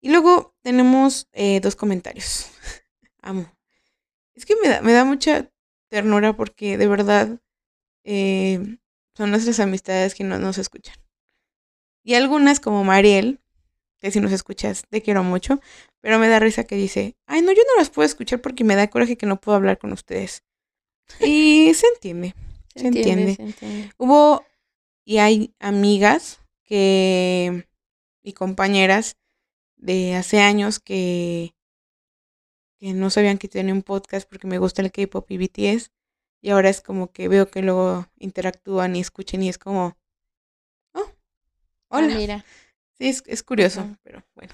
Y 0.00 0.10
luego 0.10 0.54
tenemos 0.62 1.28
eh, 1.32 1.58
dos 1.60 1.74
comentarios. 1.74 2.46
Amo. 3.20 3.52
Es 4.34 4.46
que 4.46 4.54
me 4.62 4.68
da, 4.68 4.80
me 4.80 4.92
da 4.92 5.04
mucha 5.04 5.50
ternura 5.88 6.36
porque 6.36 6.78
de 6.78 6.86
verdad 6.86 7.40
eh, 8.04 8.78
son 9.20 9.32
nuestras 9.32 9.60
amistades 9.60 10.14
que 10.14 10.24
no 10.24 10.38
nos 10.38 10.56
escuchan. 10.56 10.96
Y 12.02 12.14
algunas, 12.14 12.58
como 12.58 12.84
Mariel, 12.84 13.38
que 14.00 14.10
si 14.10 14.18
nos 14.18 14.32
escuchas, 14.32 14.84
te 14.88 15.02
quiero 15.02 15.22
mucho, 15.22 15.60
pero 16.00 16.18
me 16.18 16.26
da 16.26 16.38
risa 16.38 16.64
que 16.64 16.74
dice, 16.74 17.18
ay, 17.26 17.42
no, 17.42 17.52
yo 17.52 17.60
no 17.68 17.76
las 17.76 17.90
puedo 17.90 18.06
escuchar 18.06 18.40
porque 18.40 18.64
me 18.64 18.76
da 18.76 18.88
coraje 18.88 19.18
que 19.18 19.26
no 19.26 19.38
puedo 19.38 19.56
hablar 19.56 19.76
con 19.76 19.92
ustedes. 19.92 20.42
Y 21.20 21.70
se 21.74 21.86
entiende, 21.88 22.34
se, 22.74 22.86
entiende, 22.86 23.34
se 23.34 23.42
entiende. 23.42 23.92
Hubo 23.98 24.46
y 25.04 25.18
hay 25.18 25.54
amigas 25.58 26.40
que 26.64 27.68
y 28.22 28.32
compañeras 28.32 29.18
de 29.76 30.14
hace 30.14 30.40
años 30.40 30.80
que 30.80 31.54
que 32.78 32.94
no 32.94 33.10
sabían 33.10 33.36
que 33.36 33.48
tenía 33.48 33.74
un 33.74 33.82
podcast 33.82 34.26
porque 34.26 34.46
me 34.46 34.56
gusta 34.56 34.80
el 34.80 34.90
K-pop 34.90 35.30
y 35.30 35.36
BTS. 35.36 35.90
Y 36.42 36.50
ahora 36.50 36.68
es 36.70 36.80
como 36.80 37.12
que 37.12 37.28
veo 37.28 37.50
que 37.50 37.62
luego 37.62 38.06
interactúan 38.16 38.96
y 38.96 39.00
escuchen 39.00 39.42
y 39.42 39.48
es 39.48 39.58
como, 39.58 39.96
oh, 40.94 41.00
Ah, 41.90 41.98
hola. 41.98 42.14
mira. 42.14 42.44
Sí, 42.98 43.08
es, 43.08 43.22
es 43.26 43.42
curioso, 43.42 43.96
pero 44.02 44.22
bueno. 44.34 44.52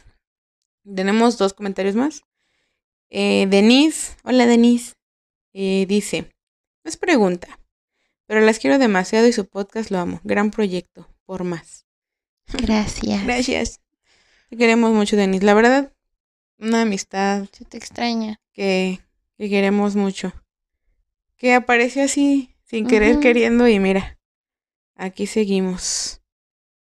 Tenemos 0.85 1.37
dos 1.39 1.53
comentarios 1.55 1.95
más. 1.97 2.23
Eh, 3.11 3.47
Denise, 3.49 4.17
hola 4.25 4.47
Denise, 4.47 4.95
eh, 5.53 5.87
dice, 5.89 6.23
no 6.85 6.89
es 6.89 6.97
pregunta, 6.97 7.61
pero 8.27 8.41
las 8.41 8.59
quiero 8.59 8.79
demasiado 8.79 9.27
y 9.29 9.33
su 9.33 9.47
podcast 9.49 9.91
lo 9.91 9.99
amo. 9.99 10.21
Gran 10.25 10.51
proyecto, 10.51 11.09
por 11.25 11.45
más. 11.45 11.87
Gracias. 12.53 13.25
Gracias. 13.25 13.81
Te 14.51 14.57
queremos 14.57 14.93
mucho, 14.93 15.17
Denise. 15.17 15.45
La 15.45 15.55
verdad, 15.55 15.93
una 16.59 16.83
amistad 16.83 17.47
Se 17.53 17.65
te 17.65 17.77
extraña. 17.79 18.41
que, 18.53 19.01
que 19.39 19.49
queremos 19.49 19.95
mucho. 19.97 20.33
Que 21.37 21.55
apareció 21.55 22.03
así, 22.03 22.57
sin 22.65 22.87
querer, 22.87 23.21
queriendo, 23.21 23.69
y 23.69 23.79
mira, 23.79 24.19
aquí 24.95 25.27
seguimos. 25.27 26.23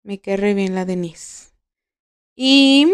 Me 0.02 0.20
re 0.24 0.54
bien 0.54 0.74
la 0.74 0.84
Denise. 0.84 1.52
Y 2.34 2.92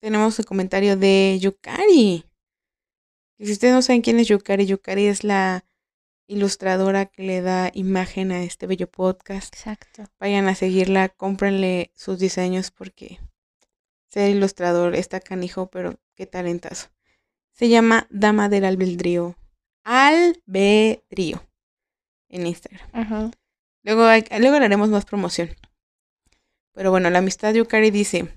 tenemos 0.00 0.38
el 0.38 0.46
comentario 0.46 0.96
de 0.96 1.38
Yukari. 1.40 2.24
Y 3.38 3.46
si 3.46 3.52
ustedes 3.52 3.74
no 3.74 3.82
saben 3.82 4.02
quién 4.02 4.18
es 4.18 4.28
Yukari, 4.28 4.66
Yukari 4.66 5.06
es 5.06 5.22
la 5.22 5.64
ilustradora 6.26 7.06
que 7.06 7.22
le 7.22 7.42
da 7.42 7.70
imagen 7.74 8.32
a 8.32 8.42
este 8.42 8.66
bello 8.66 8.90
podcast. 8.90 9.54
Exacto. 9.54 10.04
Vayan 10.18 10.48
a 10.48 10.54
seguirla, 10.54 11.08
cómprenle 11.10 11.92
sus 11.94 12.18
diseños 12.18 12.70
porque 12.70 13.18
ser 14.08 14.30
ilustrador 14.30 14.94
está 14.94 15.20
canijo, 15.20 15.70
pero 15.70 16.00
qué 16.14 16.26
talentazo. 16.26 16.88
Se 17.52 17.68
llama 17.68 18.06
Dama 18.10 18.48
del 18.48 18.64
Albedrío. 18.64 19.36
Albedrío. 19.84 21.46
En 22.28 22.46
Instagram. 22.46 22.88
Ajá. 22.92 23.30
Luego, 23.82 24.04
hay- 24.04 24.24
luego 24.38 24.58
le 24.58 24.64
haremos 24.66 24.88
más 24.88 25.04
promoción. 25.04 25.54
Pero 26.72 26.90
bueno, 26.90 27.10
la 27.10 27.18
amistad 27.18 27.52
Yukari 27.52 27.90
dice: 27.90 28.28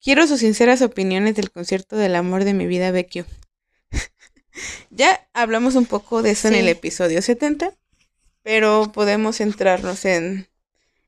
Quiero 0.00 0.26
sus 0.26 0.40
sinceras 0.40 0.80
opiniones 0.82 1.34
del 1.34 1.50
concierto 1.50 1.96
del 1.96 2.16
amor 2.16 2.44
de 2.44 2.54
mi 2.54 2.66
vida, 2.66 2.90
BQ. 2.92 3.26
ya 4.90 5.28
hablamos 5.34 5.74
un 5.74 5.84
poco 5.86 6.22
de 6.22 6.30
eso 6.30 6.48
en 6.48 6.54
el 6.54 6.68
episodio 6.68 7.20
70, 7.20 7.74
pero 8.42 8.90
podemos 8.92 9.36
centrarnos 9.36 10.04
en, 10.04 10.48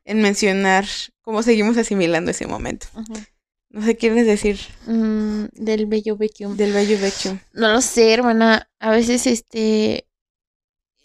en 0.04 0.20
mencionar 0.20 0.84
cómo 1.22 1.42
seguimos 1.42 1.76
asimilando 1.78 2.30
ese 2.32 2.46
momento. 2.46 2.86
Ajá. 2.94 3.26
No 3.72 3.82
sé, 3.82 3.96
¿quieres 3.96 4.26
decir 4.26 4.58
Mm, 4.86 5.46
del 5.52 5.86
bello 5.86 6.16
vacuum. 6.16 6.56
del 6.56 6.72
bello 6.72 6.98
BQ? 6.98 7.38
No 7.52 7.72
lo 7.72 7.80
sé, 7.80 8.12
hermana. 8.12 8.68
A 8.78 8.90
veces 8.90 9.26
este 9.26 10.06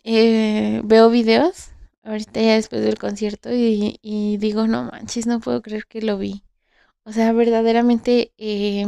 eh, 0.03 0.81
veo 0.83 1.09
videos 1.09 1.69
ahorita 2.03 2.39
ya 2.41 2.53
después 2.55 2.81
del 2.83 2.97
concierto 2.99 3.51
y, 3.53 3.99
y 4.01 4.37
digo, 4.37 4.67
no 4.67 4.83
manches, 4.85 5.25
no 5.27 5.39
puedo 5.39 5.61
creer 5.61 5.85
que 5.87 6.01
lo 6.01 6.17
vi. 6.17 6.43
O 7.03 7.13
sea, 7.13 7.33
verdaderamente 7.33 8.33
eh, 8.37 8.87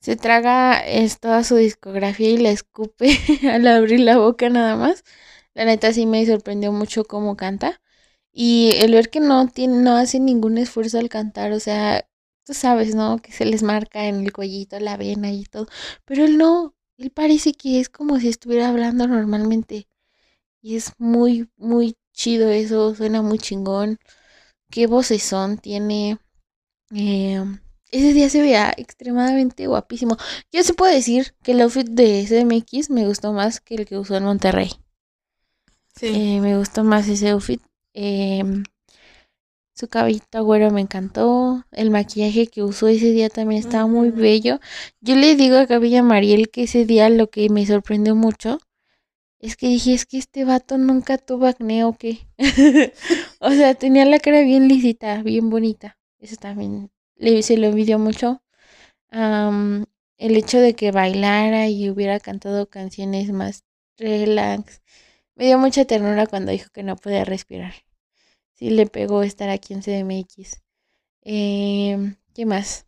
se 0.00 0.16
traga 0.16 0.80
es, 0.84 1.20
toda 1.20 1.44
su 1.44 1.56
discografía 1.56 2.30
y 2.30 2.36
la 2.38 2.50
escupe 2.50 3.18
al 3.50 3.66
abrir 3.66 4.00
la 4.00 4.18
boca 4.18 4.48
nada 4.48 4.76
más. 4.76 5.04
La 5.54 5.64
neta 5.64 5.92
sí 5.92 6.06
me 6.06 6.24
sorprendió 6.26 6.72
mucho 6.72 7.04
cómo 7.04 7.36
canta. 7.36 7.80
Y 8.32 8.72
el 8.78 8.92
ver 8.94 9.10
que 9.10 9.20
no 9.20 9.46
tiene, 9.48 9.78
no 9.82 9.96
hace 9.96 10.20
ningún 10.20 10.58
esfuerzo 10.58 10.98
al 10.98 11.08
cantar, 11.10 11.52
o 11.52 11.60
sea, 11.60 12.06
tú 12.44 12.54
sabes, 12.54 12.94
¿no? 12.94 13.18
Que 13.18 13.32
se 13.32 13.44
les 13.44 13.62
marca 13.62 14.06
en 14.06 14.24
el 14.24 14.32
cuellito 14.32 14.78
la 14.80 14.96
vena 14.96 15.30
y 15.32 15.44
todo. 15.44 15.66
Pero 16.04 16.24
él 16.24 16.38
no, 16.38 16.74
él 16.96 17.10
parece 17.10 17.52
que 17.52 17.80
es 17.80 17.88
como 17.88 18.18
si 18.20 18.28
estuviera 18.28 18.68
hablando 18.68 19.06
normalmente. 19.06 19.88
Y 20.60 20.76
es 20.76 20.92
muy, 20.98 21.48
muy 21.56 21.96
chido 22.12 22.50
eso, 22.50 22.94
suena 22.94 23.22
muy 23.22 23.38
chingón. 23.38 23.98
Qué 24.70 24.86
vocesón 24.86 25.58
tiene. 25.58 26.18
Eh, 26.94 27.42
ese 27.90 28.12
día 28.12 28.30
se 28.30 28.40
veía 28.40 28.72
extremadamente 28.76 29.66
guapísimo. 29.66 30.16
Yo 30.50 30.62
sí 30.62 30.72
puedo 30.72 30.92
decir 30.92 31.34
que 31.42 31.52
el 31.52 31.60
outfit 31.60 31.88
de 31.88 32.26
CMX 32.26 32.90
me 32.90 33.06
gustó 33.06 33.32
más 33.32 33.60
que 33.60 33.74
el 33.74 33.86
que 33.86 33.98
usó 33.98 34.16
en 34.16 34.24
Monterrey. 34.24 34.70
Sí. 35.94 36.06
Eh, 36.06 36.40
me 36.40 36.56
gustó 36.56 36.84
más 36.84 37.08
ese 37.08 37.30
outfit. 37.30 37.60
Eh, 37.94 38.42
su 39.74 39.88
cabellito 39.88 40.44
güero 40.44 40.70
me 40.70 40.80
encantó. 40.80 41.64
El 41.72 41.90
maquillaje 41.90 42.46
que 42.46 42.62
usó 42.62 42.88
ese 42.88 43.10
día 43.12 43.28
también 43.30 43.60
estaba 43.60 43.86
muy 43.86 44.10
bello. 44.10 44.60
Yo 45.00 45.16
le 45.16 45.36
digo 45.36 45.56
a 45.58 45.66
Cabilla 45.66 46.02
Mariel 46.02 46.50
que 46.50 46.64
ese 46.64 46.84
día 46.84 47.08
lo 47.08 47.30
que 47.30 47.48
me 47.48 47.66
sorprendió 47.66 48.14
mucho 48.14 48.58
es 49.42 49.56
que 49.56 49.68
dije, 49.68 49.92
es 49.94 50.06
que 50.06 50.18
este 50.18 50.44
vato 50.44 50.78
nunca 50.78 51.18
tuvo 51.18 51.46
acné 51.46 51.84
o 51.84 51.94
qué. 51.94 52.28
o 53.40 53.50
sea, 53.50 53.74
tenía 53.74 54.04
la 54.04 54.20
cara 54.20 54.42
bien 54.42 54.68
lisita, 54.68 55.22
bien 55.22 55.50
bonita. 55.50 55.98
Eso 56.20 56.36
también 56.36 56.90
le, 57.16 57.42
se 57.42 57.56
lo 57.56 57.66
envidió 57.68 57.98
mucho. 57.98 58.42
Am, 59.10 59.86
el 60.18 60.36
hecho 60.36 60.58
de 60.60 60.74
que 60.74 60.92
bailara 60.92 61.68
y 61.68 61.90
hubiera 61.90 62.20
cantado 62.20 62.68
canciones 62.68 63.32
más 63.32 63.64
relax. 63.98 64.82
Me 65.34 65.46
dio 65.46 65.58
mucha 65.58 65.84
ternura 65.86 66.26
cuando 66.26 66.52
dijo 66.52 66.70
que 66.72 66.84
no 66.84 66.96
podía 66.96 67.24
respirar. 67.24 67.74
Sí 68.62 68.70
le 68.70 68.86
pegó 68.86 69.24
estar 69.24 69.50
aquí 69.50 69.74
en 69.74 69.82
CDMX. 69.82 70.62
Eh, 71.24 72.14
¿Qué 72.32 72.46
más? 72.46 72.86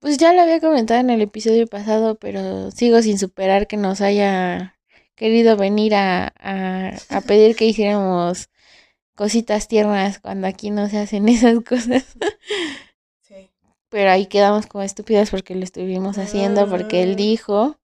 Pues 0.00 0.16
ya 0.16 0.32
lo 0.32 0.40
había 0.40 0.60
comentado 0.60 0.98
en 0.98 1.10
el 1.10 1.20
episodio 1.20 1.66
pasado, 1.66 2.14
pero 2.18 2.70
sigo 2.70 3.02
sin 3.02 3.18
superar 3.18 3.66
que 3.66 3.76
nos 3.76 4.00
haya 4.00 4.78
querido 5.14 5.58
venir 5.58 5.94
a, 5.94 6.32
a, 6.38 6.96
a 7.10 7.20
pedir 7.20 7.54
que 7.54 7.66
hiciéramos 7.66 8.48
cositas 9.14 9.68
tiernas 9.68 10.20
cuando 10.20 10.46
aquí 10.46 10.70
no 10.70 10.88
se 10.88 10.96
hacen 10.96 11.28
esas 11.28 11.62
cosas. 11.64 12.06
Sí. 13.20 13.50
Pero 13.90 14.10
ahí 14.10 14.24
quedamos 14.24 14.68
como 14.68 14.84
estúpidas 14.84 15.28
porque 15.28 15.54
lo 15.54 15.64
estuvimos 15.64 16.16
haciendo, 16.16 16.66
porque 16.66 17.02
él 17.02 17.14
dijo. 17.14 17.78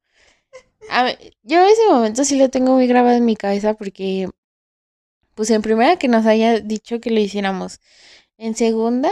A 0.89 1.03
ver, 1.03 1.19
yo 1.43 1.67
ese 1.67 1.87
momento 1.91 2.25
sí 2.25 2.39
lo 2.39 2.49
tengo 2.49 2.73
muy 2.73 2.87
grabado 2.87 3.19
en 3.19 3.27
mi 3.27 3.37
cabeza 3.37 3.75
porque, 3.75 4.31
pues 5.35 5.51
en 5.51 5.63
primera 5.63 5.97
que 5.97 6.09
nos 6.09 6.27
haya 6.27 6.61
dicho 6.61 7.01
que 7.01 7.11
lo 7.11 7.21
hiciéramos, 7.21 7.81
en 8.39 8.55
segunda 8.55 9.11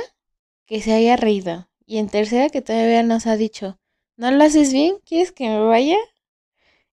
que 0.66 0.80
se 0.80 0.92
haya 0.92 1.16
reído 1.16 1.68
y 1.86 1.98
en 1.98 2.08
tercera 2.08 2.48
que 2.48 2.62
todavía 2.62 3.02
nos 3.02 3.26
ha 3.26 3.36
dicho, 3.36 3.78
¿no 4.16 4.30
lo 4.30 4.42
haces 4.44 4.72
bien? 4.72 4.96
¿Quieres 5.04 5.32
que 5.32 5.48
me 5.48 5.60
vaya? 5.60 5.96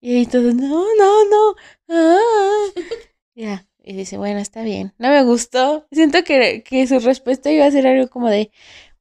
Y 0.01 0.17
ahí 0.17 0.27
todo, 0.27 0.53
no, 0.53 0.85
no, 0.99 1.25
no. 1.25 1.55
ah". 1.89 2.67
Ya, 3.37 3.67
y 3.83 3.95
dice, 3.95 4.17
bueno, 4.17 4.39
está 4.39 4.63
bien. 4.63 4.93
No 4.99 5.09
me 5.11 5.25
gustó. 5.25 5.87
Siento 5.91 6.23
que, 6.23 6.63
que 6.63 6.87
su 6.87 7.01
respuesta 7.01 7.51
iba 7.51 7.67
a 7.67 7.71
ser 7.71 7.85
algo 7.87 8.09
como 8.09 8.29
de, 8.29 8.53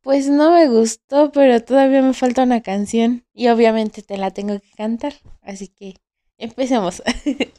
pues 0.02 0.28
no 0.28 0.52
me 0.52 0.68
gustó, 0.68 1.32
pero 1.32 1.64
todavía 1.64 2.02
me 2.02 2.14
falta 2.14 2.42
una 2.44 2.62
canción 2.64 3.26
y 3.34 3.50
obviamente 3.50 4.02
te 4.02 4.18
la 4.18 4.32
tengo 4.32 4.60
que 4.60 4.72
cantar. 4.76 5.14
Así 5.42 5.68
que 5.68 5.96
empecemos. 6.38 7.04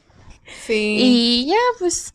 Sí. 0.67 0.97
y 1.01 1.47
ya, 1.47 1.57
pues 1.79 2.13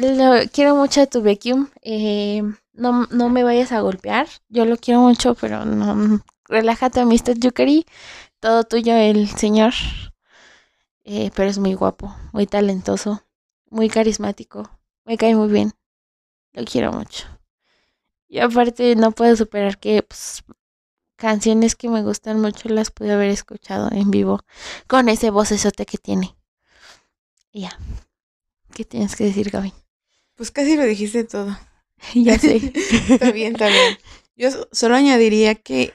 lo, 0.00 0.50
quiero 0.52 0.74
mucho 0.74 1.02
a 1.02 1.06
tu 1.06 1.22
vacuum. 1.22 1.68
Eh, 1.82 2.42
no, 2.72 3.06
no 3.06 3.28
me 3.28 3.44
vayas 3.44 3.72
a 3.72 3.80
golpear. 3.80 4.28
Yo 4.48 4.64
lo 4.64 4.76
quiero 4.76 5.00
mucho, 5.00 5.34
pero 5.34 5.64
no. 5.64 6.22
Relájate, 6.48 7.00
amistad 7.00 7.34
Yukari. 7.36 7.86
Todo 8.40 8.64
tuyo, 8.64 8.94
el 8.94 9.28
señor. 9.28 9.72
Eh, 11.04 11.30
pero 11.34 11.48
es 11.48 11.58
muy 11.58 11.74
guapo, 11.74 12.14
muy 12.32 12.46
talentoso, 12.46 13.22
muy 13.70 13.88
carismático. 13.88 14.70
Me 15.04 15.16
cae 15.16 15.34
muy 15.34 15.48
bien. 15.48 15.72
Lo 16.52 16.64
quiero 16.64 16.92
mucho. 16.92 17.26
Y 18.28 18.38
aparte 18.38 18.94
no 18.96 19.10
puedo 19.12 19.34
superar 19.36 19.78
que 19.78 20.02
pues, 20.02 20.44
canciones 21.16 21.74
que 21.74 21.88
me 21.88 22.02
gustan 22.02 22.40
mucho 22.40 22.68
las 22.68 22.90
pude 22.90 23.12
haber 23.12 23.30
escuchado 23.30 23.90
en 23.92 24.10
vivo 24.10 24.40
con 24.86 25.08
ese 25.08 25.30
vocesote 25.30 25.84
que 25.84 25.98
tiene. 25.98 26.36
Ya. 27.52 27.76
¿Qué 28.72 28.84
tienes 28.84 29.16
que 29.16 29.24
decir, 29.24 29.50
Gaby? 29.50 29.72
Pues 30.40 30.50
casi 30.50 30.74
lo 30.76 30.84
dijiste 30.84 31.24
todo. 31.24 31.54
ya 32.14 32.38
sé. 32.38 32.56
está 33.12 33.30
bien, 33.30 33.52
está 33.52 33.68
bien. 33.68 33.98
Yo 34.36 34.50
so- 34.50 34.68
solo 34.72 34.94
añadiría 34.96 35.54
que 35.54 35.92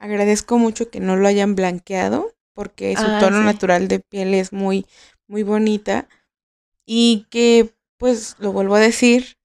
agradezco 0.00 0.58
mucho 0.58 0.90
que 0.90 0.98
no 0.98 1.14
lo 1.16 1.28
hayan 1.28 1.54
blanqueado, 1.54 2.34
porque 2.54 2.96
su 2.96 3.06
Ah, 3.06 3.18
tono 3.20 3.38
sí. 3.38 3.44
natural 3.44 3.86
de 3.86 4.00
piel 4.00 4.34
es 4.34 4.52
muy, 4.52 4.86
muy 5.28 5.44
bonita. 5.44 6.08
Y 6.86 7.26
que, 7.30 7.74
pues, 7.98 8.36
lo 8.40 8.52
vuelvo 8.52 8.74
a 8.76 8.80
decir, 8.80 9.36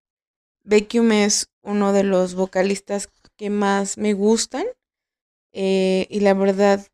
Vacuum 0.63 1.11
es 1.13 1.49
uno 1.63 1.93
de 1.93 2.03
los 2.03 2.35
vocalistas 2.35 3.09
que 3.38 3.49
más 3.51 3.97
me 3.97 4.13
gustan. 4.13 4.65
eh, 5.53 6.07
y 6.09 6.21
la 6.21 6.34
verdad 6.34 6.85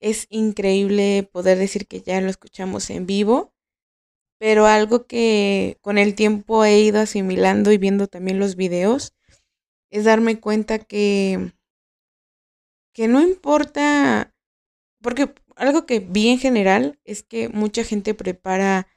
es 0.00 0.26
increíble 0.30 1.28
poder 1.32 1.58
decir 1.58 1.86
que 1.88 2.02
ya 2.02 2.20
lo 2.20 2.30
escuchamos 2.30 2.90
en 2.90 3.06
vivo. 3.06 3.52
Pero 4.38 4.66
algo 4.66 5.06
que 5.06 5.78
con 5.80 5.98
el 5.98 6.14
tiempo 6.14 6.64
he 6.64 6.80
ido 6.80 7.00
asimilando 7.00 7.72
y 7.72 7.78
viendo 7.78 8.06
también 8.06 8.38
los 8.38 8.56
videos 8.56 9.14
es 9.90 10.04
darme 10.04 10.40
cuenta 10.40 10.78
que, 10.78 11.52
que 12.92 13.08
no 13.08 13.22
importa 13.22 14.34
porque 15.00 15.34
algo 15.56 15.86
que 15.86 16.00
vi 16.00 16.28
en 16.28 16.38
general 16.38 16.98
es 17.04 17.22
que 17.22 17.48
mucha 17.48 17.84
gente 17.84 18.14
prepara 18.14 18.88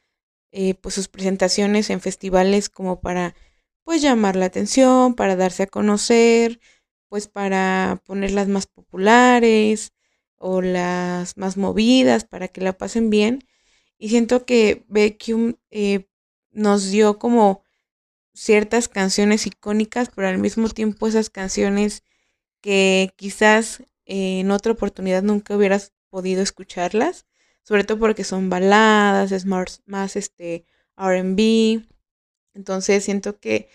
eh, 0.51 0.73
pues 0.75 0.95
sus 0.95 1.07
presentaciones 1.07 1.89
en 1.89 2.01
festivales 2.01 2.69
como 2.69 3.01
para 3.01 3.35
pues 3.83 4.01
llamar 4.01 4.35
la 4.35 4.45
atención, 4.45 5.15
para 5.15 5.35
darse 5.35 5.63
a 5.63 5.67
conocer, 5.67 6.59
pues 7.09 7.27
para 7.27 8.01
ponerlas 8.05 8.47
más 8.47 8.67
populares 8.67 9.93
o 10.37 10.61
las 10.61 11.37
más 11.37 11.57
movidas 11.57 12.25
para 12.25 12.47
que 12.47 12.61
la 12.61 12.73
pasen 12.77 13.09
bien. 13.09 13.43
Y 13.99 14.09
siento 14.09 14.45
que 14.45 14.85
Beckham 14.87 15.57
eh, 15.69 16.07
nos 16.51 16.89
dio 16.89 17.19
como 17.19 17.63
ciertas 18.33 18.87
canciones 18.87 19.45
icónicas, 19.45 20.09
pero 20.15 20.29
al 20.29 20.37
mismo 20.37 20.69
tiempo 20.69 21.07
esas 21.07 21.29
canciones 21.29 22.03
que 22.61 23.13
quizás 23.17 23.81
eh, 24.05 24.39
en 24.39 24.51
otra 24.51 24.71
oportunidad 24.71 25.21
nunca 25.23 25.55
hubieras 25.55 25.93
podido 26.09 26.41
escucharlas, 26.41 27.25
sobre 27.63 27.83
todo 27.83 27.99
porque 27.99 28.23
son 28.23 28.49
baladas, 28.49 29.33
es 29.33 29.45
más, 29.45 30.15
este 30.15 30.65
RB. 30.97 31.83
Entonces 32.53 33.03
siento 33.03 33.39
que 33.39 33.69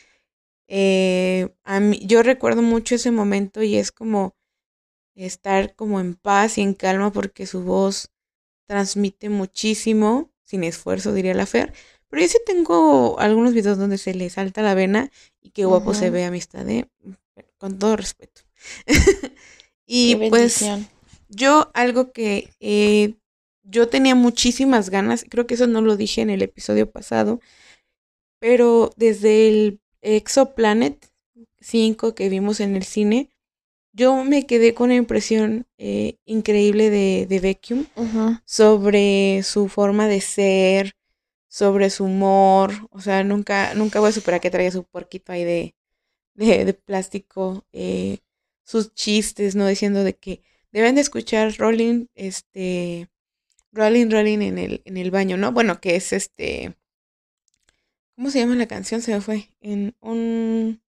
eh, 0.68 1.54
a 1.64 1.80
mí, 1.80 2.00
yo 2.06 2.22
recuerdo 2.22 2.62
mucho 2.62 2.94
ese 2.94 3.10
momento 3.10 3.62
y 3.62 3.76
es 3.76 3.92
como 3.92 4.36
estar 5.14 5.74
como 5.76 6.00
en 6.00 6.14
paz 6.14 6.58
y 6.58 6.62
en 6.62 6.74
calma 6.74 7.12
porque 7.12 7.46
su 7.46 7.62
voz 7.62 8.13
transmite 8.66 9.28
muchísimo, 9.28 10.30
sin 10.42 10.64
esfuerzo 10.64 11.12
diría 11.12 11.34
la 11.34 11.46
Fer. 11.46 11.72
Pero 12.08 12.22
yo 12.22 12.28
sí 12.28 12.38
tengo 12.46 13.18
algunos 13.18 13.54
videos 13.54 13.78
donde 13.78 13.98
se 13.98 14.14
le 14.14 14.30
salta 14.30 14.62
la 14.62 14.74
vena 14.74 15.10
y 15.40 15.50
qué 15.50 15.64
guapo 15.64 15.94
se 15.94 16.10
ve 16.10 16.24
amistad, 16.24 16.68
¿eh? 16.68 16.88
con 17.58 17.78
todo 17.78 17.96
respeto. 17.96 18.42
y 19.86 20.16
pues 20.28 20.64
yo 21.28 21.70
algo 21.74 22.12
que 22.12 22.50
eh, 22.60 23.14
yo 23.62 23.88
tenía 23.88 24.14
muchísimas 24.14 24.90
ganas, 24.90 25.24
creo 25.28 25.46
que 25.46 25.54
eso 25.54 25.66
no 25.66 25.80
lo 25.80 25.96
dije 25.96 26.20
en 26.20 26.30
el 26.30 26.42
episodio 26.42 26.90
pasado, 26.90 27.40
pero 28.38 28.90
desde 28.96 29.48
el 29.48 29.80
Exoplanet 30.02 31.10
5 31.60 32.14
que 32.14 32.28
vimos 32.28 32.60
en 32.60 32.76
el 32.76 32.84
cine, 32.84 33.30
yo 33.94 34.24
me 34.24 34.44
quedé 34.44 34.74
con 34.74 34.86
una 34.86 34.96
impresión 34.96 35.66
eh, 35.78 36.18
increíble 36.24 36.90
de, 36.90 37.26
de 37.28 37.58
sobre 38.44 39.42
su 39.44 39.68
forma 39.68 40.08
de 40.08 40.20
ser, 40.20 40.96
sobre 41.48 41.90
su 41.90 42.04
humor. 42.04 42.72
O 42.90 43.00
sea, 43.00 43.22
nunca, 43.22 43.72
nunca 43.74 44.00
voy 44.00 44.10
a 44.10 44.12
superar 44.12 44.40
que 44.40 44.50
traía 44.50 44.72
su 44.72 44.84
porquito 44.84 45.32
ahí 45.32 45.44
de, 45.44 45.74
de, 46.34 46.74
plástico. 46.74 47.64
Eh, 47.72 48.18
sus 48.64 48.94
chistes, 48.94 49.54
¿no? 49.54 49.66
Diciendo 49.66 50.02
de 50.02 50.16
que 50.16 50.42
deben 50.72 50.96
de 50.96 51.02
escuchar 51.02 51.54
Rolling, 51.56 52.06
este, 52.14 53.08
Rolling, 53.72 54.10
Rolling 54.10 54.40
en 54.40 54.58
el, 54.58 54.82
en 54.84 54.96
el 54.96 55.10
baño, 55.10 55.36
¿no? 55.36 55.52
Bueno, 55.52 55.80
que 55.80 55.96
es 55.96 56.12
este, 56.12 56.76
¿cómo 58.16 58.30
se 58.30 58.40
llama 58.40 58.56
la 58.56 58.66
canción? 58.66 59.02
Se 59.02 59.12
me 59.12 59.20
fue. 59.20 59.50
En 59.60 59.94
un 60.00 60.80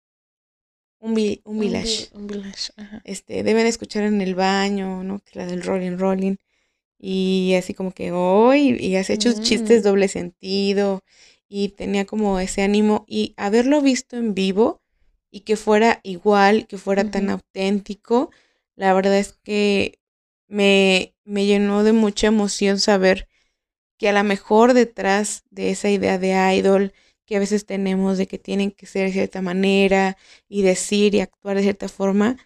un, 1.06 1.60
village. 1.60 2.10
Un, 2.14 2.28
village, 2.28 2.72
Este, 3.04 3.44
deben 3.44 3.68
escuchar 3.68 4.04
en 4.04 4.22
el 4.22 4.36
baño, 4.36 5.04
¿no? 5.04 5.20
Que 5.20 5.40
la 5.40 5.46
del 5.46 5.64
rolling, 5.64 5.98
rolling. 5.98 6.36
Y 6.98 7.54
así 7.58 7.74
como 7.74 7.92
que 7.92 8.12
hoy, 8.12 8.78
y 8.80 8.96
has 8.96 9.10
hecho 9.10 9.32
chistes 9.42 9.82
mm. 9.82 9.84
doble 9.84 10.08
sentido. 10.08 11.04
Y 11.48 11.70
tenía 11.70 12.06
como 12.06 12.40
ese 12.40 12.64
ánimo. 12.64 13.06
Y 13.08 13.34
haberlo 13.38 13.82
visto 13.82 14.18
en 14.18 14.34
vivo 14.34 14.82
y 15.30 15.42
que 15.42 15.58
fuera 15.58 16.00
igual, 16.04 16.66
que 16.66 16.78
fuera 16.78 17.12
tan 17.12 17.30
auténtico, 17.30 18.32
la 18.76 18.94
verdad 18.94 19.18
es 19.18 19.34
que 19.44 20.00
me, 20.48 21.14
me 21.24 21.46
llenó 21.46 21.84
de 21.84 21.94
mucha 21.94 22.28
emoción 22.28 22.80
saber 22.80 23.28
que 23.98 24.10
a 24.10 24.14
lo 24.14 24.24
mejor 24.24 24.74
detrás 24.74 25.44
de 25.50 25.72
esa 25.72 25.90
idea 25.90 26.18
de 26.18 26.56
idol, 26.56 26.94
que 27.26 27.36
a 27.36 27.40
veces 27.40 27.66
tenemos 27.66 28.18
de 28.18 28.28
que 28.28 28.40
tienen 28.40 28.72
que 28.72 28.86
ser 28.86 29.08
de 29.08 29.14
cierta 29.14 29.42
manera 29.42 30.18
y 30.48 30.62
decir 30.62 31.16
y 31.16 31.22
actuar 31.22 31.58
de 31.58 31.64
cierta 31.64 31.90
forma, 31.90 32.38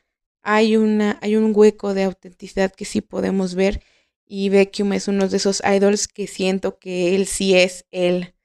hay, 0.41 0.77
una, 0.77 1.19
hay 1.21 1.35
un 1.35 1.51
hueco 1.55 1.93
de 1.93 2.03
autenticidad 2.05 2.71
que 2.73 2.85
sí 2.85 3.01
podemos 3.01 3.55
ver 3.55 3.83
y 4.25 4.49
Beckham 4.49 4.93
es 4.93 5.07
uno 5.07 5.27
de 5.27 5.37
esos 5.37 5.61
idols 5.65 6.07
que 6.07 6.27
siento 6.27 6.77
que 6.79 7.15
él 7.15 7.25
sí 7.25 7.55
es 7.55 7.85
él. 7.91 8.35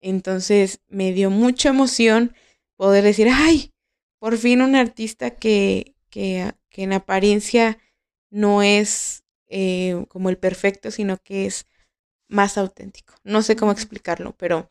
Entonces 0.00 0.80
me 0.88 1.12
dio 1.12 1.30
mucha 1.30 1.68
emoción 1.68 2.34
poder 2.76 3.04
decir, 3.04 3.28
ay, 3.30 3.72
por 4.18 4.38
fin 4.38 4.62
un 4.62 4.74
artista 4.74 5.30
que, 5.30 5.94
que, 6.10 6.52
que 6.70 6.82
en 6.84 6.94
apariencia 6.94 7.78
no 8.30 8.62
es 8.62 9.22
eh, 9.48 10.06
como 10.08 10.30
el 10.30 10.38
perfecto, 10.38 10.90
sino 10.90 11.18
que 11.18 11.46
es 11.46 11.66
más 12.28 12.56
auténtico. 12.56 13.14
No 13.22 13.42
sé 13.42 13.54
cómo 13.54 13.70
explicarlo, 13.70 14.34
pero 14.36 14.70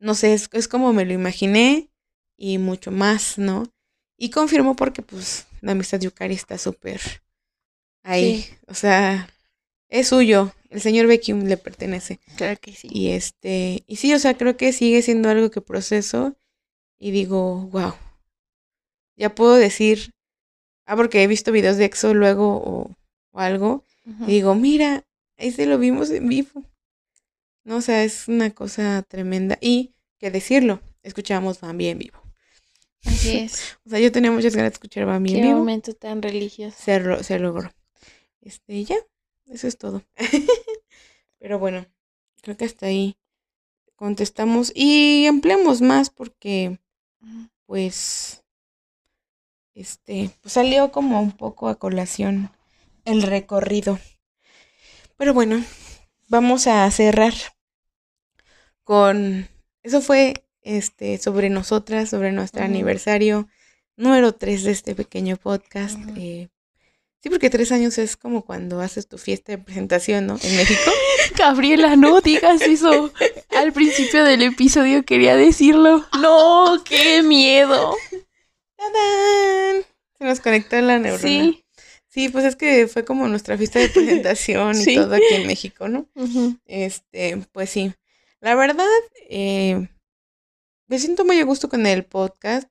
no 0.00 0.14
sé, 0.14 0.32
es, 0.32 0.68
como 0.68 0.92
me 0.92 1.04
lo 1.04 1.12
imaginé 1.12 1.90
y 2.36 2.58
mucho 2.58 2.90
más, 2.90 3.38
¿no? 3.38 3.70
Y 4.16 4.30
confirmo 4.30 4.74
porque 4.74 5.02
pues 5.02 5.46
la 5.60 5.72
amistad 5.72 6.00
Yukari 6.00 6.34
está 6.34 6.58
súper 6.58 7.00
ahí, 8.02 8.46
o 8.66 8.74
sea, 8.74 9.28
es 9.88 10.08
suyo, 10.08 10.52
el 10.70 10.80
señor 10.80 11.06
Beckham 11.06 11.44
le 11.44 11.56
pertenece. 11.56 12.18
Claro 12.36 12.58
que 12.60 12.74
sí. 12.74 12.88
Y 12.90 13.10
este, 13.10 13.84
y 13.86 13.96
sí, 13.96 14.12
o 14.14 14.18
sea, 14.18 14.36
creo 14.36 14.56
que 14.56 14.72
sigue 14.72 15.02
siendo 15.02 15.28
algo 15.28 15.50
que 15.50 15.60
proceso 15.60 16.34
y 16.98 17.10
digo, 17.10 17.68
wow. 17.72 17.94
Ya 19.16 19.34
puedo 19.34 19.54
decir, 19.54 20.14
ah, 20.86 20.96
porque 20.96 21.22
he 21.22 21.26
visto 21.26 21.52
videos 21.52 21.76
de 21.76 21.84
EXO 21.84 22.14
luego 22.14 22.56
o, 22.56 22.90
algo, 23.38 23.84
y 24.26 24.32
digo, 24.32 24.54
mira, 24.54 25.04
ahí 25.38 25.52
se 25.52 25.66
lo 25.66 25.78
vimos 25.78 26.10
en 26.10 26.28
vivo. 26.28 26.64
No, 27.64 27.76
o 27.76 27.80
sea, 27.80 28.04
es 28.04 28.28
una 28.28 28.50
cosa 28.50 29.02
tremenda. 29.08 29.58
Y 29.60 29.94
que 30.18 30.30
decirlo, 30.30 30.80
escuchamos 31.02 31.60
Bambi 31.60 31.88
en 31.88 31.98
vivo. 31.98 32.20
Así 33.04 33.36
es. 33.38 33.78
o 33.86 33.90
sea, 33.90 33.98
yo 33.98 34.12
tenía 34.12 34.30
muchas 34.30 34.54
ganas 34.54 34.72
de 34.72 34.74
escuchar 34.74 35.06
Bambi 35.06 35.30
en 35.30 35.42
vivo. 35.42 35.48
Qué 35.48 35.54
momento 35.54 35.94
tan 35.94 36.22
religioso. 36.22 36.76
Se, 36.78 37.24
se 37.24 37.38
logró. 37.38 37.72
Este, 38.40 38.84
ya, 38.84 38.96
eso 39.46 39.66
es 39.66 39.76
todo. 39.78 40.02
Pero 41.38 41.58
bueno, 41.58 41.86
creo 42.42 42.56
que 42.56 42.64
hasta 42.64 42.86
ahí 42.86 43.16
contestamos 43.96 44.72
y 44.74 45.26
ampliamos 45.26 45.82
más 45.82 46.10
porque, 46.10 46.78
pues, 47.66 48.42
este, 49.74 50.30
pues 50.40 50.54
salió 50.54 50.90
como 50.90 51.20
un 51.20 51.32
poco 51.32 51.68
a 51.68 51.78
colación 51.78 52.50
el 53.04 53.22
recorrido. 53.22 53.98
Pero 55.16 55.34
bueno, 55.34 55.62
vamos 56.30 56.68
a 56.68 56.88
cerrar 56.90 57.34
con 58.84 59.48
eso 59.82 60.00
fue 60.00 60.44
este 60.62 61.18
sobre 61.18 61.50
nosotras, 61.50 62.08
sobre 62.08 62.32
nuestro 62.32 62.62
aniversario 62.62 63.48
número 63.96 64.32
3 64.32 64.64
de 64.64 64.70
este 64.70 64.94
pequeño 64.94 65.36
podcast. 65.36 65.98
Eh, 66.16 66.48
sí, 67.20 67.30
porque 67.30 67.50
tres 67.50 67.72
años 67.72 67.98
es 67.98 68.16
como 68.16 68.44
cuando 68.44 68.80
haces 68.80 69.08
tu 69.08 69.18
fiesta 69.18 69.52
de 69.52 69.58
presentación, 69.58 70.26
¿no? 70.26 70.38
En 70.42 70.56
México. 70.56 70.90
Gabriela, 71.36 71.96
no 71.96 72.20
digas 72.20 72.62
eso. 72.62 73.12
Al 73.50 73.72
principio 73.72 74.24
del 74.24 74.42
episodio 74.42 75.04
quería 75.04 75.36
decirlo. 75.36 76.06
No, 76.20 76.80
qué 76.84 77.22
miedo. 77.22 77.96
¡Tadán! 78.76 79.84
Se 80.16 80.24
nos 80.24 80.40
conectó 80.40 80.80
la 80.80 80.98
neurona. 80.98 81.22
Sí. 81.22 81.64
Sí, 82.10 82.28
pues 82.28 82.44
es 82.44 82.56
que 82.56 82.88
fue 82.88 83.04
como 83.04 83.28
nuestra 83.28 83.56
fiesta 83.56 83.78
de 83.78 83.88
presentación 83.88 84.76
y 84.80 84.96
todo 84.96 85.14
aquí 85.14 85.34
en 85.34 85.46
México, 85.46 85.88
¿no? 85.88 86.08
Este, 86.66 87.38
pues 87.52 87.70
sí. 87.70 87.94
La 88.40 88.56
verdad, 88.56 88.84
eh, 89.28 89.88
me 90.88 90.98
siento 90.98 91.24
muy 91.24 91.38
a 91.38 91.44
gusto 91.44 91.68
con 91.68 91.86
el 91.86 92.04
podcast. 92.04 92.68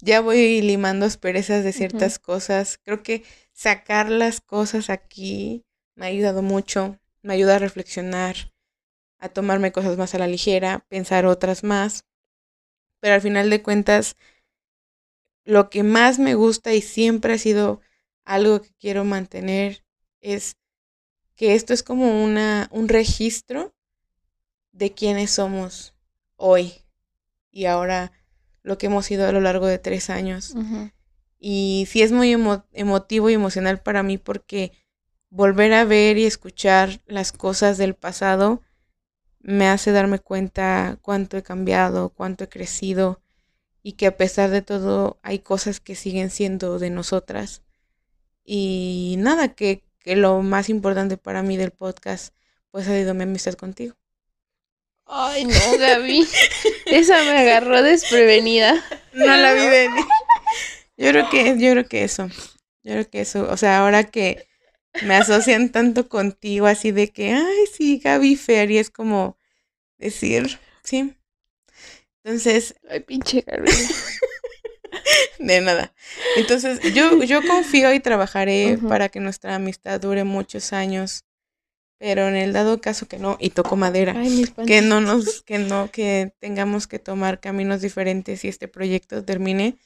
Ya 0.00 0.20
voy 0.20 0.62
limando 0.62 1.04
asperezas 1.04 1.64
de 1.64 1.72
ciertas 1.72 2.18
cosas. 2.18 2.78
Creo 2.82 3.02
que 3.02 3.24
sacar 3.52 4.10
las 4.10 4.40
cosas 4.40 4.88
aquí 4.88 5.64
me 5.94 6.06
ha 6.06 6.08
ayudado 6.08 6.40
mucho. 6.40 6.98
Me 7.20 7.34
ayuda 7.34 7.56
a 7.56 7.58
reflexionar, 7.58 8.54
a 9.18 9.28
tomarme 9.28 9.72
cosas 9.72 9.98
más 9.98 10.14
a 10.14 10.18
la 10.18 10.28
ligera, 10.28 10.86
pensar 10.88 11.26
otras 11.26 11.62
más. 11.62 12.06
Pero 13.00 13.14
al 13.14 13.20
final 13.20 13.50
de 13.50 13.62
cuentas, 13.62 14.16
lo 15.44 15.68
que 15.68 15.82
más 15.82 16.18
me 16.18 16.34
gusta 16.34 16.72
y 16.72 16.80
siempre 16.80 17.34
ha 17.34 17.38
sido 17.38 17.82
algo 18.26 18.60
que 18.60 18.74
quiero 18.78 19.04
mantener 19.04 19.84
es 20.20 20.56
que 21.36 21.54
esto 21.54 21.72
es 21.72 21.82
como 21.82 22.22
una, 22.22 22.68
un 22.72 22.88
registro 22.88 23.74
de 24.72 24.92
quiénes 24.92 25.30
somos 25.30 25.94
hoy 26.36 26.74
y 27.50 27.64
ahora 27.64 28.12
lo 28.62 28.76
que 28.76 28.86
hemos 28.86 29.06
sido 29.06 29.26
a 29.26 29.32
lo 29.32 29.40
largo 29.40 29.66
de 29.66 29.78
tres 29.78 30.10
años. 30.10 30.54
Y 31.38 31.86
sí 31.88 32.02
es 32.02 32.12
muy 32.12 32.36
emotivo 32.72 33.30
y 33.30 33.34
emocional 33.34 33.80
para 33.80 34.02
mí 34.02 34.18
porque 34.18 34.72
volver 35.30 35.72
a 35.72 35.84
ver 35.84 36.18
y 36.18 36.26
escuchar 36.26 37.00
las 37.06 37.32
cosas 37.32 37.78
del 37.78 37.94
pasado 37.94 38.62
me 39.40 39.68
hace 39.68 39.92
darme 39.92 40.18
cuenta 40.18 40.98
cuánto 41.02 41.36
he 41.36 41.42
cambiado, 41.42 42.08
cuánto 42.08 42.44
he 42.44 42.48
crecido 42.48 43.20
y 43.82 43.92
que 43.92 44.06
a 44.06 44.16
pesar 44.16 44.50
de 44.50 44.62
todo 44.62 45.20
hay 45.22 45.38
cosas 45.38 45.78
que 45.78 45.94
siguen 45.94 46.30
siendo 46.30 46.80
de 46.80 46.90
nosotras 46.90 47.62
y 48.46 49.16
nada, 49.18 49.54
que, 49.54 49.82
que 49.98 50.16
lo 50.16 50.40
más 50.40 50.68
importante 50.68 51.16
para 51.16 51.42
mí 51.42 51.56
del 51.56 51.72
podcast, 51.72 52.32
pues 52.70 52.86
ha 52.88 52.92
sido 52.92 53.12
mi 53.12 53.24
amistad 53.24 53.54
contigo. 53.54 53.96
Ay, 55.06 55.44
no, 55.46 55.78
Gaby. 55.78 56.26
Esa 56.86 57.22
me 57.24 57.38
agarró 57.38 57.82
desprevenida. 57.82 58.82
No 59.12 59.36
la 59.36 59.54
vi 59.54 59.66
venir. 59.66 60.04
Yo 60.96 61.10
creo 61.10 61.30
que, 61.30 61.58
yo 61.58 61.72
creo 61.72 61.88
que 61.88 62.04
eso. 62.04 62.28
Yo 62.82 62.92
creo 62.92 63.10
que 63.10 63.20
eso. 63.20 63.50
O 63.50 63.56
sea, 63.56 63.78
ahora 63.78 64.04
que 64.04 64.48
me 65.02 65.14
asocian 65.16 65.70
tanto 65.70 66.08
contigo, 66.08 66.66
así 66.66 66.92
de 66.92 67.08
que, 67.08 67.32
ay, 67.32 67.66
sí, 67.72 67.98
Gaby 67.98 68.36
Fer, 68.36 68.70
y 68.70 68.78
es 68.78 68.90
como 68.90 69.36
decir, 69.98 70.58
sí. 70.82 71.14
Entonces. 72.22 72.74
Ay, 72.88 73.00
pinche 73.00 73.42
Gaby. 73.42 73.70
de 75.38 75.60
nada. 75.60 75.92
Entonces, 76.36 76.80
yo, 76.94 77.22
yo 77.22 77.46
confío 77.46 77.92
y 77.92 78.00
trabajaré 78.00 78.78
para 78.88 79.08
que 79.08 79.20
nuestra 79.20 79.54
amistad 79.54 80.00
dure 80.00 80.24
muchos 80.24 80.72
años. 80.72 81.24
Pero 81.98 82.28
en 82.28 82.36
el 82.36 82.52
dado 82.52 82.80
caso 82.82 83.08
que 83.08 83.18
no, 83.18 83.38
y 83.40 83.50
toco 83.50 83.74
madera, 83.74 84.14
que 84.66 84.82
no 84.82 85.00
nos, 85.00 85.42
que 85.42 85.58
no, 85.58 85.90
que 85.90 86.34
tengamos 86.40 86.86
que 86.86 86.98
tomar 86.98 87.40
caminos 87.40 87.80
diferentes 87.80 88.44
y 88.44 88.48
este 88.48 88.68
proyecto 88.68 89.24
termine, 89.24 89.78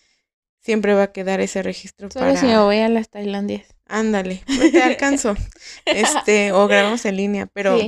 siempre 0.58 0.94
va 0.94 1.04
a 1.04 1.12
quedar 1.12 1.40
ese 1.40 1.62
registro 1.62 2.10
Solo 2.10 2.26
para. 2.26 2.40
si 2.40 2.46
me 2.46 2.58
voy 2.58 2.78
a 2.78 2.88
las 2.88 3.10
Tailandias. 3.10 3.64
Ándale, 3.86 4.42
pues 4.44 4.72
te 4.72 4.82
alcanzo. 4.82 5.36
este, 5.84 6.50
o 6.50 6.66
grabamos 6.66 7.04
en 7.04 7.16
línea, 7.16 7.46
pero, 7.46 7.78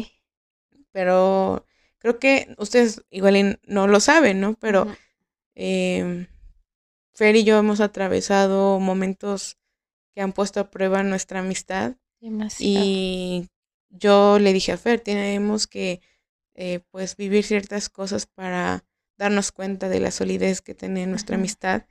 pero 0.92 1.66
creo 1.98 2.20
que 2.20 2.54
ustedes 2.58 3.02
igual 3.10 3.60
no 3.64 3.88
lo 3.88 3.98
saben, 3.98 4.40
¿no? 4.40 4.54
Pero 4.54 4.86
eh, 5.54 6.26
Fer 7.12 7.36
y 7.36 7.44
yo 7.44 7.58
hemos 7.58 7.80
atravesado 7.80 8.80
momentos 8.80 9.58
que 10.14 10.22
han 10.22 10.32
puesto 10.32 10.60
a 10.60 10.70
prueba 10.70 11.02
nuestra 11.02 11.40
amistad. 11.40 11.96
Y 12.58 13.48
yo 13.90 14.38
le 14.38 14.52
dije 14.52 14.72
a 14.72 14.78
Fer, 14.78 15.00
tenemos 15.00 15.66
que 15.66 16.00
eh, 16.54 16.80
pues 16.90 17.16
vivir 17.16 17.44
ciertas 17.44 17.88
cosas 17.88 18.26
para 18.26 18.84
darnos 19.16 19.52
cuenta 19.52 19.88
de 19.88 20.00
la 20.00 20.10
solidez 20.10 20.60
que 20.60 20.74
tiene 20.74 21.06
nuestra 21.06 21.36
amistad. 21.36 21.86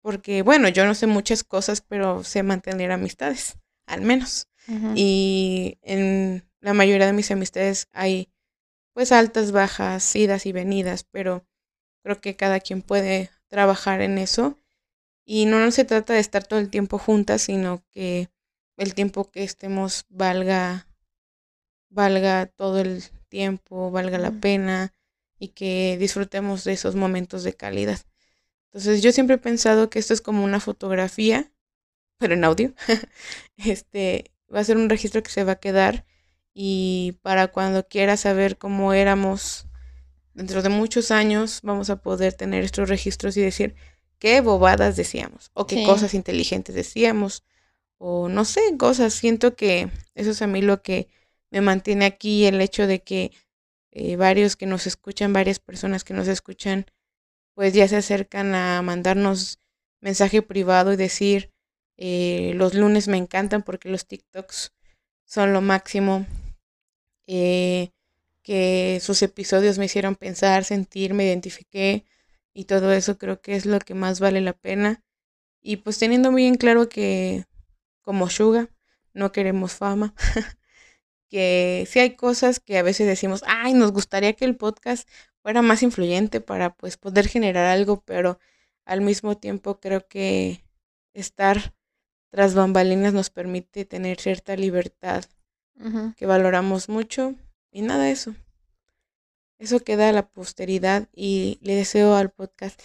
Porque 0.00 0.42
bueno, 0.42 0.68
yo 0.68 0.86
no 0.86 0.94
sé 0.94 1.06
muchas 1.06 1.44
cosas, 1.44 1.80
pero 1.80 2.24
sé 2.24 2.42
mantener 2.42 2.90
amistades, 2.92 3.58
al 3.86 4.02
menos. 4.02 4.48
Y 4.94 5.78
en 5.80 6.46
la 6.60 6.74
mayoría 6.74 7.06
de 7.06 7.14
mis 7.14 7.30
amistades 7.30 7.88
hay 7.92 8.30
pues 8.92 9.12
altas, 9.12 9.52
bajas, 9.52 10.14
idas 10.16 10.44
y 10.44 10.52
venidas, 10.52 11.04
pero 11.04 11.46
creo 12.02 12.20
que 12.20 12.36
cada 12.36 12.60
quien 12.60 12.82
puede 12.82 13.30
trabajar 13.48 14.00
en 14.00 14.18
eso. 14.18 14.58
Y 15.24 15.46
no, 15.46 15.60
no 15.60 15.70
se 15.70 15.84
trata 15.84 16.14
de 16.14 16.20
estar 16.20 16.46
todo 16.46 16.58
el 16.58 16.70
tiempo 16.70 16.98
juntas, 16.98 17.42
sino 17.42 17.84
que 17.90 18.30
el 18.76 18.94
tiempo 18.94 19.30
que 19.30 19.44
estemos 19.44 20.06
valga 20.08 20.86
valga 21.90 22.46
todo 22.46 22.80
el 22.80 23.02
tiempo, 23.28 23.90
valga 23.90 24.18
la 24.18 24.30
pena 24.30 24.92
y 25.38 25.48
que 25.48 25.96
disfrutemos 25.98 26.64
de 26.64 26.72
esos 26.72 26.94
momentos 26.94 27.44
de 27.44 27.54
calidad. 27.54 28.00
Entonces 28.66 29.02
yo 29.02 29.12
siempre 29.12 29.36
he 29.36 29.38
pensado 29.38 29.90
que 29.90 29.98
esto 29.98 30.14
es 30.14 30.20
como 30.20 30.44
una 30.44 30.60
fotografía, 30.60 31.50
pero 32.18 32.34
en 32.34 32.44
audio. 32.44 32.74
este 33.56 34.32
va 34.54 34.60
a 34.60 34.64
ser 34.64 34.76
un 34.76 34.90
registro 34.90 35.22
que 35.22 35.30
se 35.30 35.44
va 35.44 35.52
a 35.52 35.60
quedar 35.60 36.04
y 36.54 37.18
para 37.22 37.48
cuando 37.48 37.86
quiera 37.86 38.16
saber 38.16 38.58
cómo 38.58 38.92
éramos 38.92 39.67
dentro 40.38 40.62
de 40.62 40.68
muchos 40.68 41.10
años 41.10 41.60
vamos 41.62 41.90
a 41.90 41.96
poder 41.96 42.32
tener 42.32 42.62
estos 42.62 42.88
registros 42.88 43.36
y 43.36 43.42
decir 43.42 43.74
qué 44.20 44.40
bobadas 44.40 44.96
decíamos 44.96 45.50
o 45.52 45.66
qué 45.66 45.84
cosas 45.84 46.14
inteligentes 46.14 46.74
decíamos 46.74 47.44
o 47.98 48.28
no 48.28 48.44
sé, 48.44 48.60
cosas. 48.78 49.14
Siento 49.14 49.56
que 49.56 49.90
eso 50.14 50.30
es 50.30 50.40
a 50.40 50.46
mí 50.46 50.62
lo 50.62 50.80
que 50.80 51.08
me 51.50 51.60
mantiene 51.60 52.04
aquí 52.04 52.46
el 52.46 52.60
hecho 52.60 52.86
de 52.86 53.02
que 53.02 53.32
eh, 53.90 54.14
varios 54.14 54.54
que 54.54 54.66
nos 54.66 54.86
escuchan, 54.86 55.32
varias 55.32 55.58
personas 55.58 56.04
que 56.04 56.14
nos 56.14 56.28
escuchan, 56.28 56.86
pues 57.54 57.74
ya 57.74 57.88
se 57.88 57.96
acercan 57.96 58.54
a 58.54 58.80
mandarnos 58.82 59.58
mensaje 60.00 60.40
privado 60.40 60.92
y 60.92 60.96
decir, 60.96 61.52
eh, 61.96 62.52
los 62.54 62.74
lunes 62.74 63.08
me 63.08 63.16
encantan 63.16 63.64
porque 63.64 63.88
los 63.88 64.06
TikToks 64.06 64.72
son 65.24 65.52
lo 65.52 65.60
máximo, 65.60 66.26
eh, 67.26 67.90
que 68.48 68.98
sus 69.02 69.20
episodios 69.20 69.76
me 69.76 69.84
hicieron 69.84 70.16
pensar, 70.16 70.64
sentir, 70.64 71.12
me 71.12 71.26
identifiqué 71.26 72.06
y 72.54 72.64
todo 72.64 72.94
eso 72.94 73.18
creo 73.18 73.42
que 73.42 73.56
es 73.56 73.66
lo 73.66 73.78
que 73.78 73.92
más 73.92 74.20
vale 74.20 74.40
la 74.40 74.54
pena. 74.54 75.04
Y 75.60 75.76
pues 75.76 75.98
teniendo 75.98 76.32
muy 76.32 76.46
en 76.46 76.54
claro 76.54 76.88
que 76.88 77.44
como 78.00 78.30
Suga 78.30 78.70
no 79.12 79.32
queremos 79.32 79.74
fama, 79.74 80.14
que 81.28 81.86
sí 81.90 81.98
hay 81.98 82.16
cosas 82.16 82.58
que 82.58 82.78
a 82.78 82.82
veces 82.82 83.06
decimos, 83.06 83.44
ay, 83.46 83.74
nos 83.74 83.92
gustaría 83.92 84.32
que 84.32 84.46
el 84.46 84.56
podcast 84.56 85.06
fuera 85.42 85.60
más 85.60 85.82
influyente 85.82 86.40
para 86.40 86.74
pues 86.74 86.96
poder 86.96 87.28
generar 87.28 87.66
algo, 87.66 88.00
pero 88.06 88.38
al 88.86 89.02
mismo 89.02 89.36
tiempo 89.36 89.78
creo 89.78 90.08
que 90.08 90.64
estar 91.12 91.74
tras 92.30 92.54
bambalinas 92.54 93.12
nos 93.12 93.28
permite 93.28 93.84
tener 93.84 94.18
cierta 94.18 94.56
libertad 94.56 95.26
que 96.16 96.24
valoramos 96.24 96.88
mucho 96.88 97.34
y 97.70 97.82
nada 97.82 98.04
de 98.04 98.12
eso. 98.12 98.34
Eso 99.58 99.80
queda 99.80 100.08
a 100.08 100.12
la 100.12 100.28
posteridad 100.28 101.08
y 101.12 101.58
le 101.62 101.74
deseo 101.74 102.14
al 102.14 102.30
podcast. 102.30 102.80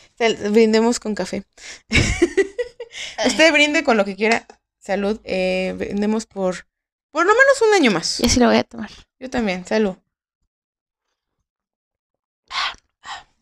brindemos 0.49 0.99
con 0.99 1.13
café. 1.13 1.43
Usted 3.25 3.53
brinde 3.53 3.83
con 3.83 3.97
lo 3.97 4.05
que 4.05 4.15
quiera. 4.15 4.47
Salud. 4.79 5.19
Eh, 5.23 5.75
brindemos 5.77 6.25
por 6.25 6.67
por 7.13 7.27
lo 7.27 7.33
menos 7.33 7.61
un 7.61 7.73
año 7.75 7.91
más. 7.91 8.17
Yo 8.17 8.27
sí 8.27 8.39
lo 8.39 8.47
voy 8.47 8.57
a 8.57 8.63
tomar. 8.63 8.89
Yo 9.19 9.29
también, 9.29 9.67
salud. 9.67 9.95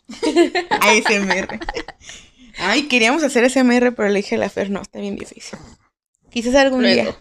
ASMR. 0.70 1.58
Ay, 2.58 2.90
queríamos 2.90 3.24
hacer 3.24 3.50
SMR, 3.50 3.94
pero 3.94 4.10
le 4.10 4.16
dije 4.16 4.36
a 4.36 4.40
la 4.40 4.50
Fer, 4.50 4.70
no, 4.70 4.82
está 4.82 5.00
bien 5.00 5.16
difícil. 5.16 5.58
Quizás 6.30 6.56
algún 6.56 6.84
día. 6.84 7.16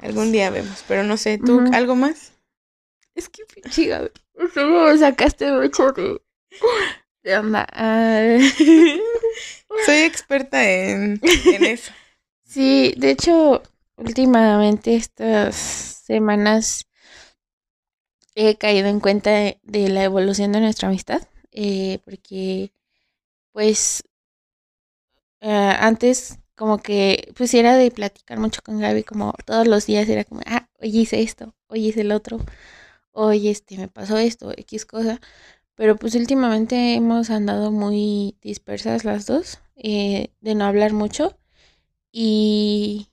Algún 0.00 0.32
día 0.32 0.50
vemos, 0.50 0.84
pero 0.88 1.04
no 1.04 1.16
sé, 1.16 1.38
¿tú 1.38 1.62
algo 1.72 1.94
más? 1.94 2.32
Es 3.16 3.30
que 3.30 3.42
chica, 3.70 4.10
me 4.34 4.98
sacaste 4.98 5.50
mucho 5.50 5.90
de... 5.92 6.20
¿Qué 7.22 7.36
onda? 7.36 7.66
Soy 9.86 9.96
experta 9.96 10.62
en, 10.62 11.20
en 11.22 11.64
eso. 11.64 11.92
Sí, 12.44 12.94
de 12.96 13.10
hecho, 13.10 13.62
últimamente 13.96 14.94
estas 14.94 15.56
semanas 15.56 16.86
he 18.34 18.56
caído 18.56 18.88
en 18.88 19.00
cuenta 19.00 19.30
de, 19.30 19.88
la 19.88 20.04
evolución 20.04 20.52
de 20.52 20.60
nuestra 20.60 20.88
amistad, 20.88 21.26
eh, 21.52 22.00
porque 22.04 22.70
pues 23.52 24.04
eh, 25.40 25.74
antes 25.80 26.38
como 26.54 26.78
que 26.78 27.32
pues 27.36 27.54
era 27.54 27.76
de 27.76 27.90
platicar 27.90 28.38
mucho 28.38 28.60
con 28.62 28.78
Gaby, 28.78 29.04
como 29.04 29.32
todos 29.44 29.66
los 29.66 29.86
días 29.86 30.08
era 30.08 30.24
como, 30.24 30.42
ah, 30.46 30.68
hoy 30.80 30.98
hice 31.00 31.22
esto, 31.22 31.54
hoy 31.68 31.88
hice 31.88 32.02
el 32.02 32.12
otro, 32.12 32.38
hoy 33.16 33.48
este 33.48 33.78
me 33.78 33.88
pasó 33.88 34.18
esto, 34.18 34.52
X 34.56 34.86
cosa, 34.86 35.20
pero 35.74 35.96
pues 35.96 36.14
últimamente 36.14 36.94
hemos 36.94 37.30
andado 37.30 37.72
muy 37.72 38.36
dispersas 38.42 39.04
las 39.04 39.26
dos, 39.26 39.60
eh, 39.76 40.30
de 40.40 40.54
no 40.54 40.64
hablar 40.64 40.92
mucho 40.92 41.36
y 42.12 43.08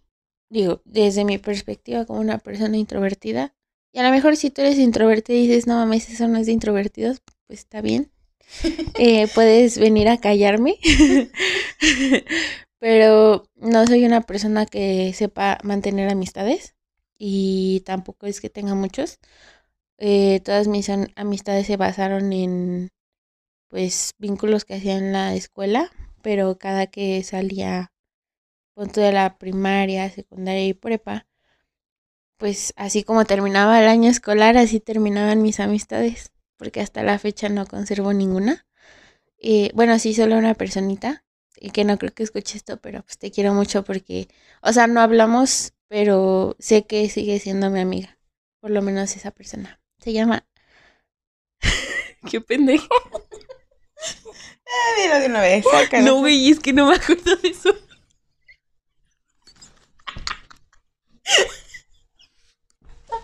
digo, 0.50 0.82
desde 0.86 1.26
mi 1.26 1.38
perspectiva 1.40 2.06
como 2.06 2.20
una 2.20 2.38
persona 2.40 2.78
introvertida, 2.78 3.56
y 3.94 4.00
a 4.00 4.04
lo 4.04 4.12
mejor 4.12 4.38
si 4.38 4.50
tú 4.50 4.62
eres 4.62 4.80
introvertida 4.80 5.38
y 5.38 5.48
dices, 5.48 5.68
no 5.68 5.76
mames, 5.76 6.10
eso 6.10 6.28
no 6.28 6.40
es 6.40 6.48
de 6.48 6.54
introvertidos, 6.54 7.22
pues 7.48 7.60
está 7.60 7.82
bien. 7.82 8.12
Eh, 9.00 9.28
puedes 9.34 9.78
venir 9.78 10.10
a 10.10 10.18
callarme. 10.18 10.78
Pero 12.80 13.48
no 13.56 13.88
soy 13.88 14.06
una 14.06 14.22
persona 14.22 14.66
que 14.66 15.14
sepa 15.14 15.58
mantener 15.64 16.10
amistades 16.10 16.76
y 17.18 17.82
tampoco 17.86 18.26
es 18.28 18.42
que 18.42 18.50
tenga 18.50 18.76
muchos. 18.76 19.20
Eh, 20.06 20.42
todas 20.42 20.68
mis 20.68 20.90
amistades 21.16 21.66
se 21.66 21.78
basaron 21.78 22.34
en 22.34 22.90
pues 23.70 24.16
vínculos 24.18 24.66
que 24.66 24.74
hacía 24.74 24.98
en 24.98 25.14
la 25.14 25.34
escuela, 25.34 25.92
pero 26.22 26.58
cada 26.58 26.88
que 26.88 27.24
salía 27.24 27.94
punto 28.74 29.00
de 29.00 29.14
la 29.14 29.38
primaria, 29.38 30.10
secundaria 30.10 30.68
y 30.68 30.74
prepa, 30.74 31.26
pues 32.36 32.74
así 32.76 33.04
como 33.06 33.24
terminaba 33.24 33.80
el 33.80 33.88
año 33.88 34.10
escolar, 34.10 34.58
así 34.58 34.82
terminaban 34.82 35.42
mis 35.42 35.62
amistades, 35.62 36.34
porque 36.58 36.82
hasta 36.82 37.02
la 37.04 37.18
fecha 37.18 37.48
no 37.48 37.66
conservo 37.66 38.12
ninguna. 38.12 38.68
Eh, 39.38 39.72
bueno, 39.74 39.98
sí, 40.00 40.14
solo 40.14 40.38
una 40.38 40.54
personita, 40.54 41.24
y 41.56 41.72
que 41.72 41.86
no 41.86 41.98
creo 41.98 42.14
que 42.14 42.24
escuche 42.24 42.58
esto, 42.58 42.76
pero 42.82 43.04
pues 43.04 43.18
te 43.18 43.32
quiero 43.32 43.54
mucho 43.54 43.86
porque, 43.86 44.28
o 44.62 44.74
sea, 44.74 44.88
no 44.88 45.00
hablamos, 45.00 45.72
pero 45.88 46.58
sé 46.60 46.86
que 46.88 47.08
sigue 47.10 47.40
siendo 47.40 47.70
mi 47.70 47.80
amiga, 47.80 48.18
por 48.60 48.72
lo 48.72 48.82
menos 48.82 49.16
esa 49.16 49.32
persona. 49.32 49.80
Se 50.04 50.12
llama... 50.12 50.46
Qué 52.30 52.42
pendejo. 52.42 52.88
Ah, 54.76 55.02
dilo 55.02 55.20
de 55.20 55.26
una 55.28 55.40
vez. 55.40 55.66
No, 56.02 56.16
güey, 56.18 56.50
es 56.50 56.60
que 56.60 56.74
no 56.74 56.88
me 56.88 56.96
acuerdo 56.96 57.38
de 57.38 57.48
eso. 57.48 57.74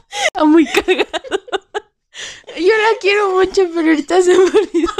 Está 0.09 0.45
muy 0.45 0.65
cagado. 0.65 1.05
Yo 2.55 2.77
la 2.77 2.97
quiero 3.01 3.31
mucho, 3.31 3.67
pero 3.73 3.89
ahorita 3.89 4.21
se 4.21 4.37
me 4.37 4.43
olvidó. 4.45 4.93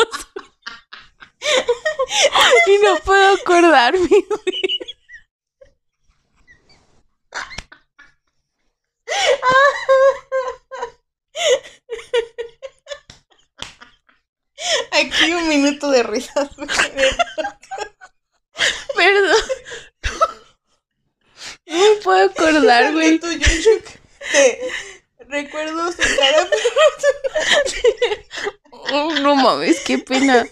y 2.67 2.77
no 2.83 2.97
puedo 3.05 3.35
acordarme, 3.35 4.09
Aquí 14.91 15.33
un 15.33 15.47
minuto 15.47 15.89
de 15.89 16.03
risas. 16.03 16.49
Perdón. 18.95 19.37
No 21.65 21.77
me 21.77 21.95
puedo 22.03 22.29
acordar, 22.29 22.93
güey. 22.93 23.19
recuerdo 25.29 25.91
su 25.91 25.97
cara. 25.97 26.47
oh, 28.71 29.13
no 29.21 29.35
mames, 29.35 29.79
qué 29.81 29.99
pena. 29.99 30.47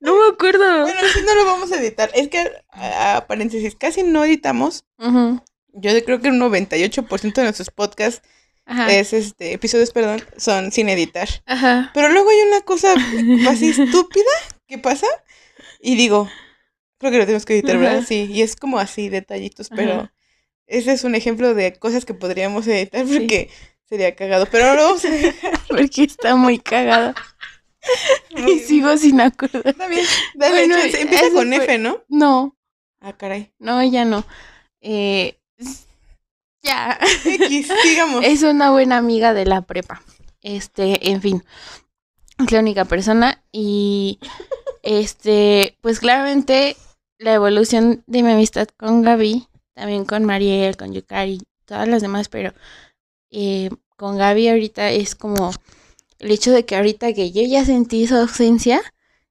No 0.00 0.16
me 0.16 0.28
acuerdo. 0.34 0.82
Bueno, 0.82 1.00
si 1.12 1.22
no 1.22 1.34
lo 1.34 1.44
vamos 1.44 1.72
a 1.72 1.80
editar. 1.80 2.10
Es 2.14 2.28
que, 2.28 2.52
a, 2.70 3.24
paréntesis, 3.26 3.74
casi 3.76 4.02
no 4.02 4.24
editamos. 4.24 4.84
Yo 4.98 6.04
creo 6.04 6.20
que 6.20 6.28
un 6.28 6.38
98% 6.38 7.32
de 7.32 7.42
nuestros 7.42 7.70
podcasts 7.70 8.22
es 8.66 9.12
este 9.12 9.52
episodios, 9.52 9.90
perdón, 9.92 10.22
son 10.36 10.72
sin 10.72 10.88
editar. 10.88 11.28
Ajá. 11.46 11.90
Pero 11.94 12.08
luego 12.08 12.30
hay 12.30 12.40
una 12.48 12.60
cosa 12.62 12.94
así 13.48 13.70
estúpida 13.70 14.24
que 14.66 14.78
pasa 14.78 15.06
y 15.80 15.96
digo, 15.96 16.28
creo 16.98 17.12
que 17.12 17.18
lo 17.18 17.24
tenemos 17.24 17.44
que 17.44 17.54
editar, 17.54 17.78
¿verdad? 17.78 18.04
Sí, 18.06 18.28
y 18.30 18.42
es 18.42 18.56
como 18.56 18.78
así 18.78 19.08
detallitos, 19.08 19.68
pero 19.68 20.10
ese 20.66 20.92
es 20.92 21.04
un 21.04 21.14
ejemplo 21.14 21.54
de 21.54 21.74
cosas 21.74 22.04
que 22.04 22.14
podríamos 22.14 22.66
editar 22.66 23.04
porque 23.06 23.50
sería 23.84 24.14
cagado, 24.14 24.46
pero 24.50 24.66
ahora 24.66 24.84
vamos 24.84 25.04
a 25.04 25.08
porque 25.68 26.04
está 26.04 26.36
muy 26.36 26.58
cagado. 26.58 27.14
y 28.30 28.60
sigo 28.60 28.96
sin 28.96 29.20
acordar. 29.20 29.66
Está 29.66 29.88
bien, 29.88 30.06
dale, 30.34 30.64
empieza 30.64 31.30
con 31.32 31.52
F, 31.52 31.78
¿no? 31.78 32.02
No. 32.08 32.56
Ah, 33.00 33.16
caray. 33.16 33.52
No, 33.58 33.82
ya 33.82 34.04
no. 34.04 34.24
Eh, 34.80 35.40
ya. 36.62 36.98
X, 37.24 37.68
digamos. 37.84 38.24
Es 38.24 38.42
una 38.42 38.70
buena 38.70 38.96
amiga 38.96 39.34
de 39.34 39.44
la 39.44 39.62
prepa. 39.62 40.02
Este, 40.40 41.10
en 41.10 41.20
fin. 41.20 41.44
Es 42.38 42.52
la 42.52 42.60
única 42.60 42.84
persona. 42.84 43.42
Y 43.52 44.18
este, 44.82 45.76
pues 45.80 46.00
claramente 46.00 46.76
la 47.18 47.34
evolución 47.34 48.02
de 48.06 48.22
mi 48.22 48.32
amistad 48.32 48.68
con 48.76 49.02
Gaby, 49.02 49.46
también 49.74 50.04
con 50.04 50.24
Mariel, 50.24 50.76
con 50.76 50.92
Yukari, 50.92 51.40
todas 51.64 51.88
las 51.88 52.02
demás, 52.02 52.28
pero 52.28 52.52
eh, 53.30 53.70
con 53.96 54.18
Gaby 54.18 54.48
ahorita 54.48 54.90
es 54.90 55.14
como 55.14 55.52
el 56.18 56.30
hecho 56.30 56.50
de 56.50 56.64
que 56.64 56.76
ahorita 56.76 57.12
que 57.12 57.30
yo 57.30 57.42
ya 57.42 57.64
sentí 57.64 58.06
su 58.06 58.16
ausencia, 58.16 58.80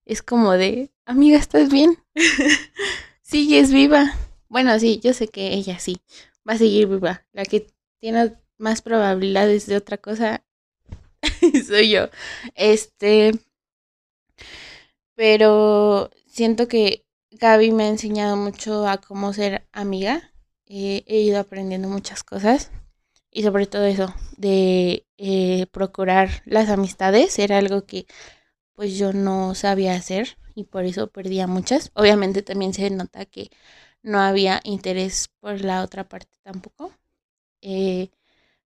es 0.05 0.21
como 0.21 0.53
de, 0.53 0.89
amiga, 1.05 1.37
¿estás 1.37 1.69
bien? 1.69 1.97
Sigues 3.21 3.71
viva. 3.71 4.13
Bueno, 4.49 4.77
sí, 4.79 4.99
yo 5.01 5.13
sé 5.13 5.27
que 5.27 5.53
ella 5.53 5.79
sí, 5.79 6.01
va 6.47 6.53
a 6.53 6.57
seguir 6.57 6.87
viva. 6.87 7.25
La 7.33 7.45
que 7.45 7.67
tiene 7.99 8.35
más 8.57 8.81
probabilidades 8.81 9.65
de 9.67 9.77
otra 9.77 9.97
cosa 9.97 10.43
soy 11.67 11.91
yo. 11.91 12.09
Este, 12.55 13.31
pero 15.15 16.09
siento 16.27 16.67
que 16.67 17.05
Gaby 17.31 17.71
me 17.71 17.85
ha 17.85 17.89
enseñado 17.89 18.37
mucho 18.37 18.87
a 18.87 18.97
cómo 18.97 19.33
ser 19.33 19.67
amiga. 19.71 20.31
he 20.65 21.03
ido 21.21 21.39
aprendiendo 21.39 21.87
muchas 21.89 22.23
cosas 22.23 22.71
y 23.31 23.43
sobre 23.43 23.65
todo 23.65 23.85
eso 23.85 24.13
de 24.37 25.05
eh, 25.17 25.67
procurar 25.71 26.41
las 26.45 26.69
amistades 26.69 27.39
era 27.39 27.57
algo 27.57 27.85
que 27.85 28.05
pues 28.73 28.97
yo 28.97 29.13
no 29.13 29.55
sabía 29.55 29.95
hacer 29.95 30.37
y 30.55 30.65
por 30.65 30.85
eso 30.85 31.07
perdía 31.07 31.47
muchas. 31.47 31.91
Obviamente 31.93 32.41
también 32.41 32.73
se 32.73 32.89
nota 32.89 33.25
que 33.25 33.51
no 34.03 34.19
había 34.19 34.61
interés 34.63 35.29
por 35.39 35.61
la 35.61 35.83
otra 35.83 36.07
parte 36.07 36.37
tampoco. 36.43 36.91
Eh, 37.61 38.09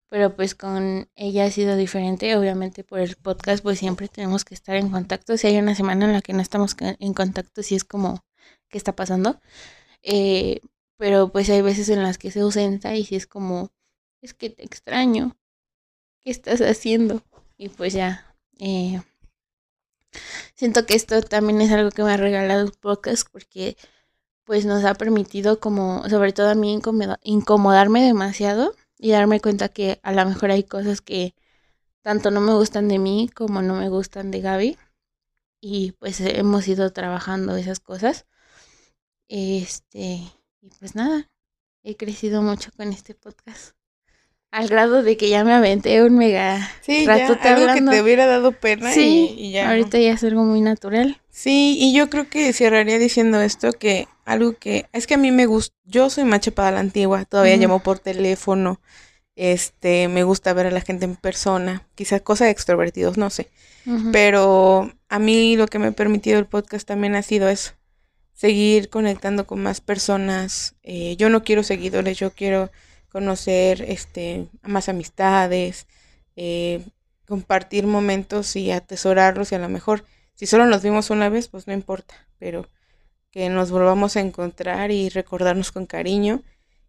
pero 0.09 0.35
pues 0.35 0.55
con 0.55 1.09
ella 1.15 1.45
ha 1.45 1.51
sido 1.51 1.75
diferente, 1.75 2.37
obviamente 2.37 2.83
por 2.83 2.99
el 2.99 3.15
podcast 3.17 3.63
pues 3.63 3.79
siempre 3.79 4.07
tenemos 4.07 4.45
que 4.45 4.53
estar 4.53 4.75
en 4.75 4.89
contacto. 4.89 5.37
Si 5.37 5.47
hay 5.47 5.57
una 5.57 5.75
semana 5.75 6.05
en 6.05 6.13
la 6.13 6.21
que 6.21 6.33
no 6.33 6.41
estamos 6.41 6.75
en 6.79 7.13
contacto, 7.13 7.63
si 7.63 7.75
es 7.75 7.83
como, 7.83 8.23
¿qué 8.69 8.77
está 8.77 8.95
pasando? 8.95 9.41
Eh, 10.03 10.61
pero 10.97 11.31
pues 11.31 11.49
hay 11.49 11.61
veces 11.61 11.89
en 11.89 12.03
las 12.03 12.17
que 12.17 12.31
se 12.31 12.41
ausenta 12.41 12.95
y 12.95 13.05
si 13.05 13.15
es 13.15 13.27
como, 13.27 13.71
es 14.21 14.33
que 14.33 14.49
te 14.49 14.63
extraño, 14.63 15.37
¿qué 16.23 16.31
estás 16.31 16.61
haciendo? 16.61 17.23
Y 17.57 17.69
pues 17.69 17.93
ya, 17.93 18.35
eh, 18.59 19.01
siento 20.55 20.85
que 20.85 20.95
esto 20.95 21.21
también 21.21 21.61
es 21.61 21.71
algo 21.71 21.91
que 21.91 22.03
me 22.03 22.11
ha 22.13 22.17
regalado 22.17 22.63
el 22.63 22.71
podcast 22.71 23.27
porque 23.31 23.77
pues 24.45 24.65
nos 24.65 24.85
ha 24.85 24.93
permitido 24.93 25.59
como, 25.59 26.07
sobre 26.09 26.31
todo 26.31 26.49
a 26.49 26.55
mí, 26.55 26.79
incomodarme 27.23 28.03
demasiado 28.03 28.75
y 28.97 29.11
darme 29.11 29.41
cuenta 29.41 29.69
que 29.69 29.99
a 30.03 30.13
lo 30.13 30.25
mejor 30.25 30.51
hay 30.51 30.63
cosas 30.63 31.01
que 31.01 31.35
tanto 32.01 32.31
no 32.31 32.41
me 32.41 32.53
gustan 32.53 32.87
de 32.87 32.99
mí 32.99 33.29
como 33.35 33.61
no 33.61 33.75
me 33.75 33.89
gustan 33.89 34.31
de 34.31 34.41
Gaby. 34.41 34.77
Y 35.61 35.93
pues 35.93 36.21
hemos 36.21 36.67
ido 36.67 36.93
trabajando 36.93 37.55
esas 37.57 37.79
cosas. 37.79 38.25
Este, 39.27 40.21
y 40.61 40.69
pues 40.79 40.95
nada, 40.95 41.29
he 41.83 41.97
crecido 41.97 42.43
mucho 42.43 42.69
con 42.77 42.89
este 42.89 43.15
podcast. 43.15 43.75
Al 44.55 44.69
grado 44.69 45.03
de 45.03 45.17
que 45.17 45.27
ya 45.27 45.43
me 45.43 45.51
aventé 45.51 46.01
un 46.01 46.17
mega 46.17 46.71
sí, 46.79 47.05
rato 47.05 47.37
ya, 47.43 47.55
algo 47.55 47.73
que 47.73 47.81
te 47.81 48.01
hubiera 48.01 48.25
dado 48.25 48.53
pena 48.53 48.89
sí, 48.93 49.35
y, 49.37 49.51
ya. 49.51 49.69
Ahorita 49.69 49.99
ya 49.99 50.13
es 50.13 50.23
algo 50.23 50.45
muy 50.45 50.61
natural. 50.61 51.19
Sí, 51.29 51.75
y 51.77 51.93
yo 51.93 52.09
creo 52.09 52.29
que 52.29 52.53
cerraría 52.53 52.97
diciendo 52.97 53.41
esto 53.41 53.73
que 53.73 54.07
algo 54.23 54.57
que 54.57 54.85
es 54.93 55.07
que 55.07 55.15
a 55.15 55.17
mí 55.17 55.33
me 55.33 55.45
gusta, 55.45 55.75
yo 55.83 56.09
soy 56.09 56.23
más 56.23 56.49
para 56.51 56.71
la 56.71 56.79
antigua, 56.79 57.25
todavía 57.25 57.57
llamo 57.57 57.83
por 57.83 57.99
teléfono, 57.99 58.79
este, 59.35 60.07
me 60.07 60.23
gusta 60.23 60.53
ver 60.53 60.67
a 60.67 60.71
la 60.71 60.79
gente 60.79 61.03
en 61.03 61.17
persona, 61.17 61.85
quizás 61.93 62.21
cosa 62.21 62.45
de 62.45 62.51
extrovertidos, 62.51 63.17
no 63.17 63.29
sé, 63.29 63.49
pero 64.13 64.89
a 65.09 65.19
mí 65.19 65.57
lo 65.57 65.67
que 65.67 65.79
me 65.79 65.87
ha 65.87 65.91
permitido 65.91 66.39
el 66.39 66.45
podcast 66.45 66.87
también 66.87 67.15
ha 67.15 67.23
sido 67.23 67.49
eso, 67.49 67.73
seguir 68.33 68.87
conectando 68.87 69.45
con 69.45 69.61
más 69.61 69.81
personas, 69.81 70.75
eh, 70.81 71.17
yo 71.17 71.29
no 71.29 71.43
quiero 71.43 71.61
seguidores, 71.61 72.17
yo 72.17 72.31
quiero 72.31 72.71
conocer 73.15 73.81
este, 73.83 74.49
más 74.61 74.89
amistades, 74.89 75.87
eh, 76.35 76.85
compartir 77.25 77.87
momentos 77.87 78.57
y 78.57 78.71
atesorarlos 78.71 79.53
y 79.53 79.55
a 79.55 79.59
lo 79.59 79.69
mejor 79.69 80.03
si 80.33 80.47
solo 80.47 80.65
nos 80.65 80.83
vimos 80.83 81.09
una 81.11 81.29
vez, 81.29 81.47
pues 81.47 81.65
no 81.65 81.71
importa, 81.71 82.27
pero 82.39 82.67
que 83.31 83.47
nos 83.47 83.71
volvamos 83.71 84.17
a 84.17 84.19
encontrar 84.19 84.91
y 84.91 85.07
recordarnos 85.07 85.71
con 85.71 85.85
cariño. 85.85 86.43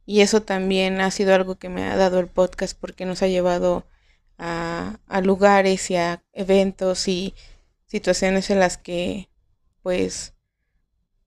Y 0.04 0.20
eso 0.20 0.42
también 0.42 1.00
ha 1.00 1.12
sido 1.12 1.32
algo 1.32 1.60
que 1.60 1.68
me 1.68 1.84
ha 1.84 1.94
dado 1.94 2.18
el 2.18 2.26
podcast 2.26 2.76
porque 2.76 3.04
nos 3.06 3.22
ha 3.22 3.28
llevado 3.28 3.86
a, 4.36 4.98
lugares 5.22 5.92
y 5.92 5.96
a 5.96 6.24
eventos 6.32 7.06
y 7.06 7.34
situaciones 7.86 8.50
en 8.50 8.58
las 8.58 8.78
que 8.78 9.28
pues, 9.80 10.34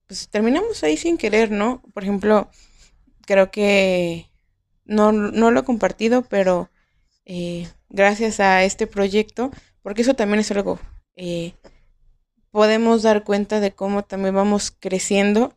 pues 0.06 0.28
terminamos 0.28 0.84
ahí 0.84 0.98
sin 0.98 1.16
querer, 1.16 1.50
¿no? 1.50 1.80
Por 1.94 2.02
ejemplo, 2.02 2.50
creo 3.24 3.50
que 3.50 4.29
no, 4.90 5.12
no 5.12 5.50
lo 5.50 5.60
he 5.60 5.64
compartido, 5.64 6.22
pero 6.22 6.70
eh, 7.24 7.68
gracias 7.88 8.40
a 8.40 8.64
este 8.64 8.86
proyecto, 8.86 9.50
porque 9.82 10.02
eso 10.02 10.14
también 10.14 10.40
es 10.40 10.50
algo 10.50 10.78
eh, 11.16 11.54
podemos 12.50 13.02
dar 13.02 13.24
cuenta 13.24 13.60
de 13.60 13.72
cómo 13.72 14.04
también 14.04 14.34
vamos 14.34 14.70
creciendo. 14.70 15.56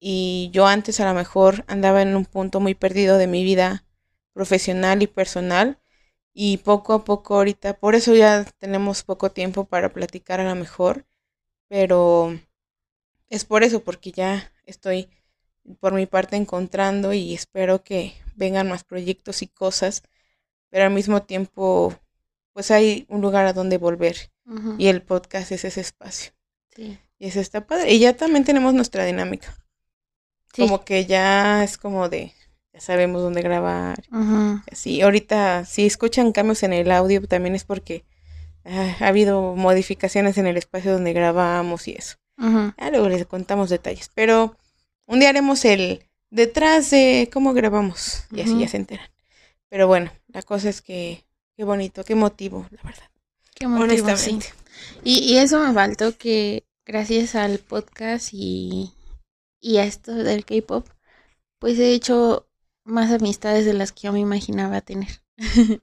Y 0.00 0.50
yo 0.52 0.66
antes 0.66 1.00
a 1.00 1.06
lo 1.06 1.14
mejor 1.14 1.64
andaba 1.68 2.02
en 2.02 2.16
un 2.16 2.24
punto 2.24 2.60
muy 2.60 2.74
perdido 2.74 3.18
de 3.18 3.28
mi 3.28 3.44
vida 3.44 3.84
profesional 4.32 5.02
y 5.02 5.06
personal 5.06 5.78
y 6.34 6.56
poco 6.58 6.94
a 6.94 7.04
poco 7.04 7.36
ahorita, 7.36 7.74
por 7.78 7.94
eso 7.94 8.14
ya 8.14 8.44
tenemos 8.58 9.04
poco 9.04 9.30
tiempo 9.30 9.66
para 9.66 9.92
platicar 9.92 10.40
a 10.40 10.48
lo 10.48 10.54
mejor, 10.54 11.06
pero 11.68 12.38
es 13.28 13.44
por 13.44 13.62
eso, 13.64 13.84
porque 13.84 14.12
ya 14.12 14.52
estoy 14.64 15.10
por 15.80 15.92
mi 15.94 16.06
parte 16.06 16.36
encontrando 16.36 17.12
y 17.12 17.34
espero 17.34 17.84
que 17.84 18.14
vengan 18.34 18.68
más 18.68 18.84
proyectos 18.84 19.42
y 19.42 19.48
cosas, 19.48 20.02
pero 20.70 20.84
al 20.84 20.92
mismo 20.92 21.22
tiempo 21.22 21.94
pues 22.52 22.70
hay 22.70 23.06
un 23.08 23.20
lugar 23.20 23.46
a 23.46 23.52
donde 23.52 23.78
volver 23.78 24.30
y 24.76 24.88
el 24.88 25.02
podcast 25.02 25.52
es 25.52 25.64
ese 25.64 25.80
espacio. 25.80 26.32
Sí. 26.74 26.98
Y 27.18 27.28
eso 27.28 27.40
está 27.40 27.66
padre. 27.66 27.92
Y 27.92 28.00
ya 28.00 28.16
también 28.16 28.44
tenemos 28.44 28.74
nuestra 28.74 29.04
dinámica. 29.04 29.56
Como 30.54 30.84
que 30.84 31.06
ya 31.06 31.64
es 31.64 31.78
como 31.78 32.08
de, 32.08 32.34
ya 32.72 32.80
sabemos 32.80 33.22
dónde 33.22 33.42
grabar. 33.42 34.02
Así, 34.70 35.00
ahorita 35.00 35.64
si 35.64 35.86
escuchan 35.86 36.32
cambios 36.32 36.62
en 36.62 36.72
el 36.72 36.90
audio 36.90 37.26
también 37.26 37.54
es 37.54 37.64
porque 37.64 38.04
ah, 38.64 38.96
ha 39.00 39.08
habido 39.08 39.54
modificaciones 39.54 40.36
en 40.36 40.46
el 40.46 40.56
espacio 40.56 40.92
donde 40.92 41.12
grabamos 41.12 41.88
y 41.88 41.92
eso. 41.92 42.16
Ya 42.36 42.90
luego 42.90 43.08
les 43.08 43.24
contamos 43.26 43.70
detalles. 43.70 44.10
Pero 44.14 44.56
un 45.06 45.20
día 45.20 45.28
haremos 45.28 45.64
el 45.64 46.04
detrás 46.32 46.90
de 46.90 47.30
cómo 47.32 47.54
grabamos 47.54 48.24
y 48.32 48.40
así 48.40 48.58
ya 48.58 48.66
se 48.66 48.78
enteran. 48.78 49.06
Pero 49.68 49.86
bueno, 49.86 50.10
la 50.26 50.42
cosa 50.42 50.68
es 50.68 50.82
que 50.82 51.24
Qué 51.56 51.64
bonito, 51.64 52.02
qué 52.04 52.14
motivo, 52.14 52.66
la 52.70 52.82
verdad. 52.82 53.10
Qué 53.54 53.66
motivo, 53.66 53.84
Honestamente. 53.84 54.52
Y, 55.04 55.18
y 55.20 55.36
eso 55.36 55.58
me 55.60 55.72
faltó 55.72 56.16
que 56.16 56.64
gracias 56.86 57.34
al 57.34 57.58
podcast 57.58 58.30
y, 58.32 58.92
y 59.60 59.76
a 59.76 59.84
esto 59.84 60.12
del 60.12 60.46
K-pop, 60.46 60.88
pues 61.58 61.78
he 61.78 61.92
hecho 61.92 62.48
más 62.84 63.12
amistades 63.12 63.66
de 63.66 63.74
las 63.74 63.92
que 63.92 64.02
yo 64.02 64.12
me 64.12 64.20
imaginaba 64.20 64.80
tener. 64.80 65.22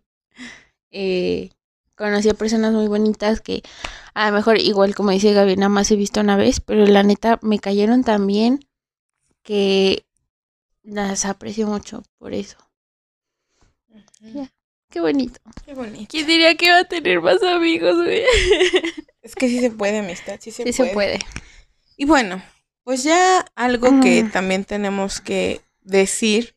eh, 0.92 1.52
conocí 1.96 2.30
a 2.30 2.34
personas 2.34 2.74
muy 2.74 2.88
bonitas 2.88 3.40
que 3.42 3.62
a 4.16 4.32
lo 4.32 4.36
mejor 4.36 4.58
igual 4.60 4.96
como 4.96 5.12
dice 5.12 5.34
Gaby, 5.34 5.56
nada 5.56 5.70
más 5.70 5.92
he 5.92 5.96
visto 5.96 6.20
una 6.20 6.36
vez, 6.36 6.62
pero 6.62 6.88
la 6.88 7.04
neta 7.04 7.40
me 7.44 7.60
cayeron 7.60 8.04
tan 8.04 8.26
bien 8.26 8.68
que 9.44 10.06
las 10.84 11.26
aprecio 11.26 11.68
mucho 11.68 12.04
por 12.18 12.34
eso. 12.34 12.58
Qué 14.90 15.00
bonito. 15.00 15.40
Qué 15.66 15.74
bonito. 15.74 16.08
¿Quién 16.10 16.28
diría 16.28 16.56
que 16.56 16.66
iba 16.66 16.80
a 16.80 16.84
tener 16.84 17.22
más 17.22 17.42
amigos, 17.44 17.96
güey? 17.96 18.24
Es 19.22 19.36
que 19.36 19.50
sí 19.50 19.60
se 19.60 19.70
puede, 19.70 20.00
amistad, 20.00 20.40
sí 20.40 20.50
se 20.50 20.64
sí 20.64 20.72
puede. 20.72 20.90
se 20.90 20.94
puede. 20.94 21.20
Y 21.98 22.06
bueno, 22.06 22.42
pues 22.84 23.04
ya 23.04 23.46
algo 23.54 24.00
que 24.00 24.24
también 24.24 24.64
tenemos 24.64 25.20
que 25.20 25.62
decir, 25.82 26.56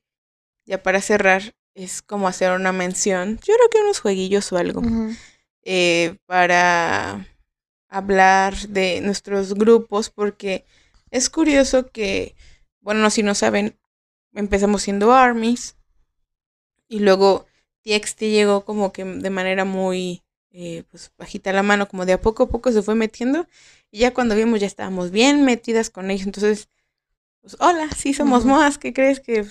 ya 0.64 0.82
para 0.82 1.00
cerrar, 1.00 1.54
es 1.74 2.02
como 2.02 2.28
hacer 2.28 2.52
una 2.52 2.72
mención. 2.72 3.38
Yo 3.44 3.54
creo 3.54 3.68
que 3.68 3.80
unos 3.82 4.00
jueguillos 4.00 4.50
o 4.52 4.56
algo. 4.56 4.80
Eh, 5.64 6.16
para 6.26 7.26
hablar 7.88 8.56
de 8.68 9.00
nuestros 9.00 9.54
grupos, 9.54 10.08
porque 10.08 10.64
es 11.10 11.28
curioso 11.28 11.90
que, 11.90 12.34
bueno, 12.80 13.10
si 13.10 13.22
no 13.22 13.34
saben, 13.34 13.76
empezamos 14.34 14.82
siendo 14.82 15.12
armies 15.12 15.76
y 16.88 17.00
luego 17.00 17.46
TXT 17.82 18.20
llegó 18.20 18.64
como 18.64 18.92
que 18.92 19.04
de 19.04 19.30
manera 19.30 19.64
muy 19.64 20.22
eh, 20.54 20.84
pues 20.90 21.12
bajita 21.16 21.52
la 21.52 21.62
mano, 21.62 21.88
como 21.88 22.04
de 22.04 22.12
a 22.12 22.20
poco 22.20 22.42
a 22.42 22.48
poco 22.48 22.70
se 22.72 22.82
fue 22.82 22.94
metiendo 22.94 23.46
y 23.90 24.00
ya 24.00 24.12
cuando 24.12 24.36
vimos 24.36 24.60
ya 24.60 24.66
estábamos 24.66 25.10
bien 25.10 25.44
metidas 25.44 25.88
con 25.88 26.10
ellos, 26.10 26.26
entonces, 26.26 26.68
pues 27.40 27.56
hola, 27.58 27.88
sí 27.96 28.12
somos 28.12 28.44
más, 28.44 28.78
¿qué 28.78 28.92
crees 28.92 29.20
que? 29.20 29.46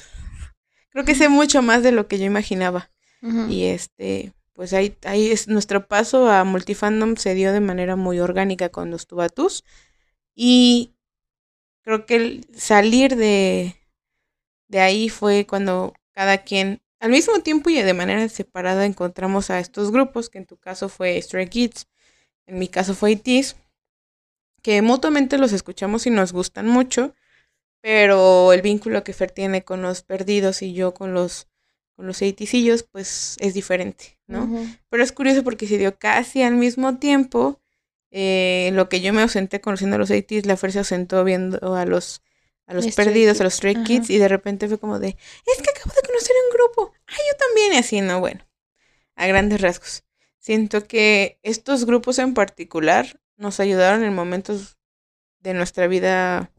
Creo 0.90 1.06
que 1.06 1.16
sé 1.16 1.30
mucho 1.30 1.62
más 1.62 1.84
de 1.84 1.92
lo 1.92 2.08
que 2.08 2.20
yo 2.20 2.26
imaginaba. 2.26 2.92
Y 3.50 3.66
este, 3.66 4.34
pues 4.54 4.74
ahí, 4.74 4.96
ahí 5.04 5.30
es 5.32 5.48
nuestro 5.48 5.88
paso 5.88 6.28
a 6.28 6.44
multifandom 6.44 7.16
se 7.18 7.36
dio 7.36 7.54
de 7.54 7.60
manera 7.60 7.96
muy 7.96 8.20
orgánica 8.20 8.70
con 8.70 8.90
los 8.90 9.06
tubatus 9.06 9.64
y 10.34 10.96
creo 11.84 12.08
que 12.08 12.16
el 12.16 12.48
salir 12.56 13.16
de, 13.16 13.76
de 14.72 14.80
ahí 14.80 15.10
fue 15.10 15.46
cuando 15.46 15.94
cada 16.14 16.40
quien, 16.40 16.82
al 17.02 17.12
mismo 17.12 17.40
tiempo 17.42 17.70
y 17.70 17.82
de 17.82 17.94
manera 17.94 18.28
separada, 18.30 18.86
encontramos 18.86 19.50
a 19.50 19.60
estos 19.60 19.92
grupos, 19.92 20.30
que 20.30 20.38
en 20.38 20.46
tu 20.46 20.58
caso 20.58 20.88
fue 20.88 21.22
Stray 21.22 21.48
Kids, 21.48 21.88
en 22.48 22.58
mi 22.58 22.70
caso 22.70 22.96
fue 22.96 23.12
ITs, 23.12 23.58
que 24.62 24.82
mutuamente 24.82 25.38
los 25.38 25.52
escuchamos 25.52 26.08
y 26.08 26.10
nos 26.10 26.32
gustan 26.32 26.68
mucho, 26.68 27.14
pero 27.82 28.54
el 28.54 28.62
vínculo 28.62 29.04
que 29.04 29.12
Fer 29.14 29.32
tiene 29.32 29.64
con 29.64 29.82
los 29.82 30.04
perdidos 30.04 30.62
y 30.62 30.74
yo 30.74 30.94
con 30.94 31.14
los 31.14 31.48
con 31.98 32.08
los 32.08 32.22
eiticillos, 32.22 32.84
pues 32.84 33.36
es 33.40 33.54
diferente, 33.54 34.18
¿no? 34.26 34.50
Pero 34.90 35.04
es 35.04 35.12
curioso 35.12 35.44
porque 35.44 35.68
se 35.68 35.78
dio 35.78 36.00
casi 36.00 36.42
al 36.42 36.56
mismo 36.56 36.98
tiempo. 36.98 37.60
Eh, 38.10 38.72
lo 38.74 38.88
que 38.90 39.02
yo 39.02 39.14
me 39.14 39.22
ausenté 39.22 39.60
conociendo 39.60 39.98
a 39.98 40.00
los 40.00 40.10
eitis, 40.10 40.46
la 40.46 40.56
Fer 40.58 40.72
se 40.72 40.80
ausentó 40.80 41.24
viendo 41.24 41.76
a 41.76 41.86
los 41.86 42.22
a 42.68 42.74
los 42.74 42.96
perdidos, 42.96 43.42
a 43.42 43.44
los 43.44 43.56
Stray 43.56 43.84
Kids, 43.84 44.10
y 44.10 44.18
de 44.18 44.28
repente 44.28 44.68
fue 44.68 44.80
como 44.80 45.00
de, 45.00 45.10
es 45.10 45.62
que 45.62 45.70
acabo 45.70 45.94
de 45.94 46.08
conocer 46.08 46.36
un 46.46 46.54
grupo, 46.54 46.94
ah, 47.08 47.18
yo 47.30 47.38
también, 47.38 47.74
y 47.74 47.78
así, 47.78 48.02
¿no? 48.02 48.20
Bueno, 48.20 48.46
a 49.16 49.28
grandes 49.28 49.62
rasgos. 49.62 50.04
Siento 50.40 50.88
que 50.88 51.40
estos 51.44 51.86
grupos 51.86 52.18
en 52.20 52.34
particular 52.34 53.20
nos 53.38 53.60
ayudaron 53.60 54.04
en 54.04 54.14
momentos 54.14 54.78
de 55.40 55.54
nuestra 55.54 55.88
vida 55.88 56.52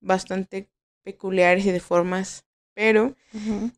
bastante 0.00 0.68
peculiares 1.02 1.64
y 1.66 1.70
de 1.70 1.80
formas, 1.80 2.44
pero 2.74 3.16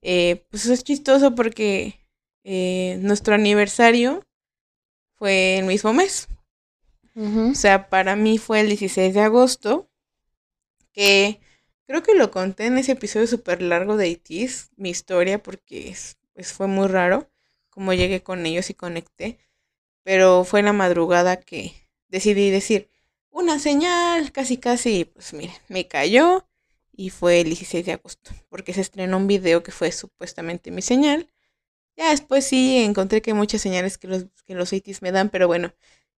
eh, 0.03 0.47
pues 0.51 0.67
es 0.67 0.83
chistoso 0.83 1.35
porque 1.35 2.01
eh, 2.45 2.99
nuestro 3.01 3.35
aniversario 3.35 4.27
fue 5.15 5.59
el 5.59 5.67
mismo 5.67 5.93
mes. 5.93 6.29
O 7.15 7.55
sea, 7.55 7.89
para 7.89 8.15
mí 8.15 8.39
fue 8.39 8.61
el 8.61 8.69
16 8.69 9.13
de 9.13 9.21
agosto, 9.21 9.91
que 10.93 11.41
Creo 11.89 12.03
que 12.03 12.15
lo 12.15 12.31
conté 12.31 12.67
en 12.67 12.77
ese 12.77 12.93
episodio 12.93 13.27
súper 13.27 13.63
largo 13.63 13.97
de 13.97 14.09
ITs, 14.09 14.73
mi 14.77 14.91
historia, 14.91 15.43
porque 15.43 15.89
es, 15.89 16.19
pues 16.35 16.53
fue 16.53 16.67
muy 16.67 16.87
raro 16.87 17.31
cómo 17.71 17.95
llegué 17.95 18.23
con 18.23 18.45
ellos 18.45 18.69
y 18.69 18.75
conecté. 18.75 19.39
Pero 20.03 20.45
fue 20.45 20.61
en 20.61 20.67
la 20.67 20.75
madrugada 20.75 21.41
que 21.41 21.73
decidí 22.09 22.51
decir 22.51 22.91
una 23.31 23.59
señal, 23.59 24.33
casi 24.33 24.59
casi, 24.59 25.07
pues 25.07 25.33
miren, 25.33 25.57
me 25.69 25.89
cayó 25.89 26.47
y 26.93 27.09
fue 27.09 27.41
el 27.41 27.47
16 27.47 27.87
de 27.87 27.93
agosto, 27.93 28.33
porque 28.51 28.75
se 28.75 28.83
estrenó 28.83 29.17
un 29.17 29.27
video 29.27 29.63
que 29.63 29.73
fue 29.73 29.91
supuestamente 29.91 30.71
mi 30.71 30.83
señal. 30.83 31.33
Ya 31.97 32.11
después 32.11 32.45
sí 32.45 32.85
encontré 32.85 33.23
que 33.23 33.31
hay 33.31 33.37
muchas 33.37 33.63
señales 33.63 33.97
que 33.97 34.09
los, 34.09 34.27
que 34.45 34.55
los 34.55 34.75
ITs 34.75 35.01
me 35.01 35.11
dan, 35.11 35.31
pero 35.31 35.47
bueno, 35.47 35.73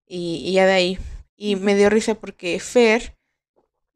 y, 0.07 0.41
y 0.45 0.53
ya 0.53 0.65
de 0.65 0.73
ahí. 0.73 0.99
Y 1.37 1.57
me 1.57 1.75
dio 1.75 1.91
risa 1.91 2.15
porque 2.15 2.59
Fer 2.59 3.15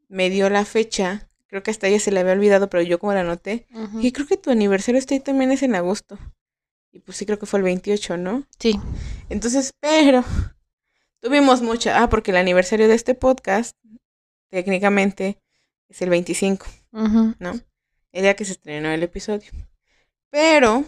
me 0.08 0.30
dio 0.30 0.52
la 0.52 0.66
fecha 0.66 1.30
Creo 1.54 1.62
que 1.62 1.70
hasta 1.70 1.86
ella 1.86 2.00
se 2.00 2.12
le 2.12 2.20
había 2.20 2.34
olvidado, 2.34 2.68
pero 2.68 2.82
yo 2.82 2.98
como 2.98 3.14
la 3.14 3.22
noté. 3.22 3.68
Y 4.02 4.12
creo 4.12 4.26
que 4.26 4.38
tu 4.38 4.50
aniversario 4.50 4.98
este 4.98 5.20
también 5.20 5.52
es 5.52 5.62
en 5.62 5.76
agosto. 5.76 6.18
Y 6.92 6.98
pues 6.98 7.16
sí, 7.16 7.28
creo 7.28 7.38
que 7.38 7.46
fue 7.46 7.60
el 7.60 7.64
28, 7.64 8.18
¿no? 8.18 8.48
Sí. 8.58 8.80
Entonces, 9.30 9.72
pero 9.80 10.26
tuvimos 11.20 11.62
mucha. 11.62 12.02
Ah, 12.02 12.10
porque 12.10 12.32
el 12.32 12.38
aniversario 12.38 12.88
de 12.88 12.96
este 12.96 13.14
podcast, 13.14 13.78
técnicamente, 14.50 15.44
es 15.90 16.02
el 16.02 16.10
25, 16.10 16.66
¿no? 16.92 17.52
El 18.12 18.24
día 18.24 18.36
que 18.36 18.46
se 18.46 18.54
estrenó 18.54 18.90
el 18.90 19.04
episodio. 19.04 19.52
Pero, 20.32 20.86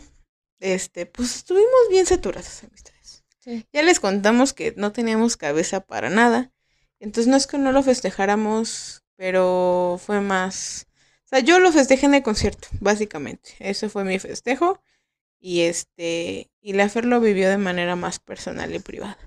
este, 0.59 1.05
pues 1.05 1.35
estuvimos 1.35 1.89
bien 1.91 2.07
saturados, 2.07 2.63
amistades. 2.63 3.23
Sí. 3.37 3.67
Ya 3.71 3.83
les 3.83 3.99
contamos 3.99 4.53
que 4.53 4.73
no 4.77 4.91
teníamos 4.93 5.37
cabeza 5.37 5.81
para 5.81 6.09
nada. 6.09 6.51
Entonces 6.99 7.27
no 7.29 7.37
es 7.37 7.45
que 7.45 7.59
no 7.59 7.71
lo 7.71 7.83
festejáramos 7.83 9.04
pero 9.15 9.99
fue 10.03 10.21
más... 10.21 10.87
O 11.25 11.27
sea, 11.27 11.39
yo 11.39 11.59
lo 11.59 11.71
festejé 11.71 12.05
en 12.05 12.15
el 12.15 12.23
concierto, 12.23 12.67
básicamente. 12.79 13.55
Ese 13.59 13.89
fue 13.89 14.03
mi 14.03 14.19
festejo. 14.19 14.81
Y 15.39 15.61
este, 15.61 16.49
y 16.61 16.73
la 16.73 16.89
Fer 16.89 17.05
lo 17.05 17.19
vivió 17.19 17.49
de 17.49 17.57
manera 17.57 17.95
más 17.95 18.19
personal 18.19 18.73
y 18.73 18.79
privada. 18.79 19.17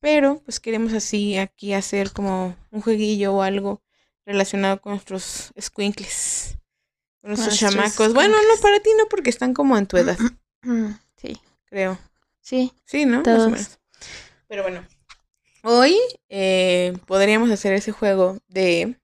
Pero, 0.00 0.40
pues 0.44 0.60
queremos 0.60 0.92
así 0.92 1.36
aquí 1.38 1.72
hacer 1.72 2.12
como 2.12 2.56
un 2.70 2.80
jueguillo 2.80 3.34
o 3.34 3.42
algo 3.42 3.82
relacionado 4.24 4.80
con 4.80 4.92
nuestros 4.92 5.52
squinkles. 5.60 6.58
Con 7.20 7.30
nuestros 7.30 7.58
chamacos. 7.58 8.14
Bueno, 8.14 8.36
no 8.36 8.60
para 8.60 8.80
ti, 8.80 8.90
no, 8.96 9.06
porque 9.08 9.30
están 9.30 9.54
como 9.54 9.76
en 9.76 9.86
tu 9.86 9.96
edad. 9.96 10.18
Sí. 11.16 11.36
Creo. 11.64 11.98
Sí. 12.40 12.72
Sí, 12.84 13.04
¿no? 13.04 13.22
Más 13.22 13.40
o 13.40 13.50
menos. 13.50 13.78
Pero 14.46 14.62
bueno. 14.62 14.86
Hoy 15.64 15.96
eh, 16.28 16.96
podríamos 17.06 17.50
hacer 17.50 17.72
ese 17.72 17.90
juego 17.90 18.38
de 18.46 18.96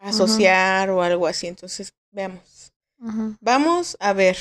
asociar 0.00 0.90
o 0.90 1.02
algo 1.02 1.26
así. 1.26 1.46
Entonces, 1.46 1.92
veamos. 2.10 2.72
Vamos 3.40 3.96
a 4.00 4.12
ver. 4.12 4.36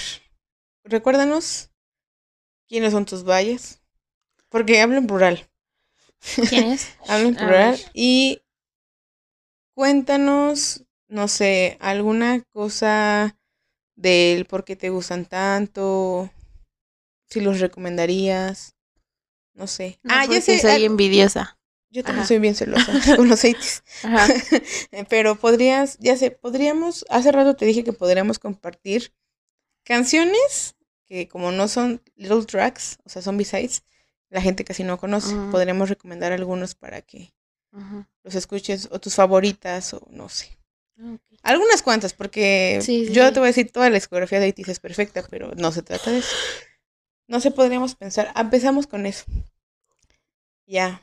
Recuérdanos 0.84 1.69
quiénes 2.68 2.91
son 2.91 3.06
tus 3.06 3.23
valles. 3.23 3.81
Porque 4.49 4.81
hablo 4.81 4.98
en 4.98 5.07
plural. 5.07 5.48
¿Quiénes? 6.49 6.90
hablo 7.07 7.30
en 7.30 7.36
plural. 7.36 7.80
Y 7.94 8.41
cuéntanos, 9.76 10.86
no 11.07 11.27
sé, 11.27 11.77
alguna 11.80 12.41
cosa 12.52 13.38
del 13.95 14.45
por 14.45 14.65
qué 14.65 14.76
te 14.76 14.90
gustan 14.90 15.26
tanto. 15.26 16.30
Si 17.27 17.41
los 17.41 17.60
recomendarías. 17.60 18.76
No 19.53 19.68
sé. 19.68 19.99
ah, 20.10 20.26
ya 20.26 20.41
sé. 20.41 20.57
Soy 20.57 20.86
envidiosa. 20.86 21.59
Yo 21.91 22.03
también 22.03 22.28
soy 22.28 22.40
bien 22.40 22.56
celosa 22.56 22.91
con 23.16 23.28
los 23.28 23.40
aceites. 23.40 23.84
Pero 25.10 25.36
podrías, 25.36 25.98
ya 25.99 26.16
sé, 26.16 26.32
podríamos, 26.32 27.06
hace 27.10 27.32
rato 27.32 27.56
te 27.56 27.66
dije 27.66 27.84
que 27.84 27.94
podríamos 27.94 28.38
compartir 28.38 29.14
canciones 29.84 30.76
que 31.07 31.28
como 31.28 31.52
no 31.52 31.68
son 31.68 32.02
little 32.16 32.45
tracks, 32.45 32.99
o 33.03 33.10
sea, 33.10 33.24
son 33.24 33.36
besides, 33.38 33.84
la 34.30 34.41
gente 34.41 34.64
casi 34.64 34.84
no 34.84 34.99
conoce. 34.99 35.34
Podríamos 35.52 35.90
recomendar 35.90 36.32
algunos 36.32 36.76
para 36.76 37.02
que 37.02 37.34
los 38.24 38.36
escuches 38.36 38.88
o 38.91 38.99
tus 38.99 39.16
favoritas 39.16 39.94
o 39.95 40.06
no 40.11 40.30
sé. 40.30 40.56
Algunas 41.41 41.82
cuantas, 41.82 42.14
porque 42.14 42.80
yo 43.11 43.34
te 43.34 43.40
voy 43.40 43.48
a 43.48 43.52
decir, 43.52 43.72
toda 43.72 43.90
la 43.90 43.95
discografía 43.95 44.40
de 44.40 44.49
ITIS 44.49 44.70
es 44.70 44.80
perfecta, 44.80 45.26
pero 45.30 45.52
no 45.56 45.72
se 45.72 45.82
trata 45.82 46.11
de 46.11 46.20
eso. 46.20 46.36
No 47.28 47.40
sé, 47.40 47.49
podríamos 47.52 47.95
pensar, 47.95 48.32
empezamos 48.36 48.86
con 48.86 49.06
eso. 49.06 49.24
Ya, 50.68 51.02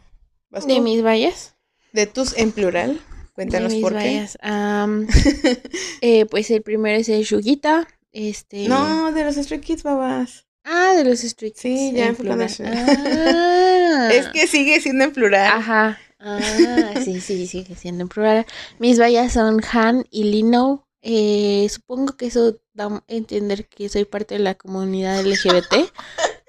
¿De 0.51 0.81
mis 0.81 1.03
vallas? 1.03 1.55
De 1.93 2.07
tus 2.07 2.37
en 2.37 2.53
plural. 2.53 3.01
Cuéntanos 3.35 3.75
por 3.77 3.97
qué. 3.97 4.27
eh, 6.01 6.27
pues 6.27 6.51
el 6.51 6.63
primero 6.63 6.99
es 6.99 7.09
el 7.09 7.25
Yugita. 7.25 7.87
Este. 8.13 8.67
No, 8.67 9.13
de 9.13 9.25
los 9.25 9.37
Stray 9.37 9.61
Kids, 9.61 9.83
babas. 9.83 10.47
Ah, 10.65 10.95
de 10.97 11.05
los 11.05 11.21
Stray 11.21 11.53
Sí, 11.55 11.93
ya 11.95 12.15
fue 12.15 12.27
cuando 12.27 12.47
ah. 12.65 14.09
Es 14.11 14.29
que 14.29 14.47
sigue 14.47 14.81
siendo 14.81 15.05
en 15.05 15.13
plural. 15.13 15.47
Ajá. 15.53 15.99
Ah, 16.19 16.95
sí, 17.05 17.21
sí, 17.21 17.47
sigue 17.47 17.75
siendo 17.75 18.03
en 18.03 18.09
plural. 18.09 18.47
Mis 18.79 18.99
vallas 18.99 19.35
son 19.35 19.61
Han 19.71 20.07
y 20.11 20.25
Lino. 20.25 20.89
Eh, 21.03 21.69
supongo 21.71 22.17
que 22.17 22.27
eso 22.27 22.59
da 22.73 22.87
a 22.87 23.05
entender 23.07 23.69
que 23.69 23.89
soy 23.89 24.07
parte 24.07 24.35
de 24.35 24.41
la 24.41 24.55
comunidad 24.55 25.25
LGBT. 25.25 25.93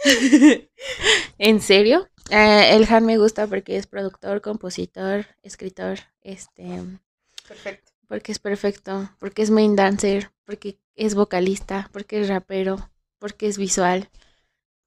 ¿En 1.37 1.61
serio? 1.61 2.07
Eh, 2.29 2.75
el 2.75 2.85
Han 2.89 3.05
me 3.05 3.17
gusta 3.17 3.47
porque 3.47 3.77
es 3.77 3.87
productor, 3.87 4.41
compositor, 4.41 5.25
escritor, 5.43 5.99
este... 6.21 6.83
Perfecto. 7.47 7.91
Porque 8.07 8.31
es 8.31 8.39
perfecto, 8.39 9.09
porque 9.19 9.41
es 9.41 9.49
main 9.49 9.75
dancer, 9.75 10.31
porque 10.45 10.79
es 10.95 11.13
vocalista, 11.13 11.89
porque 11.91 12.21
es 12.21 12.29
rapero, 12.29 12.89
porque 13.19 13.47
es 13.47 13.57
visual, 13.57 14.09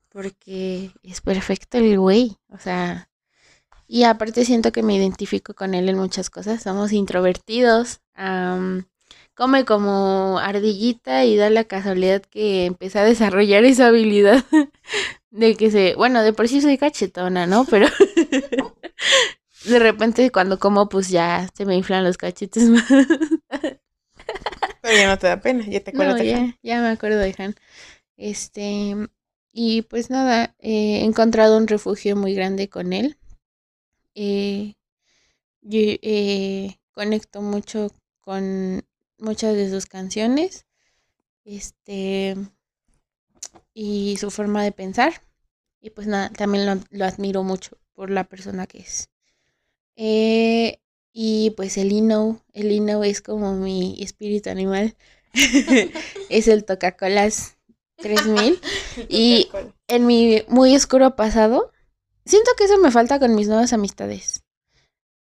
porque 0.08 0.90
es 1.02 1.20
perfecto 1.20 1.78
el 1.78 1.98
güey. 1.98 2.38
O 2.48 2.58
sea, 2.58 3.10
y 3.86 4.04
aparte 4.04 4.44
siento 4.44 4.70
que 4.70 4.84
me 4.84 4.94
identifico 4.94 5.52
con 5.52 5.74
él 5.74 5.88
en 5.88 5.98
muchas 5.98 6.30
cosas. 6.30 6.62
Somos 6.62 6.92
introvertidos. 6.92 8.00
Come 9.40 9.64
como 9.64 10.38
ardillita 10.38 11.24
y 11.24 11.34
da 11.34 11.48
la 11.48 11.64
casualidad 11.64 12.20
que 12.20 12.66
empecé 12.66 12.98
a 12.98 13.04
desarrollar 13.04 13.64
esa 13.64 13.86
habilidad 13.86 14.44
de 15.30 15.56
que 15.56 15.70
se, 15.70 15.94
bueno, 15.94 16.22
de 16.22 16.34
por 16.34 16.46
sí 16.46 16.60
soy 16.60 16.76
cachetona, 16.76 17.46
¿no? 17.46 17.64
Pero 17.64 17.86
de 19.64 19.78
repente 19.78 20.30
cuando 20.30 20.58
como 20.58 20.90
pues 20.90 21.08
ya 21.08 21.48
se 21.54 21.64
me 21.64 21.74
inflan 21.74 22.04
los 22.04 22.18
cachetes 22.18 22.64
más. 22.68 22.84
Pero 24.82 24.94
ya 24.94 25.08
no 25.08 25.18
te 25.18 25.28
da 25.28 25.40
pena, 25.40 25.64
ya 25.66 25.80
te 25.80 25.92
acuerdas 25.92 26.18
de 26.18 26.26
ya, 26.26 26.58
ya 26.62 26.82
me 26.82 26.88
acuerdo 26.88 27.18
de 27.20 27.34
Han. 27.38 27.54
Este, 28.18 28.94
y 29.54 29.80
pues 29.80 30.10
nada, 30.10 30.54
he 30.58 31.02
encontrado 31.02 31.56
un 31.56 31.66
refugio 31.66 32.14
muy 32.14 32.34
grande 32.34 32.68
con 32.68 32.92
él 32.92 33.16
eh, 34.14 34.74
yo 35.62 35.80
eh, 35.80 36.76
conecto 36.92 37.40
mucho 37.40 37.88
con 38.20 38.82
muchas 39.20 39.54
de 39.54 39.70
sus 39.70 39.86
canciones 39.86 40.66
este 41.44 42.36
y 43.74 44.16
su 44.18 44.30
forma 44.30 44.62
de 44.62 44.72
pensar 44.72 45.22
y 45.80 45.90
pues 45.90 46.06
nada 46.06 46.30
también 46.30 46.84
lo, 46.90 47.04
admiro 47.04 47.42
mucho 47.42 47.78
por 47.94 48.10
la 48.10 48.24
persona 48.24 48.66
que 48.66 48.78
es 48.78 49.10
eh, 49.96 50.80
y 51.12 51.50
pues 51.50 51.76
el 51.78 51.92
Ino 51.92 52.44
el 52.52 52.72
Ino 52.72 53.04
es 53.04 53.20
como 53.22 53.54
mi 53.54 54.02
espíritu 54.02 54.50
animal 54.50 54.96
es 56.28 56.48
el 56.48 56.64
Coca-Colas 56.64 57.56
3000 57.96 58.60
y 59.08 59.48
en 59.88 60.06
mi 60.06 60.42
muy 60.48 60.74
oscuro 60.74 61.16
pasado 61.16 61.72
Siento 62.24 62.50
que 62.56 62.64
eso 62.64 62.78
me 62.78 62.90
falta 62.90 63.18
con 63.18 63.34
mis 63.34 63.48
nuevas 63.48 63.72
amistades. 63.72 64.44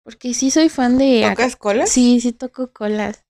Porque 0.04 0.34
sí 0.34 0.52
soy 0.52 0.70
fan 0.70 0.98
de. 0.98 1.26
¿Tocas 1.30 1.56
colas? 1.56 1.90
Sí, 1.90 2.20
sí 2.20 2.34
toco 2.34 2.72
colas. 2.74 3.24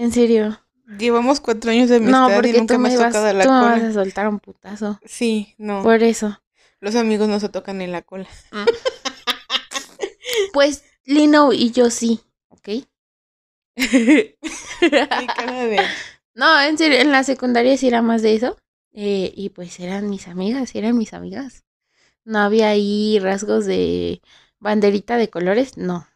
En 0.00 0.12
serio. 0.12 0.58
Llevamos 0.98 1.40
cuatro 1.40 1.70
años 1.70 1.90
de 1.90 1.96
amistad 1.96 2.28
no, 2.28 2.34
porque 2.34 2.48
y 2.48 2.52
nunca 2.54 2.74
tú 2.74 2.80
me, 2.80 2.88
has 2.88 2.94
tocado 2.96 3.30
la 3.34 3.44
tú 3.44 3.50
cola. 3.50 3.76
Me 3.76 3.82
vas 3.82 3.90
a 3.90 3.92
soltar 3.92 4.28
un 4.28 4.40
putazo. 4.40 4.98
Sí, 5.04 5.54
no. 5.58 5.82
Por 5.82 6.02
eso. 6.02 6.40
Los 6.80 6.96
amigos 6.96 7.28
no 7.28 7.38
se 7.38 7.50
tocan 7.50 7.82
en 7.82 7.92
la 7.92 8.00
cola. 8.00 8.26
Mm. 8.50 8.64
pues 10.54 10.84
Lino 11.04 11.52
y 11.52 11.70
yo 11.72 11.90
sí, 11.90 12.20
¿ok? 12.48 12.68
No, 16.34 16.58
en 16.62 16.78
serio, 16.78 16.98
en 16.98 17.12
la 17.12 17.22
secundaria 17.22 17.76
sí 17.76 17.86
era 17.86 18.00
más 18.00 18.22
de 18.22 18.36
eso. 18.36 18.56
Eh, 18.92 19.34
y 19.36 19.50
pues 19.50 19.78
eran 19.80 20.08
mis 20.08 20.28
amigas, 20.28 20.74
eran 20.74 20.96
mis 20.96 21.12
amigas. 21.12 21.64
No 22.24 22.38
había 22.38 22.70
ahí 22.70 23.18
rasgos 23.18 23.66
de 23.66 24.22
banderita 24.60 25.18
de 25.18 25.28
colores, 25.28 25.76
no. 25.76 26.06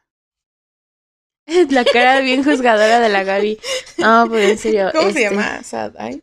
la 1.71 1.85
cara 1.85 2.21
bien 2.21 2.45
juzgadora 2.45 3.01
de 3.01 3.09
la 3.09 3.25
Gaby. 3.25 3.59
No, 3.99 4.27
pues 4.29 4.51
en 4.51 4.59
serio. 4.59 4.91
¿Cómo 4.95 5.03
se 5.05 5.09
este 5.09 5.23
llama? 5.23 5.63
Sad 5.63 5.95
Eye. 5.99 6.23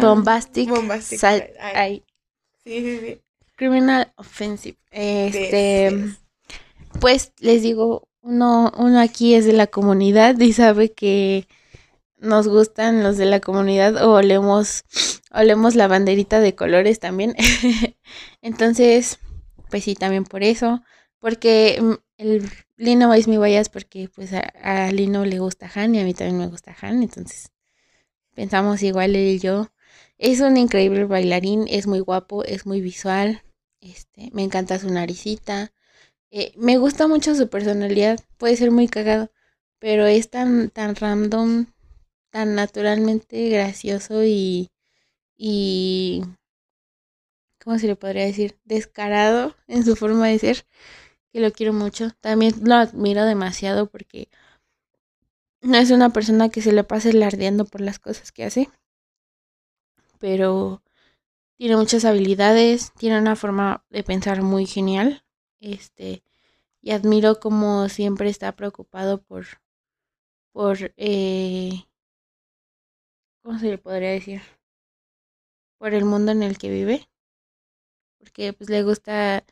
Bombastic. 0.00 0.68
Bombastic. 0.68 1.18
Sad 1.18 1.42
Eye. 1.74 2.04
Sí, 2.64 2.80
sí, 2.80 2.98
sí. 3.00 3.22
Criminal 3.56 4.12
Offensive. 4.16 4.78
Este. 4.90 6.14
Pues 7.00 7.32
les 7.40 7.62
digo, 7.62 8.08
uno, 8.22 8.72
uno 8.76 9.00
aquí 9.00 9.34
es 9.34 9.44
de 9.44 9.52
la 9.52 9.66
comunidad 9.66 10.38
y 10.38 10.52
sabe 10.52 10.92
que 10.92 11.46
nos 12.18 12.48
gustan 12.48 13.02
los 13.02 13.18
de 13.18 13.26
la 13.26 13.40
comunidad 13.40 14.02
o 14.04 14.14
olemos, 14.14 14.84
olemos 15.30 15.74
la 15.74 15.88
banderita 15.88 16.40
de 16.40 16.54
colores 16.54 16.98
también. 16.98 17.34
Entonces, 18.42 19.18
pues 19.70 19.84
sí, 19.84 19.94
también 19.94 20.24
por 20.24 20.42
eso. 20.42 20.82
Porque 21.18 21.78
mm, 21.80 21.92
el 22.18 22.50
Lino 22.76 23.12
es 23.14 23.26
mi 23.26 23.36
guayas 23.36 23.68
porque 23.68 24.08
pues 24.14 24.32
a, 24.32 24.90
Lino 24.92 25.24
le 25.24 25.38
gusta 25.38 25.70
Han 25.74 25.94
y 25.94 26.00
a 26.00 26.04
mí 26.04 26.14
también 26.14 26.38
me 26.38 26.46
gusta 26.48 26.76
Han. 26.80 27.02
Entonces, 27.02 27.50
pensamos 28.34 28.82
igual 28.82 29.16
él 29.16 29.28
y 29.28 29.38
yo. 29.38 29.68
Es 30.18 30.40
un 30.40 30.56
increíble 30.56 31.04
bailarín, 31.04 31.66
es 31.68 31.86
muy 31.86 32.00
guapo, 32.00 32.44
es 32.44 32.66
muy 32.66 32.80
visual. 32.80 33.42
Este, 33.80 34.30
me 34.32 34.42
encanta 34.42 34.78
su 34.78 34.90
naricita. 34.90 35.72
Eh, 36.30 36.52
me 36.56 36.78
gusta 36.78 37.08
mucho 37.08 37.34
su 37.34 37.48
personalidad. 37.48 38.20
Puede 38.38 38.56
ser 38.56 38.70
muy 38.70 38.88
cagado, 38.88 39.30
pero 39.78 40.06
es 40.06 40.30
tan, 40.30 40.70
tan 40.70 40.96
random, 40.96 41.66
tan 42.30 42.54
naturalmente 42.54 43.48
gracioso 43.48 44.24
y, 44.24 44.70
y, 45.36 46.22
¿cómo 47.62 47.78
se 47.78 47.86
le 47.86 47.96
podría 47.96 48.24
decir? 48.24 48.58
Descarado 48.64 49.56
en 49.66 49.84
su 49.84 49.96
forma 49.96 50.28
de 50.28 50.38
ser, 50.38 50.66
que 51.36 51.42
lo 51.42 51.52
quiero 51.52 51.74
mucho. 51.74 52.12
También 52.22 52.54
lo 52.62 52.76
admiro 52.76 53.26
demasiado 53.26 53.90
porque 53.90 54.30
no 55.60 55.76
es 55.76 55.90
una 55.90 56.08
persona 56.08 56.48
que 56.48 56.62
se 56.62 56.72
le 56.72 56.82
pase 56.82 57.12
lardeando 57.12 57.66
por 57.66 57.82
las 57.82 57.98
cosas 57.98 58.32
que 58.32 58.44
hace, 58.44 58.70
pero 60.18 60.82
tiene 61.58 61.76
muchas 61.76 62.06
habilidades, 62.06 62.90
tiene 62.94 63.18
una 63.18 63.36
forma 63.36 63.84
de 63.90 64.02
pensar 64.02 64.40
muy 64.40 64.64
genial, 64.64 65.26
este, 65.60 66.22
y 66.80 66.92
admiro 66.92 67.38
como 67.38 67.90
siempre 67.90 68.30
está 68.30 68.56
preocupado 68.56 69.20
por, 69.20 69.44
por 70.52 70.94
eh, 70.96 71.84
¿cómo 73.42 73.58
se 73.58 73.66
le 73.66 73.76
podría 73.76 74.12
decir? 74.12 74.40
Por 75.76 75.92
el 75.92 76.06
mundo 76.06 76.32
en 76.32 76.42
el 76.42 76.56
que 76.56 76.70
vive. 76.70 77.10
Porque 78.16 78.54
pues 78.54 78.70
le 78.70 78.82
gusta 78.82 79.44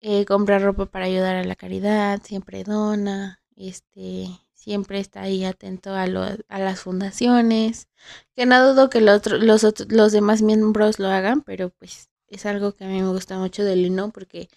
eh, 0.00 0.24
comprar 0.24 0.62
ropa 0.62 0.86
para 0.86 1.06
ayudar 1.06 1.36
a 1.36 1.44
la 1.44 1.56
caridad, 1.56 2.20
siempre 2.22 2.64
dona, 2.64 3.42
este, 3.56 4.28
siempre 4.54 5.00
está 5.00 5.22
ahí 5.22 5.44
atento 5.44 5.94
a, 5.94 6.06
lo, 6.06 6.22
a 6.22 6.58
las 6.58 6.80
fundaciones, 6.80 7.88
que 8.34 8.46
no 8.46 8.66
dudo 8.66 8.90
que 8.90 9.00
los, 9.00 9.26
los, 9.26 9.64
los 9.88 10.12
demás 10.12 10.42
miembros 10.42 10.98
lo 10.98 11.08
hagan, 11.08 11.42
pero 11.42 11.70
pues 11.70 12.10
es 12.28 12.46
algo 12.46 12.74
que 12.74 12.84
a 12.84 12.88
mí 12.88 13.00
me 13.02 13.08
gusta 13.08 13.38
mucho 13.38 13.64
de 13.64 13.76
Lino 13.76 14.10
porque 14.10 14.48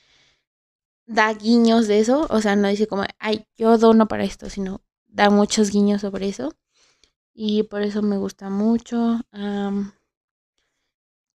da 1.06 1.34
guiños 1.34 1.88
de 1.88 2.00
eso, 2.00 2.28
o 2.30 2.42
sea, 2.42 2.56
no 2.56 2.68
dice 2.68 2.88
como, 2.88 3.04
ay, 3.20 3.46
yo 3.58 3.78
dono 3.78 4.08
para 4.08 4.24
esto, 4.24 4.50
sino 4.50 4.82
da 5.08 5.30
muchos 5.30 5.72
guiños 5.72 6.02
sobre 6.02 6.30
eso 6.30 6.54
y 7.34 7.64
por 7.64 7.82
eso 7.82 8.02
me 8.02 8.18
gusta 8.18 8.50
mucho. 8.50 9.22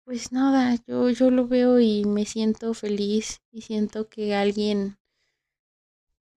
Pues 0.06 0.30
nada, 0.30 0.76
yo, 0.86 1.10
yo 1.10 1.32
lo 1.32 1.48
veo 1.48 1.80
y 1.80 2.04
me 2.04 2.24
siento 2.24 2.72
feliz 2.74 3.42
y 3.50 3.62
siento 3.62 4.08
que 4.08 4.36
alguien 4.36 4.98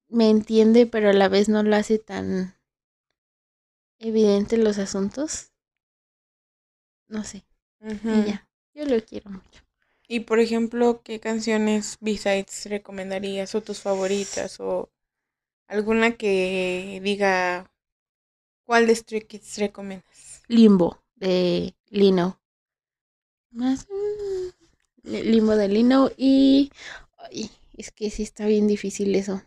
me 0.08 0.32
entiende, 0.32 0.88
pero 0.88 1.12
a 1.12 1.14
la 1.14 1.30
vez 1.30 1.50
no 1.50 1.62
lo 1.62 1.76
hace 1.76 2.00
tan 2.00 2.56
evidente 4.00 4.58
los 4.58 4.80
asuntos. 4.80 5.52
No 7.08 7.24
sé. 7.24 7.46
ya, 7.80 8.50
yo 8.74 8.86
lo 8.86 9.00
quiero 9.06 9.30
mucho. 9.30 9.62
Y 10.08 10.22
por 10.22 10.40
ejemplo, 10.40 11.04
¿qué 11.04 11.20
canciones 11.20 11.98
B-sides 12.02 12.66
recomendarías 12.66 13.54
o 13.54 13.62
tus 13.62 13.82
favoritas 13.82 14.60
o 14.60 14.90
alguna 15.68 16.18
que 16.18 17.00
diga 17.04 17.72
¿Cuál 18.64 18.88
de 18.88 18.96
Stray 18.96 19.22
Kids 19.22 19.58
recomiendas? 19.58 20.44
Limbo, 20.48 21.04
de 21.16 21.76
Lino. 21.90 22.39
Más. 23.52 23.88
Limbo 25.04 25.56
de 25.56 25.68
Lino 25.68 26.12
y. 26.18 26.72
es 27.78 27.92
que 27.92 28.10
sí 28.10 28.24
está 28.24 28.46
bien 28.46 28.68
difícil 28.68 29.16
eso. 29.16 29.42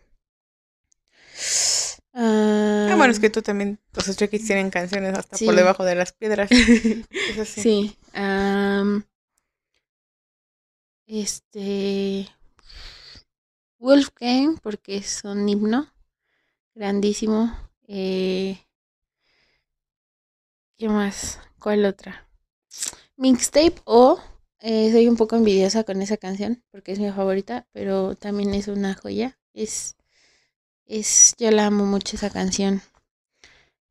Ah, 2.15 2.95
bueno, 2.97 3.13
es 3.13 3.21
que 3.21 3.31
tú 3.31 3.41
también, 3.41 3.79
los 3.95 4.17
Kids 4.17 4.47
tienen 4.47 4.71
canciones 4.71 5.17
hasta 5.17 5.39
por 5.39 5.55
debajo 5.55 5.85
de 5.85 5.95
las 5.95 6.13
piedras. 6.13 6.51
Sí. 7.47 7.97
este. 11.07 12.29
Wolfgang, 13.79 14.59
porque 14.63 14.97
es 14.97 15.25
un 15.25 15.49
himno 15.49 15.93
grandísimo. 16.75 17.57
Eh, 17.89 18.59
¿Qué 20.79 20.89
más? 20.89 21.41
¿Cuál 21.59 21.85
otra? 21.85 22.29
Mixtape 23.17 23.75
o 23.85 24.21
eh, 24.61 24.91
soy 24.93 25.09
un 25.09 25.17
poco 25.17 25.37
envidiosa 25.37 25.85
con 25.85 26.01
esa 26.03 26.17
canción 26.17 26.63
porque 26.71 26.93
es 26.93 27.01
mi 27.01 27.11
favorita, 27.11 27.67
pero 27.73 28.15
también 28.15 28.55
es 28.55 28.69
una 28.69 28.95
joya. 28.95 29.39
Es, 29.55 29.97
es, 30.87 31.35
yo 31.39 31.51
la 31.51 31.67
amo 31.67 31.85
mucho 31.85 32.17
esa 32.17 32.31
canción. 32.31 32.81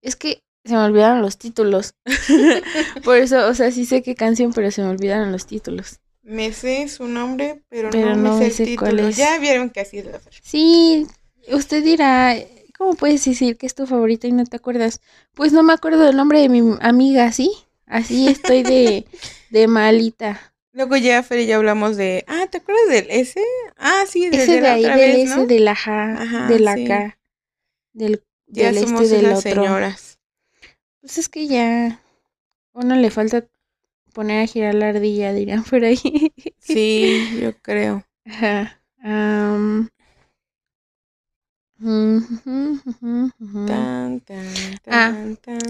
Es 0.01 0.15
que 0.15 0.43
se 0.63 0.73
me 0.73 0.79
olvidaron 0.79 1.21
los 1.21 1.37
títulos. 1.37 1.93
Por 3.03 3.17
eso, 3.17 3.47
o 3.47 3.53
sea, 3.53 3.71
sí 3.71 3.85
sé 3.85 4.01
qué 4.01 4.15
canción, 4.15 4.53
pero 4.53 4.71
se 4.71 4.81
me 4.81 4.89
olvidaron 4.89 5.31
los 5.31 5.45
títulos. 5.45 5.99
Me 6.23 6.53
sé 6.53 6.87
su 6.87 7.07
nombre, 7.07 7.63
pero, 7.67 7.89
no, 7.91 8.15
me 8.15 8.51
sé, 8.51 8.63
el 8.63 8.69
título. 8.69 9.09
Ya 9.09 9.39
vieron 9.39 9.71
que 9.71 9.81
así 9.81 9.97
es 9.97 10.05
la 10.05 10.21
Sí, 10.41 11.07
usted 11.51 11.83
dirá, 11.83 12.35
¿cómo 12.77 12.93
puedes 12.93 13.25
decir 13.25 13.57
que 13.57 13.65
es 13.65 13.75
tu 13.75 13.87
favorita 13.87 14.27
y 14.27 14.31
no 14.31 14.45
te 14.45 14.55
acuerdas? 14.55 15.01
Pues 15.33 15.51
no 15.51 15.63
me 15.63 15.73
acuerdo 15.73 16.03
del 16.03 16.15
nombre 16.15 16.39
de 16.39 16.49
mi 16.49 16.77
amiga, 16.79 17.31
¿sí? 17.31 17.51
Así 17.91 18.29
estoy 18.29 18.63
de, 18.63 19.05
de 19.49 19.67
malita. 19.67 20.53
Luego 20.73 20.95
ya, 20.95 21.21
Fer 21.23 21.39
y 21.39 21.45
ya 21.45 21.57
hablamos 21.57 21.97
de, 21.97 22.23
ah, 22.27 22.47
¿te 22.49 22.59
acuerdas 22.59 22.87
del 22.87 23.07
S? 23.09 23.41
Ah, 23.77 24.05
sí, 24.07 24.29
del 24.29 24.39
Ese 24.39 24.61
de, 24.61 24.67
ahí, 24.67 24.83
del 24.83 25.19
S, 25.27 25.45
de 25.45 25.59
la 25.59 25.75
J, 25.75 26.47
de 26.47 26.59
la 26.59 26.75
K, 26.75 27.19
del, 27.91 28.23
ya 28.47 28.71
del 28.71 28.85
somos 28.85 29.01
este, 29.01 29.17
del 29.17 29.25
otro. 29.33 29.41
señoras. 29.41 30.19
Pues 31.01 31.17
es 31.17 31.27
que 31.27 31.47
ya 31.47 32.01
uno 32.71 32.95
le 32.95 33.11
falta 33.11 33.45
poner 34.13 34.43
a 34.43 34.47
girar 34.47 34.75
la 34.75 34.87
ardilla, 34.89 35.33
dirían 35.33 35.63
por 35.63 35.83
ahí. 35.83 35.99
Sí, 36.59 37.39
yo 37.41 37.57
creo. 37.61 38.05
Ajá. 38.25 38.81
Ah, 44.87 45.15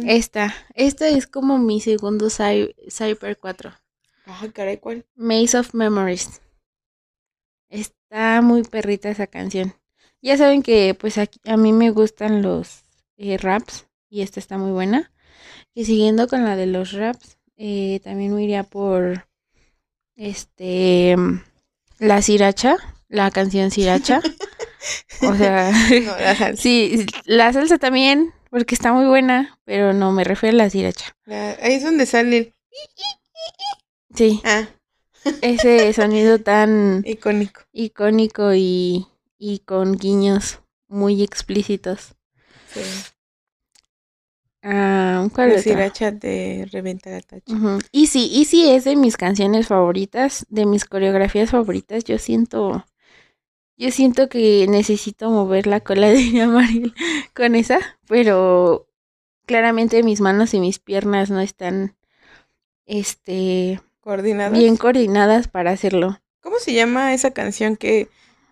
esta. 0.05 0.53
Esta 0.73 1.07
es 1.07 1.27
como 1.27 1.57
mi 1.57 1.79
segundo 1.81 2.29
Cyber 2.29 3.37
4. 3.39 3.71
Ah, 4.25 4.47
caray, 4.53 4.77
¿cuál? 4.77 5.05
Maze 5.15 5.57
of 5.57 5.73
Memories. 5.73 6.41
Está 7.69 8.41
muy 8.41 8.63
perrita 8.63 9.09
esa 9.09 9.27
canción. 9.27 9.73
Ya 10.21 10.37
saben 10.37 10.61
que 10.61 10.93
pues 10.93 11.17
a 11.17 11.57
mí 11.57 11.73
me 11.73 11.89
gustan 11.89 12.41
los 12.41 12.83
eh, 13.17 13.37
raps 13.37 13.87
y 14.09 14.21
esta 14.21 14.39
está 14.39 14.57
muy 14.57 14.71
buena. 14.71 15.11
Y 15.73 15.85
siguiendo 15.85 16.27
con 16.27 16.43
la 16.43 16.55
de 16.55 16.67
los 16.67 16.91
raps, 16.91 17.37
eh, 17.57 17.99
también 18.03 18.35
me 18.35 18.43
iría 18.43 18.63
por 18.63 19.27
este 20.15 21.15
la 21.99 22.21
siracha, 22.21 22.77
la 23.11 23.29
canción 23.29 23.69
siracha. 23.69 24.21
o 25.21 25.35
sea, 25.35 25.71
sí, 26.55 27.05
la 27.25 27.53
salsa 27.53 27.77
también, 27.77 28.33
porque 28.49 28.73
está 28.73 28.93
muy 28.93 29.05
buena, 29.05 29.59
pero 29.65 29.93
no 29.93 30.11
me 30.11 30.23
refiero 30.23 30.55
a 30.55 30.63
la 30.63 30.69
siracha. 30.69 31.15
ahí 31.27 31.73
es 31.73 31.83
donde 31.83 32.05
sale 32.05 32.37
el... 32.37 32.53
Sí. 34.15 34.41
Ah. 34.43 34.67
Ese 35.41 35.93
sonido 35.93 36.39
tan 36.39 37.03
icónico. 37.05 37.61
Icónico 37.71 38.53
y, 38.55 39.07
y 39.37 39.59
con 39.59 39.97
guiños 39.97 40.59
muy 40.87 41.21
explícitos. 41.21 42.15
Sí. 42.73 42.81
Ah, 44.63 45.27
¿cuál 45.33 45.51
es? 45.51 45.65
de 45.65 46.67
Reventa 46.71 47.09
la 47.09 47.21
Tacha. 47.21 47.79
Y 47.91 48.07
sí, 48.07 48.29
y 48.31 48.45
sí 48.45 48.69
es 48.69 48.83
de 48.83 48.95
mis 48.95 49.17
canciones 49.17 49.67
favoritas, 49.67 50.45
de 50.49 50.65
mis 50.65 50.85
coreografías 50.85 51.49
favoritas. 51.49 52.03
Yo 52.03 52.19
siento, 52.19 52.85
yo 53.81 53.89
siento 53.89 54.29
que 54.29 54.67
necesito 54.69 55.31
mover 55.31 55.65
la 55.65 55.79
cola 55.79 56.07
de 56.11 56.39
Amaril 56.39 56.93
con 57.33 57.55
esa, 57.55 57.79
pero 58.07 58.87
claramente 59.47 60.03
mis 60.03 60.21
manos 60.21 60.53
y 60.53 60.59
mis 60.59 60.77
piernas 60.77 61.31
no 61.31 61.41
están, 61.41 61.95
este, 62.85 63.81
coordinadas. 63.99 64.57
Bien 64.57 64.77
coordinadas 64.77 65.47
para 65.47 65.71
hacerlo. 65.71 66.19
¿Cómo 66.41 66.59
se 66.59 66.73
llama 66.73 67.15
esa 67.15 67.31
canción 67.31 67.75
que 67.75 68.07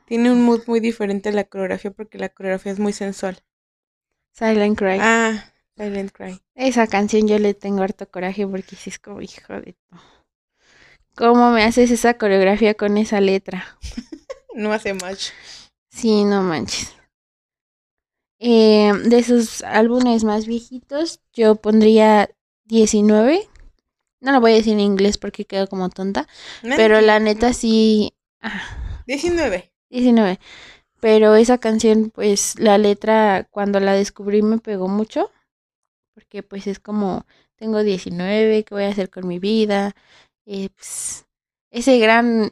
tiene 0.06 0.31
un 0.31 0.43
mood 0.43 0.64
muy 0.65 0.80
diferente 0.80 1.30
a 1.30 1.31
la 1.31 1.43
coreografía 1.43 1.91
porque 1.91 2.18
la 2.18 2.30
coreografía 2.30 2.72
es 2.72 2.80
muy 2.80 2.93
sensual? 2.93 3.39
Silent 4.31 4.80
Cry. 4.80 4.97
Ah, 4.99 5.53
Silent 5.77 6.11
Cry. 6.11 6.41
Esa 6.56 6.88
canción 6.88 7.27
yo 7.27 7.38
le 7.38 7.53
tengo 7.53 7.84
harto 7.84 8.10
coraje 8.10 8.47
porque 8.47 8.76
si 8.76 8.89
es 8.89 8.97
como, 8.97 9.22
hijo 9.22 9.53
de. 9.53 9.76
¿Cómo 11.15 11.51
me 11.51 11.64
haces 11.64 11.91
esa 11.91 12.15
coreografía 12.15 12.73
con 12.73 12.97
esa 12.97 13.22
letra? 13.22 13.77
no 14.56 14.72
hace 14.74 14.94
much. 14.94 15.30
Sí, 15.90 16.24
no 16.24 16.42
manches. 16.42 16.96
Eh, 18.40 18.92
de 19.06 19.24
sus 19.24 19.64
álbumes 19.64 20.24
más 20.24 20.48
viejitos, 20.48 21.20
yo 21.34 21.56
pondría 21.56 22.30
19. 22.66 23.50
No 24.22 24.32
lo 24.32 24.42
voy 24.42 24.52
a 24.52 24.56
decir 24.56 24.74
en 24.74 24.80
inglés 24.80 25.18
porque 25.18 25.46
quedo 25.46 25.68
como 25.68 25.90
tonta. 25.90 26.28
pero 26.62 27.02
la 27.02 27.20
neta 27.20 27.54
sí. 27.54 28.14
19. 29.08 29.64
Ah. 29.66 29.76
19. 29.90 30.40
Pero 31.02 31.36
esa 31.36 31.58
canción, 31.58 32.12
pues 32.14 32.60
la 32.60 32.78
letra, 32.78 33.48
cuando 33.52 33.80
la 33.80 33.94
descubrí, 33.94 34.42
me 34.42 34.60
pegó 34.60 34.88
mucho 34.88 35.32
porque 36.20 36.44
pues 36.44 36.68
es 36.68 36.80
como, 36.80 37.26
tengo 37.56 37.82
19, 37.82 38.66
¿qué 38.66 38.76
voy 38.76 38.84
a 38.84 38.90
hacer 38.90 39.10
con 39.10 39.26
mi 39.26 39.40
vida? 39.40 39.96
Eh, 40.46 40.68
pues, 40.76 41.26
ese 41.72 41.98
gran 41.98 42.52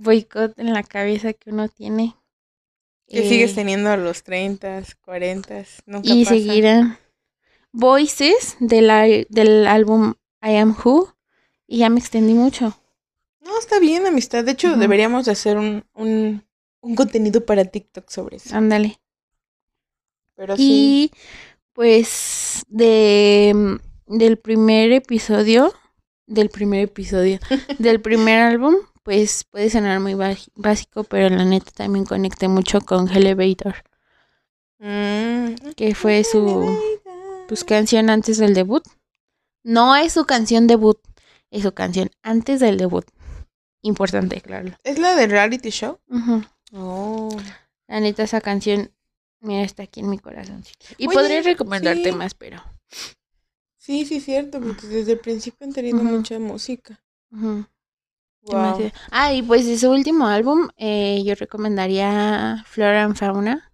boicot 0.00 0.58
en 0.58 0.72
la 0.72 0.82
cabeza 0.82 1.32
que 1.32 1.50
uno 1.50 1.68
tiene. 1.68 2.16
Que 3.06 3.28
sigues 3.28 3.52
eh, 3.52 3.54
teniendo 3.56 3.90
a 3.90 3.96
los 3.96 4.22
30, 4.22 4.82
40, 5.00 5.64
nunca 5.86 6.08
Y 6.08 6.24
seguirán 6.24 6.98
Voices 7.72 8.56
del, 8.60 9.26
del 9.28 9.66
álbum 9.66 10.14
I 10.42 10.56
Am 10.56 10.76
Who 10.84 11.14
y 11.66 11.78
ya 11.78 11.88
me 11.88 12.00
extendí 12.00 12.34
mucho. 12.34 12.76
No, 13.40 13.58
está 13.58 13.78
bien, 13.78 14.06
amistad. 14.06 14.44
De 14.44 14.52
hecho, 14.52 14.76
deberíamos 14.76 15.28
hacer 15.28 15.56
un, 15.56 15.84
un, 15.94 16.44
un, 16.80 16.94
contenido 16.96 17.44
para 17.44 17.64
TikTok 17.64 18.08
sobre 18.10 18.36
eso. 18.36 18.56
Ándale. 18.56 19.00
Pero 20.34 20.54
y 20.58 21.12
pues 21.72 22.64
de 22.68 23.78
del 24.06 24.38
primer 24.38 24.90
episodio, 24.90 25.72
del 26.26 26.50
primer 26.50 26.80
episodio, 26.80 27.38
del 27.78 28.00
primer 28.00 28.40
álbum, 28.40 28.74
pues 29.10 29.42
puede 29.42 29.68
sonar 29.70 29.98
muy 29.98 30.14
básico, 30.54 31.02
pero 31.02 31.34
la 31.34 31.44
neta 31.44 31.72
también 31.72 32.04
conecté 32.04 32.46
mucho 32.46 32.80
con 32.80 33.08
Elevator. 33.08 33.82
Mm. 34.78 35.72
Que 35.74 35.96
fue 35.96 36.22
su 36.22 36.78
pues, 37.48 37.64
canción 37.64 38.08
antes 38.08 38.38
del 38.38 38.54
debut. 38.54 38.84
No 39.64 39.96
es 39.96 40.12
su 40.12 40.26
canción 40.26 40.68
debut, 40.68 41.00
es 41.50 41.64
su 41.64 41.72
canción 41.72 42.12
antes 42.22 42.60
del 42.60 42.76
debut. 42.76 43.04
Importante, 43.82 44.40
claro. 44.42 44.78
¿Es 44.84 45.00
la 45.00 45.16
del 45.16 45.32
reality 45.32 45.70
show? 45.70 45.98
Oh. 46.72 47.36
La 47.88 47.98
neta, 47.98 48.22
esa 48.22 48.40
canción 48.40 48.92
Mira, 49.40 49.62
está 49.62 49.82
aquí 49.82 50.00
en 50.00 50.10
mi 50.10 50.18
corazón. 50.20 50.62
Y 50.98 51.08
podría 51.08 51.42
recomendarte 51.42 52.12
más, 52.12 52.34
pero. 52.34 52.62
Sí, 53.76 54.04
sí, 54.04 54.20
cierto, 54.20 54.60
porque 54.60 54.86
desde 54.86 55.12
el 55.12 55.18
principio 55.18 55.66
han 55.66 55.72
tenido 55.72 55.96
mucha 55.96 56.38
música. 56.38 57.02
Ah, 59.10 59.32
y 59.32 59.42
pues 59.42 59.66
de 59.66 59.78
su 59.78 59.90
último 59.90 60.26
álbum, 60.26 60.68
eh, 60.76 61.22
yo 61.24 61.34
recomendaría 61.34 62.64
Flora 62.66 63.04
and 63.04 63.16
Fauna. 63.16 63.72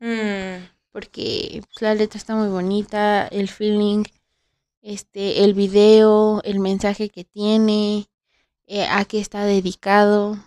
Mm. 0.00 0.64
Porque 0.92 1.62
pues, 1.64 1.82
la 1.82 1.94
letra 1.94 2.18
está 2.18 2.34
muy 2.34 2.48
bonita, 2.48 3.26
el 3.28 3.48
feeling, 3.48 4.04
este, 4.82 5.44
el 5.44 5.54
video, 5.54 6.40
el 6.44 6.60
mensaje 6.60 7.10
que 7.10 7.24
tiene, 7.24 8.08
eh, 8.66 8.86
a 8.86 9.04
qué 9.04 9.20
está 9.20 9.44
dedicado, 9.44 10.38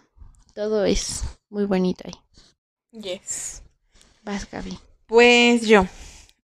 todo 0.54 0.86
es 0.86 1.24
muy 1.50 1.66
bonito 1.66 2.04
ahí. 2.06 3.00
Yes. 3.00 3.62
Vas, 4.24 4.50
Gaby. 4.50 4.78
Pues 5.06 5.68
yo, 5.68 5.86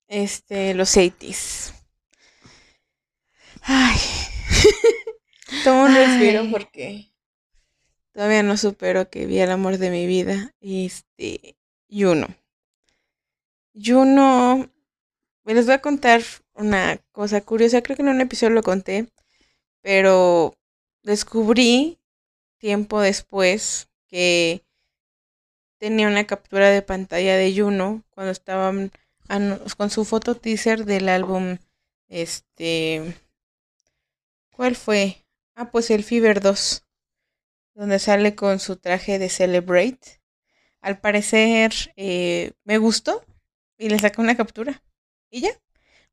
este, 0.08 0.74
los 0.74 0.96
80 0.96 1.26
Ay. 3.64 3.98
Tomo 5.64 5.86
un 5.86 5.96
respiro 5.96 6.50
porque 6.52 7.12
todavía 8.12 8.44
no 8.44 8.58
supero 8.58 9.10
que 9.10 9.26
vi 9.26 9.40
el 9.40 9.52
amor 9.52 9.78
de 9.78 9.90
mi 9.90 10.06
vida. 10.06 10.54
Este, 10.62 11.58
Juno. 11.90 12.28
Juno. 13.74 14.70
Les 15.46 15.66
voy 15.66 15.76
a 15.76 15.82
contar 15.82 16.22
una 16.54 16.98
cosa 17.12 17.42
curiosa. 17.42 17.82
Creo 17.82 17.96
que 17.96 18.02
en 18.02 18.10
un 18.10 18.22
episodio 18.22 18.54
lo 18.54 18.64
conté. 18.64 19.08
Pero 19.82 20.54
descubrí 21.04 21.98
tiempo 22.58 23.00
después 23.00 23.88
que 24.08 24.64
tenía 25.78 26.08
una 26.08 26.26
captura 26.26 26.70
de 26.70 26.82
pantalla 26.82 27.36
de 27.36 27.56
Juno 27.56 28.04
cuando 28.10 28.32
estaban 28.32 28.92
con 29.78 29.90
su 29.90 30.06
foto 30.06 30.36
teaser 30.36 30.86
del 30.86 31.10
álbum 31.10 31.58
este 32.08 33.16
¿cuál 34.52 34.76
fue? 34.76 35.27
Ah, 35.60 35.72
pues 35.72 35.90
el 35.90 36.04
Fever 36.04 36.40
2 36.40 36.84
donde 37.74 37.98
sale 37.98 38.36
con 38.36 38.60
su 38.60 38.76
traje 38.76 39.18
de 39.18 39.28
Celebrate. 39.28 40.22
Al 40.82 41.00
parecer 41.00 41.74
eh, 41.96 42.52
me 42.64 42.78
gustó 42.78 43.26
y 43.78 43.90
le 43.90 43.98
saqué 43.98 44.22
una 44.22 44.38
captura 44.38 44.84
y 45.32 45.42
ya. 45.42 45.52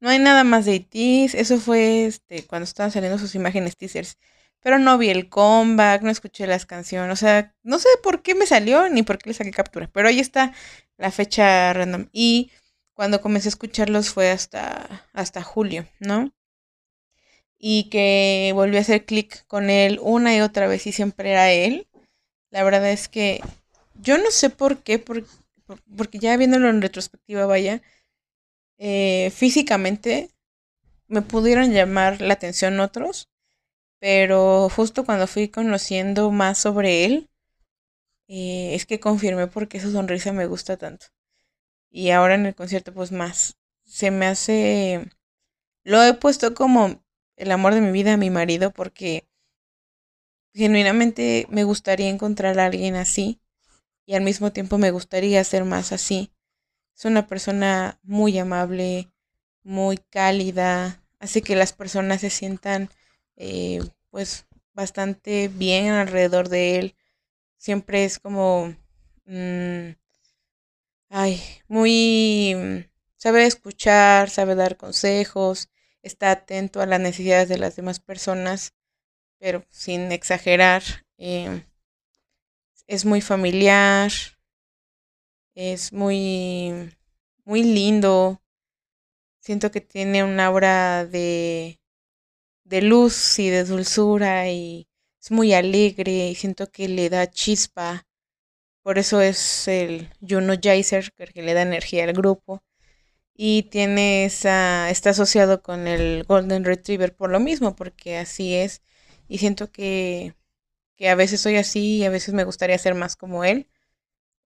No 0.01 0.09
hay 0.09 0.19
nada 0.19 0.45
más 0.45 0.65
de 0.65 0.75
ITs. 0.77 1.35
Eso 1.35 1.59
fue 1.61 2.07
este, 2.07 2.47
cuando 2.47 2.65
estaban 2.65 2.91
saliendo 2.91 3.19
sus 3.19 3.35
imágenes 3.35 3.77
teasers. 3.77 4.19
Pero 4.61 4.79
no 4.79 4.97
vi 4.97 5.11
el 5.11 5.29
comeback, 5.29 6.03
no 6.03 6.11
escuché 6.11 6.47
las 6.47 6.65
canciones. 6.65 7.13
O 7.13 7.17
sea, 7.17 7.55
no 7.63 7.79
sé 7.79 7.89
por 8.03 8.23
qué 8.23 8.35
me 8.35 8.47
salió 8.47 8.89
ni 8.89 9.03
por 9.03 9.19
qué 9.19 9.31
le 9.31 9.35
saqué 9.35 9.51
captura. 9.51 9.91
Pero 9.93 10.09
ahí 10.09 10.21
está 10.21 10.55
la 10.97 11.11
fecha 11.11 11.73
random. 11.75 12.09
Y 12.13 12.51
cuando 12.95 13.21
comencé 13.21 13.49
a 13.49 13.51
escucharlos 13.51 14.11
fue 14.11 14.31
hasta, 14.31 15.07
hasta 15.13 15.43
julio, 15.43 15.87
¿no? 16.01 16.33
Y 17.67 17.89
que 17.89 18.51
volví 18.53 18.77
a 18.77 18.81
hacer 18.81 19.07
clic 19.07 19.47
con 19.47 19.71
él 19.71 19.99
una 20.03 20.37
y 20.37 20.43
otra 20.43 20.67
vez 20.67 20.87
y 20.87 20.93
siempre 20.93 21.31
era 21.31 21.51
él. 21.51 21.87
La 22.51 22.63
verdad 22.63 22.91
es 22.91 23.09
que 23.09 23.41
yo 23.95 24.19
no 24.19 24.31
sé 24.31 24.51
por 24.51 24.83
qué, 24.83 24.99
porque 24.99 26.19
ya 26.19 26.37
viéndolo 26.37 26.69
en 26.69 26.83
retrospectiva, 26.83 27.47
vaya, 27.47 27.81
eh, 28.77 29.33
físicamente 29.35 30.29
me 31.09 31.23
pudieron 31.23 31.73
llamar 31.73 32.21
la 32.21 32.35
atención 32.35 32.81
otros, 32.81 33.31
pero 33.99 34.69
justo 34.69 35.07
cuando 35.07 35.27
fui 35.27 35.49
conociendo 35.49 36.31
más 36.31 36.59
sobre 36.59 37.07
él, 37.07 37.31
eh, 38.29 38.75
es 38.75 38.85
que 38.85 39.01
confirmé 39.01 39.47
por 39.47 39.69
qué 39.69 39.81
su 39.81 39.91
sonrisa 39.91 40.35
me 40.35 40.45
gusta 40.45 40.77
tanto. 40.77 41.07
Y 41.91 42.11
ahora 42.11 42.35
en 42.35 42.45
el 42.45 42.55
concierto, 42.55 42.93
pues 42.93 43.11
más. 43.11 43.57
Se 43.87 44.11
me 44.11 44.27
hace. 44.27 45.09
Lo 45.83 46.03
he 46.03 46.13
puesto 46.13 46.55
como 46.55 47.04
el 47.37 47.51
amor 47.53 47.75
de 47.75 47.81
mi 47.81 47.93
vida 47.93 48.15
a 48.15 48.19
mi 48.19 48.31
marido 48.31 48.71
porque 48.71 49.27
genuinamente 50.55 51.47
me 51.51 51.65
gustaría 51.65 52.09
encontrar 52.09 52.59
a 52.59 52.67
alguien 52.67 52.95
así 52.95 53.41
y 54.07 54.15
al 54.15 54.23
mismo 54.23 54.53
tiempo 54.53 54.79
me 54.79 54.91
gustaría 54.91 55.43
ser 55.45 55.65
más 55.65 55.93
así. 55.93 56.33
Es 56.97 57.05
una 57.07 57.27
persona 57.27 57.99
muy 58.03 58.39
amable, 58.39 59.11
muy 59.65 59.99
cálida, 59.99 61.03
hace 61.21 61.43
que 61.43 61.57
las 61.57 61.73
personas 61.73 62.21
se 62.23 62.31
sientan 62.31 62.91
eh, 63.37 63.81
pues 64.11 64.47
bastante 64.75 65.49
bien 65.49 65.89
alrededor 65.89 66.49
de 66.49 66.79
él. 66.79 66.97
Siempre 67.59 68.05
es 68.05 68.19
como, 68.19 68.75
mm, 69.27 69.91
ay, 71.09 71.41
muy, 71.69 72.55
mm, 72.57 72.85
sabe 73.17 73.47
escuchar, 73.47 74.31
sabe 74.31 74.55
dar 74.55 74.77
consejos, 74.77 75.69
está 76.05 76.31
atento 76.31 76.81
a 76.81 76.87
las 76.87 77.01
necesidades 77.01 77.49
de 77.49 77.59
las 77.59 77.77
demás 77.77 77.99
personas, 77.99 78.75
pero 79.39 79.65
sin 79.71 80.13
exagerar. 80.13 80.83
Eh, 81.19 81.65
es 82.87 83.05
muy 83.05 83.21
familiar, 83.21 84.13
es 85.55 85.93
muy, 85.93 86.93
muy 87.45 87.63
lindo. 87.63 88.41
Siento 89.41 89.71
que 89.71 89.81
tiene 89.81 90.25
un 90.25 90.39
aura 90.41 91.07
de, 91.07 91.81
de 92.65 92.83
luz 92.83 93.39
y 93.39 93.51
de 93.51 93.65
dulzura 93.65 94.51
y 94.51 94.89
es 95.21 95.31
muy 95.31 95.55
alegre 95.55 96.29
y 96.29 96.35
siento 96.35 96.71
que 96.71 96.89
le 96.89 97.09
da 97.09 97.31
chispa. 97.31 98.07
Por 98.83 98.99
eso 98.99 99.23
es 99.23 99.67
el 99.69 100.11
Juno 100.21 100.55
Jaser, 100.63 101.13
que 101.13 101.43
le 101.43 101.55
da 101.55 101.63
energía 101.63 102.05
al 102.05 102.13
grupo. 102.13 102.63
Y 103.37 103.65
tiene 103.65 104.25
esa, 104.27 104.91
está 104.91 105.11
asociado 105.11 105.63
con 105.63 105.89
el 105.89 106.25
Golden 106.25 106.65
Retriever 106.65 107.15
por 107.15 107.31
lo 107.31 107.41
mismo, 107.41 107.77
porque 107.77 108.17
así 108.19 108.55
es. 108.55 108.83
Y 109.29 109.39
siento 109.39 109.73
que 109.73 110.35
que 110.97 111.09
a 111.09 111.15
veces 111.15 111.41
soy 111.41 111.57
así 111.57 111.99
y 111.99 112.05
a 112.05 112.11
veces 112.11 112.35
me 112.35 112.45
gustaría 112.45 112.79
ser 112.79 112.95
más 112.95 113.17
como 113.17 113.45
él. 113.45 113.69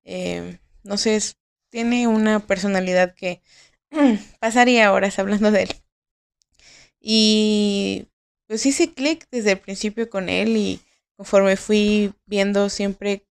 Eh, 0.04 0.58
no 0.84 0.98
sé, 0.98 1.20
tiene 1.70 2.08
una 2.08 2.40
personalidad 2.46 3.14
que 3.14 3.42
pasaría 4.40 4.92
horas 4.92 5.18
hablando 5.18 5.50
de 5.50 5.64
él. 5.64 5.70
Y 7.00 8.08
pues 8.46 8.66
hice 8.66 8.94
clic 8.94 9.26
desde 9.30 9.52
el 9.52 9.60
principio 9.60 10.10
con 10.10 10.28
él 10.28 10.56
y 10.56 10.80
conforme 11.16 11.56
fui 11.56 12.14
viendo 12.26 12.70
siempre 12.70 13.26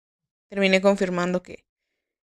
terminé 0.49 0.81
confirmando 0.81 1.43
que 1.43 1.65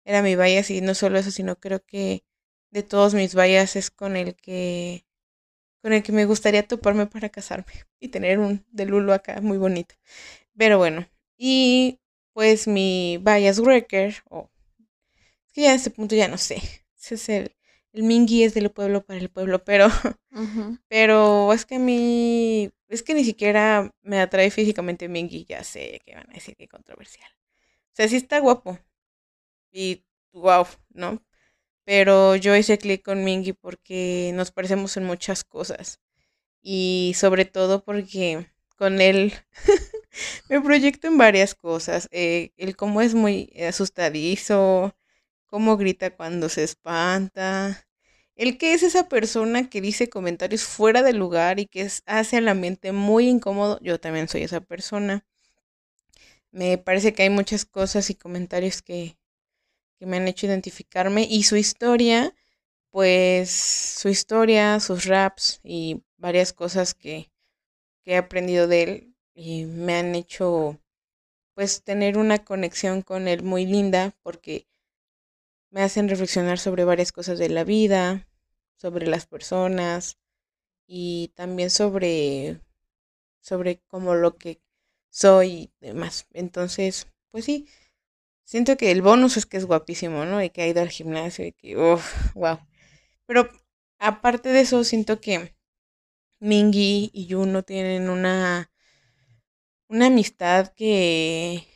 era 0.06 0.22
mi 0.22 0.36
bias 0.36 0.72
y 0.72 0.82
no 0.82 0.96
solo 0.96 1.20
eso, 1.20 1.32
sino 1.32 1.58
creo 1.58 1.84
que 1.86 2.24
de 2.72 2.84
todos 2.84 3.14
mis 3.14 3.36
bias 3.36 3.76
es 3.76 3.92
con 3.92 4.16
el 4.16 4.36
que 4.36 5.06
con 5.82 5.94
el 5.94 6.04
que 6.04 6.12
me 6.12 6.26
gustaría 6.26 6.68
toparme 6.68 7.06
para 7.08 7.30
casarme 7.30 7.72
y 8.00 8.10
tener 8.10 8.40
un 8.40 8.66
de 8.72 8.86
Lulo 8.86 9.14
acá 9.14 9.42
muy 9.42 9.58
bonito. 9.58 9.96
Pero 10.58 10.78
bueno, 10.78 11.08
y 11.38 12.00
pues 12.34 12.68
mi 12.68 13.20
bias 13.22 13.60
wrecker, 13.60 14.16
o 14.30 14.50
es 15.46 15.54
que 15.54 15.62
ya 15.62 15.72
a 15.72 15.76
este 15.76 15.92
punto 15.92 16.16
ya 16.16 16.28
no 16.28 16.38
sé, 16.38 16.62
ese 16.98 17.16
es 17.16 17.30
el, 17.30 17.56
el 17.94 18.04
Mingy 18.04 18.44
es 18.44 18.54
del 18.54 18.70
pueblo 18.70 19.04
para 19.04 19.20
el 19.20 19.30
pueblo, 19.30 19.64
pero, 19.64 19.88
pero 20.88 21.54
es 21.54 21.66
que 21.66 21.76
a 21.76 21.80
mí, 21.80 22.70
es 22.90 23.02
que 23.04 23.14
ni 23.14 23.24
siquiera 23.24 23.92
me 24.04 24.20
atrae 24.20 24.52
físicamente 24.52 25.10
Mingy, 25.10 25.46
ya 25.46 25.64
sé 25.64 26.02
que 26.06 26.16
van 26.16 26.30
a 26.30 26.34
decir 26.34 26.56
que 26.56 26.68
controversial. 26.68 27.30
O 27.94 27.96
sea, 27.98 28.08
sí 28.08 28.18
está 28.18 28.40
guapo. 28.40 28.78
Y 29.72 30.04
wow, 30.34 30.68
¿no? 30.90 31.24
Pero 31.88 32.36
yo 32.36 32.54
hice 32.54 32.78
clic 32.78 33.02
con 33.02 33.24
Mingy 33.24 33.54
porque 33.54 34.32
nos 34.36 34.52
parecemos 34.52 34.98
en 34.98 35.06
muchas 35.06 35.46
cosas. 35.46 36.02
Y 36.62 37.14
sobre 37.16 37.46
todo 37.46 37.86
porque 37.86 38.48
con 38.78 39.00
él 39.00 39.34
me 40.50 40.60
proyecto 40.62 41.08
en 41.08 41.18
varias 41.18 41.56
cosas. 41.56 42.10
Eh, 42.12 42.52
el 42.58 42.76
cómo 42.76 43.02
es 43.02 43.16
muy 43.16 43.54
asustadizo, 43.70 44.98
cómo 45.46 45.78
grita 45.78 46.16
cuando 46.16 46.50
se 46.50 46.66
espanta. 46.66 47.88
El 48.36 48.58
que 48.58 48.74
es 48.74 48.84
esa 48.84 49.08
persona 49.08 49.70
que 49.70 49.80
dice 49.80 50.10
comentarios 50.10 50.64
fuera 50.66 51.04
de 51.04 51.14
lugar 51.14 51.60
y 51.62 51.68
que 51.68 51.90
hace 52.06 52.38
a 52.38 52.42
la 52.42 52.54
mente 52.54 52.92
muy 52.92 53.30
incómodo. 53.30 53.80
Yo 53.82 53.98
también 54.00 54.28
soy 54.28 54.44
esa 54.44 54.60
persona. 54.62 55.26
Me 56.52 56.78
parece 56.78 57.14
que 57.14 57.24
hay 57.24 57.30
muchas 57.30 57.66
cosas 57.66 58.10
y 58.10 58.16
comentarios 58.16 58.82
que, 58.82 59.18
que 59.98 60.06
me 60.06 60.18
han 60.18 60.28
hecho 60.28 60.46
identificarme. 60.48 61.28
Y 61.30 61.44
su 61.44 61.56
historia, 61.56 62.34
pues 62.92 63.52
su 63.52 64.10
historia, 64.10 64.80
sus 64.80 65.06
raps 65.06 65.60
y 65.64 66.04
varias 66.18 66.54
cosas 66.54 66.94
que, 66.94 67.32
he 68.06 68.16
aprendido 68.16 68.68
de 68.68 68.84
él 68.84 69.16
y 69.34 69.66
me 69.66 69.96
han 69.96 70.16
hecho 70.16 70.80
pues 71.56 71.84
tener 71.84 72.18
una 72.18 72.46
conexión 72.46 73.02
con 73.02 73.28
él 73.28 73.44
muy 73.44 73.66
linda 73.66 74.16
porque 74.24 74.66
me 75.72 75.82
hacen 75.82 76.08
reflexionar 76.08 76.58
sobre 76.58 76.86
varias 76.86 77.12
cosas 77.12 77.38
de 77.38 77.50
la 77.50 77.66
vida, 77.66 78.26
sobre 78.78 79.08
las 79.08 79.26
personas 79.26 80.18
y 80.86 81.34
también 81.36 81.70
sobre 81.70 82.62
sobre 83.42 83.82
como 83.88 84.16
lo 84.16 84.38
que 84.38 84.62
soy 85.10 85.50
y 85.52 85.72
demás. 85.82 86.28
Entonces, 86.34 87.08
pues 87.32 87.46
sí, 87.46 87.68
siento 88.48 88.78
que 88.78 88.92
el 88.92 89.02
bonus 89.04 89.38
es 89.38 89.46
que 89.46 89.58
es 89.58 89.66
guapísimo, 89.66 90.26
¿no? 90.26 90.42
Y 90.44 90.50
que 90.50 90.62
ha 90.64 90.68
ido 90.68 90.82
al 90.82 90.90
gimnasio 90.90 91.46
y 91.46 91.52
que, 91.54 91.78
uff, 91.78 92.34
wow. 92.36 92.60
Pero 93.28 93.50
aparte 94.00 94.50
de 94.50 94.62
eso, 94.62 94.84
siento 94.86 95.22
que 95.22 95.56
Mingy 96.42 97.12
y 97.14 97.28
Juno 97.32 97.64
tienen 97.64 98.10
una 98.10 98.72
una 99.90 100.08
amistad 100.08 100.74
que 100.76 101.68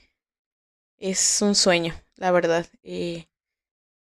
es 0.98 1.42
un 1.42 1.56
sueño, 1.56 1.94
la 2.16 2.32
verdad. 2.32 2.66
Eh, 2.84 3.26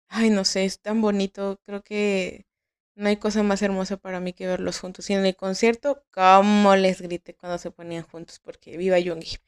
ay, 0.09 0.31
no 0.31 0.45
sé, 0.45 0.65
es 0.65 0.81
tan 0.81 1.01
bonito. 1.01 1.61
Creo 1.67 1.83
que 1.83 2.47
no 2.95 3.09
hay 3.09 3.17
cosa 3.17 3.43
más 3.43 3.63
hermosa 3.63 3.97
para 3.97 4.21
mí 4.21 4.33
que 4.33 4.47
verlos 4.47 4.81
juntos. 4.81 5.09
Y 5.11 5.15
en 5.15 5.27
el 5.27 5.37
concierto, 5.37 6.05
cómo 6.11 6.77
les 6.77 7.01
grité 7.03 7.35
cuando 7.35 7.59
se 7.59 7.71
ponían 7.71 8.05
juntos, 8.05 8.39
porque 8.41 8.77
viva 8.77 8.99
Yoongi. 8.99 9.39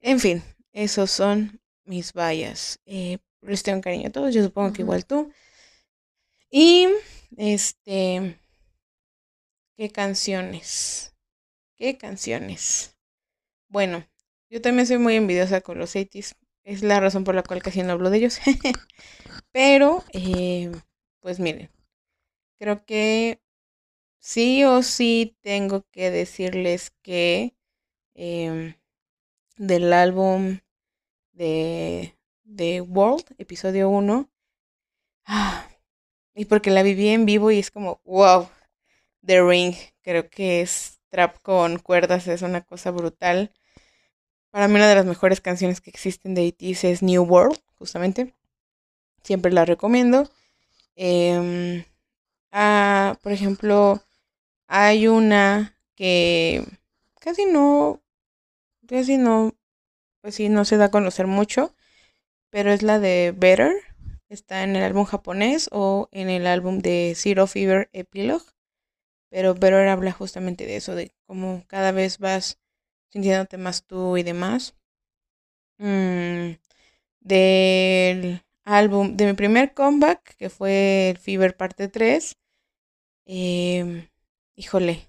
En 0.00 0.20
fin, 0.20 0.42
esos 0.72 1.10
son 1.10 1.59
mis 1.90 2.12
vallas. 2.14 2.80
Eh, 2.86 3.18
les 3.42 3.62
tengo 3.64 3.82
cariño 3.82 4.08
a 4.08 4.12
todos, 4.12 4.32
yo 4.32 4.42
supongo 4.44 4.72
que 4.72 4.82
igual 4.82 5.04
tú. 5.04 5.32
Y, 6.50 6.88
este, 7.36 8.38
¿qué 9.76 9.90
canciones? 9.90 11.14
¿Qué 11.76 11.98
canciones? 11.98 12.96
Bueno, 13.68 14.06
yo 14.50 14.62
también 14.62 14.86
soy 14.86 14.98
muy 14.98 15.16
envidiosa 15.16 15.60
con 15.62 15.78
los 15.78 15.90
80 15.96 16.36
Es 16.64 16.82
la 16.82 17.00
razón 17.00 17.24
por 17.24 17.34
la 17.34 17.42
cual 17.42 17.62
casi 17.62 17.82
no 17.82 17.92
hablo 17.92 18.10
de 18.10 18.18
ellos. 18.18 18.38
Pero, 19.52 20.04
eh, 20.12 20.70
pues 21.20 21.40
miren, 21.40 21.70
creo 22.58 22.84
que 22.84 23.40
sí 24.20 24.64
o 24.64 24.82
sí 24.82 25.36
tengo 25.42 25.86
que 25.92 26.10
decirles 26.10 26.92
que 27.02 27.56
em, 28.14 28.74
del 29.56 29.92
álbum 29.92 30.60
de, 31.40 32.18
de 32.44 32.82
World, 32.82 33.24
episodio 33.38 33.88
1, 33.88 34.28
ah, 35.24 35.66
y 36.34 36.44
porque 36.44 36.70
la 36.70 36.82
viví 36.82 37.08
en 37.08 37.24
vivo 37.24 37.50
y 37.50 37.58
es 37.58 37.70
como, 37.70 38.02
wow, 38.04 38.46
The 39.24 39.40
Ring, 39.40 39.74
creo 40.02 40.28
que 40.28 40.60
es 40.60 41.00
trap 41.08 41.40
con 41.40 41.78
cuerdas, 41.78 42.28
es 42.28 42.42
una 42.42 42.60
cosa 42.60 42.90
brutal. 42.90 43.54
Para 44.50 44.68
mí 44.68 44.74
una 44.74 44.86
de 44.86 44.96
las 44.96 45.06
mejores 45.06 45.40
canciones 45.40 45.80
que 45.80 45.88
existen 45.88 46.34
de 46.34 46.46
ATEEZ 46.46 46.84
es 46.84 47.02
New 47.02 47.22
World, 47.22 47.58
justamente. 47.78 48.34
Siempre 49.22 49.50
la 49.50 49.64
recomiendo. 49.64 50.28
Em, 50.94 51.84
ah, 52.52 53.18
por 53.22 53.32
ejemplo, 53.32 54.02
hay 54.66 55.08
una 55.08 55.74
que 55.94 56.66
casi 57.18 57.46
no, 57.46 58.02
casi 58.86 59.16
no, 59.16 59.54
pues 60.20 60.34
sí, 60.34 60.48
no 60.48 60.64
se 60.64 60.76
da 60.76 60.86
a 60.86 60.90
conocer 60.90 61.26
mucho, 61.26 61.74
pero 62.50 62.72
es 62.72 62.82
la 62.82 62.98
de 63.00 63.34
Better. 63.36 63.74
Está 64.28 64.64
en 64.64 64.76
el 64.76 64.84
álbum 64.84 65.04
japonés 65.04 65.68
o 65.72 66.08
en 66.12 66.30
el 66.30 66.46
álbum 66.46 66.80
de 66.80 67.14
Zero 67.16 67.46
Fever 67.46 67.90
Epilogue. 67.92 68.44
Pero 69.30 69.54
Better 69.54 69.88
habla 69.88 70.12
justamente 70.12 70.66
de 70.66 70.76
eso, 70.76 70.94
de 70.94 71.12
cómo 71.26 71.64
cada 71.68 71.92
vez 71.92 72.18
vas 72.18 72.58
sintiéndote 73.10 73.58
más 73.58 73.84
tú 73.84 74.16
y 74.16 74.22
demás. 74.22 74.74
Mm, 75.78 76.56
del 77.20 78.42
álbum, 78.64 79.16
de 79.16 79.26
mi 79.26 79.34
primer 79.34 79.74
comeback, 79.74 80.36
que 80.36 80.50
fue 80.50 81.10
el 81.10 81.18
Fever 81.18 81.56
parte 81.56 81.88
3. 81.88 82.36
Em, 83.26 84.08
híjole, 84.56 85.06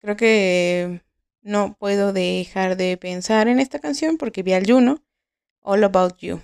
creo 0.00 0.16
que 0.16 1.00
no 1.46 1.76
puedo 1.78 2.12
dejar 2.12 2.76
de 2.76 2.96
pensar 2.96 3.46
en 3.46 3.60
esta 3.60 3.78
canción 3.78 4.18
porque 4.18 4.42
vi 4.42 4.52
al 4.52 4.66
Juno, 4.66 5.04
All 5.60 5.84
About 5.84 6.18
You. 6.18 6.40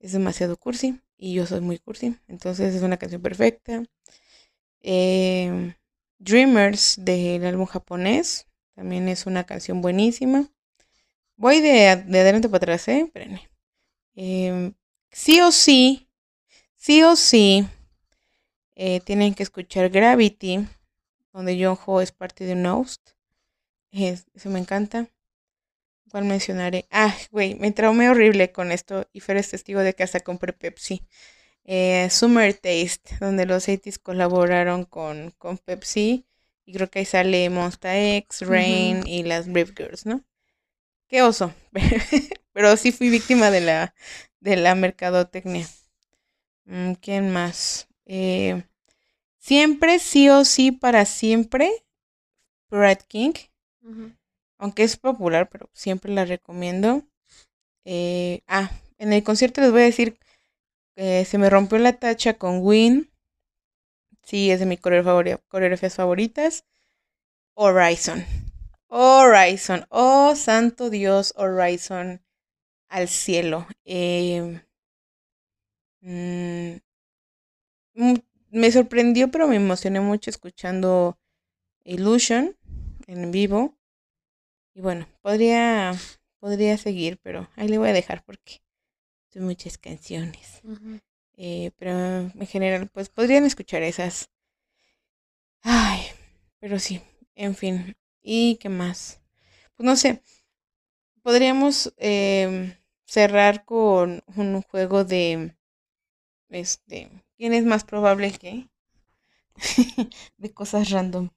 Es 0.00 0.12
demasiado 0.12 0.56
cursi 0.56 0.98
y 1.18 1.34
yo 1.34 1.44
soy 1.46 1.60
muy 1.60 1.78
cursi, 1.78 2.16
entonces 2.26 2.74
es 2.74 2.82
una 2.82 2.96
canción 2.96 3.20
perfecta. 3.20 3.82
Em, 4.80 5.74
Dreamers 6.18 6.96
del 6.98 7.44
álbum 7.44 7.66
japonés, 7.66 8.46
también 8.74 9.06
es 9.08 9.26
una 9.26 9.44
canción 9.44 9.82
buenísima. 9.82 10.48
Voy 11.36 11.60
de, 11.60 11.88
adelante 11.88 12.48
para 12.48 12.56
atrás, 12.56 12.88
¿eh? 12.88 13.00
Espérenme. 13.00 13.50
Em, 14.14 14.72
sí 15.10 15.40
o 15.42 15.52
sí, 15.52 16.08
sí 16.74 17.02
o 17.02 17.16
sí, 17.16 17.66
eh, 18.76 19.00
tienen 19.00 19.34
que 19.34 19.42
escuchar 19.42 19.90
Gravity, 19.90 20.66
donde 21.34 21.62
John 21.62 22.02
es 22.02 22.12
parte 22.12 22.46
de 22.46 22.54
un 22.54 22.64
host. 22.64 23.14
Eso 24.02 24.50
me 24.50 24.58
encanta. 24.58 25.08
¿Cuál 26.10 26.24
mencionaré? 26.24 26.86
Ah, 26.90 27.14
güey, 27.30 27.54
me 27.56 27.72
traumé 27.72 28.08
horrible 28.08 28.52
con 28.52 28.72
esto 28.72 29.08
y 29.12 29.20
Fer 29.20 29.36
es 29.36 29.50
testigo 29.50 29.80
de 29.80 29.94
que 29.94 30.02
hasta 30.02 30.20
compré 30.20 30.52
Pepsi. 30.52 31.02
Eh, 31.64 32.08
Summer 32.10 32.54
Taste, 32.54 33.16
donde 33.20 33.46
los 33.46 33.64
80 33.64 33.90
colaboraron 34.02 34.84
con, 34.84 35.30
con 35.38 35.58
Pepsi. 35.58 36.26
Y 36.66 36.72
creo 36.72 36.90
que 36.90 37.00
ahí 37.00 37.04
sale 37.04 37.50
Monsta 37.50 37.98
X, 37.98 38.42
Rain 38.42 39.06
y 39.06 39.22
las 39.22 39.46
Brave 39.46 39.74
Girls, 39.76 40.06
¿no? 40.06 40.24
Qué 41.08 41.22
oso. 41.22 41.54
Pero 42.52 42.76
sí 42.76 42.92
fui 42.92 43.10
víctima 43.10 43.50
de 43.50 43.60
la, 43.60 43.94
de 44.40 44.56
la 44.56 44.74
mercadotecnia. 44.74 45.68
Mm, 46.64 46.92
¿Quién 46.94 47.32
más? 47.32 47.88
Eh, 48.06 48.64
siempre, 49.38 49.98
sí 49.98 50.28
o 50.30 50.44
sí, 50.44 50.72
para 50.72 51.04
siempre. 51.04 51.70
Brad 52.70 52.98
King. 53.08 53.34
Aunque 54.58 54.82
es 54.82 54.96
popular, 54.96 55.48
pero 55.50 55.68
siempre 55.72 56.12
la 56.12 56.24
recomiendo. 56.24 57.02
Eh, 57.84 58.42
ah, 58.46 58.70
en 58.98 59.12
el 59.12 59.22
concierto 59.22 59.60
les 59.60 59.72
voy 59.72 59.82
a 59.82 59.84
decir 59.84 60.18
que 60.96 61.24
se 61.24 61.38
me 61.38 61.50
rompió 61.50 61.78
la 61.78 61.94
tacha 61.94 62.34
con 62.34 62.60
Win. 62.62 63.10
Sí, 64.22 64.50
es 64.50 64.60
de 64.60 64.66
mis 64.66 64.80
coreografías 64.80 65.94
favoritas. 65.94 66.64
Horizon. 67.54 68.24
Horizon. 68.88 69.86
Oh, 69.90 70.34
santo 70.36 70.90
Dios, 70.90 71.34
Horizon 71.36 72.22
al 72.88 73.08
cielo. 73.08 73.66
Em, 73.84 74.60
mm, 76.02 76.78
mm, 77.94 78.14
me 78.50 78.70
sorprendió, 78.70 79.30
pero 79.30 79.48
me 79.48 79.56
emocioné 79.56 80.00
mucho 80.00 80.30
escuchando 80.30 81.18
Illusion 81.84 82.56
en 83.06 83.30
vivo. 83.30 83.76
Y 84.74 84.80
bueno, 84.80 85.06
podría, 85.22 85.92
podría 86.38 86.76
seguir, 86.78 87.18
pero 87.22 87.48
ahí 87.56 87.68
le 87.68 87.78
voy 87.78 87.90
a 87.90 87.92
dejar 87.92 88.24
porque 88.24 88.62
son 89.28 89.44
muchas 89.44 89.78
canciones. 89.78 90.62
Eh, 91.36 91.72
pero 91.76 91.90
en 91.90 92.46
general, 92.46 92.88
pues 92.88 93.08
podrían 93.08 93.44
escuchar 93.44 93.82
esas. 93.82 94.30
Ay, 95.62 96.02
pero 96.60 96.78
sí, 96.78 97.00
en 97.34 97.54
fin. 97.54 97.96
¿Y 98.22 98.56
qué 98.56 98.68
más? 98.68 99.20
Pues 99.76 99.84
no 99.84 99.96
sé, 99.96 100.22
podríamos 101.22 101.92
eh, 101.96 102.78
cerrar 103.04 103.64
con 103.64 104.22
un 104.36 104.62
juego 104.62 105.04
de, 105.04 105.56
este, 106.50 107.10
¿quién 107.36 107.52
es 107.54 107.64
más 107.64 107.84
probable 107.84 108.32
que? 108.32 108.68
de 110.36 110.52
cosas 110.52 110.90
random. 110.90 111.30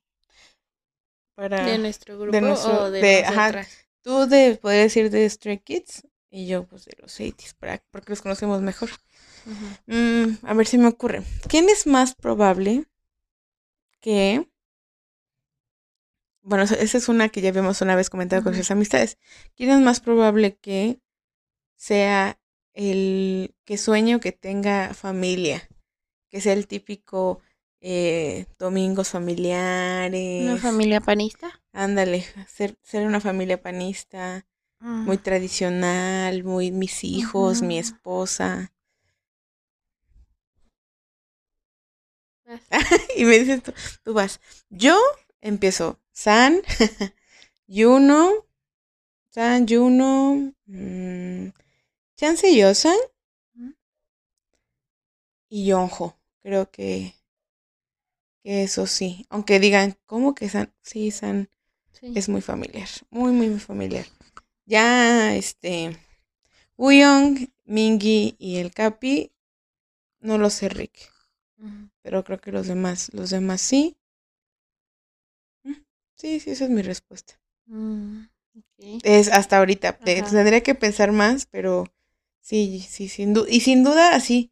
Para, 1.38 1.64
de 1.64 1.78
nuestro 1.78 2.18
grupo 2.18 2.36
o 2.36 2.90
de, 2.90 3.24
ajá, 3.24 3.64
tú 4.02 4.26
de, 4.26 4.58
podrías 4.60 4.86
decir 4.86 5.12
de 5.12 5.30
Stray 5.30 5.60
Kids 5.60 6.08
y 6.32 6.48
yo 6.48 6.66
pues 6.66 6.86
de 6.86 6.98
los 7.00 7.20
80s, 7.20 7.54
para, 7.54 7.84
porque 7.92 8.10
los 8.10 8.24
conocemos 8.24 8.60
mejor. 8.64 8.90
Mm, 9.86 10.40
a 10.42 10.54
ver 10.56 10.66
si 10.66 10.80
me 10.80 10.88
ocurre. 10.88 11.22
¿Quién 11.48 11.70
es 11.70 11.86
más 11.86 12.16
probable 12.16 12.86
que... 14.00 14.50
Bueno, 16.42 16.64
esa 16.64 16.98
es 16.98 17.08
una 17.08 17.30
que 17.30 17.42
ya 17.42 17.50
habíamos 17.50 17.82
una 17.82 17.96
vez 17.96 18.10
comentado 18.10 18.42
con 18.42 18.56
sus 18.56 18.72
amistades. 18.72 19.20
¿Quién 19.56 19.70
es 19.70 19.80
más 19.80 20.00
probable 20.00 20.56
que 20.56 21.00
sea 21.76 22.40
el 22.74 23.54
que 23.64 23.78
sueño 23.78 24.20
que 24.20 24.32
tenga 24.32 24.96
familia? 24.96 25.70
Que 26.30 26.42
sea 26.42 26.54
el 26.54 26.66
típico 26.66 27.42
eh, 27.90 28.48
domingos 28.60 29.08
familiares. 29.08 30.44
¿Una 30.44 30.58
familia 30.58 31.00
panista? 31.00 31.62
Ándale, 31.72 32.26
ser, 32.46 32.78
ser 32.84 33.08
una 33.08 33.22
familia 33.22 33.62
panista, 33.62 34.46
muy 34.82 35.16
mm. 35.16 35.22
tradicional, 35.22 36.44
muy 36.44 36.72
mis 36.72 37.06
hijos, 37.06 37.62
mi 37.62 37.80
esposa. 37.80 38.74
y 43.16 43.24
me 43.24 43.40
dices 43.40 43.64
tú, 43.64 43.74
tú 44.04 44.14
vas. 44.14 44.42
Yo 44.70 45.00
empiezo 45.40 45.98
San, 46.12 46.62
Juno, 47.70 48.34
San, 49.30 49.66
Juno, 49.66 50.54
mmm, 50.66 51.52
Chance 52.18 52.54
Yosan 52.54 52.98
y 55.48 55.68
Yonjo. 55.68 56.20
Creo 56.42 56.70
que 56.70 57.17
eso 58.48 58.88
sí. 58.88 59.26
Aunque 59.30 59.60
digan, 59.60 59.98
¿cómo 60.06 60.34
que 60.34 60.48
San? 60.50 60.74
Sí, 60.82 61.12
San 61.12 61.50
es 62.02 62.30
muy 62.30 62.42
familiar. 62.42 62.88
Muy, 63.10 63.32
muy, 63.32 63.50
muy 63.50 63.60
familiar. 63.60 64.06
Ya, 64.66 65.36
este, 65.36 65.98
Uyong, 66.78 67.50
Mingi 67.66 68.36
y 68.40 68.58
el 68.58 68.72
Capi, 68.74 69.34
no 70.20 70.38
lo 70.38 70.50
sé, 70.50 70.70
Rick. 70.70 71.12
Pero 72.02 72.24
creo 72.24 72.40
que 72.40 72.52
los 72.52 72.68
demás, 72.68 73.14
los 73.14 73.32
demás 73.32 73.62
sí. 73.62 73.98
Mm, 75.64 75.74
sí, 76.16 76.40
sí, 76.40 76.52
esa 76.52 76.66
es 76.66 76.70
mi 76.70 76.82
respuesta. 76.82 77.40
Mm, 77.66 78.26
es 79.04 79.28
hasta 79.30 79.58
ahorita. 79.58 79.98
Tendría 79.98 80.62
que 80.62 80.76
pensar 80.76 81.12
más, 81.12 81.48
pero 81.48 81.86
sí, 82.40 82.86
sí, 82.88 83.10
sin 83.10 83.34
duda. 83.34 83.48
Y 83.50 83.60
sin 83.62 83.84
duda, 83.84 84.16
así, 84.16 84.52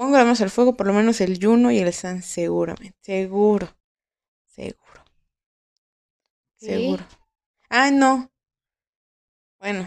pongo 0.00 0.16
la 0.16 0.22
al 0.22 0.50
fuego, 0.50 0.78
por 0.78 0.86
lo 0.86 0.94
menos 0.94 1.20
el 1.20 1.38
Juno 1.38 1.70
y 1.70 1.78
el 1.78 1.92
San, 1.92 2.22
seguramente. 2.22 2.96
Seguro. 3.02 3.68
Seguro. 4.46 5.04
Seguro. 6.56 7.06
Ah, 7.68 7.90
no. 7.90 8.32
Bueno, 9.58 9.86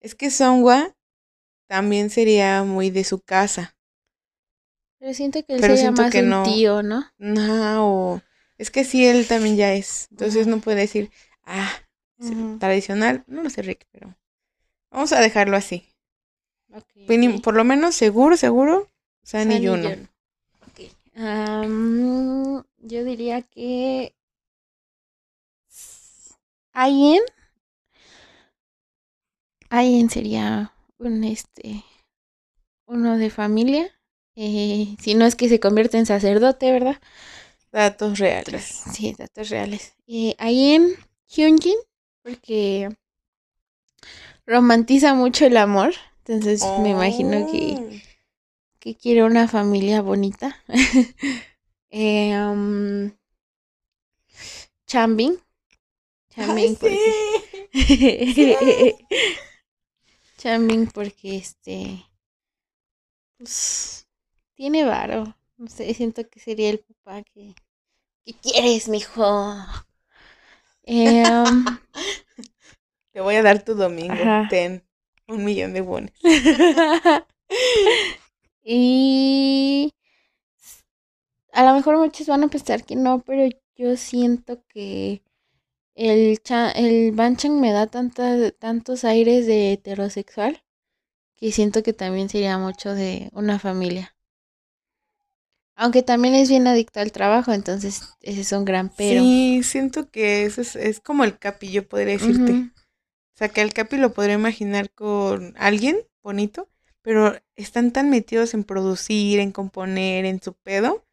es 0.00 0.16
que 0.16 0.28
Songwa 0.28 0.96
también 1.68 2.10
sería 2.10 2.64
muy 2.64 2.90
de 2.90 3.04
su 3.04 3.20
casa. 3.20 3.76
Pero 4.98 5.14
siento 5.14 5.44
que 5.44 5.54
él 5.54 5.60
sería 5.60 5.92
más 5.92 6.12
un 6.12 6.42
tío, 6.42 6.82
¿no? 6.82 7.04
No, 7.18 8.20
es 8.58 8.72
que 8.72 8.82
sí, 8.82 9.06
él 9.06 9.28
también 9.28 9.56
ya 9.56 9.72
es. 9.72 10.08
Entonces 10.10 10.48
no 10.48 10.58
puede 10.58 10.80
decir, 10.80 11.12
ah, 11.44 11.70
tradicional. 12.58 13.22
No 13.28 13.44
lo 13.44 13.50
sé, 13.50 13.62
Rick, 13.62 13.86
pero 13.92 14.16
vamos 14.90 15.12
a 15.12 15.20
dejarlo 15.20 15.56
así. 15.56 15.94
Por 17.44 17.54
lo 17.54 17.62
menos 17.62 17.94
seguro, 17.94 18.36
seguro, 18.36 18.91
San, 19.22 19.50
y 19.52 19.66
Juno. 19.66 19.88
yo 22.78 23.04
diría 23.04 23.42
que 23.42 24.14
Ayen. 26.72 27.20
Ayen 29.68 30.10
sería 30.10 30.72
un 30.98 31.24
este 31.24 31.84
uno 32.86 33.16
de 33.16 33.30
familia 33.30 33.90
eh, 34.34 34.96
si 35.00 35.14
no 35.14 35.26
es 35.26 35.36
que 35.36 35.48
se 35.48 35.60
convierte 35.60 35.98
en 35.98 36.06
sacerdote, 36.06 36.72
¿verdad? 36.72 37.00
Datos 37.70 38.18
reales. 38.18 38.64
Sí, 38.92 39.14
datos 39.16 39.50
reales. 39.50 39.94
Eh, 40.06 40.34
ahí 40.38 40.74
en 40.74 40.94
Hyunjin, 41.28 41.76
porque 42.22 42.88
romantiza 44.46 45.14
mucho 45.14 45.46
el 45.46 45.56
amor. 45.56 45.92
Entonces 46.24 46.62
me 46.80 46.90
imagino 46.90 47.50
que, 47.50 47.74
oh. 47.78 48.11
Que 48.82 48.96
quiere 48.96 49.22
una 49.22 49.46
familia 49.46 50.02
bonita. 50.02 50.60
Eh, 51.94 52.34
um, 52.34 53.12
Chambing. 54.86 55.38
Chambing 56.30 56.74
porque... 56.76 57.68
Chambing 60.38 60.86
porque 60.86 61.36
este... 61.36 62.02
Pues... 63.36 64.08
Tiene 64.54 64.86
varo. 64.86 65.36
No 65.58 65.68
sé, 65.68 65.92
siento 65.92 66.26
que 66.30 66.40
sería 66.40 66.70
el 66.70 66.78
papá 66.78 67.22
que... 67.24 67.54
¿Qué 68.24 68.32
quieres, 68.40 68.88
mijo? 68.88 69.54
Eh, 70.84 71.24
um, 71.28 71.78
Te 73.10 73.20
voy 73.20 73.34
a 73.34 73.42
dar 73.42 73.62
tu 73.62 73.74
domingo. 73.74 74.16
Ten 74.48 74.82
un 75.28 75.44
millón 75.44 75.74
de 75.74 75.82
bones. 75.82 76.14
y 78.64 79.92
a 81.52 81.64
lo 81.64 81.74
mejor 81.74 81.98
muchos 81.98 82.26
van 82.26 82.44
a 82.44 82.48
pensar 82.48 82.84
que 82.84 82.96
no, 82.96 83.20
pero 83.20 83.48
yo 83.76 83.96
siento 83.96 84.64
que 84.68 85.22
el, 85.94 86.40
el 86.76 87.12
Banchan 87.12 87.60
me 87.60 87.72
da 87.72 87.86
tanta, 87.86 88.50
tantos 88.52 89.04
aires 89.04 89.46
de 89.46 89.72
heterosexual 89.72 90.62
que 91.36 91.52
siento 91.52 91.82
que 91.82 91.92
también 91.92 92.28
sería 92.28 92.58
mucho 92.58 92.94
de 92.94 93.30
una 93.32 93.58
familia. 93.58 94.16
Aunque 95.76 96.02
también 96.02 96.34
es 96.34 96.48
bien 96.48 96.66
adicto 96.66 97.00
al 97.00 97.12
trabajo, 97.12 97.52
entonces 97.52 98.02
ese 98.22 98.40
es 98.40 98.52
un 98.52 98.64
gran 98.64 98.88
pero. 98.88 99.22
Sí, 99.22 99.62
siento 99.64 100.10
que 100.10 100.44
eso 100.44 100.60
es, 100.60 100.76
es 100.76 101.00
como 101.00 101.24
el 101.24 101.38
capi, 101.38 101.70
yo 101.72 101.86
podría 101.88 102.14
decirte. 102.14 102.52
O 103.34 103.38
sea, 103.38 103.50
que 103.50 103.62
el 103.62 103.74
capi 103.74 103.98
lo 103.98 104.14
podría 104.14 104.36
imaginar 104.36 104.92
con 104.92 105.54
alguien 105.58 105.98
bonito, 106.22 106.70
pero 107.02 107.36
están 107.56 107.90
tan 107.90 108.10
metidos 108.10 108.54
en 108.54 108.64
producir, 108.64 109.40
en 109.40 109.52
componer, 109.52 110.24
en 110.24 110.40
su 110.40 110.54
pedo, 110.54 111.04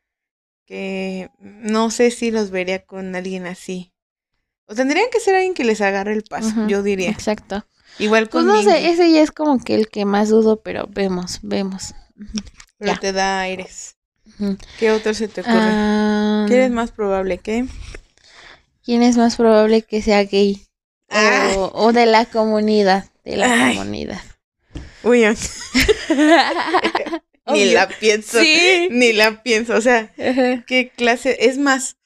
que 0.65 1.29
no 1.39 1.89
sé 1.89 2.11
si 2.11 2.31
los 2.31 2.51
vería 2.51 2.85
con 2.85 3.15
alguien 3.15 3.47
así. 3.47 3.91
O 4.65 4.75
tendrían 4.75 5.09
que 5.11 5.19
ser 5.19 5.35
alguien 5.35 5.55
que 5.55 5.63
les 5.63 5.81
agarre 5.81 6.13
el 6.13 6.23
paso, 6.23 6.67
yo 6.67 6.83
diría. 6.83 7.09
Exacto. 7.09 7.65
Igual 7.97 8.29
con 8.29 8.45
Pues 8.45 8.65
no 8.65 8.71
sé, 8.71 8.89
ese 8.89 9.11
ya 9.11 9.21
es 9.21 9.31
como 9.31 9.63
que 9.63 9.73
el 9.73 9.89
que 9.89 10.05
más 10.05 10.29
dudo, 10.29 10.61
pero 10.61 10.87
vemos, 10.87 11.39
vemos. 11.41 11.95
Pero 12.77 12.99
te 12.99 13.11
da 13.11 13.39
aires. 13.41 13.97
¿Qué 14.77 14.91
otro 14.91 15.15
se 15.15 15.27
te 15.27 15.41
ocurre? 15.41 15.57
Ah, 15.57 16.45
¿Quién 16.47 16.61
es 16.61 16.71
más 16.71 16.91
probable 16.91 17.39
que? 17.39 17.65
¿Quién 18.83 19.01
es 19.01 19.17
más 19.17 19.35
probable 19.35 19.81
que 19.81 20.03
sea 20.03 20.23
gay? 20.23 20.67
O, 21.55 21.91
de 21.91 22.05
la 22.05 22.25
comunidad, 22.25 23.05
de 23.23 23.37
la 23.37 23.73
comunidad. 23.73 24.21
Uy, 25.03 25.23
ni 27.47 27.65
la 27.65 27.87
pienso, 27.87 28.39
ni 28.41 29.13
la 29.13 29.41
pienso, 29.43 29.75
o 29.75 29.81
sea, 29.81 30.13
qué 30.67 30.91
clase, 30.95 31.37
es 31.45 31.57
más, 31.57 31.97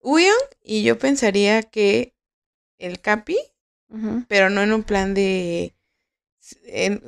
Uyong 0.00 0.34
y 0.62 0.82
yo 0.82 0.98
pensaría 0.98 1.62
que 1.62 2.14
el 2.78 3.00
Capi, 3.00 3.36
pero 4.28 4.50
no 4.50 4.62
en 4.62 4.72
un 4.72 4.82
plan 4.82 5.14
de, 5.14 5.74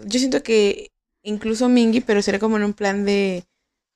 yo 0.05 0.19
siento 0.19 0.43
que 0.43 0.93
incluso 1.23 1.69
Mingy, 1.69 2.01
pero 2.01 2.23
sería 2.23 2.41
como 2.41 2.57
en 2.57 2.65
un 2.65 2.75
plan 2.75 3.05
de, 3.05 3.45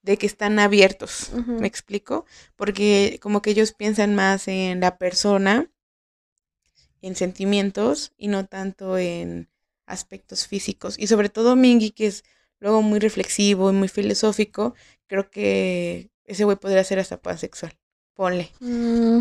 de 0.03 0.17
que 0.19 0.27
están 0.27 0.59
abiertos, 0.59 1.31
¿me 1.47 1.67
explico? 1.67 2.27
Porque 2.57 3.19
como 3.21 3.43
que 3.43 3.51
ellos 3.51 3.73
piensan 3.73 4.15
más 4.15 4.49
en 4.49 4.81
la 4.81 4.99
persona, 4.99 5.71
en 7.03 7.17
sentimientos 7.17 8.13
y 8.17 8.29
no 8.29 8.47
tanto 8.47 8.97
en 8.99 9.51
aspectos 9.87 10.47
físicos. 10.47 10.99
Y 10.99 11.07
sobre 11.07 11.29
todo 11.29 11.57
Mingy, 11.57 11.91
que 11.91 12.07
es 12.07 12.25
luego 12.59 12.83
muy 12.83 12.99
reflexivo 12.99 13.71
y 13.71 13.75
muy 13.75 13.89
filosófico, 13.89 14.75
creo 15.07 15.31
que 15.31 16.11
ese 16.25 16.45
güey 16.45 16.57
podría 16.57 16.85
ser 16.85 16.99
hasta 16.99 17.21
pansexual. 17.21 17.77
Ponle. 18.15 18.53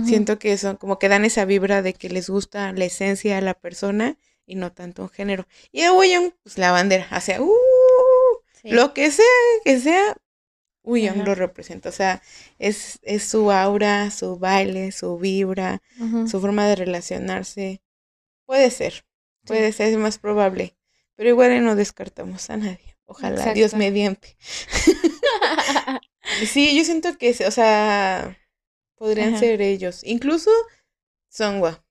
Siento 0.06 0.38
que 0.38 0.54
eso, 0.54 0.78
como 0.78 1.00
que 1.00 1.10
dan 1.10 1.26
esa 1.26 1.46
vibra 1.46 1.82
de 1.82 1.94
que 1.94 2.10
les 2.10 2.30
gusta 2.30 2.72
la 2.74 2.86
esencia 2.86 3.40
a 3.40 3.42
la 3.42 3.56
persona 3.56 4.18
y 4.46 4.56
no 4.56 4.72
tanto 4.72 5.02
un 5.02 5.10
género. 5.10 5.48
Y 5.72 5.82
a 5.82 5.92
pues 6.44 6.58
la 6.58 6.72
bandera, 6.72 7.08
hacia, 7.10 7.42
uh, 7.42 7.52
lo 8.64 8.94
que 8.94 9.10
sea, 9.10 9.26
que 9.64 9.80
sea, 9.80 10.16
William 10.84 11.24
lo 11.24 11.34
representa. 11.34 11.90
O 11.90 11.92
sea, 11.92 12.22
es, 12.60 13.00
es 13.02 13.24
su 13.24 13.52
aura, 13.52 14.12
su 14.12 14.38
baile, 14.38 14.92
su 14.92 15.18
vibra, 15.18 15.82
su 16.28 16.40
forma 16.40 16.68
de 16.68 16.76
relacionarse. 16.76 17.82
Puede 18.46 18.70
ser, 18.70 19.06
puede 19.46 19.72
ser, 19.72 19.92
es 19.92 19.98
más 19.98 20.18
probable. 20.18 20.76
Pero 21.16 21.30
igual 21.30 21.64
no 21.64 21.76
descartamos 21.76 22.50
a 22.50 22.58
nadie. 22.58 22.98
Ojalá, 23.06 23.54
Dios 23.54 23.74
mediante. 23.74 24.38
sí, 26.48 26.76
yo 26.76 26.84
siento 26.84 27.18
que, 27.18 27.36
o 27.46 27.52
sea, 27.52 28.38
podrían 28.96 29.38
ser 29.38 29.62
ellos. 29.62 30.04
Incluso 30.04 30.50
Songwa. 31.30 31.84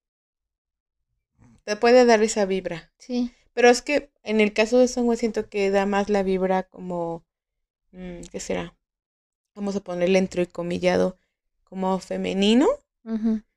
Te 1.64 1.76
puede 1.76 2.04
dar 2.04 2.22
esa 2.22 2.46
vibra. 2.46 2.92
Sí. 2.98 3.32
Pero 3.52 3.68
es 3.68 3.82
que 3.82 4.10
en 4.22 4.40
el 4.40 4.52
caso 4.52 4.78
de 4.78 4.88
Songwa 4.88 5.16
siento 5.16 5.48
que 5.48 5.70
da 5.70 5.86
más 5.86 6.08
la 6.08 6.22
vibra 6.22 6.64
como, 6.64 7.24
mm, 7.92 8.22
¿qué 8.30 8.40
será? 8.40 8.74
Vamos 9.54 9.76
a 9.76 9.80
ponerle 9.80 10.18
entrecomillado 10.18 11.18
como 11.64 11.98
femenino. 11.98 12.66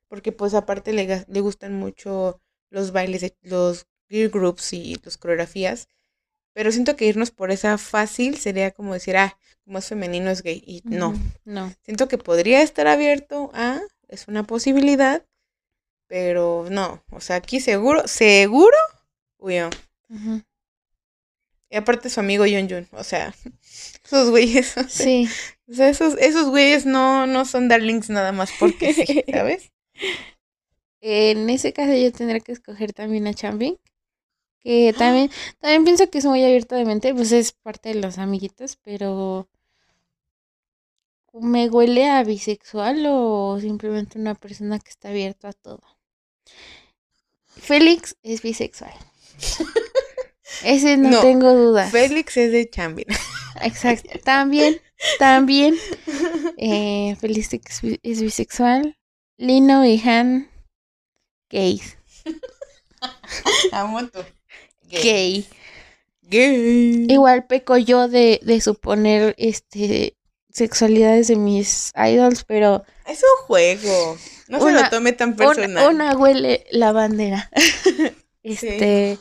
Porque 0.07 0.31
pues 0.31 0.53
aparte 0.53 0.91
le, 0.91 1.25
le 1.27 1.41
gustan 1.41 1.73
mucho 1.73 2.41
los 2.75 2.91
bailes, 2.91 3.33
los 3.41 3.87
girl 4.09 4.29
groups 4.29 4.73
y 4.73 4.97
las 5.03 5.17
coreografías. 5.17 5.87
Pero 6.53 6.71
siento 6.71 6.95
que 6.95 7.05
irnos 7.05 7.31
por 7.31 7.51
esa 7.51 7.77
fácil 7.77 8.37
sería 8.37 8.71
como 8.71 8.93
decir, 8.93 9.17
ah, 9.17 9.37
como 9.63 9.79
es 9.79 9.87
femenino 9.87 10.29
es 10.29 10.43
gay. 10.43 10.61
Y 10.65 10.81
no. 10.83 11.13
No. 11.45 11.73
Siento 11.83 12.07
que 12.07 12.17
podría 12.17 12.61
estar 12.61 12.87
abierto 12.87 13.49
a, 13.53 13.81
es 14.07 14.27
una 14.27 14.43
posibilidad, 14.43 15.25
pero 16.07 16.67
no. 16.69 17.03
O 17.11 17.21
sea, 17.21 17.37
aquí 17.37 17.59
seguro, 17.59 18.07
seguro, 18.07 18.77
uy, 19.37 19.55
Y 21.69 21.75
aparte 21.77 22.09
su 22.09 22.19
amigo 22.19 22.45
Yun 22.45 22.69
Jun, 22.69 22.87
o 22.91 23.03
sea, 23.03 23.33
esos 24.05 24.29
güeyes. 24.29 24.75
sí. 24.89 25.29
O 25.67 25.73
sea, 25.73 25.89
esos, 25.89 26.15
esos 26.19 26.49
güeyes 26.49 26.85
no, 26.85 27.25
no 27.25 27.45
son 27.45 27.67
darlings 27.69 28.09
nada 28.09 28.31
más 28.31 28.51
porque 28.59 28.93
sí, 28.93 29.23
¿sabes? 29.31 29.71
En 31.07 31.49
ese 31.51 31.71
caso 31.71 31.93
yo 31.93 32.11
tendría 32.11 32.39
que 32.39 32.51
escoger 32.51 32.91
también 32.91 33.27
a 33.27 33.33
Champing 33.33 33.77
que 34.65 34.95
también, 34.97 35.29
también 35.59 35.83
pienso 35.83 36.09
que 36.09 36.17
es 36.17 36.25
muy 36.25 36.43
abierto 36.43 36.73
de 36.73 36.85
mente, 36.85 37.13
pues 37.13 37.31
es 37.31 37.51
parte 37.51 37.89
de 37.89 38.01
los 38.01 38.17
amiguitos, 38.17 38.77
pero 38.77 39.47
¿me 41.33 41.69
huele 41.69 42.09
a 42.09 42.23
bisexual 42.23 43.05
o 43.07 43.59
simplemente 43.61 44.17
una 44.17 44.33
persona 44.33 44.79
que 44.79 44.89
está 44.89 45.09
abierta 45.09 45.49
a 45.49 45.53
todo? 45.53 45.83
Félix 47.45 48.17
es 48.23 48.41
bisexual. 48.41 48.93
Ese 50.63 50.97
no, 50.97 51.21
tengo 51.21 51.53
dudas. 51.53 51.91
Félix 51.91 52.35
es 52.37 52.51
de 52.51 52.67
Chambin. 52.67 53.05
Exacto. 53.61 54.09
También, 54.23 54.81
también. 55.19 55.75
Eh, 56.57 57.17
Félix 57.19 57.49
es 58.01 58.21
bisexual. 58.21 58.97
Lino 59.37 59.85
y 59.85 60.01
Han, 60.05 60.49
gays. 61.49 61.97
Amo 63.71 64.07
tú. 64.07 64.19
Gay. 64.89 65.47
Gay. 66.21 67.05
Igual 67.09 67.45
peco 67.45 67.77
yo 67.77 68.07
de, 68.07 68.39
de 68.43 68.61
suponer 68.61 69.35
este 69.37 70.15
sexualidades 70.55 71.27
de 71.27 71.35
mis 71.35 71.91
idols, 71.95 72.45
pero... 72.45 72.83
Es 73.05 73.21
un 73.21 73.45
juego. 73.45 74.17
No 74.47 74.61
se 74.61 74.71
lo 74.71 74.89
tome 74.89 75.11
tan 75.11 75.35
personal. 75.35 75.93
Una, 75.93 76.15
huele 76.15 76.65
la 76.71 76.93
bandera. 76.93 77.51
este... 78.43 79.19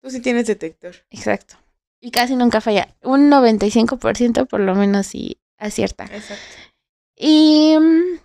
Tú 0.00 0.10
sí 0.10 0.20
tienes 0.20 0.46
detector. 0.46 0.94
Exacto. 1.10 1.56
Y 2.00 2.10
casi 2.10 2.34
nunca 2.34 2.60
falla. 2.60 2.94
Un 3.02 3.30
95% 3.30 4.46
por 4.46 4.60
lo 4.60 4.74
menos 4.74 5.06
sí 5.06 5.38
acierta. 5.58 6.04
Exacto. 6.04 6.44
Y... 7.16 7.76
Mm, 7.78 8.18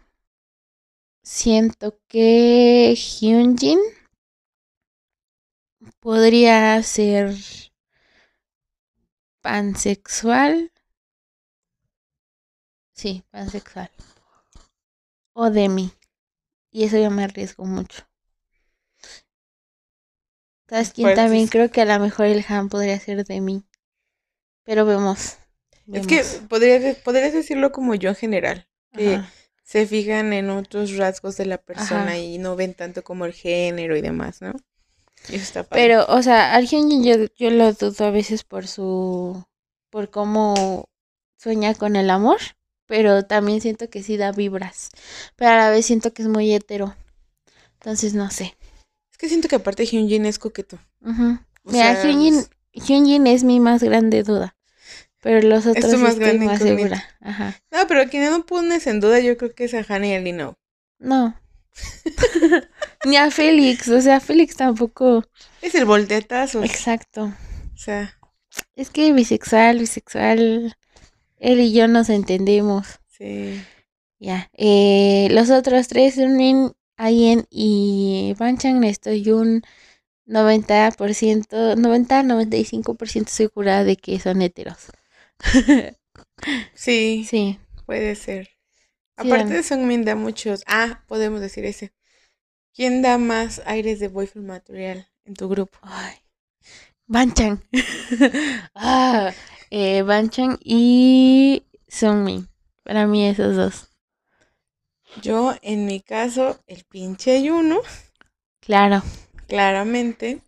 siento 1.24 2.00
que 2.08 2.96
Hyunjin 2.96 3.80
podría 6.00 6.82
ser 6.84 7.36
pansexual. 9.42 10.72
Sí, 12.94 13.24
pansexual. 13.32 13.90
O 15.34 15.50
demi. 15.50 15.92
Y 16.72 16.84
eso 16.84 16.98
yo 16.98 17.10
me 17.10 17.24
arriesgo 17.24 17.66
mucho. 17.66 18.04
¿Sabes 20.68 20.94
quién 20.94 21.16
también? 21.16 21.48
Creo 21.48 21.72
que 21.72 21.82
a 21.82 21.86
lo 21.86 22.00
mejor 22.00 22.28
el 22.28 22.46
Han 22.48 22.70
podría 22.70 23.00
ser 23.00 23.26
de 23.26 23.42
mí. 23.42 23.64
Pero 24.64 24.86
vemos. 24.86 25.38
Es 25.92 26.06
que 26.06 26.24
podrías, 26.48 26.98
podrías 26.98 27.34
decirlo 27.34 27.72
como 27.72 27.96
yo 27.96 28.10
en 28.10 28.16
general. 28.16 28.70
Que 28.92 29.22
se 29.70 29.86
fijan 29.86 30.34
en 30.34 30.50
otros 30.50 30.98
rasgos 30.98 31.38
de 31.38 31.46
la 31.46 31.60
persona 31.60 32.18
y 32.18 32.40
no 32.40 32.56
ven 32.56 32.74
tanto 32.74 33.04
como 33.04 33.26
el 33.26 33.34
género 33.34 33.96
y 33.96 34.02
demás, 34.02 34.42
¿no? 34.42 34.54
Pero, 35.70 36.08
o 36.08 36.24
sea, 36.24 36.56
al 36.56 36.66
yo, 36.66 36.80
yo 37.38 37.52
lo 37.52 37.72
dudo 37.74 38.06
a 38.06 38.10
veces 38.10 38.44
por 38.44 38.66
su. 38.66 39.46
por 39.92 40.10
cómo 40.10 40.90
sueña 41.38 41.76
con 41.76 41.96
el 41.96 42.10
amor. 42.10 42.40
pero 42.88 43.26
también 43.26 43.62
siento 43.62 43.92
que 43.92 44.02
sí 44.02 44.18
da 44.18 44.32
vibras. 44.32 44.90
Pero 45.36 45.52
a 45.52 45.58
la 45.58 45.70
vez 45.70 45.86
siento 45.86 46.14
que 46.14 46.24
es 46.24 46.28
muy 46.28 46.52
hetero. 46.52 46.96
Entonces 47.74 48.16
no 48.16 48.32
sé. 48.32 48.58
Es 49.12 49.20
que 49.20 49.30
siento 49.30 49.50
que 49.50 49.58
aparte 49.58 49.86
Hyunjin 49.86 50.26
es 50.26 50.40
coqueto. 50.40 50.80
Mira, 51.64 52.04
Hyunjin, 52.74 53.28
es 53.28 53.44
mi 53.44 53.60
más 53.60 53.84
grande 53.84 54.24
duda. 54.24 54.56
Pero 55.22 55.48
los 55.48 55.66
otros 55.66 55.94
es 55.94 56.00
más 56.00 56.14
estoy 56.14 56.40
más 56.40 56.60
segura. 56.60 57.04
Ajá. 57.20 57.56
No, 57.72 57.88
pero 57.88 58.10
quien 58.10 58.32
no 58.32 58.46
pones 58.46 58.88
en 58.88 59.00
duda 59.00 59.20
yo 59.20 59.38
creo 59.38 59.54
que 59.54 59.66
es 59.66 59.74
a 59.74 59.86
Hannah 59.88 60.08
y 60.08 60.14
a 60.14 60.20
Lino. 60.20 60.58
No. 60.98 61.40
Ni 63.06 63.18
a 63.18 63.32
Félix, 63.32 63.88
o 63.90 64.02
sea, 64.02 64.20
Félix 64.20 64.56
tampoco. 64.56 65.26
Es 65.62 65.76
el 65.76 65.86
volteatazo. 65.86 66.64
Exacto. 66.64 67.34
O 67.74 67.78
sea. 67.78 68.18
Es 68.76 68.90
que 68.90 69.14
bisexual, 69.14 69.80
bisexual, 69.80 70.78
él 71.38 71.60
y 71.60 71.74
yo 71.74 71.88
nos 71.88 72.10
entendemos. 72.10 73.00
Sí. 73.08 73.62
Ya. 74.20 74.50
Eh, 74.58 75.28
los 75.32 75.50
otros 75.50 75.88
tres, 75.88 76.18
Unmin, 76.18 76.74
Ayen 76.98 77.46
y 77.50 78.36
Banchan, 78.38 78.84
estoy 78.84 79.30
un 79.32 79.64
90%, 80.28 81.76
90-95% 81.76 83.28
segura 83.28 83.84
de 83.84 83.96
que 83.96 84.20
son 84.20 84.42
heteros. 84.42 84.92
sí. 86.74 87.26
Sí. 87.28 87.60
Puede 87.86 88.16
ser. 88.16 88.50
Aparte 89.16 89.54
de 89.54 89.64
Songmin 89.64 90.06
da 90.06 90.16
muchos. 90.16 90.64
Ah, 90.68 91.04
podemos 91.08 91.42
decir 91.42 91.66
ese. 91.66 91.94
¿Quién 92.74 93.02
da 93.02 93.18
más 93.18 93.62
aires 93.66 94.00
de 94.00 94.08
boyfriend 94.08 94.48
material 94.48 95.10
en 95.26 95.34
tu 95.34 95.50
grupo? 95.50 95.78
Ay. 95.82 96.16
Banchan. 97.08 97.62
ah, 98.76 99.34
eh, 99.72 100.04
Banchan 100.04 100.58
y 100.64 101.66
Songmin. 101.88 102.48
Para 102.84 103.08
mí 103.08 103.28
esos 103.28 103.56
dos. 103.56 103.90
Yo, 105.22 105.56
en 105.62 105.86
mi 105.86 106.02
caso, 106.02 106.64
el 106.68 106.84
pinche 106.86 107.42
Yuno. 107.44 107.82
Claro. 108.60 109.02
Claramente. 109.48 110.42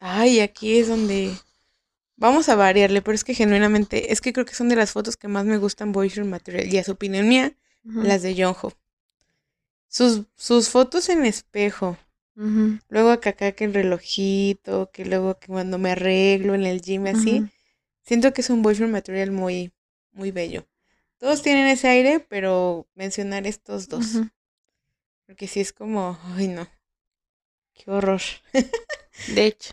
Ay, 0.00 0.40
aquí 0.40 0.78
es 0.78 0.88
donde 0.88 1.36
Vamos 2.16 2.48
a 2.48 2.56
variarle, 2.56 3.02
pero 3.02 3.14
es 3.14 3.24
que 3.24 3.34
genuinamente, 3.34 4.12
es 4.12 4.20
que 4.20 4.32
creo 4.32 4.46
que 4.46 4.54
son 4.54 4.68
de 4.68 4.76
las 4.76 4.92
fotos 4.92 5.16
que 5.16 5.28
más 5.28 5.44
me 5.44 5.58
gustan 5.58 5.92
Boyfriend 5.92 6.30
Material. 6.30 6.72
Y 6.72 6.78
a 6.78 6.84
su 6.84 6.92
opinión 6.92 7.28
mía, 7.28 7.54
las 7.84 8.22
de 8.22 8.34
Jonho. 8.34 8.72
Sus, 9.88 10.22
sus 10.34 10.70
fotos 10.70 11.08
en 11.08 11.24
espejo. 11.26 11.96
Luego 12.88 13.10
acá, 13.10 13.30
acá 13.30 13.52
que 13.52 13.64
el 13.64 13.74
relojito, 13.74 14.90
que 14.92 15.04
luego 15.04 15.38
que 15.38 15.48
cuando 15.48 15.78
me 15.78 15.92
arreglo 15.92 16.54
en 16.54 16.66
el 16.66 16.80
gym 16.80 17.06
así. 17.06 17.46
Siento 18.02 18.32
que 18.32 18.40
es 18.40 18.50
un 18.50 18.62
boyfriend 18.62 18.92
material 18.92 19.30
muy, 19.30 19.72
muy 20.12 20.30
bello. 20.30 20.66
Todos 21.18 21.42
tienen 21.42 21.66
ese 21.66 21.88
aire, 21.88 22.20
pero 22.20 22.86
mencionar 22.94 23.46
estos 23.46 23.88
dos. 23.88 24.20
Porque 25.26 25.48
sí 25.48 25.60
es 25.60 25.72
como, 25.72 26.18
ay 26.36 26.48
no. 26.48 26.68
Qué 27.74 27.90
horror. 27.90 28.20
de 29.34 29.46
hecho. 29.46 29.72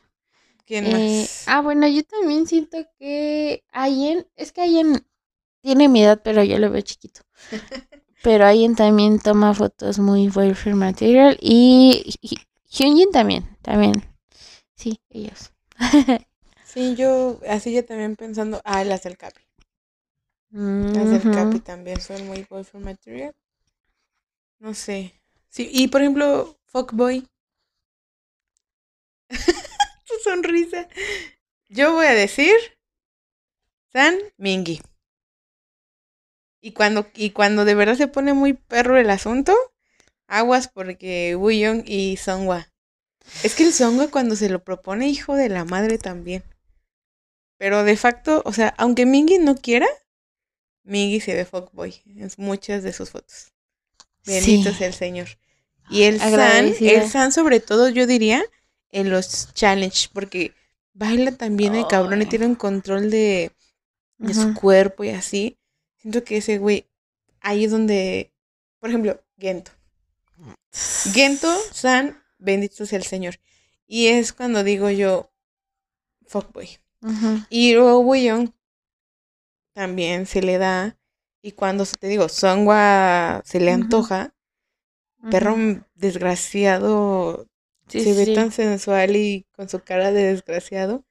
¿Quién 0.74 0.92
más? 0.92 1.02
Eh, 1.02 1.28
ah, 1.46 1.62
bueno, 1.62 1.88
yo 1.88 2.04
también 2.04 2.48
siento 2.48 2.80
que 2.98 3.64
Ayen, 3.72 4.26
es 4.36 4.52
que 4.52 4.62
Ayen 4.62 5.06
tiene 5.62 5.88
mi 5.88 6.02
edad, 6.02 6.20
pero 6.24 6.44
yo 6.44 6.58
lo 6.58 6.72
veo 6.72 6.82
chiquito. 6.82 7.22
pero 8.24 8.48
Ayen 8.48 8.74
también 8.74 9.20
toma 9.20 9.54
fotos 9.54 10.00
muy 10.00 10.30
welfare 10.30 10.76
material 10.76 11.38
y 11.40 12.16
Hyunjin 12.72 13.12
también, 13.12 13.56
también. 13.62 13.94
Sí, 14.74 15.00
ellos. 15.12 15.52
sí, 16.66 16.96
yo 16.96 17.40
así 17.48 17.72
ya 17.72 17.86
también 17.86 18.16
pensando, 18.16 18.60
ah, 18.66 18.84
las 18.84 19.04
del 19.04 19.16
Capi. 19.16 19.44
Las 20.50 21.12
del 21.12 21.36
Capi 21.36 21.60
también 21.60 22.02
son 22.02 22.26
muy 22.26 22.48
welfare 22.50 22.84
material. 22.84 23.36
No 24.58 24.74
sé. 24.74 25.14
Sí, 25.50 25.70
y 25.72 25.88
por 25.90 26.02
ejemplo, 26.02 26.58
Fuckboy 26.66 27.28
sonrisa. 30.24 30.88
Yo 31.70 31.94
voy 31.94 32.06
a 32.06 32.14
decir 32.14 32.54
San 33.92 34.18
Mingi. 34.38 34.82
Y 36.62 36.72
cuando, 36.72 37.08
y 37.14 37.32
cuando 37.32 37.66
de 37.66 37.76
verdad 37.76 37.96
se 37.96 38.08
pone 38.08 38.34
muy 38.34 38.54
perro 38.54 38.98
el 38.98 39.10
asunto, 39.10 39.56
aguas 40.28 40.68
porque 40.68 41.36
Wuyong 41.36 41.84
y 41.86 42.18
Songwa. 42.18 42.72
Es 43.44 43.56
que 43.56 43.64
el 43.64 43.74
Songwa 43.74 44.10
cuando 44.10 44.36
se 44.36 44.50
lo 44.50 44.64
propone, 44.64 45.10
hijo 45.10 45.36
de 45.36 45.50
la 45.50 45.66
madre 45.66 45.98
también. 45.98 46.44
Pero 47.58 47.84
de 47.84 47.98
facto, 47.98 48.42
o 48.46 48.54
sea, 48.54 48.74
aunque 48.78 49.06
Mingi 49.06 49.40
no 49.40 49.56
quiera, 49.56 49.88
Mingi 50.84 51.20
se 51.20 51.34
ve 51.34 51.46
fuckboy 51.46 52.02
en 52.06 52.30
muchas 52.38 52.84
de 52.84 52.94
sus 52.94 53.10
fotos. 53.10 53.54
Bendito 54.26 54.74
sea 54.74 54.88
el 54.88 54.94
Señor. 54.94 55.28
Y 55.90 56.04
el 56.04 56.20
San, 56.20 56.74
el 56.80 57.10
San 57.10 57.32
sobre 57.32 57.60
todo, 57.60 57.90
yo 57.90 58.08
diría, 58.08 58.44
en 58.94 59.10
los 59.10 59.54
challenge, 59.54 60.08
porque 60.14 60.54
baila 60.94 61.32
también 61.32 61.76
el 61.76 61.88
cabrón 61.88 62.22
y 62.22 62.26
tiene 62.28 62.46
un 62.46 62.56
control 62.56 63.10
de, 63.10 63.52
de 64.20 64.34
su 64.34 64.54
cuerpo 64.54 65.04
y 65.04 65.10
así. 65.10 65.58
Siento 65.98 66.24
que 66.24 66.38
ese 66.38 66.60
güey, 66.60 66.88
ahí 67.42 67.66
es 67.66 67.72
donde, 67.72 68.32
por 68.80 68.90
ejemplo, 68.90 69.22
Gento. 69.38 69.72
Gento, 71.12 71.52
San, 71.72 72.24
bendito 72.38 72.86
sea 72.86 73.00
el 73.00 73.06
Señor. 73.06 73.40
Y 73.88 74.08
es 74.08 74.32
cuando 74.32 74.64
digo 74.64 74.90
yo, 74.90 75.32
fuckboy. 76.28 76.80
Y 77.50 77.74
luego 77.74 78.16
Young 78.16 78.52
también 79.74 80.26
se 80.26 80.42
le 80.42 80.58
da. 80.58 80.98
Y 81.42 81.52
cuando 81.52 81.86
te 81.86 82.08
digo, 82.08 82.30
Songwa 82.30 83.42
se 83.44 83.60
le 83.60 83.72
antoja, 83.72 84.34
perro 85.30 85.58
desgraciado 85.96 87.48
se 88.00 88.14
ve 88.14 88.34
tan 88.34 88.52
sensual 88.52 89.16
y 89.16 89.46
con 89.56 89.70
su 89.70 89.80
cara 89.80 90.12
de 90.12 90.24
desgraciado. 90.24 91.04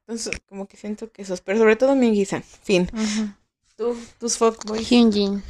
Entonces, 0.00 0.40
como 0.48 0.68
que 0.68 0.76
siento 0.76 1.10
que 1.10 1.22
esos, 1.22 1.40
pero 1.40 1.58
sobre 1.58 1.76
todo 1.76 1.96
mi 1.96 2.24
san 2.24 2.42
Fin. 2.42 2.88
Tú, 3.76 3.96
tus 4.18 4.38
fuckboys. 4.38 4.88
Hyunjin. 4.88 5.42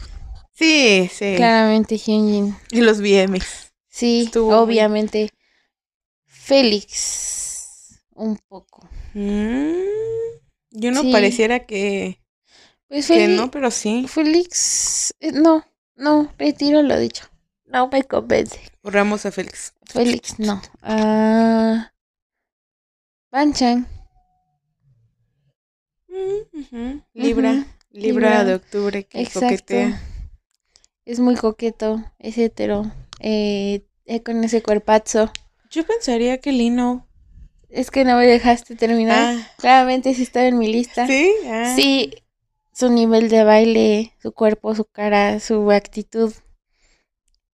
Sí, 0.53 1.11
sí. 1.13 1.35
Claramente 1.37 1.97
Hyunjin. 1.99 2.57
Y 2.71 2.81
los 2.81 3.01
BMX. 3.01 3.73
Sí, 3.89 4.31
obviamente. 4.35 5.31
Félix. 6.25 8.01
Un 8.15 8.39
poco. 8.49 8.89
Mm, 9.15 9.73
yo 10.71 10.91
no 10.91 11.03
pareciera 11.13 11.67
que. 11.67 12.23
Pues 12.89 13.09
que 13.09 13.29
no, 13.29 13.51
pero 13.51 13.71
sí. 13.71 14.07
Félix. 14.09 15.15
Eh, 15.21 15.33
no, 15.33 15.65
no, 15.97 16.33
retiro 16.39 16.83
lo 16.83 16.99
dicho. 16.99 17.29
No 17.67 17.89
me 17.89 18.05
convence. 18.05 18.61
Borramos 18.83 19.27
a 19.27 19.33
Félix. 19.33 19.75
Félix, 19.87 20.39
no. 20.39 20.63
Ah. 20.83 21.93
Banchan. 23.31 23.87
Libra. 27.13 27.67
Libra 27.91 28.45
de 28.45 28.55
octubre 28.55 29.05
que 29.05 29.21
Exacto. 29.21 29.75
Es 31.05 31.21
muy 31.21 31.35
coqueto, 31.35 32.05
es 32.19 32.39
hetero. 32.39 32.91
Eh, 33.21 33.87
eh, 34.07 34.23
con 34.23 34.43
ese 34.45 34.63
cuerpazo. 34.63 35.31
Yo 35.71 35.85
pensaría 35.85 36.39
que 36.39 36.53
Lino. 36.53 37.07
Es 37.69 37.91
que 37.91 38.05
no 38.05 38.17
me 38.17 38.27
dejaste 38.27 38.77
terminar. 38.77 39.37
Ah. 39.37 39.49
Claramente 39.59 40.15
sí 40.15 40.23
está 40.23 40.47
en 40.47 40.59
mi 40.59 40.73
lista. 40.73 41.07
Sí. 41.07 41.33
Ah. 41.47 41.73
Sí. 41.75 42.15
Su 42.73 42.91
nivel 42.91 43.29
de 43.29 43.43
baile, 43.43 44.13
su 44.23 44.33
cuerpo, 44.33 44.75
su 44.75 44.85
cara, 44.85 45.41
su 45.41 45.71
actitud 45.73 46.33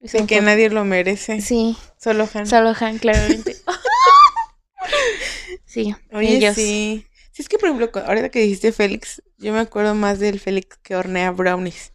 Sin 0.04 0.26
que 0.26 0.40
nadie 0.40 0.68
lo 0.70 0.84
merece. 0.84 1.40
Sí. 1.40 1.76
Solo 1.98 2.28
Han. 2.34 2.46
Solo 2.46 2.74
Han, 2.78 2.98
claramente. 2.98 3.56
sí. 5.64 5.94
Oye, 6.12 6.36
ellos. 6.36 6.54
sí. 6.54 7.06
Sí, 7.32 7.40
es 7.40 7.48
que 7.48 7.56
por 7.58 7.70
ejemplo, 7.70 7.90
ahorita 8.04 8.28
que 8.28 8.40
dijiste 8.40 8.72
Félix, 8.72 9.22
yo 9.38 9.54
me 9.54 9.60
acuerdo 9.60 9.94
más 9.94 10.18
del 10.18 10.38
Félix 10.38 10.76
que 10.82 10.96
hornea 10.96 11.30
brownies. 11.30 11.92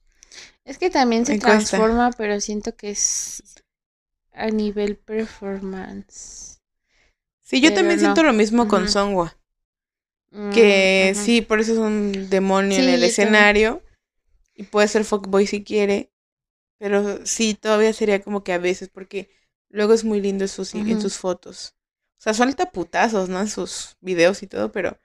Es 0.66 0.80
que 0.80 0.90
también 0.90 1.26
se 1.26 1.38
transforma, 1.38 2.12
pero 2.18 2.42
siento 2.42 2.76
que 2.76 2.90
es 2.90 3.44
a 4.34 4.48
nivel 4.48 4.98
performance. 4.98 6.60
Sí, 7.42 7.62
yo 7.62 7.74
también 7.74 8.00
siento 8.00 8.24
lo 8.24 8.34
mismo 8.34 8.68
con 8.68 8.90
Songwa. 8.90 9.38
Mm, 10.32 10.52
que 10.52 11.16
sí, 11.16 11.42
por 11.42 11.60
eso 11.60 11.74
es 11.74 11.78
un 11.78 12.30
demonio 12.30 12.78
en 12.78 12.90
el 12.90 13.04
escenario. 13.04 13.82
Y 14.56 14.64
puede 14.64 14.88
ser 14.88 15.06
fuckboy 15.06 15.46
si 15.46 15.64
quiere. 15.64 16.12
Pero 16.78 17.26
sí, 17.26 17.54
todavía 17.54 17.94
sería 17.94 18.22
como 18.22 18.44
que 18.44 18.54
a 18.54 18.58
veces, 18.60 18.90
porque 18.90 19.30
luego 19.70 19.94
es 19.94 20.04
muy 20.04 20.22
lindo 20.22 20.44
en 20.44 20.49
sus, 20.49 20.74
en 20.76 21.02
sus 21.02 21.18
fotos. 21.18 21.76
O 22.20 22.22
sea, 22.22 22.34
suelta 22.34 22.72
putazos, 22.72 23.30
¿no? 23.30 23.40
En 23.40 23.48
sus 23.48 23.98
videos 24.02 24.44
y 24.44 24.48
todo, 24.48 24.72
pero 24.72 24.99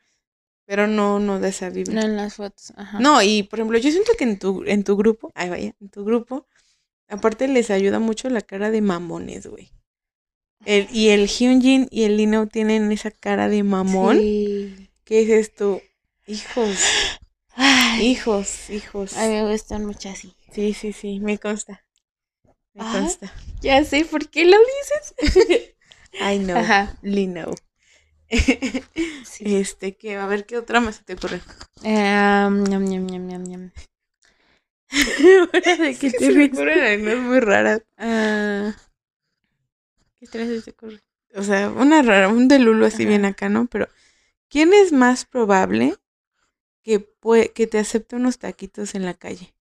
pero 0.64 0.86
no, 0.86 1.18
no 1.18 1.40
de 1.40 1.48
esa 1.48 1.70
vibra. 1.70 1.92
No 1.92 2.00
en 2.02 2.16
las 2.16 2.36
fotos, 2.36 2.72
ajá. 2.76 2.98
No, 3.00 3.22
y 3.22 3.42
por 3.42 3.58
ejemplo, 3.58 3.78
yo 3.78 3.90
siento 3.90 4.12
que 4.16 4.24
en 4.24 4.38
tu, 4.38 4.62
en 4.64 4.84
tu 4.84 4.96
grupo, 4.96 5.30
ay 5.34 5.50
vaya, 5.50 5.74
en 5.80 5.88
tu 5.88 6.04
grupo, 6.04 6.46
aparte 7.08 7.48
les 7.48 7.70
ayuda 7.70 7.98
mucho 7.98 8.30
la 8.30 8.42
cara 8.42 8.70
de 8.70 8.80
mamones, 8.80 9.46
güey. 9.46 9.72
El, 10.64 10.88
y 10.92 11.08
el 11.08 11.26
Hyunjin 11.26 11.88
y 11.90 12.04
el 12.04 12.16
Lino 12.16 12.46
tienen 12.46 12.92
esa 12.92 13.10
cara 13.10 13.48
de 13.48 13.62
mamón. 13.64 14.18
Sí. 14.18 14.90
¿Qué 15.04 15.22
es 15.22 15.28
esto? 15.28 15.82
Hijos. 16.26 16.78
Ay, 17.54 18.06
hijos, 18.06 18.70
hijos. 18.70 19.16
A 19.16 19.26
mí 19.26 19.34
me 19.34 19.50
gustan 19.50 19.84
mucho 19.84 20.08
así. 20.08 20.34
Sí, 20.52 20.74
sí, 20.74 20.92
sí, 20.92 21.20
me 21.20 21.38
consta. 21.38 21.84
Me 22.74 22.82
Ah. 22.82 22.92
consta. 22.92 23.32
Ya 23.60 23.84
sé 23.84 24.04
por 24.04 24.28
qué 24.28 24.44
lo 24.44 24.56
dices. 24.58 25.14
I 26.20 26.38
know. 26.38 26.56
Ajá. 26.58 26.96
Sí. 29.24 29.56
Este, 29.56 29.94
que 29.96 30.16
a 30.16 30.26
ver 30.26 30.46
qué 30.46 30.56
otra 30.58 30.80
más 30.80 30.96
se 30.96 31.04
te 31.04 31.14
ocurre. 31.14 31.40
Ñam, 31.82 32.64
ñam, 32.64 32.84
ñam. 33.44 33.70
Ahora 34.92 35.76
de 35.76 35.96
qué 35.98 36.10
que 36.10 36.18
te 36.18 36.30
me 36.32 36.46
ocurren 36.46 36.80
algunas 36.80 37.18
muy 37.18 37.40
raras. 37.40 37.82
Ah, 37.96 38.74
¿Qué 40.18 40.26
otra 40.26 40.46
se 40.46 40.60
te 40.62 40.70
ocurre? 40.70 41.00
O 41.34 41.42
sea, 41.42 41.70
una 41.70 42.02
rara, 42.02 42.28
un 42.28 42.48
delulo 42.48 42.86
así 42.86 43.02
Ajá. 43.02 43.08
bien 43.08 43.24
acá, 43.24 43.48
¿no? 43.48 43.66
Pero, 43.66 43.88
¿quién 44.48 44.72
es 44.74 44.92
más 44.92 45.24
probable 45.24 45.96
que, 46.82 47.06
que 47.54 47.66
te 47.66 47.78
acepte 47.78 48.16
unos 48.16 48.38
taquitos 48.38 48.94
en 48.94 49.04
la 49.04 49.14
calle? 49.14 49.54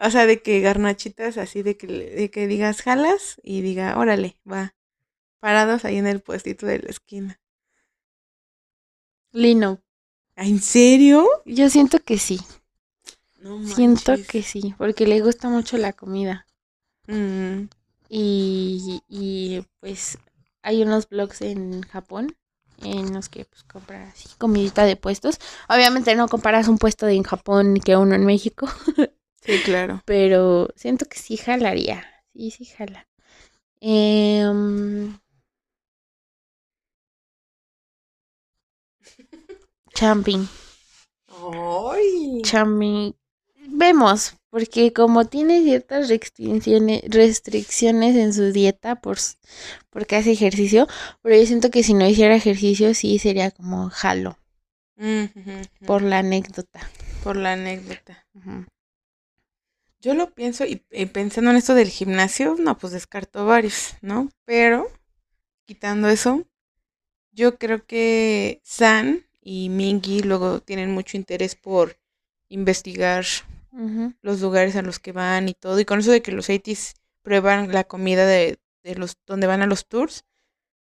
O 0.00 0.10
sea, 0.10 0.26
de 0.26 0.42
que 0.42 0.60
garnachitas 0.60 1.38
así, 1.38 1.62
de 1.62 1.76
que, 1.76 1.86
de 1.86 2.30
que 2.30 2.46
digas 2.46 2.82
jalas 2.82 3.40
y 3.42 3.60
diga, 3.60 3.98
órale, 3.98 4.36
va. 4.50 4.74
Parados 5.40 5.84
ahí 5.84 5.98
en 5.98 6.06
el 6.06 6.20
puestito 6.20 6.66
de 6.66 6.78
la 6.80 6.90
esquina. 6.90 7.40
Lino. 9.32 9.80
¿Ah, 10.36 10.46
¿En 10.46 10.60
serio? 10.60 11.26
Yo 11.44 11.68
siento 11.68 11.98
que 11.98 12.18
sí. 12.18 12.40
No 13.40 13.64
Siento 13.66 14.14
que 14.28 14.42
sí. 14.42 14.74
Porque 14.78 15.06
le 15.06 15.20
gusta 15.20 15.48
mucho 15.48 15.76
la 15.76 15.92
comida. 15.92 16.46
Mm, 17.06 17.68
Y, 18.08 19.02
y 19.08 19.62
pues 19.80 20.18
hay 20.62 20.82
unos 20.82 21.08
blogs 21.08 21.42
en 21.42 21.82
Japón 21.82 22.36
en 22.82 23.12
los 23.12 23.28
que 23.28 23.44
pues 23.44 23.62
compras 23.64 24.14
así 24.14 24.28
comidita 24.38 24.84
de 24.84 24.96
puestos. 24.96 25.38
Obviamente 25.68 26.14
no 26.14 26.28
comparas 26.28 26.68
un 26.68 26.78
puesto 26.78 27.06
de 27.06 27.14
en 27.14 27.22
Japón 27.22 27.78
que 27.84 27.96
uno 27.96 28.14
en 28.14 28.24
México, 28.24 28.66
sí, 29.44 29.60
claro. 29.62 30.02
pero 30.04 30.68
siento 30.76 31.06
que 31.06 31.18
sí 31.18 31.36
jalaría. 31.36 32.04
Sí, 32.34 32.50
sí 32.50 32.64
jala. 32.64 33.06
Em, 33.80 35.18
Champing. 39.94 40.48
¡Ay! 41.28 42.42
Chami. 42.42 43.14
Vemos, 43.66 44.36
porque 44.50 44.92
como 44.92 45.24
tiene 45.26 45.62
ciertas 45.62 46.08
restricciones, 46.08 47.02
restricciones 47.08 48.14
en 48.16 48.32
su 48.34 48.52
dieta 48.52 48.96
por, 48.96 49.18
porque 49.90 50.16
hace 50.16 50.32
ejercicio, 50.32 50.86
pero 51.22 51.36
yo 51.36 51.46
siento 51.46 51.70
que 51.70 51.82
si 51.82 51.94
no 51.94 52.06
hiciera 52.06 52.36
ejercicio 52.36 52.94
sí 52.94 53.18
sería 53.18 53.50
como 53.50 53.88
jalo, 53.90 54.38
por 55.86 56.02
la 56.02 56.18
anécdota. 56.18 56.90
por 57.22 57.36
la 57.36 57.54
anécdota. 57.54 58.26
Yo 60.04 60.12
lo 60.12 60.34
pienso 60.34 60.66
y, 60.66 60.82
y 60.90 61.06
pensando 61.06 61.50
en 61.50 61.56
esto 61.56 61.74
del 61.74 61.88
gimnasio, 61.88 62.56
no, 62.58 62.76
pues 62.76 62.92
descarto 62.92 63.46
varios, 63.46 63.94
¿no? 64.02 64.28
Pero 64.44 64.86
quitando 65.64 66.10
eso, 66.10 66.44
yo 67.32 67.56
creo 67.56 67.86
que 67.86 68.60
San 68.62 69.24
y 69.40 69.70
Mingy 69.70 70.20
luego 70.20 70.60
tienen 70.60 70.90
mucho 70.90 71.16
interés 71.16 71.56
por 71.56 71.96
investigar 72.50 73.24
los 74.20 74.42
lugares 74.42 74.76
a 74.76 74.82
los 74.82 74.98
que 74.98 75.12
van 75.12 75.48
y 75.48 75.54
todo. 75.54 75.80
Y 75.80 75.86
con 75.86 76.00
eso 76.00 76.10
de 76.10 76.20
que 76.20 76.32
los 76.32 76.50
80s 76.50 76.96
prueban 77.22 77.72
la 77.72 77.84
comida 77.84 78.26
de, 78.26 78.58
de 78.82 78.96
los 78.96 79.16
donde 79.24 79.46
van 79.46 79.62
a 79.62 79.66
los 79.66 79.88
tours, 79.88 80.26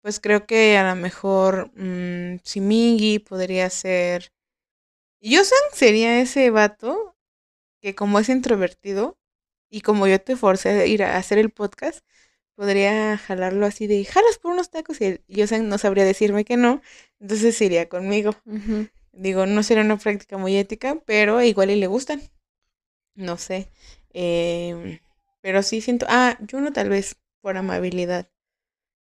pues 0.02 0.18
creo 0.18 0.44
que 0.44 0.76
a 0.76 0.92
lo 0.92 1.00
mejor 1.00 1.70
mm, 1.76 2.40
si 2.42 2.60
Mingy 2.60 3.20
podría 3.20 3.70
ser. 3.70 4.32
Yosan 5.20 5.70
sería 5.72 6.20
ese 6.20 6.50
vato 6.50 7.13
que 7.84 7.94
como 7.94 8.18
es 8.18 8.30
introvertido 8.30 9.18
y 9.68 9.82
como 9.82 10.06
yo 10.06 10.18
te 10.18 10.36
forcé 10.36 10.70
a 10.70 10.86
ir 10.86 11.02
a 11.02 11.18
hacer 11.18 11.36
el 11.36 11.50
podcast, 11.50 12.02
podría 12.54 13.18
jalarlo 13.18 13.66
así 13.66 13.86
de 13.86 14.02
jalas 14.06 14.38
por 14.38 14.52
unos 14.52 14.70
tacos 14.70 15.02
y 15.02 15.20
Yosan 15.28 15.68
no 15.68 15.76
sabría 15.76 16.06
decirme 16.06 16.46
que 16.46 16.56
no, 16.56 16.80
entonces 17.20 17.60
iría 17.60 17.90
conmigo. 17.90 18.34
Digo, 19.12 19.44
no 19.44 19.62
sería 19.62 19.84
una 19.84 19.98
práctica 19.98 20.38
muy 20.38 20.56
ética, 20.56 20.98
pero 21.04 21.42
igual 21.42 21.70
y 21.70 21.76
le 21.76 21.86
gustan. 21.86 22.22
No 23.14 23.36
sé. 23.36 23.68
Em, 24.14 25.00
pero 25.42 25.62
sí 25.62 25.82
siento. 25.82 26.06
Ah, 26.08 26.38
yo 26.40 26.62
no 26.62 26.72
tal 26.72 26.88
vez 26.88 27.16
por 27.42 27.58
amabilidad. 27.58 28.30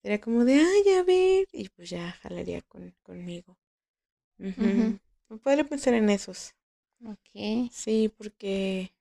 Sería 0.00 0.18
como 0.18 0.46
de, 0.46 0.54
ay, 0.54 0.94
a 0.94 1.02
ver. 1.02 1.46
Y 1.52 1.68
pues 1.68 1.90
ya 1.90 2.12
jalaría 2.22 2.62
con, 2.62 2.94
conmigo. 3.02 3.58
Ujú. 4.38 4.64
Ujú. 5.28 5.38
Podría 5.42 5.64
pensar 5.64 5.92
en 5.92 6.08
esos. 6.08 6.54
Ok. 7.04 7.70
Sí, 7.72 8.12
porque. 8.16 8.92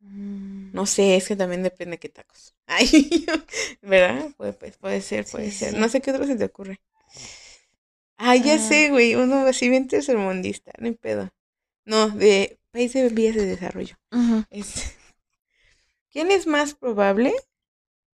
Mm. 0.00 0.72
No 0.74 0.86
sé, 0.86 1.16
es 1.16 1.28
que 1.28 1.36
también 1.36 1.62
depende 1.62 1.98
qué 1.98 2.08
tacos. 2.08 2.54
Ay, 2.66 3.26
¿verdad? 3.82 4.30
Puede, 4.36 4.52
pues, 4.54 4.76
puede 4.78 5.00
ser, 5.02 5.26
puede 5.30 5.50
Sí, 5.50 5.58
ser. 5.58 5.74
sí. 5.74 5.78
No 5.78 5.88
sé 5.88 6.00
qué 6.00 6.12
otro 6.12 6.26
se 6.26 6.36
te 6.36 6.44
ocurre. 6.44 6.80
Ah, 8.16 8.36
ya 8.36 8.54
Ah. 8.54 8.58
sé, 8.58 8.88
güey. 8.90 9.14
Uno 9.16 9.46
así 9.46 9.68
bien 9.68 9.86
tercermundista, 9.88 10.72
no 10.78 10.86
hay 10.86 10.94
pedo. 10.94 11.30
No, 11.86 12.08
de 12.10 12.58
país 12.72 12.92
de 12.94 13.08
vías 13.10 13.34
de 13.36 13.46
desarrollo. 13.46 13.96
Es- 14.50 14.96
¿Quién 16.12 16.30
es 16.30 16.46
más 16.46 16.74
probable 16.74 17.34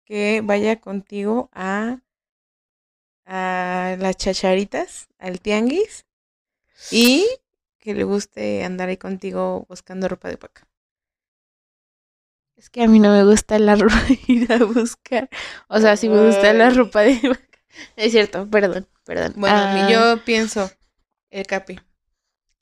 que 0.06 0.42
vaya 0.44 0.80
contigo 0.80 1.50
a, 1.52 2.00
a 3.26 3.96
las 3.98 4.16
chacharitas, 4.16 5.08
al 5.18 5.40
tianguis, 5.40 6.06
y 6.90 7.26
que 7.78 7.94
le 7.94 8.04
guste 8.04 8.64
andar 8.64 8.88
ahí 8.88 8.96
contigo 8.96 9.66
buscando 9.68 10.08
ropa 10.08 10.28
de 10.28 10.38
paca? 10.38 10.66
Es 12.56 12.70
que 12.70 12.82
a 12.82 12.88
mí 12.88 12.98
no 12.98 13.12
me 13.12 13.24
gusta 13.24 13.58
la 13.58 13.76
ropa 13.82 14.00
ir 14.26 14.52
a 14.52 14.58
buscar. 14.64 15.28
O 15.68 15.78
sea, 15.80 15.96
sí 15.96 16.08
me 16.08 16.24
gusta 16.26 16.52
la 16.52 16.70
ropa 16.70 17.02
de 17.02 17.20
vaca. 17.28 17.58
Es 17.96 18.12
cierto, 18.12 18.48
perdón, 18.50 18.86
perdón. 19.04 19.34
Bueno, 19.36 19.56
Ah, 19.56 19.88
yo 19.90 20.24
pienso 20.24 20.70
el 21.30 21.46
capi. 21.46 21.78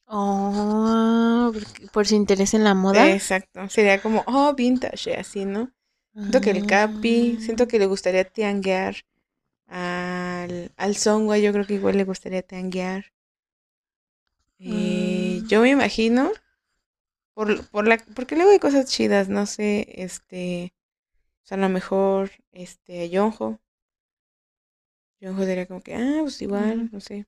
Oh, 0.09 1.53
por 1.93 2.07
su 2.07 2.15
interés 2.15 2.55
en 2.55 2.65
la 2.65 2.75
moda. 2.75 3.11
Exacto. 3.11 3.69
Sería 3.69 4.01
como, 4.01 4.23
oh, 4.27 4.55
vintage, 4.55 5.17
así, 5.17 5.45
¿no? 5.45 5.73
Siento 6.15 6.41
que 6.41 6.51
el 6.51 6.67
capi, 6.67 7.37
Ah. 7.39 7.43
siento 7.43 7.67
que 7.69 7.79
le 7.79 7.87
gustaría 7.87 8.25
tianguear 8.25 8.97
al, 9.67 10.73
al 10.77 10.97
Songwa, 10.97 11.39
yo 11.39 11.53
creo 11.53 11.67
que 11.67 11.75
igual 11.75 11.97
le 11.97 12.05
gustaría 12.05 12.43
tianguear. 12.43 13.07
Eh, 14.59 15.41
Mm. 15.43 15.47
yo 15.49 15.61
me 15.63 15.71
imagino, 15.71 16.31
por, 17.35 17.65
por 17.69 17.87
la, 17.87 17.99
porque 18.15 18.35
luego 18.37 18.51
hay 18.51 18.59
cosas 18.59 18.87
chidas, 18.91 19.29
no 19.29 19.47
sé, 19.47 19.87
este, 20.03 20.75
o 21.45 21.47
sea, 21.47 21.59
a 21.59 21.61
lo 21.61 21.69
mejor, 21.69 22.31
este, 22.53 23.11
Yonjo. 23.11 23.61
Yonjo 25.21 25.45
diría 25.45 25.67
como 25.67 25.83
que, 25.83 25.95
ah, 25.95 26.21
pues 26.23 26.41
igual, 26.41 26.89
no 26.91 27.01
sé. 27.01 27.27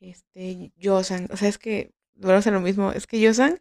Este, 0.00 0.72
Yosan, 0.76 1.28
o 1.32 1.36
sea, 1.36 1.48
es 1.48 1.58
que, 1.58 1.92
volvemos 2.14 2.46
a 2.46 2.50
lo 2.52 2.60
mismo, 2.60 2.92
es 2.92 3.06
que 3.06 3.20
Yosan, 3.20 3.60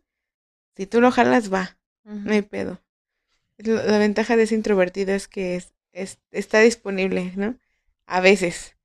si 0.77 0.88
tú 0.88 1.01
lo 1.01 1.11
jalas, 1.11 1.53
va. 1.53 1.77
No 2.03 2.33
hay 2.33 2.43
pedo. 2.43 2.82
La, 3.57 3.83
la 3.83 3.99
ventaja 3.99 4.38
de 4.38 4.43
ese 4.43 4.56
introvertido 4.56 5.14
es 5.14 5.27
que 5.30 5.57
es, 5.57 5.74
es- 5.93 6.19
está 6.32 6.61
disponible, 6.61 7.33
¿no? 7.38 7.57
A 8.07 8.22
veces. 8.22 8.76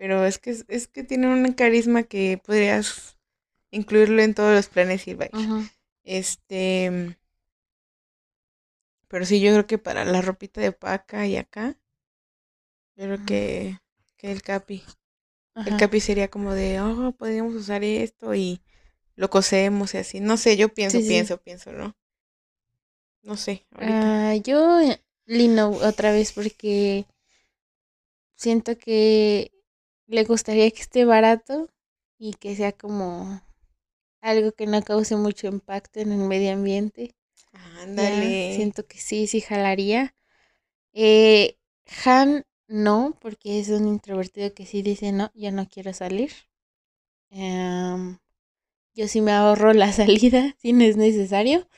Pero 0.00 0.24
es 0.24 0.38
que, 0.38 0.56
es, 0.66 0.88
que 0.88 1.04
tiene 1.04 1.26
un 1.26 1.52
carisma 1.52 2.04
que 2.04 2.40
podrías 2.42 3.18
incluirlo 3.70 4.22
en 4.22 4.32
todos 4.32 4.54
los 4.54 4.66
planes 4.68 5.06
y. 5.06 5.12
Ujú. 5.12 5.68
Este. 6.04 7.18
Pero 9.08 9.26
sí, 9.26 9.42
yo 9.42 9.52
creo 9.52 9.66
que 9.66 9.76
para 9.76 10.06
la 10.06 10.22
ropita 10.22 10.62
de 10.62 10.72
paca 10.72 11.26
y 11.26 11.36
acá, 11.36 11.76
yo 12.96 13.04
creo 13.04 13.26
que, 13.26 13.78
que 14.16 14.32
el 14.32 14.40
capi. 14.40 14.82
El 15.54 15.76
capi 15.76 16.00
sería 16.00 16.28
como 16.28 16.54
de, 16.54 16.80
oh, 16.80 17.12
podríamos 17.12 17.54
usar 17.54 17.84
esto 17.84 18.34
y 18.34 18.62
lo 19.16 19.28
cosemos 19.28 19.92
y 19.92 19.98
así. 19.98 20.20
No 20.20 20.38
sé, 20.38 20.56
yo 20.56 20.70
pienso, 20.70 20.96
Sí, 20.96 21.04
sí. 21.04 21.08
pienso, 21.10 21.36
pienso, 21.42 21.72
¿no? 21.72 21.94
No 23.22 23.36
sé, 23.36 23.66
ahorita. 23.72 24.30
Ah, 24.30 24.34
yo, 24.36 24.80
eh, 24.80 24.98
Lino, 25.26 25.72
otra 25.72 26.10
vez, 26.10 26.32
porque 26.32 27.04
siento 28.36 28.78
que 28.78 29.52
le 30.10 30.24
gustaría 30.24 30.70
que 30.70 30.82
esté 30.82 31.04
barato 31.06 31.68
y 32.18 32.34
que 32.34 32.56
sea 32.56 32.72
como 32.72 33.40
algo 34.22 34.52
que 34.52 34.66
no 34.66 34.82
cause 34.82 35.16
mucho 35.16 35.46
impacto 35.48 36.00
en 36.00 36.12
el 36.12 36.20
medio 36.20 36.52
ambiente. 36.54 37.14
Ya, 37.94 38.32
Ándale. 38.32 38.36
siento 38.48 38.86
que 38.86 38.98
sí, 38.98 39.26
sí 39.26 39.40
jalaría. 39.40 40.14
Eh, 40.94 41.58
Han 42.06 42.44
no, 42.68 43.18
porque 43.20 43.60
es 43.60 43.70
un 43.70 43.88
introvertido 43.88 44.54
que 44.54 44.66
sí 44.66 44.82
dice 44.82 45.12
no, 45.12 45.30
yo 45.34 45.52
no 45.52 45.68
quiero 45.68 45.92
salir. 45.94 46.32
Em, 47.30 48.18
yo 48.94 49.08
sí 49.08 49.20
me 49.22 49.32
ahorro 49.32 49.72
la 49.74 49.92
salida 50.00 50.56
si 50.58 50.72
no 50.74 50.84
es 50.84 50.96
necesario. 50.96 51.68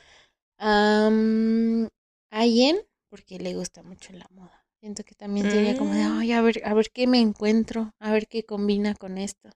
Am, 0.59 1.89
Ayen, 2.31 2.79
porque 3.11 3.39
le 3.39 3.55
gusta 3.55 3.83
mucho 3.83 4.13
la 4.15 4.27
moda. 4.31 4.62
Siento 4.83 5.05
que 5.05 5.15
también 5.15 5.49
sería 5.49 5.77
como 5.77 5.95
de, 5.95 6.03
Mm. 6.03 6.19
ay, 6.19 6.33
a 6.33 6.41
ver, 6.41 6.61
a 6.65 6.75
ver 6.75 6.91
qué 6.91 7.07
me 7.07 7.21
encuentro, 7.21 7.95
a 8.01 8.11
ver 8.11 8.27
qué 8.27 8.43
combina 8.43 8.97
con 8.97 9.17
esto. 9.17 9.49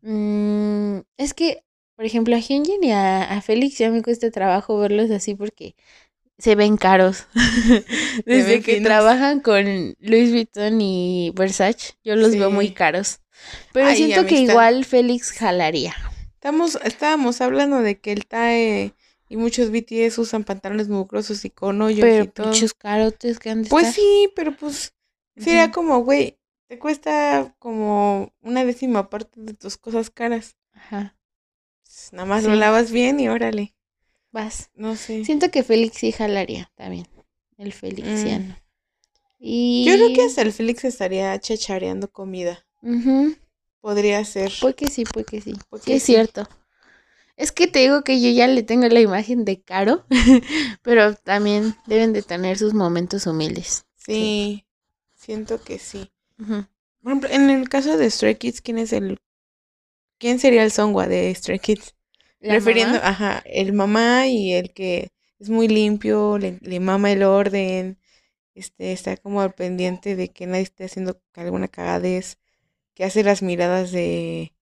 Mm, 0.00 1.00
es 1.18 1.34
que, 1.34 1.62
por 1.94 2.06
ejemplo, 2.06 2.34
a 2.34 2.38
Hyunjin 2.38 2.82
y 2.82 2.92
a, 2.92 3.38
Félix 3.42 3.76
ya 3.76 3.90
me 3.90 4.00
cuesta 4.00 4.30
trabajo 4.30 4.78
verlos 4.78 5.10
así 5.10 5.34
porque 5.34 5.74
se 6.38 6.54
ven 6.54 6.78
caros. 6.78 7.26
Desde 8.24 8.62
que 8.62 8.80
trabajan 8.80 9.40
con 9.40 9.94
Louis 10.00 10.30
Vuitton 10.30 10.80
y 10.80 11.30
Versace, 11.34 11.92
yo 12.02 12.16
los 12.16 12.34
veo 12.34 12.50
muy 12.50 12.72
caros. 12.72 13.20
Pero 13.74 13.94
siento 13.94 14.24
que 14.24 14.40
igual 14.40 14.86
Félix 14.86 15.32
jalaría. 15.32 15.94
Estamos, 16.32 16.78
estábamos 16.82 17.42
hablando 17.42 17.82
de 17.82 18.00
que 18.00 18.12
el 18.12 18.24
TAE 18.24 18.94
y 19.28 19.36
muchos 19.36 19.70
BTS 19.70 20.18
usan 20.18 20.44
pantalones 20.44 20.88
mugrosos 20.88 21.44
y 21.44 21.50
con 21.50 21.80
hoyos 21.82 22.00
pero 22.00 22.24
y 22.24 22.28
todo. 22.28 22.46
muchos 22.48 22.74
carotes 22.74 23.38
que 23.38 23.50
han 23.50 23.62
de 23.62 23.68
Pues 23.68 23.94
sí, 23.94 24.30
pero 24.34 24.56
pues 24.56 24.94
sería 25.36 25.70
como, 25.70 26.02
güey, 26.02 26.38
te 26.66 26.78
cuesta 26.78 27.54
como 27.58 28.32
una 28.42 28.64
décima 28.64 29.10
parte 29.10 29.40
de 29.40 29.54
tus 29.54 29.76
cosas 29.76 30.10
caras. 30.10 30.56
Ajá. 30.72 31.16
Pues, 31.82 32.12
nada 32.12 32.26
más 32.26 32.44
lo 32.44 32.54
lavas 32.54 32.90
bien 32.92 33.18
y 33.20 33.28
órale. 33.28 33.74
Vas. 34.30 34.70
No 34.74 34.94
sé. 34.96 35.24
Siento 35.24 35.50
que 35.50 35.62
Félix 35.62 35.96
sí 35.98 36.12
jalaría 36.12 36.70
también. 36.74 37.06
El 37.56 37.72
Felixiano. 37.72 38.56
Y... 39.38 39.84
Yo 39.86 39.94
creo 39.94 40.14
que 40.14 40.22
hasta 40.22 40.42
el 40.42 40.52
Félix 40.52 40.84
estaría 40.84 41.38
chachareando 41.40 42.10
comida. 42.10 42.66
Podría 43.80 44.24
ser. 44.24 44.52
Pues 44.60 44.74
que 44.74 44.88
sí, 44.88 45.04
pues 45.04 45.26
que 45.26 45.40
sí. 45.40 45.54
sí, 45.82 45.92
es 45.92 46.02
cierto. 46.02 46.48
Es 47.38 47.52
que 47.52 47.68
te 47.68 47.78
digo 47.78 48.02
que 48.02 48.20
yo 48.20 48.30
ya 48.30 48.48
le 48.48 48.64
tengo 48.64 48.88
la 48.88 49.00
imagen 49.00 49.44
de 49.44 49.62
caro, 49.62 50.04
pero 50.82 51.14
también 51.14 51.76
deben 51.86 52.12
de 52.12 52.22
tener 52.22 52.58
sus 52.58 52.74
momentos 52.74 53.28
humildes. 53.28 53.86
Sí, 53.96 54.66
siento 55.14 55.62
que 55.62 55.78
sí. 55.78 56.10
Por 56.36 57.12
ejemplo, 57.12 57.30
en 57.30 57.48
el 57.48 57.68
caso 57.68 57.96
de 57.96 58.10
Stray 58.10 58.34
Kids, 58.34 58.60
¿quién 58.60 58.78
es 58.78 58.92
el... 58.92 59.18
¿Quién 60.18 60.40
sería 60.40 60.64
el 60.64 60.72
Songwa 60.72 61.06
de 61.06 61.32
Stray 61.32 61.60
Kids? 61.60 61.94
Refiriendo, 62.40 62.98
ajá, 63.00 63.40
el 63.46 63.72
mamá 63.72 64.26
y 64.26 64.54
el 64.54 64.72
que 64.72 65.12
es 65.38 65.48
muy 65.48 65.68
limpio, 65.68 66.38
le, 66.38 66.58
le 66.60 66.80
mama 66.80 67.12
el 67.12 67.22
orden, 67.22 68.00
este, 68.56 68.90
está 68.90 69.16
como 69.16 69.42
al 69.42 69.54
pendiente 69.54 70.16
de 70.16 70.32
que 70.32 70.48
nadie 70.48 70.62
esté 70.62 70.86
haciendo 70.86 71.20
alguna 71.34 71.68
cagadez, 71.68 72.38
que 72.94 73.04
hace 73.04 73.22
las 73.22 73.42
miradas 73.42 73.92
de 73.92 74.54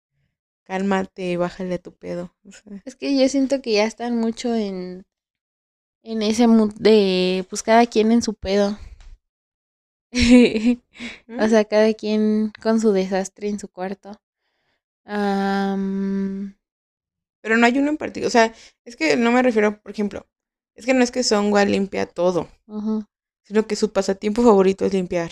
cálmate, 0.65 1.37
bájale 1.37 1.75
a 1.75 1.81
tu 1.81 1.93
pedo. 1.93 2.35
Es 2.83 2.95
que 2.95 3.17
yo 3.17 3.29
siento 3.29 3.61
que 3.61 3.73
ya 3.73 3.85
están 3.85 4.17
mucho 4.17 4.53
en, 4.53 5.05
en 6.03 6.21
ese 6.21 6.47
mood 6.47 6.73
de, 6.73 7.45
pues 7.49 7.63
cada 7.63 7.85
quien 7.85 8.11
en 8.11 8.21
su 8.21 8.33
pedo. 8.33 8.77
o 11.39 11.47
sea, 11.47 11.65
cada 11.65 11.93
quien 11.93 12.51
con 12.61 12.81
su 12.81 12.91
desastre 12.91 13.47
en 13.49 13.59
su 13.59 13.69
cuarto. 13.69 14.19
Pero 17.41 17.57
no 17.57 17.65
hay 17.65 17.77
uno 17.77 17.89
en 17.91 17.97
particular. 17.97 18.27
O 18.27 18.31
sea, 18.31 18.53
es 18.85 18.95
que 18.95 19.15
no 19.17 19.31
me 19.31 19.43
refiero, 19.43 19.81
por 19.81 19.91
ejemplo, 19.91 20.27
es 20.73 20.85
que 20.85 20.93
no 20.93 21.03
es 21.03 21.11
que 21.11 21.23
Songwa 21.23 21.63
limpia 21.65 22.05
todo, 22.05 22.49
sino 23.43 23.67
que 23.67 23.75
su 23.75 23.93
pasatiempo 23.93 24.43
favorito 24.43 24.85
es 24.85 24.93
limpiar. 24.93 25.31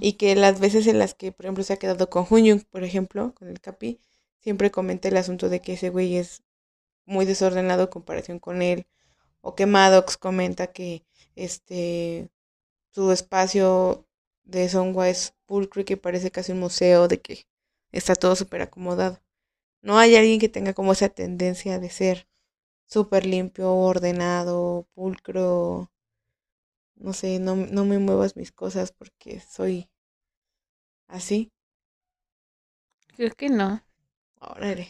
Y 0.00 0.12
que 0.14 0.36
las 0.36 0.60
veces 0.60 0.86
en 0.86 0.98
las 0.98 1.14
que, 1.14 1.32
por 1.32 1.46
ejemplo, 1.46 1.64
se 1.64 1.72
ha 1.72 1.78
quedado 1.78 2.08
con 2.08 2.26
Hunyung, 2.28 2.62
por 2.70 2.84
ejemplo, 2.84 3.34
con 3.34 3.48
el 3.48 3.60
Capi, 3.60 4.00
siempre 4.46 4.70
comenta 4.70 5.08
el 5.08 5.16
asunto 5.16 5.48
de 5.48 5.60
que 5.60 5.72
ese 5.72 5.90
güey 5.90 6.16
es 6.16 6.44
muy 7.04 7.26
desordenado 7.26 7.82
en 7.82 7.88
comparación 7.88 8.38
con 8.38 8.62
él. 8.62 8.86
O 9.40 9.56
que 9.56 9.66
Maddox 9.66 10.16
comenta 10.16 10.68
que 10.68 11.04
este 11.34 12.30
su 12.92 13.10
espacio 13.10 14.06
de 14.44 14.68
Songwa 14.68 15.08
es 15.08 15.34
pulcro 15.46 15.82
y 15.82 15.84
que 15.84 15.96
parece 15.96 16.30
casi 16.30 16.52
un 16.52 16.60
museo, 16.60 17.08
de 17.08 17.20
que 17.20 17.48
está 17.90 18.14
todo 18.14 18.36
súper 18.36 18.62
acomodado. 18.62 19.20
No 19.82 19.98
hay 19.98 20.14
alguien 20.14 20.38
que 20.38 20.48
tenga 20.48 20.74
como 20.74 20.92
esa 20.92 21.08
tendencia 21.08 21.80
de 21.80 21.90
ser 21.90 22.28
súper 22.86 23.26
limpio, 23.26 23.74
ordenado, 23.74 24.86
pulcro. 24.94 25.90
No 26.94 27.12
sé, 27.14 27.40
no, 27.40 27.56
no 27.56 27.84
me 27.84 27.98
muevas 27.98 28.36
mis 28.36 28.52
cosas 28.52 28.92
porque 28.92 29.40
soy 29.40 29.90
así. 31.08 31.50
Creo 33.16 33.32
que 33.34 33.48
no. 33.48 33.85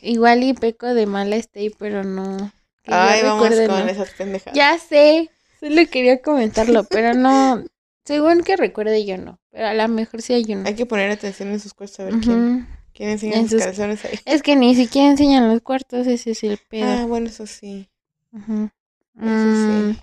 Igual 0.03 0.43
y 0.43 0.55
peco 0.55 0.95
de 0.95 1.07
mala 1.07 1.37
stay, 1.37 1.71
pero 1.71 2.05
no. 2.05 2.53
Ay, 2.87 3.23
vamos 3.23 3.49
con 3.49 3.89
esas 3.89 4.11
pendejadas. 4.11 4.57
Ya 4.57 4.79
sé, 4.79 5.31
solo 5.61 5.83
quería 5.91 6.21
comentarlo, 6.23 6.85
pero 6.85 7.15
no. 7.15 7.65
Según 8.05 8.43
que 8.43 8.57
recuerde 8.57 9.05
yo 9.05 9.19
no, 9.19 9.41
pero 9.51 9.67
a 9.67 9.75
lo 9.75 9.89
mejor 9.89 10.23
sí 10.23 10.33
hay 10.33 10.45
uno. 10.51 10.63
Hay 10.67 10.75
que 10.75 10.87
poner 10.87 11.11
atención 11.11 11.49
en 11.51 11.59
sus 11.59 11.75
cuartos 11.75 11.99
a 12.01 12.05
ver 12.05 12.15
quién, 12.23 12.69
quién 12.95 13.11
enseña 13.11 13.49
sus 13.49 13.63
calzones 13.63 14.05
ahí. 14.05 14.21
Es 14.25 14.43
que 14.43 14.55
ni 14.55 14.77
siquiera 14.77 15.09
enseñan 15.09 15.49
los 15.49 15.61
cuartos, 15.61 16.07
ese 16.07 16.31
es 16.31 16.45
el 16.45 16.59
pedo. 16.59 16.87
Ah, 16.87 17.07
bueno, 17.07 17.29
eso 17.29 17.47
sí. 17.47 17.89
Eso 18.33 18.47
sí. 18.47 19.23
Mm. 19.25 19.97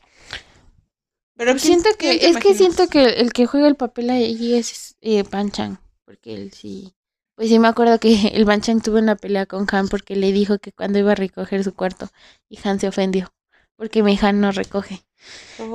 Pero 1.35 1.57
siento 1.57 1.89
que, 1.97 2.27
es 2.27 2.37
que 2.37 2.53
siento 2.53 2.87
que 2.87 3.05
el 3.05 3.31
que 3.31 3.45
juega 3.45 3.67
el 3.67 3.75
papel 3.75 4.09
ahí 4.09 4.53
es 4.53 4.95
eh, 5.01 5.23
Panchan, 5.23 5.79
porque 6.05 6.33
él 6.33 6.51
sí 6.51 6.93
pues 7.35 7.49
sí 7.49 7.59
me 7.59 7.67
acuerdo 7.67 7.99
que 7.99 8.13
el 8.33 8.45
Banchang 8.45 8.81
tuvo 8.81 8.97
una 8.97 9.15
pelea 9.15 9.45
con 9.45 9.67
Han 9.71 9.87
porque 9.87 10.15
le 10.15 10.31
dijo 10.31 10.59
que 10.59 10.71
cuando 10.71 10.99
iba 10.99 11.11
a 11.11 11.15
recoger 11.15 11.63
su 11.63 11.73
cuarto 11.73 12.09
y 12.49 12.59
Han 12.63 12.79
se 12.79 12.87
ofendió 12.87 13.33
porque 13.75 14.03
mi 14.03 14.17
Han 14.21 14.39
no 14.39 14.51
recoge. 14.51 15.01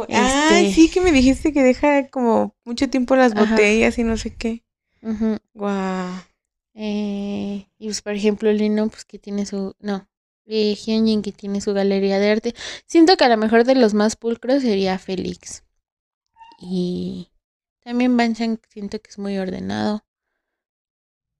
Ay, 0.08 0.66
este 0.66 0.72
sí 0.72 0.90
que 0.90 1.00
me 1.00 1.12
dijiste 1.12 1.52
que 1.52 1.62
deja 1.62 2.08
como 2.08 2.54
mucho 2.64 2.88
tiempo 2.88 3.16
las 3.16 3.34
botellas 3.34 3.98
y 3.98 4.04
no 4.04 4.16
sé 4.16 4.34
qué. 4.34 4.64
Guau. 5.54 6.22
Eh, 6.74 7.66
y 7.78 7.86
pues 7.86 8.02
por 8.02 8.12
ejemplo 8.12 8.52
Lino 8.52 8.88
pues 8.88 9.04
que 9.04 9.18
tiene 9.18 9.46
su 9.46 9.74
no 9.80 10.08
eh, 10.46 10.74
Hyunjin 10.74 11.22
que 11.22 11.32
tiene 11.32 11.60
su 11.60 11.74
galería 11.74 12.18
de 12.18 12.30
arte. 12.30 12.54
Siento 12.86 13.16
que 13.16 13.24
a 13.24 13.28
lo 13.28 13.36
mejor 13.36 13.64
de 13.64 13.74
los 13.74 13.94
más 13.94 14.16
pulcros 14.16 14.62
sería 14.62 14.98
Félix. 14.98 15.64
Y 16.58 17.28
también 17.84 18.16
Banchang 18.16 18.58
siento 18.68 19.00
que 19.00 19.10
es 19.10 19.18
muy 19.18 19.38
ordenado. 19.38 20.04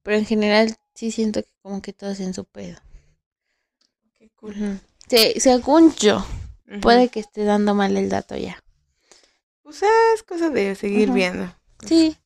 Pero 0.09 0.17
en 0.17 0.25
general 0.25 0.75
sí 0.95 1.11
siento 1.11 1.43
que 1.43 1.51
como 1.61 1.83
que 1.83 1.93
todos 1.93 2.19
en 2.19 2.33
su 2.33 2.43
pedo. 2.43 2.79
Qué 4.17 4.31
cool. 4.31 4.81
sí, 5.07 5.39
según 5.39 5.93
yo, 5.97 6.25
puede 6.81 7.09
que 7.09 7.19
esté 7.19 7.43
dando 7.43 7.75
mal 7.75 7.95
el 7.95 8.09
dato 8.09 8.35
ya. 8.35 8.59
Pues 9.61 9.83
es 9.83 10.23
cosa 10.23 10.49
de 10.49 10.73
seguir 10.73 11.11
viendo. 11.11 11.55
Sí. 11.85 12.17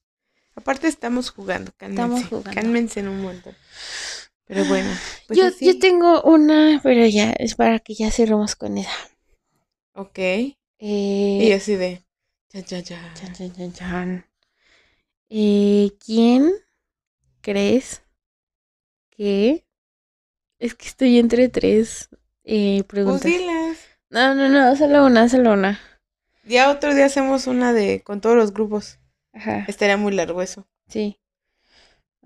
Aparte 0.56 0.88
estamos 0.88 1.30
jugando, 1.30 1.74
cálmense. 1.76 2.04
Estamos 2.04 2.30
jugando. 2.30 2.54
Cálmense 2.54 3.02
en 3.02 3.10
un 3.10 3.22
montón. 3.22 3.54
Pero 4.46 4.64
bueno. 4.64 4.90
Pues 5.28 5.38
yo, 5.38 5.50
yo 5.60 5.78
tengo 5.78 6.22
una, 6.22 6.80
pero 6.82 7.06
ya 7.06 7.32
es 7.32 7.56
para 7.56 7.80
que 7.80 7.96
ya 7.96 8.12
cerremos 8.12 8.56
con 8.56 8.78
esa. 8.78 8.96
Ok. 9.92 10.20
Eh, 10.20 10.56
y 10.80 11.52
así 11.52 11.76
de. 11.76 12.02
Chan, 12.50 12.64
chan. 12.64 12.84
Chan, 12.86 13.34
chan, 13.34 13.54
chan, 13.54 13.74
chan. 13.74 14.26
Eh, 15.28 15.92
¿Quién 16.00 16.63
crees 17.44 18.02
que 19.12 19.68
es 20.58 20.74
que 20.74 20.88
estoy 20.88 21.20
entre 21.20 21.50
tres 21.50 22.10
eh, 22.44 22.84
preguntas? 22.86 23.22
Pues 23.22 23.78
no, 24.10 24.34
no, 24.34 24.50
no, 24.50 24.76
solo 24.76 25.06
una, 25.06 25.30
solo 25.30 25.54
una. 25.54 25.80
Ya 26.46 26.72
otro 26.72 26.96
día 26.96 27.06
hacemos 27.06 27.46
una 27.48 27.74
de 27.74 28.02
con 28.02 28.22
todos 28.22 28.36
los 28.36 28.54
grupos. 28.54 29.00
Ajá. 29.34 29.66
Estaría 29.68 29.98
muy 29.98 30.14
largo 30.14 30.42
eso. 30.42 30.68
Sí. 30.88 31.20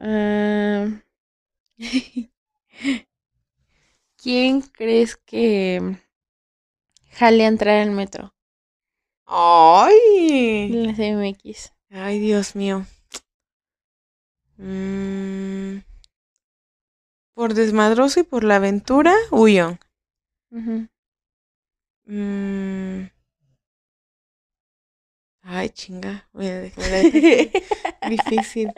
¿Quién 4.17 4.61
crees 4.61 5.15
que 5.17 5.97
jale 7.11 7.45
a 7.45 7.47
entrar 7.47 7.79
al 7.79 7.91
metro? 7.91 8.35
¡Ay! 9.25 10.69
La 10.69 10.93
CMX. 10.93 11.73
Ay, 11.89 12.19
Dios 12.19 12.55
mío. 12.55 12.85
Mm, 14.57 15.79
por 17.33 17.53
desmadroso 17.53 18.19
y 18.19 18.23
por 18.23 18.43
la 18.43 18.55
aventura, 18.55 19.13
Uyong. 19.31 19.77
Mm. 22.07 23.09
Ay, 25.41 25.69
chinga. 25.69 26.29
Difícil. 28.09 28.71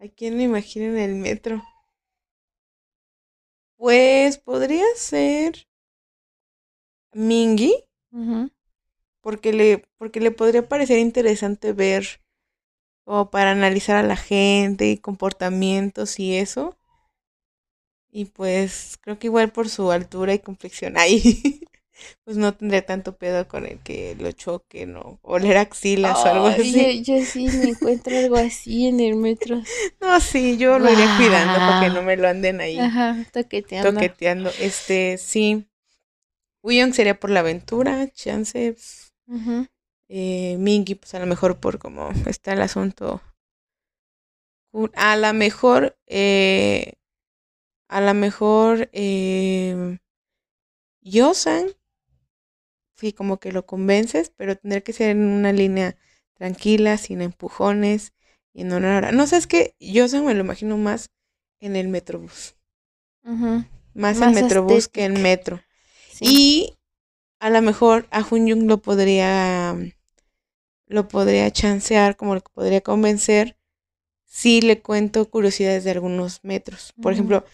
¿A 0.00 0.08
quién 0.08 0.36
me 0.36 0.44
imagino 0.44 0.86
en 0.86 0.98
el 0.98 1.14
metro? 1.14 1.62
Pues 3.76 4.38
podría 4.38 4.84
ser 4.96 5.66
Mingy. 7.14 7.84
Porque 9.20 9.52
le, 9.52 9.84
porque 9.98 10.20
le 10.20 10.30
podría 10.30 10.68
parecer 10.68 10.98
interesante 10.98 11.72
ver 11.72 12.20
o 13.06 13.30
para 13.30 13.52
analizar 13.52 13.96
a 13.96 14.02
la 14.02 14.16
gente 14.16 14.90
y 14.90 14.98
comportamientos 14.98 16.18
y 16.18 16.36
eso. 16.36 16.76
Y 18.10 18.26
pues 18.26 18.98
creo 19.00 19.18
que 19.18 19.28
igual 19.28 19.52
por 19.52 19.68
su 19.68 19.92
altura 19.92 20.34
y 20.34 20.40
complexión 20.40 20.98
ahí. 20.98 21.60
pues 22.24 22.36
no 22.36 22.52
tendría 22.52 22.84
tanto 22.84 23.16
pedo 23.16 23.46
con 23.46 23.64
el 23.64 23.78
que 23.78 24.16
lo 24.18 24.32
choque, 24.32 24.86
¿no? 24.86 25.20
Oler 25.22 25.56
axilas 25.56 26.18
o 26.18 26.26
algo 26.26 26.46
así. 26.48 27.02
Yo, 27.04 27.24
sí 27.24 27.46
me 27.46 27.70
encuentro 27.70 28.16
algo 28.16 28.36
así 28.36 28.86
en 28.88 29.00
el 29.00 29.14
metro. 29.14 29.62
No, 30.00 30.20
sí, 30.20 30.56
yo 30.56 30.78
lo 30.78 30.90
iría 30.90 31.16
cuidando 31.16 31.54
para 31.54 31.80
que 31.80 31.90
no 31.90 32.02
me 32.02 32.16
lo 32.16 32.28
anden 32.28 32.60
ahí. 32.60 32.78
Ajá, 32.78 33.16
toqueteando. 33.32 33.92
Toqueteando. 33.92 34.50
Este, 34.60 35.16
sí. 35.18 35.66
Wuyong 36.62 36.92
sería 36.92 37.18
por 37.18 37.30
la 37.30 37.40
aventura, 37.40 38.08
chances. 38.12 39.12
Eh, 40.08 40.56
Mingy, 40.58 40.94
pues 40.94 41.14
a 41.14 41.20
lo 41.20 41.26
mejor 41.26 41.58
por 41.58 41.78
cómo 41.78 42.10
está 42.26 42.52
el 42.52 42.62
asunto. 42.62 43.20
A 44.94 45.16
lo 45.16 45.32
mejor, 45.32 45.96
eh, 46.06 46.94
a 47.88 48.00
lo 48.00 48.14
mejor, 48.14 48.90
eh, 48.92 49.98
Yosan 51.00 51.68
sí, 52.96 53.12
como 53.12 53.38
que 53.38 53.52
lo 53.52 53.66
convences, 53.66 54.32
pero 54.36 54.56
tendría 54.56 54.80
que 54.80 54.92
ser 54.92 55.10
en 55.10 55.24
una 55.24 55.52
línea 55.52 55.96
tranquila, 56.34 56.96
sin 56.96 57.22
empujones 57.22 58.12
y 58.52 58.62
en 58.62 58.72
una 58.72 58.96
hora. 58.96 59.12
No 59.12 59.26
sé, 59.26 59.36
es 59.36 59.46
que 59.46 59.74
yo 59.78 60.06
me 60.22 60.34
lo 60.34 60.40
imagino 60.40 60.76
más 60.76 61.10
en 61.60 61.76
el 61.76 61.88
Metrobús. 61.88 62.56
Más, 63.94 64.20
en 64.20 64.34
Metrobús 64.34 64.88
que 64.88 65.04
en 65.04 65.22
Metro. 65.22 65.60
Y 66.20 66.74
a 67.40 67.50
lo 67.50 67.60
mejor 67.62 68.06
a 68.10 68.22
Jung 68.22 68.64
lo 68.66 68.78
podría 68.78 69.76
lo 70.86 71.08
podría 71.08 71.50
chancear, 71.50 72.16
como 72.16 72.34
lo 72.34 72.40
podría 72.40 72.80
convencer 72.80 73.56
si 74.24 74.60
le 74.60 74.80
cuento 74.80 75.28
curiosidades 75.30 75.84
de 75.84 75.92
algunos 75.92 76.40
metros. 76.42 76.92
Por 77.00 77.12
ejemplo, 77.12 77.44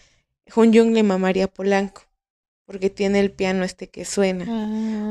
Jung 0.53 0.93
le 0.93 1.03
mamaría 1.03 1.47
Polanco 1.47 2.03
porque 2.65 2.89
tiene 2.89 3.19
el 3.19 3.31
piano 3.31 3.63
este 3.63 3.89
que 3.89 4.05
suena. 4.05 4.45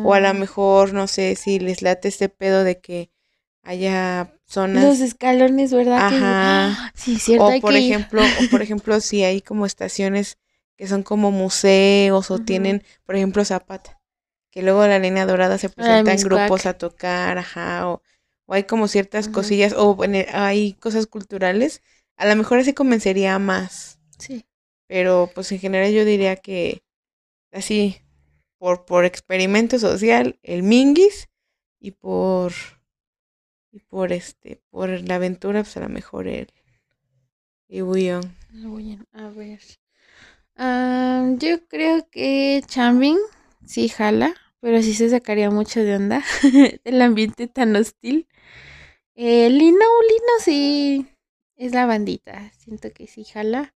O 0.04 0.14
a 0.14 0.20
lo 0.20 0.28
ah. 0.28 0.32
mejor, 0.34 0.92
no 0.94 1.06
sé, 1.06 1.36
si 1.36 1.58
les 1.58 1.82
late 1.82 2.08
este 2.08 2.28
pedo 2.28 2.64
de 2.64 2.80
que 2.80 3.10
haya 3.62 4.34
zonas. 4.46 4.84
Los 4.84 5.00
escalones, 5.00 5.72
¿verdad? 5.72 6.06
Ajá. 6.06 6.92
Sí, 6.94 7.18
cierto. 7.18 7.46
O 7.46 7.60
por 7.60 7.74
ejemplo, 7.74 8.22
o 8.22 8.50
por 8.50 8.62
ejemplo, 8.62 9.00
si 9.00 9.22
hay 9.24 9.40
como 9.40 9.66
estaciones 9.66 10.38
que 10.76 10.86
son 10.86 11.02
como 11.02 11.30
museos 11.30 12.30
o 12.30 12.38
tienen, 12.38 12.82
por 13.04 13.14
ejemplo, 13.14 13.44
Zapata, 13.44 14.00
que 14.50 14.62
luego 14.62 14.86
la 14.86 14.98
línea 14.98 15.26
dorada 15.26 15.58
se 15.58 15.68
presenta 15.68 16.12
en 16.12 16.22
grupos 16.22 16.66
a 16.66 16.74
tocar, 16.74 17.38
ajá, 17.38 17.88
o, 17.88 18.02
hay 18.48 18.64
como 18.64 18.88
ciertas 18.88 19.28
cosillas, 19.28 19.74
o 19.76 19.96
hay 20.32 20.74
cosas 20.74 21.06
culturales, 21.06 21.82
a 22.16 22.26
lo 22.26 22.36
mejor 22.36 22.58
así 22.58 22.72
convencería 22.72 23.38
más. 23.38 23.98
Sí. 24.18 24.44
Pero 24.86 25.30
pues 25.34 25.50
en 25.52 25.58
general 25.58 25.92
yo 25.92 26.04
diría 26.04 26.36
que 26.36 26.82
así, 27.50 28.00
por, 28.58 28.84
por 28.84 29.04
experimento 29.04 29.78
social, 29.78 30.38
el 30.42 30.62
Minguis 30.62 31.28
y 31.80 31.92
por, 31.92 32.52
y 33.70 33.80
por 33.80 34.12
este, 34.12 34.60
por 34.70 34.88
la 34.88 35.16
aventura, 35.16 35.62
pues 35.62 35.76
a 35.76 35.80
lo 35.80 35.88
mejor 35.88 36.28
el 36.28 36.52
Ibuyon. 37.68 38.36
A 39.12 39.28
ver. 39.30 39.60
yo 41.38 41.66
creo 41.68 42.06
que 42.10 42.62
Chambing 42.66 43.18
sí 43.64 43.88
jala, 43.88 44.34
pero 44.62 44.80
sí 44.80 44.94
se 44.94 45.10
sacaría 45.10 45.50
mucho 45.50 45.80
de 45.80 45.96
onda 45.96 46.22
el 46.84 47.02
ambiente 47.02 47.48
tan 47.48 47.74
hostil. 47.74 48.28
Eh, 49.16 49.50
Lino, 49.50 49.84
Lino 50.08 50.32
sí 50.38 51.06
es 51.56 51.72
la 51.72 51.84
bandita. 51.84 52.52
Siento 52.58 52.92
que 52.92 53.08
sí 53.08 53.24
jala. 53.24 53.74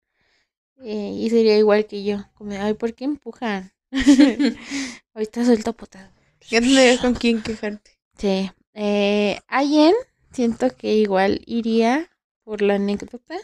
Eh, 0.83 1.11
y 1.17 1.29
sería 1.31 1.57
igual 1.57 1.87
que 1.87 2.03
yo. 2.03 2.25
Como, 2.35 2.51
ay, 2.51 2.75
¿por 2.75 2.93
qué 2.93 3.05
empujan? 3.05 3.73
Ahorita 5.15 5.43
suelto 5.43 5.73
potado. 5.73 6.11
¿Ya 6.49 6.61
tendrías 6.61 6.99
con 7.01 7.15
quién 7.15 7.41
quejarte? 7.41 7.97
Sí. 8.19 8.51
Eh, 8.75 9.39
Ayen, 9.47 9.95
siento 10.31 10.69
que 10.69 10.93
igual 10.93 11.41
iría 11.47 12.11
por 12.43 12.61
la 12.61 12.75
anécdota, 12.75 13.37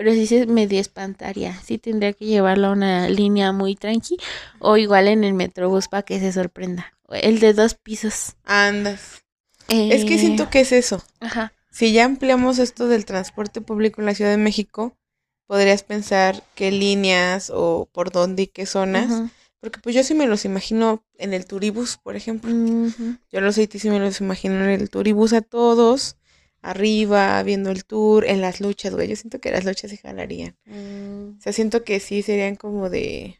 pero 0.00 0.12
sí 0.12 0.26
se 0.26 0.46
me 0.46 0.62
espantaría. 0.62 1.60
Sí 1.62 1.76
tendría 1.76 2.14
que 2.14 2.24
llevarlo 2.24 2.68
a 2.68 2.72
una 2.72 3.10
línea 3.10 3.52
muy 3.52 3.76
tranqui 3.76 4.16
o 4.58 4.78
igual 4.78 5.08
en 5.08 5.24
el 5.24 5.34
metrobús 5.34 5.88
para 5.88 6.04
que 6.04 6.18
se 6.18 6.32
sorprenda. 6.32 6.94
El 7.10 7.38
de 7.38 7.52
dos 7.52 7.74
pisos. 7.74 8.34
Andas. 8.46 9.24
Es 9.68 10.06
que 10.06 10.16
siento 10.16 10.44
eh, 10.44 10.48
que 10.50 10.60
es 10.60 10.72
eso. 10.72 11.04
Ajá. 11.20 11.52
Si 11.70 11.92
ya 11.92 12.06
ampliamos 12.06 12.58
esto 12.58 12.88
del 12.88 13.04
transporte 13.04 13.60
público 13.60 14.00
en 14.00 14.06
la 14.06 14.14
Ciudad 14.14 14.30
de 14.30 14.38
México, 14.38 14.96
podrías 15.46 15.82
pensar 15.82 16.44
qué 16.54 16.70
líneas 16.70 17.52
o 17.54 17.86
por 17.92 18.10
dónde 18.10 18.44
y 18.44 18.46
qué 18.46 18.64
zonas. 18.64 19.30
Porque 19.60 19.80
pues 19.80 19.94
yo 19.94 20.02
sí 20.02 20.14
me 20.14 20.26
los 20.26 20.46
imagino 20.46 21.04
en 21.18 21.34
el 21.34 21.44
turibus, 21.44 21.98
por 21.98 22.16
ejemplo. 22.16 22.50
Yo 23.30 23.40
los 23.42 23.56
sí 23.56 23.90
me 23.90 24.00
los 24.00 24.22
imagino 24.22 24.64
en 24.64 24.70
el 24.70 24.88
turibus 24.88 25.34
a 25.34 25.42
todos, 25.42 26.16
arriba, 26.62 27.42
viendo 27.42 27.70
el 27.70 27.84
tour, 27.84 28.24
en 28.24 28.40
las 28.40 28.60
luchas, 28.60 28.94
güey. 28.94 29.08
Yo 29.08 29.16
siento 29.16 29.40
que 29.40 29.50
las 29.50 29.64
luchas 29.64 29.90
se 29.90 29.96
jalarían. 29.96 30.56
Mm. 30.66 31.38
O 31.38 31.40
sea, 31.40 31.52
siento 31.52 31.84
que 31.84 32.00
sí 32.00 32.22
serían 32.22 32.56
como 32.56 32.90
de... 32.90 33.38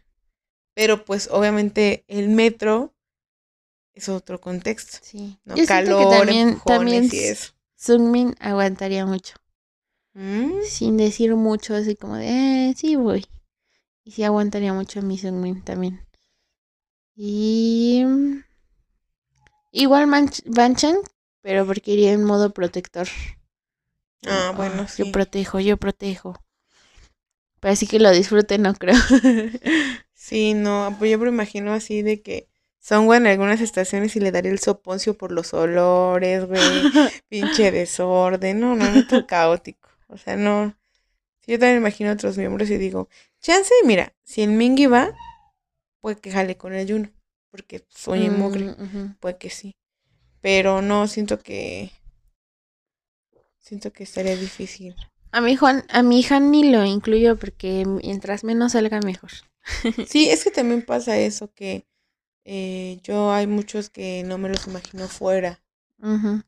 Pero 0.75 1.05
pues 1.05 1.29
obviamente 1.31 2.05
el 2.09 2.29
metro 2.29 2.95
es 3.93 4.09
otro 4.09 4.41
contexto. 4.41 4.99
Sí. 5.03 5.39
¿no? 5.45 5.55
Calor, 5.67 6.11
también, 6.11 6.59
también 6.65 7.09
y 7.13 7.19
eso. 7.19 7.53
Sunmin 7.77 8.35
aguantaría 8.41 9.05
mucho. 9.05 9.35
Mm. 10.15 10.63
Sin 10.65 10.97
decir 10.97 11.35
mucho, 11.35 11.75
así 11.75 11.97
como 11.97 12.17
de, 12.17 12.71
eh, 12.71 12.75
sí 12.77 12.97
voy. 12.97 13.27
Y 14.05 14.13
sí 14.13 14.23
aguantaría 14.25 14.73
mucho 14.73 15.03
mi 15.03 15.19
Sunmin 15.19 15.63
también. 15.63 16.01
Y. 17.15 18.05
Igual 19.73 20.07
Banchan, 20.47 20.97
pero 21.43 21.67
porque 21.67 21.93
iría 21.93 22.13
en 22.13 22.25
modo 22.25 22.53
protector. 22.53 23.09
Ah, 24.27 24.53
bueno, 24.57 24.87
sí. 24.89 25.05
Yo 25.05 25.13
protejo, 25.13 25.61
yo 25.61 25.77
protejo. 25.77 26.37
Pero 27.61 27.73
así 27.73 27.87
que 27.87 27.99
lo 27.99 28.11
disfruten, 28.11 28.63
no 28.63 28.75
creo. 28.75 28.97
sí, 30.15 30.55
no, 30.55 30.95
pues 30.99 31.11
yo 31.11 31.19
me 31.19 31.29
imagino 31.29 31.73
así 31.73 32.03
de 32.03 32.23
que 32.23 32.49
son 32.79 33.13
en 33.13 33.27
algunas 33.27 33.61
estaciones 33.61 34.17
y 34.17 34.21
le 34.21 34.33
daría 34.33 34.51
el 34.51 34.59
soponcio 34.59 35.17
por 35.17 35.33
los 35.33 35.53
olores, 35.53 36.47
güey. 36.47 36.61
pinche 37.29 37.71
desorden. 37.71 38.61
No, 38.61 38.75
no, 38.75 38.91
no, 38.91 39.07
todo 39.07 39.27
caótico. 39.27 39.89
O 40.09 40.17
sea, 40.17 40.37
no. 40.37 40.75
Yo 41.47 41.59
también 41.59 41.79
imagino 41.79 42.11
a 42.11 42.15
otros 42.15 42.39
miembros 42.39 42.71
y 42.71 42.79
digo, 42.79 43.09
chance, 43.41 43.73
mira, 43.85 44.15
si 44.23 44.43
el 44.43 44.51
Mingy 44.51 44.87
va, 44.87 45.15
puede 46.01 46.17
que 46.17 46.31
jale 46.31 46.57
con 46.57 46.73
el 46.73 46.81
ayuno, 46.81 47.11
porque 47.51 47.85
soy 47.89 48.31
mm, 48.31 49.17
puede 49.19 49.37
que 49.39 49.51
sí. 49.51 49.75
Pero 50.41 50.83
no, 50.83 51.07
siento 51.07 51.39
que 51.41 51.91
siento 53.59 53.93
que 53.93 54.03
estaría 54.03 54.37
difícil. 54.37 54.97
A 55.33 55.41
mi 55.41 55.55
Juan, 55.55 55.85
a 55.91 56.03
mi 56.03 56.21
hija 56.21 56.41
ni 56.41 56.71
lo 56.71 56.85
incluyo 56.85 57.37
porque 57.37 57.85
mientras 57.87 58.43
menos 58.43 58.73
salga 58.73 59.01
mejor. 59.01 59.31
sí, 60.09 60.29
es 60.29 60.43
que 60.43 60.51
también 60.51 60.83
pasa 60.83 61.19
eso 61.19 61.53
que 61.53 61.87
eh, 62.45 62.99
yo 63.03 63.33
hay 63.33 63.47
muchos 63.47 63.91
que 63.91 64.25
no 64.25 64.39
me 64.39 64.49
los 64.49 64.67
imagino 64.67 65.07
fuera, 65.07 65.63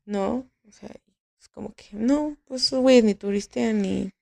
¿no? 0.05 0.51
O 0.67 0.73
sea, 0.73 0.91
es 1.41 1.49
como 1.49 1.75
que 1.75 1.89
no, 1.93 2.37
pues 2.45 2.71
güey 2.73 3.03
ni 3.03 3.15
turistean 3.15 3.83
ni 3.83 4.13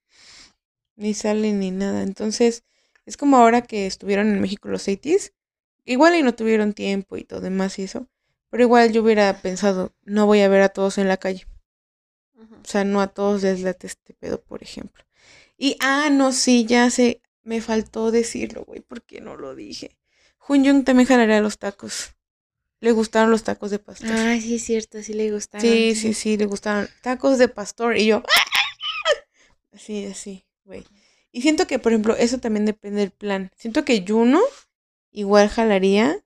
ni 0.97 1.15
salen 1.15 1.61
ni 1.61 1.71
nada. 1.71 2.03
Entonces, 2.03 2.65
es 3.07 3.17
como 3.17 3.39
ahora 3.39 3.63
que 3.63 3.87
estuvieron 3.87 4.29
en 4.29 4.41
México 4.41 4.69
los 4.69 4.83
80 4.83 5.33
igual 5.87 6.15
y 6.17 6.23
no 6.23 6.35
tuvieron 6.35 6.75
tiempo 6.75 7.17
y 7.17 7.25
todo 7.25 7.41
demás 7.41 7.79
y 7.79 7.85
eso, 7.85 8.07
pero 8.51 8.65
igual 8.65 8.93
yo 8.93 9.03
hubiera 9.03 9.41
pensado, 9.41 9.95
no 10.03 10.27
voy 10.27 10.41
a 10.41 10.49
ver 10.49 10.63
a 10.63 10.69
todos 10.69 10.99
en 10.99 11.09
la 11.09 11.17
calle. 11.17 11.47
O 12.37 12.69
sea, 12.69 12.85
no 12.85 13.01
a 13.01 13.09
todos 13.09 13.43
les 13.43 13.61
late 13.61 13.87
este 13.87 14.15
pedo, 14.15 14.41
por 14.41 14.63
ejemplo. 14.63 15.05
Y, 15.57 15.77
ah, 15.81 16.09
no, 16.11 16.33
sí, 16.33 16.67
ya 16.67 16.91
sé, 16.91 17.23
me 17.43 17.61
faltó 17.61 18.11
decirlo, 18.11 18.65
güey, 18.65 18.81
porque 18.81 19.21
no 19.21 19.37
lo 19.37 19.55
dije. 19.55 19.97
Jun 20.39 20.85
también 20.85 21.07
jalaría 21.07 21.41
los 21.41 21.59
tacos. 21.59 22.17
Le 22.81 22.93
gustaron 22.93 23.31
los 23.31 23.45
tacos 23.45 23.71
de 23.71 23.79
pastor. 23.79 24.11
Ah, 24.11 24.39
sí, 24.41 24.57
es 24.57 24.65
cierto, 24.65 25.03
sí 25.03 25.13
le 25.13 25.31
gustaron. 25.31 25.67
Sí, 25.67 25.95
sí, 25.95 26.15
sí, 26.15 26.37
le 26.37 26.47
gustaron. 26.47 26.89
Tacos 27.03 27.39
de 27.39 27.49
pastor. 27.49 27.97
Y 27.97 28.07
yo, 28.07 28.23
así, 29.73 30.07
así, 30.07 30.45
güey. 30.65 30.85
Y 31.31 31.43
siento 31.43 31.67
que, 31.67 31.79
por 31.79 31.93
ejemplo, 31.93 32.17
eso 32.17 32.39
también 32.39 32.65
depende 32.65 33.01
del 33.01 33.11
plan. 33.11 33.53
Siento 33.57 33.85
que 33.85 34.05
Juno 34.07 34.41
igual 35.13 35.49
jalaría, 35.49 36.25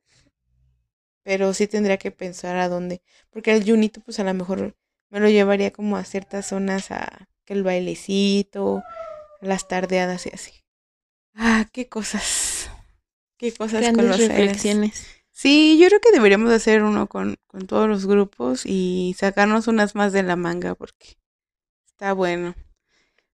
pero 1.25 1.53
sí 1.55 1.67
tendría 1.67 1.97
que 1.97 2.13
pensar 2.13 2.57
a 2.57 2.69
dónde. 2.69 3.03
Porque 3.31 3.53
el 3.53 3.65
Junito, 3.65 4.01
pues 4.03 4.21
a 4.21 4.25
lo 4.25 4.33
mejor 4.33 4.77
me 5.11 5.19
lo 5.19 5.29
llevaría 5.29 5.73
como 5.73 5.97
a 5.97 6.05
ciertas 6.05 6.47
zonas, 6.47 6.91
a 6.91 7.29
que 7.45 7.55
el 7.55 7.65
bailecito, 7.65 8.83
a 9.41 9.47
las 9.47 9.67
tardeadas 9.67 10.27
y 10.27 10.31
así. 10.33 10.53
Ah, 11.35 11.67
qué 11.73 11.89
cosas. 11.89 12.71
Qué 13.37 13.53
cosas 13.53 13.93
con 13.93 14.07
los 14.07 14.19
reflexiones. 14.19 15.07
Sí, 15.33 15.79
yo 15.81 15.89
creo 15.89 16.01
que 16.01 16.13
deberíamos 16.13 16.53
hacer 16.53 16.85
uno 16.85 17.09
con, 17.09 17.37
con 17.49 17.67
todos 17.67 17.89
los 17.89 18.07
grupos 18.07 18.65
y 18.65 19.17
sacarnos 19.19 19.67
unas 19.67 19.97
más 19.97 20.13
de 20.13 20.23
la 20.23 20.37
manga 20.37 20.77
porque 20.77 21.17
está 21.87 22.13
bueno. 22.13 22.55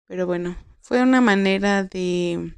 Pero 0.07 0.27
bueno, 0.27 0.57
fue 0.81 1.03
una 1.03 1.21
manera 1.21 1.85
de 1.85 2.55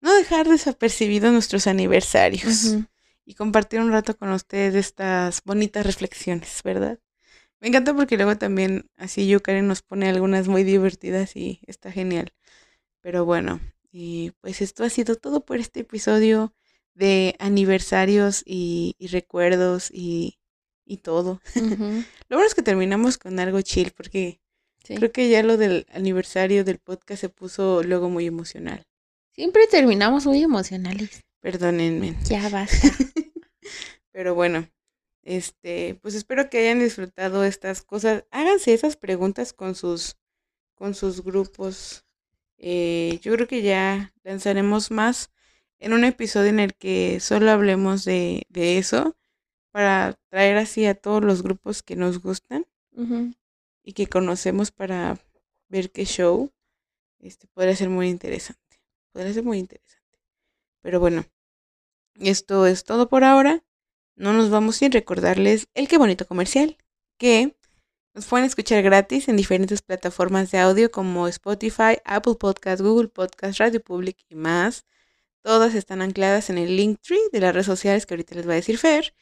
no 0.00 0.14
dejar 0.14 0.48
desapercibidos 0.48 1.32
nuestros 1.32 1.66
aniversarios. 1.66 2.76
Y 3.30 3.34
compartir 3.34 3.78
un 3.78 3.92
rato 3.92 4.16
con 4.16 4.32
ustedes 4.32 4.74
estas 4.74 5.44
bonitas 5.44 5.86
reflexiones, 5.86 6.62
¿verdad? 6.64 6.98
Me 7.60 7.68
encanta 7.68 7.94
porque 7.94 8.16
luego 8.16 8.36
también 8.36 8.90
así 8.96 9.28
Yukari 9.28 9.62
nos 9.62 9.82
pone 9.82 10.08
algunas 10.08 10.48
muy 10.48 10.64
divertidas 10.64 11.36
y 11.36 11.60
está 11.68 11.92
genial. 11.92 12.32
Pero 13.00 13.24
bueno, 13.24 13.60
y 13.92 14.32
pues 14.40 14.60
esto 14.60 14.82
ha 14.82 14.90
sido 14.90 15.14
todo 15.14 15.44
por 15.44 15.58
este 15.58 15.80
episodio 15.80 16.52
de 16.94 17.36
aniversarios 17.38 18.42
y, 18.44 18.96
recuerdos 19.12 19.92
y, 19.92 20.36
todo. 21.04 21.40
lo 21.54 22.36
bueno 22.36 22.46
es 22.48 22.56
que 22.56 22.62
terminamos 22.62 23.16
con 23.16 23.38
algo 23.38 23.60
chill 23.60 23.92
porque 23.92 24.40
creo 24.82 25.12
que 25.12 25.28
ya 25.28 25.44
lo 25.44 25.56
del 25.56 25.86
aniversario 25.92 26.64
del 26.64 26.80
podcast 26.80 27.20
se 27.20 27.28
puso 27.28 27.84
luego 27.84 28.10
muy 28.10 28.26
emocional. 28.26 28.88
Siempre 29.30 29.68
terminamos 29.68 30.26
muy 30.26 30.42
emocionales. 30.42 31.22
Perdónenme. 31.40 32.16
Ya 32.24 32.48
basta. 32.48 32.88
Pero 34.12 34.34
bueno, 34.34 34.68
este, 35.22 35.94
pues 36.02 36.14
espero 36.14 36.50
que 36.50 36.58
hayan 36.58 36.80
disfrutado 36.80 37.44
estas 37.44 37.82
cosas. 37.82 38.24
Háganse 38.30 38.74
esas 38.74 38.96
preguntas 38.96 39.52
con 39.52 39.74
sus, 39.74 40.16
con 40.74 40.94
sus 40.94 41.22
grupos. 41.22 42.04
Eh, 42.58 43.18
yo 43.22 43.32
creo 43.34 43.48
que 43.48 43.62
ya 43.62 44.12
lanzaremos 44.22 44.90
más 44.90 45.30
en 45.78 45.94
un 45.94 46.04
episodio 46.04 46.50
en 46.50 46.60
el 46.60 46.74
que 46.74 47.20
solo 47.20 47.50
hablemos 47.50 48.04
de, 48.04 48.46
de 48.50 48.78
eso 48.78 49.16
para 49.70 50.18
traer 50.28 50.58
así 50.58 50.84
a 50.86 50.94
todos 50.94 51.24
los 51.24 51.42
grupos 51.42 51.82
que 51.82 51.96
nos 51.96 52.20
gustan 52.20 52.66
y 53.82 53.94
que 53.94 54.08
conocemos 54.08 54.70
para 54.72 55.18
ver 55.68 55.90
qué 55.90 56.04
show. 56.04 56.52
Este 57.18 57.46
podría 57.46 57.76
ser 57.76 57.88
muy 57.88 58.08
interesante. 58.08 58.80
Podría 59.12 59.32
ser 59.32 59.44
muy 59.44 59.58
interesante. 59.58 59.99
Pero 60.82 61.00
bueno, 61.00 61.24
esto 62.20 62.66
es 62.66 62.84
todo 62.84 63.08
por 63.08 63.24
ahora. 63.24 63.64
No 64.16 64.32
nos 64.32 64.50
vamos 64.50 64.76
sin 64.76 64.92
recordarles 64.92 65.68
el 65.74 65.88
qué 65.88 65.98
bonito 65.98 66.26
comercial, 66.26 66.76
que 67.18 67.56
nos 68.12 68.26
pueden 68.26 68.44
escuchar 68.44 68.82
gratis 68.82 69.28
en 69.28 69.36
diferentes 69.36 69.82
plataformas 69.82 70.50
de 70.50 70.58
audio 70.58 70.90
como 70.90 71.28
Spotify, 71.28 71.98
Apple 72.04 72.34
Podcast, 72.34 72.82
Google 72.82 73.08
Podcast, 73.08 73.58
Radio 73.60 73.80
Public 73.80 74.18
y 74.28 74.34
más. 74.34 74.84
Todas 75.42 75.74
están 75.74 76.02
ancladas 76.02 76.50
en 76.50 76.58
el 76.58 76.76
link 76.76 77.00
tree 77.00 77.20
de 77.32 77.40
las 77.40 77.54
redes 77.54 77.66
sociales 77.66 78.04
que 78.04 78.14
ahorita 78.14 78.34
les 78.34 78.48
va 78.48 78.52
a 78.52 78.56
decir 78.56 78.78
Fer. 78.78 79.14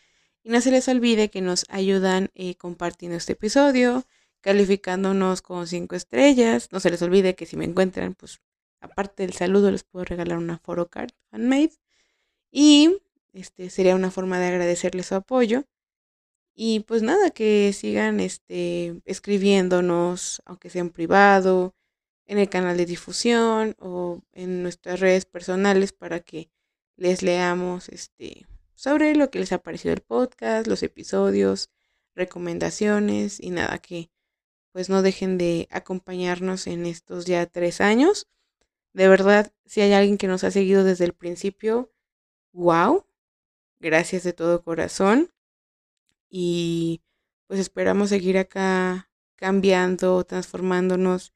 Y 0.43 0.51
no 0.51 0.61
se 0.61 0.71
les 0.71 0.89
olvide 0.89 1.31
que 1.31 1.41
nos 1.43 1.65
ayudan 1.69 2.31
eh, 2.35 2.57
compartiendo 2.57 3.17
este 3.17 3.35
episodio, 3.35 4.05
calificándonos 4.41 5.43
con 5.43 5.67
cinco 5.67 5.95
estrellas. 5.95 6.69
No 6.73 6.81
se 6.81 6.91
les 6.91 7.03
olvide 7.03 7.35
que 7.35 7.47
si 7.47 7.57
me 7.57 7.67
encuentran, 7.67 8.15
pues 8.15 8.41
aparte 8.81 9.25
del 9.25 9.33
saludo, 9.35 9.71
les 9.71 9.85
puedo 9.85 10.05
regalar 10.05 10.39
una 10.39 10.59
photocard 10.59 11.11
handmade. 11.31 11.73
Y 12.51 12.99
este 13.33 13.71
sería 13.71 13.97
una 13.97 14.11
forma 14.11 14.39
de 14.39 14.47
agradecerles 14.47 15.07
su 15.07 15.15
apoyo. 15.15 15.65
Y 16.55 16.81
pues 16.81 17.03
nada, 17.03 17.31
que 17.31 17.73
sigan 17.73 18.21
este, 18.21 19.01
escribiéndonos, 19.05 20.43
aunque 20.45 20.71
sea 20.71 20.81
en 20.81 20.91
privado, 20.91 21.75
en 22.27 22.39
el 22.39 22.49
canal 22.49 22.77
de 22.77 22.87
difusión 22.87 23.75
o 23.79 24.23
en 24.33 24.63
nuestras 24.63 25.01
redes 25.01 25.25
personales 25.25 25.93
para 25.93 26.21
que 26.21 26.51
les 26.97 27.23
leamos 27.23 27.89
este, 27.89 28.47
sobre 28.75 29.15
lo 29.15 29.31
que 29.31 29.39
les 29.39 29.53
ha 29.53 29.59
parecido 29.59 29.95
el 29.95 30.03
podcast, 30.03 30.67
los 30.67 30.83
episodios, 30.83 31.71
recomendaciones 32.15 33.41
y 33.41 33.51
nada, 33.51 33.79
que 33.79 34.11
pues 34.73 34.89
no 34.89 35.03
dejen 35.03 35.39
de 35.39 35.69
acompañarnos 35.71 36.67
en 36.67 36.87
estos 36.87 37.25
ya 37.25 37.47
tres 37.47 37.81
años. 37.81 38.29
De 38.93 39.09
verdad, 39.09 39.53
si 39.65 39.81
hay 39.81 39.93
alguien 39.93 40.19
que 40.19 40.29
nos 40.29 40.45
ha 40.45 40.51
seguido 40.51 40.85
desde 40.85 41.05
el 41.05 41.13
principio, 41.13 41.93
wow, 42.53 43.05
gracias 43.81 44.25
de 44.25 44.33
todo 44.33 44.63
corazón. 44.63 45.31
Y 46.31 47.03
pues 47.47 47.61
esperamos 47.61 48.11
seguir 48.11 48.39
acá 48.39 49.11
cambiando, 49.37 50.25
transformándonos 50.25 51.33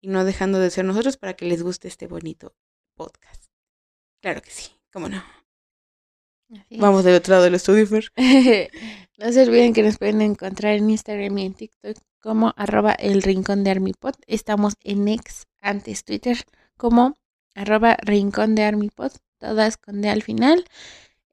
y 0.00 0.08
no 0.08 0.24
dejando 0.24 0.58
de 0.58 0.70
ser 0.70 0.84
nosotros 0.84 1.16
para 1.16 1.34
que 1.34 1.46
les 1.46 1.62
guste 1.62 1.88
este 1.88 2.06
bonito 2.06 2.54
podcast. 2.94 3.50
Claro 4.20 4.40
que 4.40 4.50
sí, 4.50 4.70
cómo 4.92 5.08
no. 5.08 5.22
Vamos 6.70 7.04
del 7.04 7.14
otro 7.14 7.32
lado 7.32 7.44
del 7.44 7.54
estudio, 7.54 7.86
Fer. 7.86 8.10
no 9.18 9.32
se 9.32 9.42
olviden 9.42 9.72
que 9.72 9.82
nos 9.82 9.98
pueden 9.98 10.20
encontrar 10.20 10.74
en 10.74 10.90
Instagram 10.90 11.38
y 11.38 11.46
en 11.46 11.54
TikTok 11.54 11.96
como 12.20 12.52
arroba 12.56 12.92
el 12.92 13.22
rincón 13.22 13.62
de 13.62 13.70
Armipod. 13.70 14.14
Estamos 14.26 14.74
en 14.82 15.06
X, 15.06 15.46
antes 15.60 16.04
Twitter, 16.04 16.38
como 16.80 17.14
arroba 17.54 17.98
rincón 18.00 18.54
de 18.54 18.64
Armipod, 18.64 19.12
todas 19.38 19.76
con 19.76 20.00
D 20.00 20.08
al 20.08 20.22
final. 20.22 20.64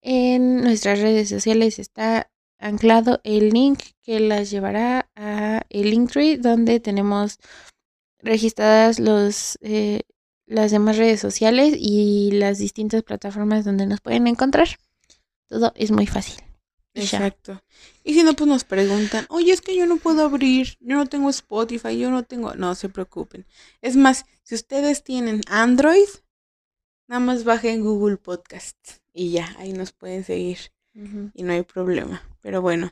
En 0.01 0.61
nuestras 0.61 1.00
redes 1.00 1.30
sociales 1.30 1.80
está 1.80 2.30
anclado 2.59 3.22
el 3.24 3.51
link 3.51 3.80
que 4.03 4.19
las 4.19 4.51
llevará 4.51 5.09
a 5.16 5.61
el 5.69 5.92
Linktree, 5.92 6.38
donde 6.38 6.82
tenemos 6.82 7.38
registradas 8.19 9.00
los, 9.00 9.58
eh, 9.61 10.01
las 10.45 10.72
demás 10.72 10.98
redes 10.98 11.22
sociales 11.22 11.76
y 11.77 12.32
las 12.34 12.58
distintas 12.58 13.03
plataformas 13.03 13.64
donde 13.64 13.85
nos 13.85 14.01
pueden 14.01 14.27
encontrar. 14.27 14.67
Todo 15.48 15.72
es 15.77 15.92
muy 15.92 16.08
fácil. 16.08 16.47
Exacto. 17.01 17.61
Y 18.03 18.14
si 18.14 18.24
no, 18.24 18.34
pues 18.35 18.48
nos 18.48 18.64
preguntan, 18.64 19.26
oye, 19.30 19.51
es 19.51 19.61
que 19.61 19.76
yo 19.76 19.85
no 19.85 19.98
puedo 19.98 20.24
abrir, 20.24 20.77
yo 20.80 20.95
no 20.95 21.06
tengo 21.06 21.30
Spotify, 21.30 21.98
yo 21.98 22.09
no 22.11 22.24
tengo... 22.24 22.56
No 22.56 22.76
se 22.76 22.90
preocupen. 22.90 23.45
Es 23.82 23.95
más, 23.95 24.26
si 24.43 24.56
ustedes 24.56 25.03
tienen 25.03 25.42
Android, 25.48 26.08
nada 27.08 27.19
más 27.19 27.43
bajen 27.43 27.84
Google 27.84 28.17
Podcast 28.17 28.77
y 29.14 29.32
ya, 29.32 29.56
ahí 29.59 29.74
nos 29.74 29.92
pueden 29.92 30.24
seguir 30.24 30.58
y 31.34 31.43
no 31.43 31.53
hay 31.53 31.64
problema. 31.64 32.24
Pero 32.42 32.61
bueno, 32.61 32.92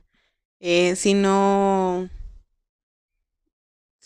eh, 0.59 0.95
si 0.95 1.13
no 1.13 2.09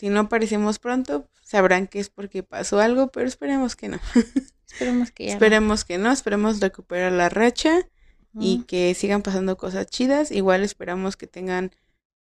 si 0.00 0.08
no 0.08 0.20
aparecemos 0.20 0.78
pronto, 0.78 1.28
sabrán 1.42 1.86
que 1.86 2.00
es 2.00 2.08
porque 2.08 2.42
pasó 2.42 2.80
algo, 2.80 3.08
pero 3.08 3.28
esperemos 3.28 3.76
que 3.76 3.88
no. 3.88 4.00
Esperemos 4.72 5.10
que 5.10 5.32
Esperemos 5.32 5.84
que 5.84 5.98
no, 5.98 6.10
esperemos 6.10 6.60
recuperar 6.60 7.12
la 7.12 7.28
racha 7.28 7.86
y 8.38 8.64
que 8.64 8.94
sigan 8.94 9.22
pasando 9.22 9.56
cosas 9.56 9.86
chidas. 9.86 10.30
Igual 10.30 10.62
esperamos 10.62 11.16
que 11.16 11.26
tengan 11.26 11.72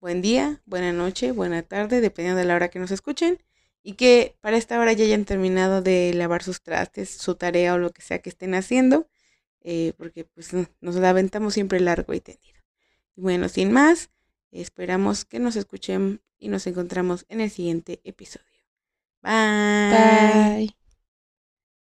buen 0.00 0.22
día, 0.22 0.62
buena 0.64 0.92
noche, 0.92 1.32
buena 1.32 1.62
tarde, 1.62 2.00
dependiendo 2.00 2.38
de 2.38 2.46
la 2.46 2.54
hora 2.54 2.68
que 2.68 2.78
nos 2.78 2.90
escuchen. 2.90 3.42
Y 3.82 3.94
que 3.94 4.36
para 4.40 4.56
esta 4.56 4.78
hora 4.78 4.92
ya 4.92 5.04
hayan 5.04 5.24
terminado 5.24 5.82
de 5.82 6.12
lavar 6.14 6.42
sus 6.42 6.62
trastes, 6.62 7.10
su 7.10 7.36
tarea 7.36 7.74
o 7.74 7.78
lo 7.78 7.90
que 7.90 8.02
sea 8.02 8.18
que 8.20 8.28
estén 8.28 8.54
haciendo. 8.54 9.08
Eh, 9.62 9.92
porque 9.96 10.24
pues 10.24 10.52
nos 10.80 10.96
la 10.96 11.10
aventamos 11.10 11.54
siempre 11.54 11.80
largo 11.80 12.14
y 12.14 12.20
tendido. 12.20 12.58
Y 13.16 13.20
bueno, 13.20 13.48
sin 13.48 13.72
más, 13.72 14.10
esperamos 14.50 15.24
que 15.24 15.38
nos 15.38 15.56
escuchen 15.56 16.20
y 16.38 16.48
nos 16.48 16.66
encontramos 16.66 17.26
en 17.28 17.40
el 17.40 17.50
siguiente 17.50 18.00
episodio. 18.04 18.46
Bye. 19.22 19.90
Bye. 19.90 20.87